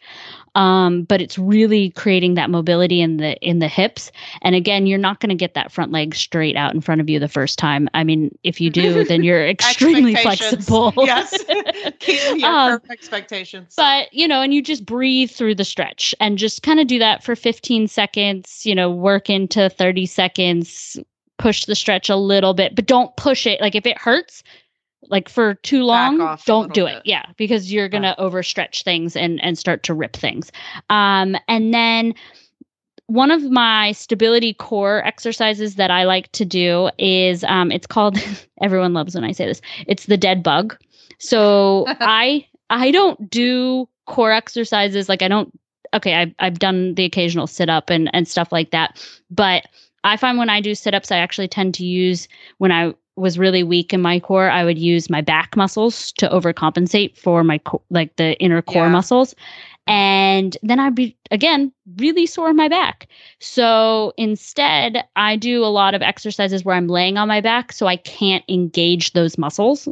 Um, 0.54 1.04
but 1.04 1.20
it's 1.20 1.38
really 1.38 1.90
creating 1.90 2.36
that 2.36 2.50
mobility 2.50 3.02
in 3.02 3.18
the 3.18 3.36
in 3.46 3.60
the 3.60 3.68
hips. 3.68 4.10
And 4.42 4.56
again 4.56 4.86
you're 4.88 4.98
not 4.98 5.20
going 5.20 5.30
to 5.30 5.36
get 5.36 5.54
that 5.56 5.70
front 5.72 5.92
leg 5.92 6.16
straight 6.16 6.56
out 6.56 6.74
in 6.74 6.80
front 6.80 7.02
of 7.02 7.10
you 7.10 7.20
the 7.20 7.28
first 7.28 7.60
time. 7.60 7.90
I 7.94 8.04
mean 8.06 8.34
if 8.44 8.62
you 8.62 8.70
do 8.70 9.04
then 9.04 9.22
you're 9.24 9.46
extremely 9.50 10.16
flexible. 10.16 10.94
Yes. 11.06 11.44
Keep 12.00 12.40
your 12.40 12.50
Um, 12.50 12.82
expectations. 12.90 13.74
but 13.76 14.14
you 14.14 14.28
know 14.28 14.42
and 14.42 14.54
you 14.54 14.62
just 14.62 14.86
breathe 14.86 15.30
through 15.32 15.56
the 15.56 15.66
stretch 15.66 16.16
and 16.22 16.38
just 16.38 16.64
kind 16.64 16.80
of 16.80 16.88
do 16.88 17.00
that 17.00 17.24
for 17.24 17.36
15 17.36 17.88
seconds 17.90 18.66
you 18.66 18.74
know 18.76 18.90
work 18.90 19.30
into 19.30 19.70
30 19.70 20.06
seconds 20.06 20.98
push 21.38 21.66
the 21.66 21.76
stretch 21.76 22.10
a 22.10 22.16
little 22.16 22.54
bit 22.54 22.76
but 22.76 22.86
don't 22.86 23.16
push 23.18 23.46
it 23.46 23.60
like 23.62 23.76
if 23.76 23.86
it 23.86 23.98
hurts 23.98 24.44
like 25.10 25.30
for 25.30 25.54
too 25.56 25.84
long 25.84 26.38
don't 26.46 26.74
do 26.74 26.86
it 26.86 27.02
yeah 27.06 27.26
because 27.38 27.72
you're 27.72 27.90
gonna 27.90 28.16
overstretch 28.18 28.84
things 28.84 29.16
and 29.16 29.44
and 29.44 29.58
start 29.58 29.84
to 29.84 29.94
rip 29.94 30.16
things 30.16 30.52
um 30.90 31.36
and 31.48 31.74
then 31.74 32.14
one 33.08 33.32
of 33.32 33.44
my 33.44 33.92
stability 33.92 34.54
core 34.54 35.06
exercises 35.06 35.76
that 35.76 35.92
I 35.92 36.06
like 36.06 36.32
to 36.34 36.46
do 36.46 36.90
is 36.98 37.44
um, 37.44 37.72
it's 37.72 37.88
called 37.88 38.18
everyone 38.62 38.94
loves 38.94 39.16
when 39.16 39.24
I 39.24 39.32
say 39.32 39.46
this. 39.46 39.62
It's 39.88 40.06
the 40.08 40.18
dead 40.18 40.42
bug. 40.42 40.76
So 41.20 41.86
I 42.00 42.48
I 42.70 42.92
don't 42.92 43.30
do 43.30 43.88
core 44.08 44.32
exercises 44.32 45.10
like 45.10 45.22
I 45.22 45.28
don't 45.28 45.52
okay, 45.94 46.16
I've 46.16 46.34
I've 46.40 46.60
done 46.60 46.96
the 46.96 47.06
occasional 47.06 47.48
sit 47.48 47.70
up 47.70 47.90
and 47.90 48.10
and 48.14 48.28
stuff 48.28 48.52
like 48.52 48.72
that. 48.72 49.06
But 49.30 49.66
I 50.06 50.18
find 50.18 50.38
when 50.38 50.50
I 50.50 50.62
do 50.62 50.76
sit 50.76 50.94
ups, 50.94 51.12
I 51.12 51.18
actually 51.18 51.48
tend 51.48 51.74
to 51.76 51.86
use 51.86 52.28
when 52.60 52.72
I 52.72 52.94
was 53.18 53.40
really 53.40 53.64
weak 53.64 53.94
in 53.94 54.02
my 54.02 54.20
core, 54.20 54.50
I 54.50 54.64
would 54.64 54.78
use 54.78 55.10
my 55.10 55.22
back 55.22 55.56
muscles 55.56 56.12
to 56.14 56.28
overcompensate 56.30 57.18
for 57.18 57.44
my 57.44 57.58
co- 57.60 57.82
like 57.90 58.16
the 58.18 58.38
inner 58.40 58.62
core 58.62 58.86
Yeah. 58.86 58.90
muscles. 58.90 59.36
And 59.88 60.58
then 60.64 60.80
I'd 60.80 60.96
be 60.96 61.16
again 61.30 61.72
really 61.98 62.26
sore 62.26 62.50
in 62.50 62.56
my 62.56 62.68
back. 62.68 63.08
So 63.40 64.14
instead, 64.18 65.04
I 65.16 65.36
do 65.36 65.64
a 65.64 65.68
lot 65.68 65.94
of 65.94 66.02
exercises 66.02 66.66
where 66.66 66.76
I'm 66.76 66.88
laying 66.88 67.18
on 67.18 67.28
my 67.28 67.40
back 67.40 67.72
so 67.72 67.86
I 67.86 67.98
can't 67.98 68.44
engage 68.50 69.14
those 69.14 69.38
muscles. 69.38 69.88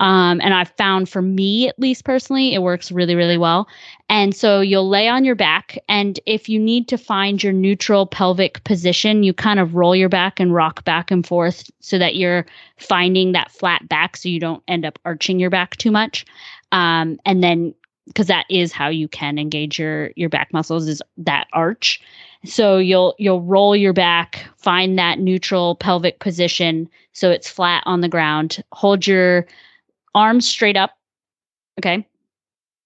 Um, 0.00 0.40
and 0.40 0.54
I've 0.54 0.70
found 0.70 1.08
for 1.08 1.22
me, 1.22 1.68
at 1.68 1.78
least 1.78 2.04
personally, 2.04 2.54
it 2.54 2.62
works 2.62 2.90
really, 2.90 3.14
really 3.14 3.38
well. 3.38 3.68
And 4.08 4.34
so 4.34 4.60
you'll 4.60 4.88
lay 4.88 5.08
on 5.08 5.24
your 5.24 5.34
back. 5.34 5.78
And 5.88 6.18
if 6.26 6.48
you 6.48 6.58
need 6.58 6.88
to 6.88 6.98
find 6.98 7.42
your 7.42 7.52
neutral 7.52 8.06
pelvic 8.06 8.62
position, 8.64 9.22
you 9.22 9.32
kind 9.32 9.60
of 9.60 9.74
roll 9.74 9.94
your 9.94 10.08
back 10.08 10.40
and 10.40 10.54
rock 10.54 10.84
back 10.84 11.10
and 11.10 11.26
forth 11.26 11.70
so 11.80 11.98
that 11.98 12.16
you're 12.16 12.46
finding 12.76 13.32
that 13.32 13.50
flat 13.52 13.88
back 13.88 14.16
so 14.16 14.28
you 14.28 14.40
don't 14.40 14.62
end 14.66 14.84
up 14.84 14.98
arching 15.04 15.38
your 15.38 15.50
back 15.50 15.76
too 15.76 15.90
much. 15.90 16.24
Um, 16.70 17.18
and 17.24 17.42
then 17.42 17.74
because 18.08 18.26
that 18.26 18.46
is 18.50 18.72
how 18.72 18.88
you 18.88 19.08
can 19.08 19.38
engage 19.38 19.78
your 19.78 20.10
your 20.16 20.28
back 20.28 20.52
muscles 20.52 20.88
is 20.88 21.00
that 21.16 21.46
arch. 21.52 22.00
So 22.44 22.78
you'll 22.78 23.14
you'll 23.18 23.42
roll 23.42 23.76
your 23.76 23.92
back 23.92 24.44
find 24.56 24.98
that 24.98 25.18
neutral 25.18 25.76
pelvic 25.76 26.18
position 26.18 26.88
so 27.12 27.30
it's 27.30 27.48
flat 27.48 27.82
on 27.86 28.00
the 28.00 28.08
ground. 28.08 28.62
Hold 28.72 29.06
your 29.06 29.46
arms 30.14 30.46
straight 30.46 30.76
up 30.76 30.98
okay? 31.78 32.06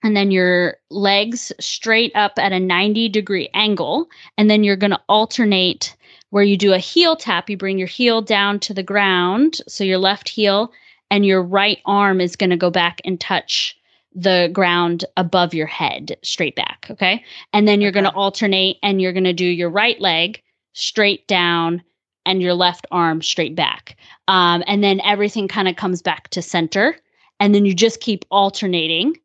And 0.04 0.16
then 0.16 0.30
your 0.30 0.76
legs 0.90 1.52
straight 1.60 2.12
up 2.14 2.32
at 2.36 2.52
a 2.52 2.58
90 2.58 3.08
degree 3.08 3.48
angle. 3.54 4.08
And 4.36 4.50
then 4.50 4.64
you're 4.64 4.76
going 4.76 4.90
to 4.90 5.00
alternate 5.08 5.96
where 6.30 6.42
you 6.42 6.56
do 6.56 6.72
a 6.72 6.78
heel 6.78 7.16
tap. 7.16 7.48
You 7.48 7.56
bring 7.56 7.78
your 7.78 7.88
heel 7.88 8.20
down 8.20 8.58
to 8.60 8.74
the 8.74 8.82
ground 8.82 9.60
so 9.68 9.84
your 9.84 9.98
left 9.98 10.28
heel 10.28 10.72
and 11.10 11.24
your 11.24 11.42
right 11.42 11.78
arm 11.84 12.20
is 12.20 12.36
going 12.36 12.50
to 12.50 12.56
go 12.56 12.70
back 12.70 13.00
and 13.04 13.20
touch 13.20 13.78
the 14.14 14.50
ground 14.52 15.04
above 15.16 15.54
your 15.54 15.66
head 15.66 16.16
straight 16.22 16.56
back 16.56 16.86
okay? 16.90 17.24
And 17.52 17.66
then 17.66 17.80
you're 17.80 17.92
going 17.92 18.04
to 18.04 18.12
alternate 18.12 18.78
and 18.82 19.00
you're 19.00 19.12
going 19.12 19.24
to 19.24 19.32
do 19.32 19.46
your 19.46 19.70
right 19.70 20.00
leg 20.00 20.42
straight 20.74 21.26
down 21.26 21.82
and 22.24 22.40
your 22.40 22.54
left 22.54 22.86
arm 22.90 23.22
straight 23.22 23.56
back. 23.56 23.96
Um, 24.28 24.62
and 24.66 24.82
then 24.82 25.00
everything 25.00 25.48
kind 25.48 25.68
of 25.68 25.76
comes 25.76 26.02
back 26.02 26.28
to 26.30 26.42
center 26.42 26.96
and 27.40 27.54
then 27.54 27.64
you 27.64 27.74
just 27.74 28.00
keep 28.00 28.24
alternating 28.30 29.16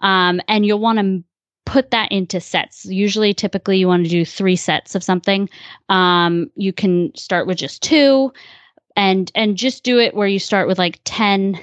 um, 0.00 0.40
and 0.48 0.64
you'll 0.64 0.78
want 0.78 0.98
to 0.98 1.24
put 1.66 1.90
that 1.90 2.12
into 2.12 2.40
sets. 2.40 2.84
Usually 2.84 3.34
typically 3.34 3.78
you 3.78 3.88
want 3.88 4.04
to 4.04 4.10
do 4.10 4.24
three 4.24 4.56
sets 4.56 4.94
of 4.94 5.02
something. 5.02 5.48
Um, 5.88 6.50
you 6.54 6.72
can 6.72 7.14
start 7.16 7.46
with 7.46 7.58
just 7.58 7.82
two 7.82 8.32
and 8.96 9.32
and 9.34 9.56
just 9.56 9.82
do 9.82 9.98
it 9.98 10.14
where 10.14 10.28
you 10.28 10.38
start 10.38 10.68
with 10.68 10.78
like 10.78 11.00
10 11.04 11.60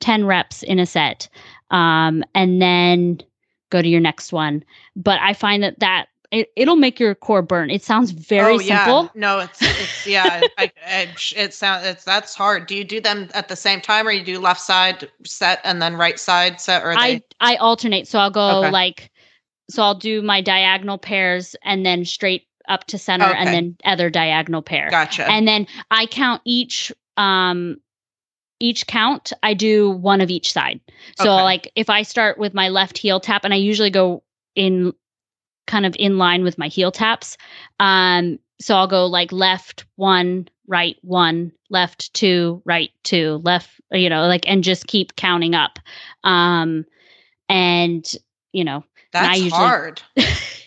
10 0.00 0.26
reps 0.26 0.62
in 0.62 0.78
a 0.78 0.84
set 0.84 1.28
um, 1.74 2.24
and 2.34 2.62
then 2.62 3.18
go 3.70 3.82
to 3.82 3.88
your 3.88 4.00
next 4.00 4.32
one 4.32 4.64
but 4.96 5.18
i 5.20 5.32
find 5.34 5.62
that 5.62 5.78
that 5.80 6.06
it, 6.30 6.50
it'll 6.56 6.76
make 6.76 6.98
your 6.98 7.14
core 7.14 7.42
burn 7.42 7.70
it 7.70 7.82
sounds 7.82 8.10
very 8.10 8.54
oh, 8.54 8.58
yeah. 8.58 8.84
simple 8.84 9.10
No, 9.14 9.38
it's 9.38 9.62
it's 9.62 10.06
yeah. 10.06 10.44
I, 10.58 10.72
I, 10.84 11.08
it 11.36 11.54
sounds 11.54 11.86
it's 11.86 12.04
that's 12.04 12.34
hard. 12.34 12.66
Do 12.66 12.74
you 12.74 12.82
do 12.82 13.00
them 13.00 13.28
at 13.34 13.48
the 13.48 13.54
same 13.56 13.80
time, 13.80 14.08
or 14.08 14.10
you 14.10 14.24
do 14.24 14.40
left 14.40 14.60
side 14.60 15.08
set 15.24 15.60
and 15.62 15.80
then 15.80 15.94
right 15.94 16.18
side 16.18 16.60
set, 16.60 16.82
or 16.82 16.92
I? 16.96 17.22
I 17.40 17.56
alternate. 17.56 18.08
So 18.08 18.18
I'll 18.18 18.30
go 18.30 18.60
Okay. 18.60 18.70
like 18.70 19.10
so 19.70 19.82
I'll 19.82 19.94
do 19.94 20.22
my 20.22 20.40
diagonal 20.40 20.98
pairs 20.98 21.54
and 21.62 21.86
then 21.86 22.04
straight 22.04 22.46
up 22.68 22.84
to 22.88 22.98
center 22.98 23.24
and 23.24 23.52
then 23.52 23.76
other 23.84 24.10
diagonal 24.10 24.62
pair. 24.62 24.90
Gotcha. 24.90 25.30
And 25.30 25.46
then 25.46 25.66
I 25.90 26.06
count 26.06 26.42
each 26.44 26.92
um 27.16 27.76
each 28.60 28.86
count 28.86 29.32
I 29.42 29.54
do 29.54 29.90
one 29.90 30.20
of 30.20 30.30
each 30.30 30.52
side. 30.52 30.80
So 31.18 31.24
Okay. 31.32 31.42
like 31.42 31.72
if 31.74 31.90
I 31.90 32.02
start 32.02 32.38
with 32.38 32.54
my 32.54 32.68
left 32.68 32.96
heel 32.98 33.20
tap 33.20 33.44
and 33.44 33.52
I 33.52 33.56
usually 33.56 33.90
go 33.90 34.22
in 34.54 34.92
kind 35.66 35.86
of 35.86 35.96
in 35.98 36.18
line 36.18 36.44
with 36.44 36.58
my 36.58 36.68
heel 36.68 36.92
taps. 36.92 37.36
Um 37.80 38.38
so 38.60 38.76
I'll 38.76 38.86
go 38.86 39.06
like 39.06 39.32
left 39.32 39.84
one, 39.96 40.48
right 40.68 40.96
one, 41.02 41.50
left 41.70 42.14
two, 42.14 42.62
right 42.64 42.90
two, 43.02 43.40
left 43.44 43.68
you 43.90 44.08
know, 44.08 44.26
like 44.26 44.48
and 44.48 44.62
just 44.62 44.86
keep 44.86 45.16
counting 45.16 45.54
up. 45.54 45.78
Um 46.22 46.84
and 47.48 48.10
you 48.52 48.64
know, 48.64 48.84
that's 49.12 49.38
usually- 49.38 49.50
hard. 49.50 50.00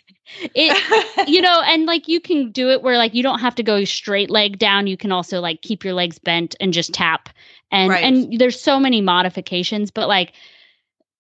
it 0.54 1.28
you 1.28 1.42
know 1.42 1.62
and 1.66 1.86
like 1.86 2.08
you 2.08 2.20
can 2.20 2.52
do 2.52 2.70
it 2.70 2.82
where 2.82 2.98
like 2.98 3.14
you 3.14 3.24
don't 3.24 3.40
have 3.40 3.56
to 3.56 3.64
go 3.64 3.84
straight 3.84 4.30
leg 4.30 4.58
down 4.60 4.88
you 4.88 4.98
can 4.98 5.12
also 5.12 5.40
like 5.40 5.62
keep 5.62 5.84
your 5.84 5.94
legs 5.94 6.20
bent 6.20 6.56
and 6.60 6.74
just 6.74 6.94
tap 6.94 7.30
and 7.72 7.90
Right. 7.90 8.04
and 8.04 8.40
there's 8.40 8.60
so 8.60 8.80
many 8.80 9.02
modifications 9.02 9.92
but 9.92 10.08
like 10.08 10.34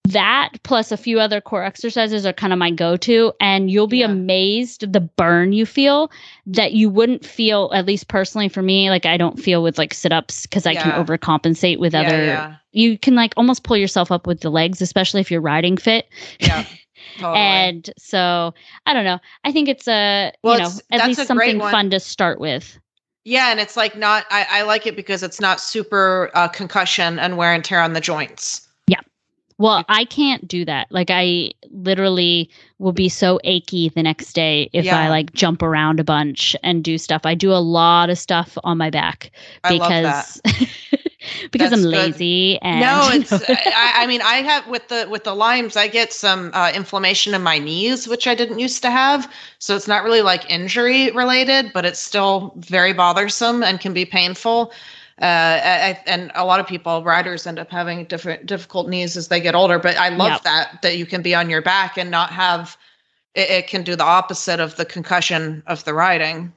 that 0.09 0.51
plus 0.63 0.91
a 0.93 0.97
few 0.97 1.19
other 1.19 1.41
core 1.41 1.63
exercises 1.63 2.25
are 2.25 2.31
kind 2.31 2.53
of 2.53 2.59
my 2.59 2.71
go-to 2.71 3.33
and 3.41 3.69
you'll 3.69 3.87
be 3.87 3.99
Yeah. 3.99 4.05
amazed 4.05 4.93
the 4.93 5.01
burn 5.01 5.51
you 5.51 5.65
feel 5.65 6.09
that 6.45 6.71
you 6.71 6.89
wouldn't 6.89 7.25
feel 7.25 7.69
at 7.73 7.85
least 7.85 8.07
personally 8.07 8.47
for 8.47 8.61
me 8.61 8.89
like 8.89 9.05
i 9.05 9.17
don't 9.17 9.37
feel 9.37 9.61
with 9.61 9.77
like 9.77 9.93
sit-ups 9.93 10.43
because 10.43 10.65
i 10.65 10.75
can 10.75 10.91
overcompensate 10.93 11.79
with 11.79 11.93
yeah, 11.93 12.01
other 12.01 12.25
yeah, 12.25 12.55
you 12.71 12.97
can 12.97 13.15
like 13.15 13.33
almost 13.35 13.63
pull 13.63 13.75
yourself 13.75 14.09
up 14.09 14.27
with 14.27 14.39
the 14.39 14.49
legs 14.49 14.81
especially 14.81 15.19
if 15.19 15.29
you're 15.29 15.41
riding 15.41 15.75
fit 15.75 16.07
yeah. 16.39 16.63
Totally. 17.17 17.37
and 17.39 17.89
so 17.97 18.53
I 18.85 18.93
don't 18.93 19.05
know. 19.05 19.19
I 19.43 19.51
think 19.51 19.67
it's 19.69 19.87
a 19.87 20.31
Well, 20.43 20.57
you 20.57 20.63
know 20.63 20.71
at 20.91 21.07
least 21.07 21.25
something 21.27 21.59
fun 21.59 21.89
to 21.91 21.99
start 21.99 22.39
with. 22.39 22.77
yeah, 23.25 23.51
and 23.51 23.59
it's 23.59 23.75
like 23.77 23.97
not. 23.97 24.25
I, 24.29 24.45
I 24.49 24.61
like 24.63 24.85
it 24.87 24.95
because 24.95 25.23
it's 25.23 25.39
not 25.41 25.59
super 25.59 26.29
uh, 26.33 26.47
concussion 26.47 27.19
and 27.19 27.37
wear 27.37 27.53
and 27.53 27.63
tear 27.63 27.81
on 27.81 27.93
the 27.93 28.01
joints. 28.01 28.67
Yeah. 28.87 29.01
Well, 29.57 29.83
I 29.89 30.05
can't 30.05 30.47
do 30.47 30.63
that. 30.65 30.87
Like 30.91 31.09
I 31.09 31.51
literally 31.71 32.49
will 32.77 32.91
be 32.91 33.09
so 33.09 33.39
achy 33.43 33.89
the 33.89 34.03
next 34.03 34.33
day 34.33 34.69
if 34.71 34.85
Yeah. 34.85 34.99
I 34.99 35.09
like 35.09 35.33
jump 35.33 35.63
around 35.63 35.99
a 35.99 36.03
bunch 36.03 36.55
and 36.63 36.83
do 36.83 36.97
stuff. 36.99 37.21
I 37.25 37.33
do 37.33 37.51
a 37.51 37.57
lot 37.57 38.09
of 38.11 38.19
stuff 38.19 38.55
on 38.63 38.77
my 38.77 38.91
back 38.91 39.31
I 39.63 39.73
love 39.73 39.89
that. 39.89 40.39
because 40.43 40.96
because 41.51 41.71
That's 41.71 41.73
I'm 41.73 41.83
good. 41.85 42.11
lazy 42.11 42.59
and 42.61 43.01
no, 43.01 43.09
it's. 43.11 43.41
I, 43.41 43.93
I 44.03 44.07
mean, 44.07 44.21
I 44.21 44.35
have 44.35 44.67
with 44.67 44.87
the 44.89 45.07
with 45.09 45.23
the 45.23 45.33
Lymes, 45.35 45.75
I 45.75 45.87
get 45.87 46.13
some 46.13 46.51
uh, 46.53 46.71
inflammation 46.75 47.33
in 47.33 47.41
my 47.41 47.57
knees, 47.59 48.07
which 48.07 48.27
I 48.27 48.35
didn't 48.35 48.59
used 48.59 48.81
to 48.83 48.91
have. 48.91 49.31
So 49.59 49.75
it's 49.75 49.87
not 49.87 50.03
really 50.03 50.21
like 50.21 50.49
injury 50.49 51.11
related, 51.11 51.71
but 51.73 51.85
it's 51.85 51.99
still 51.99 52.53
very 52.57 52.93
bothersome 52.93 53.63
and 53.63 53.79
can 53.79 53.93
be 53.93 54.05
painful. 54.05 54.71
Uh, 55.21 55.25
I- 55.25 55.99
and 56.05 56.31
a 56.35 56.45
lot 56.45 56.59
of 56.59 56.67
people, 56.67 57.03
riders, 57.03 57.47
end 57.47 57.59
up 57.59 57.71
having 57.71 58.05
different 58.05 58.45
difficult 58.45 58.87
knees 58.89 59.17
as 59.17 59.27
they 59.29 59.39
get 59.39 59.55
older. 59.55 59.79
But 59.79 59.97
I 59.97 60.09
love 60.09 60.33
Yep. 60.33 60.43
that 60.43 60.81
that 60.83 60.97
you 60.97 61.05
can 61.05 61.21
be 61.21 61.33
on 61.35 61.49
your 61.49 61.61
back 61.61 61.97
and 61.97 62.11
not 62.11 62.31
have. 62.31 62.77
It, 63.35 63.49
it 63.49 63.67
can 63.67 63.83
do 63.83 63.95
the 63.95 64.03
opposite 64.03 64.59
of 64.59 64.75
the 64.75 64.85
concussion 64.85 65.63
of 65.67 65.83
the 65.85 65.93
riding. 65.93 66.53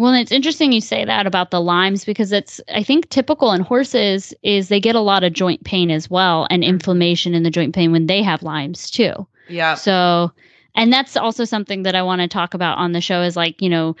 Well, 0.00 0.14
it's 0.14 0.32
interesting 0.32 0.72
you 0.72 0.80
say 0.80 1.04
that 1.04 1.26
about 1.26 1.50
the 1.50 1.60
Lymes 1.60 2.06
because 2.06 2.32
it's 2.32 2.58
I 2.72 2.82
think 2.82 3.10
typical 3.10 3.52
in 3.52 3.60
horses 3.60 4.32
is 4.42 4.68
they 4.70 4.80
get 4.80 4.96
a 4.96 5.00
lot 5.00 5.24
of 5.24 5.34
joint 5.34 5.62
pain 5.64 5.90
as 5.90 6.08
well 6.08 6.46
and 6.48 6.64
Mm-hmm. 6.64 6.70
inflammation 6.70 7.34
in 7.34 7.42
the 7.42 7.50
joint 7.50 7.74
pain 7.74 7.92
when 7.92 8.06
they 8.06 8.22
have 8.22 8.42
limes 8.42 8.90
too. 8.90 9.26
Yeah. 9.46 9.74
So, 9.74 10.32
and 10.74 10.90
that's 10.90 11.18
also 11.18 11.44
something 11.44 11.82
that 11.82 11.94
I 11.94 12.02
want 12.02 12.22
to 12.22 12.28
talk 12.28 12.54
about 12.54 12.78
on 12.78 12.92
the 12.92 13.02
show 13.02 13.20
is 13.20 13.36
like, 13.36 13.60
you 13.60 13.68
know, 13.68 13.94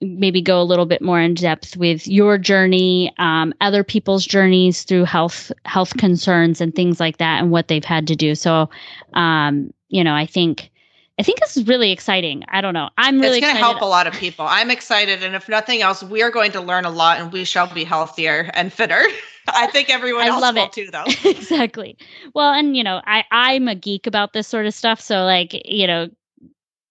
maybe 0.00 0.42
go 0.42 0.60
a 0.60 0.64
little 0.64 0.84
bit 0.84 1.00
more 1.00 1.20
in 1.20 1.34
depth 1.34 1.76
with 1.76 2.08
your 2.08 2.38
journey, 2.38 3.14
um, 3.18 3.54
other 3.60 3.84
people's 3.84 4.26
journeys 4.26 4.82
through 4.82 5.04
health 5.04 5.52
health 5.64 5.96
concerns 5.96 6.60
and 6.60 6.74
things 6.74 6.98
like 6.98 7.18
that, 7.18 7.40
and 7.40 7.52
what 7.52 7.68
they've 7.68 7.84
had 7.84 8.08
to 8.08 8.16
do. 8.16 8.34
So, 8.34 8.68
um, 9.14 9.72
you 9.90 10.02
know, 10.02 10.14
I 10.14 10.26
think 10.26 10.70
I 11.18 11.22
think 11.22 11.40
this 11.40 11.56
is 11.56 11.66
really 11.66 11.92
exciting. 11.92 12.44
I 12.48 12.60
don't 12.60 12.74
know. 12.74 12.90
I'm 12.98 13.20
really 13.20 13.38
it's 13.38 13.46
going 13.46 13.54
to 13.56 13.60
help 13.60 13.80
a 13.80 13.86
lot 13.86 14.06
of 14.06 14.12
people. 14.12 14.46
I'm 14.46 14.70
excited, 14.70 15.22
and 15.22 15.34
if 15.34 15.48
nothing 15.48 15.80
else, 15.80 16.02
we 16.02 16.22
are 16.22 16.30
going 16.30 16.52
to 16.52 16.60
learn 16.60 16.84
a 16.84 16.90
lot, 16.90 17.18
and 17.18 17.32
we 17.32 17.44
shall 17.44 17.72
be 17.72 17.84
healthier 17.84 18.50
and 18.52 18.72
fitter. 18.72 19.02
I 19.48 19.68
think 19.68 19.88
everyone 19.88 20.24
I 20.24 20.28
else 20.28 20.42
love 20.42 20.56
will 20.56 20.64
it. 20.64 20.72
too, 20.72 20.90
though. 20.90 21.04
exactly. 21.30 21.96
Well, 22.34 22.52
and 22.52 22.76
you 22.76 22.84
know, 22.84 23.00
I 23.06 23.24
I'm 23.30 23.66
a 23.68 23.74
geek 23.74 24.06
about 24.06 24.34
this 24.34 24.46
sort 24.46 24.66
of 24.66 24.74
stuff, 24.74 25.00
so 25.00 25.24
like, 25.24 25.60
you 25.64 25.86
know, 25.86 26.08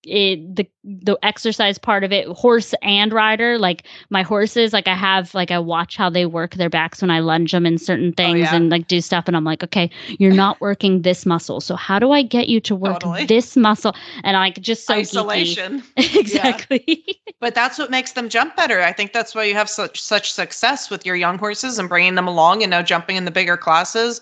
it 0.06 0.56
the 0.56 0.68
the 0.84 1.18
exercise 1.24 1.78
part 1.78 2.04
of 2.04 2.12
it, 2.12 2.28
horse 2.28 2.74
and 2.82 3.12
rider, 3.12 3.58
like 3.58 3.84
my 4.10 4.22
horses, 4.22 4.74
like 4.74 4.88
I 4.88 4.96
have 4.96 5.34
like 5.34 5.52
I 5.52 5.60
watch 5.60 5.98
how 5.98 6.10
they 6.10 6.26
work 6.26 6.56
their 6.56 6.70
backs 6.70 7.02
when 7.02 7.10
I 7.10 7.20
lunge 7.20 7.52
them 7.52 7.66
in 7.66 7.78
certain 7.78 8.10
oh, 8.10 8.14
things 8.16 8.36
Oh, 8.36 8.52
yeah. 8.52 8.56
and 8.56 8.70
like 8.70 8.88
do 8.88 9.02
stuff 9.02 9.26
and 9.28 9.36
I'm 9.36 9.44
like, 9.44 9.64
okay, 9.64 9.90
you're 10.20 10.34
not 10.46 10.62
working 10.62 11.02
this 11.02 11.26
muscle. 11.26 11.62
So 11.62 11.76
how 11.76 12.00
do 12.00 12.12
I 12.12 12.22
get 12.22 12.48
you 12.48 12.60
to 12.62 12.76
work 12.76 13.00
Totally. 13.00 13.26
this 13.26 13.56
muscle? 13.56 13.96
And 14.24 14.38
I 14.38 14.52
just 14.52 14.86
so. 14.86 14.96
Isolation, 14.96 15.84
exactly. 15.98 17.20
but 17.40 17.56
that's 17.56 17.78
what 17.78 17.92
makes 17.92 18.14
them 18.14 18.30
jump 18.30 18.56
better. 18.56 18.82
I 18.82 18.94
think 18.94 19.14
that's 19.14 19.34
why 19.36 19.44
you 19.44 19.54
have 19.54 19.70
such 19.70 20.02
such 20.02 20.32
success 20.32 20.90
with 20.90 21.06
your 21.06 21.16
young 21.16 21.38
horses 21.38 21.80
and 21.80 21.90
bringing 21.90 22.16
them 22.16 22.28
along, 22.28 22.64
and 22.64 22.70
now 22.70 22.82
jumping 22.82 23.16
in 23.16 23.26
the 23.26 23.32
bigger 23.32 23.58
classes. 23.58 24.22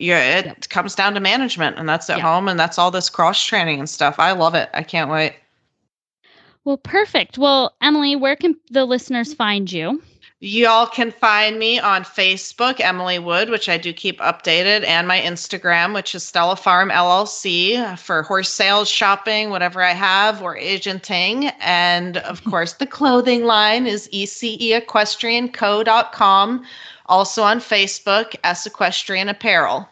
Yeah, 0.00 0.38
it 0.38 0.46
Yep. 0.46 0.68
comes 0.70 0.94
down 0.94 1.14
to 1.14 1.20
management, 1.20 1.78
and 1.78 1.88
that's 1.88 2.08
at 2.10 2.16
Yep. 2.18 2.26
home, 2.26 2.48
and 2.48 2.58
that's 2.58 2.78
all 2.78 2.90
this 2.90 3.10
cross 3.10 3.42
training 3.44 3.78
and 3.78 3.88
stuff. 3.88 4.16
I 4.18 4.32
love 4.32 4.54
it. 4.54 4.68
I 4.74 4.82
can't 4.82 5.10
wait. 5.10 5.34
well, 6.64 6.76
perfect. 6.76 7.38
Well, 7.38 7.74
Emily, 7.80 8.16
where 8.16 8.36
can 8.36 8.54
the 8.70 8.84
listeners 8.84 9.32
find 9.32 9.70
you? 9.72 10.02
Y'all 10.42 10.86
can 10.86 11.10
find 11.10 11.58
me 11.58 11.78
on 11.78 12.02
Facebook, 12.02 12.80
Emily 12.80 13.18
Wood, 13.18 13.50
which 13.50 13.68
I 13.68 13.76
do 13.76 13.92
keep 13.92 14.18
updated, 14.20 14.86
and 14.86 15.06
my 15.08 15.20
Instagram, 15.20 15.92
which 15.94 16.14
is 16.14 16.22
Stella 16.22 16.56
Farm 16.56 16.90
LLC 16.90 17.76
for 17.98 18.22
horse 18.22 18.48
sales, 18.48 18.88
shopping, 18.90 19.50
whatever 19.50 19.82
I 19.82 19.92
have, 19.92 20.42
or 20.42 20.56
agenting. 20.56 21.48
And 21.60 22.16
of 22.18 22.42
course, 22.50 22.74
the 22.74 22.86
clothing 22.86 23.44
line 23.44 23.86
is 23.86 24.08
E 24.12 24.24
ecequestrianco.com. 24.26 26.64
Also 27.10 27.42
on 27.42 27.58
Facebook, 27.58 28.34
as 28.44 28.64
Equestrian 28.66 29.28
Apparel. 29.28 29.86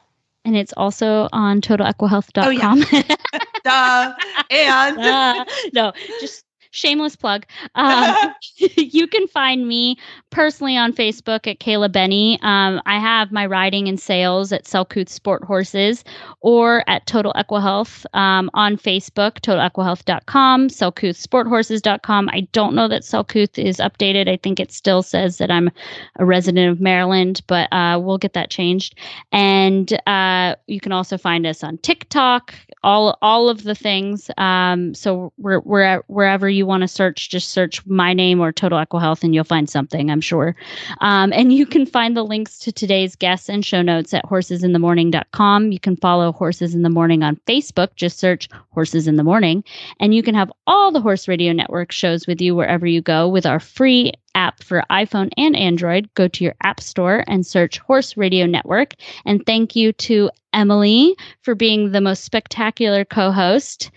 And 0.44 0.56
it's 0.56 0.72
also 0.76 1.28
on 1.32 1.60
totalequihealth.com. 1.60 2.80
Duh. 3.64 4.14
And 4.50 4.96
Ah, 5.00 5.44
no, 5.74 5.92
just 6.20 6.44
shameless 6.70 7.16
plug. 7.16 7.44
Um, 7.74 8.34
you 8.58 9.06
can 9.06 9.28
find 9.28 9.68
me 9.68 9.96
personally 10.30 10.76
on 10.76 10.92
Facebook 10.92 11.46
at 11.46 11.60
Kayla 11.60 11.92
Benney. 11.92 12.38
Um, 12.42 12.80
I 12.86 12.98
have 12.98 13.30
my 13.30 13.46
riding 13.46 13.88
and 13.88 14.00
sales 14.00 14.52
at 14.52 14.64
Selcouth 14.64 15.08
Sport 15.08 15.44
Horses 15.44 16.02
or 16.40 16.82
at 16.88 17.06
Total 17.06 17.32
Equihealth 17.34 18.04
um, 18.14 18.50
on 18.54 18.76
Facebook, 18.76 19.40
totalequihealth.com, 19.40 20.68
selcouthsporthorses.com. 20.68 22.28
I 22.32 22.40
don't 22.52 22.74
know 22.74 22.88
that 22.88 23.02
Selcouth 23.02 23.58
is 23.58 23.78
updated. 23.78 24.28
I 24.28 24.36
think 24.36 24.58
it 24.58 24.72
still 24.72 25.02
says 25.02 25.38
that 25.38 25.50
I'm 25.50 25.70
a 26.18 26.24
resident 26.24 26.70
of 26.70 26.80
Maryland, 26.80 27.42
but 27.46 27.72
uh, 27.72 28.00
we'll 28.02 28.18
get 28.18 28.32
that 28.32 28.50
changed. 28.50 28.98
And 29.32 29.98
uh, 30.06 30.56
you 30.66 30.80
can 30.80 30.92
also 30.92 31.18
find 31.18 31.46
us 31.46 31.62
on 31.62 31.78
TikTok, 31.78 32.54
all 32.82 33.18
all 33.22 33.48
of 33.48 33.64
the 33.64 33.74
things. 33.74 34.30
Um, 34.36 34.94
so 34.94 35.32
we're, 35.38 35.60
we're 35.60 36.02
wherever 36.06 36.48
you 36.48 36.57
want 36.66 36.82
to 36.82 36.88
search, 36.88 37.28
just 37.30 37.50
search 37.50 37.84
my 37.86 38.12
name 38.12 38.40
or 38.40 38.52
Total 38.52 38.78
Equihealth, 38.78 39.22
and 39.24 39.34
you'll 39.34 39.44
find 39.44 39.68
something. 39.68 40.10
I'm 40.10 40.20
sure. 40.20 40.54
Um, 41.00 41.32
and 41.32 41.52
you 41.52 41.66
can 41.66 41.86
find 41.86 42.16
the 42.16 42.24
links 42.24 42.58
to 42.60 42.72
today's 42.72 43.14
guests 43.16 43.48
and 43.48 43.64
show 43.64 43.82
notes 43.82 44.12
at 44.14 44.24
horsesinthemorning.com. 44.24 45.72
You 45.72 45.80
can 45.80 45.96
follow 45.96 46.32
Horses 46.32 46.74
in 46.74 46.82
the 46.82 46.90
Morning 46.90 47.22
on 47.22 47.36
Facebook. 47.46 47.94
Just 47.96 48.18
search 48.18 48.48
Horses 48.70 49.06
in 49.08 49.16
the 49.16 49.24
Morning, 49.24 49.64
and 50.00 50.14
you 50.14 50.22
can 50.22 50.34
have 50.34 50.52
all 50.66 50.90
the 50.92 51.00
Horse 51.00 51.28
Radio 51.28 51.52
Network 51.52 51.92
shows 51.92 52.26
with 52.26 52.40
you 52.40 52.54
wherever 52.54 52.86
you 52.86 53.00
go 53.02 53.28
with 53.28 53.46
our 53.46 53.60
free 53.60 54.12
app 54.34 54.62
for 54.62 54.82
iPhone 54.90 55.30
and 55.36 55.56
Android. 55.56 56.08
Go 56.14 56.28
to 56.28 56.44
your 56.44 56.54
app 56.62 56.80
store 56.80 57.24
and 57.26 57.46
search 57.46 57.78
Horse 57.78 58.16
Radio 58.16 58.46
Network. 58.46 58.94
And 59.24 59.44
thank 59.46 59.74
you 59.74 59.92
to 59.94 60.30
Emily 60.52 61.14
for 61.42 61.54
being 61.54 61.92
the 61.92 62.00
most 62.00 62.24
spectacular 62.24 63.04
co 63.04 63.30
host 63.32 63.90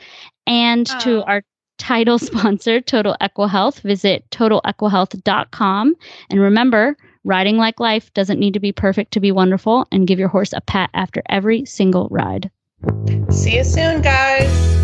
and 0.48 0.88
to 1.02 1.20
Oh. 1.20 1.24
our 1.28 1.44
title 1.82 2.20
sponsor, 2.20 2.80
Total 2.80 3.18
Equihealth. 3.20 3.82
Visit 3.82 4.30
totalequihealth.com. 4.30 5.96
And 6.30 6.40
remember, 6.40 6.96
riding 7.24 7.58
like 7.58 7.80
life 7.80 8.14
doesn't 8.14 8.40
need 8.40 8.54
to 8.54 8.60
be 8.60 8.72
perfect 8.72 9.12
to 9.14 9.20
be 9.20 9.32
wonderful, 9.32 9.88
and 9.92 10.08
give 10.08 10.20
your 10.20 10.30
horse 10.30 10.54
a 10.54 10.62
pat 10.62 10.92
after 10.94 11.22
every 11.28 11.66
single 11.66 12.08
ride. 12.12 12.50
see 13.30 13.58
you 13.58 13.64
soon, 13.64 14.02
guys. 14.02 14.81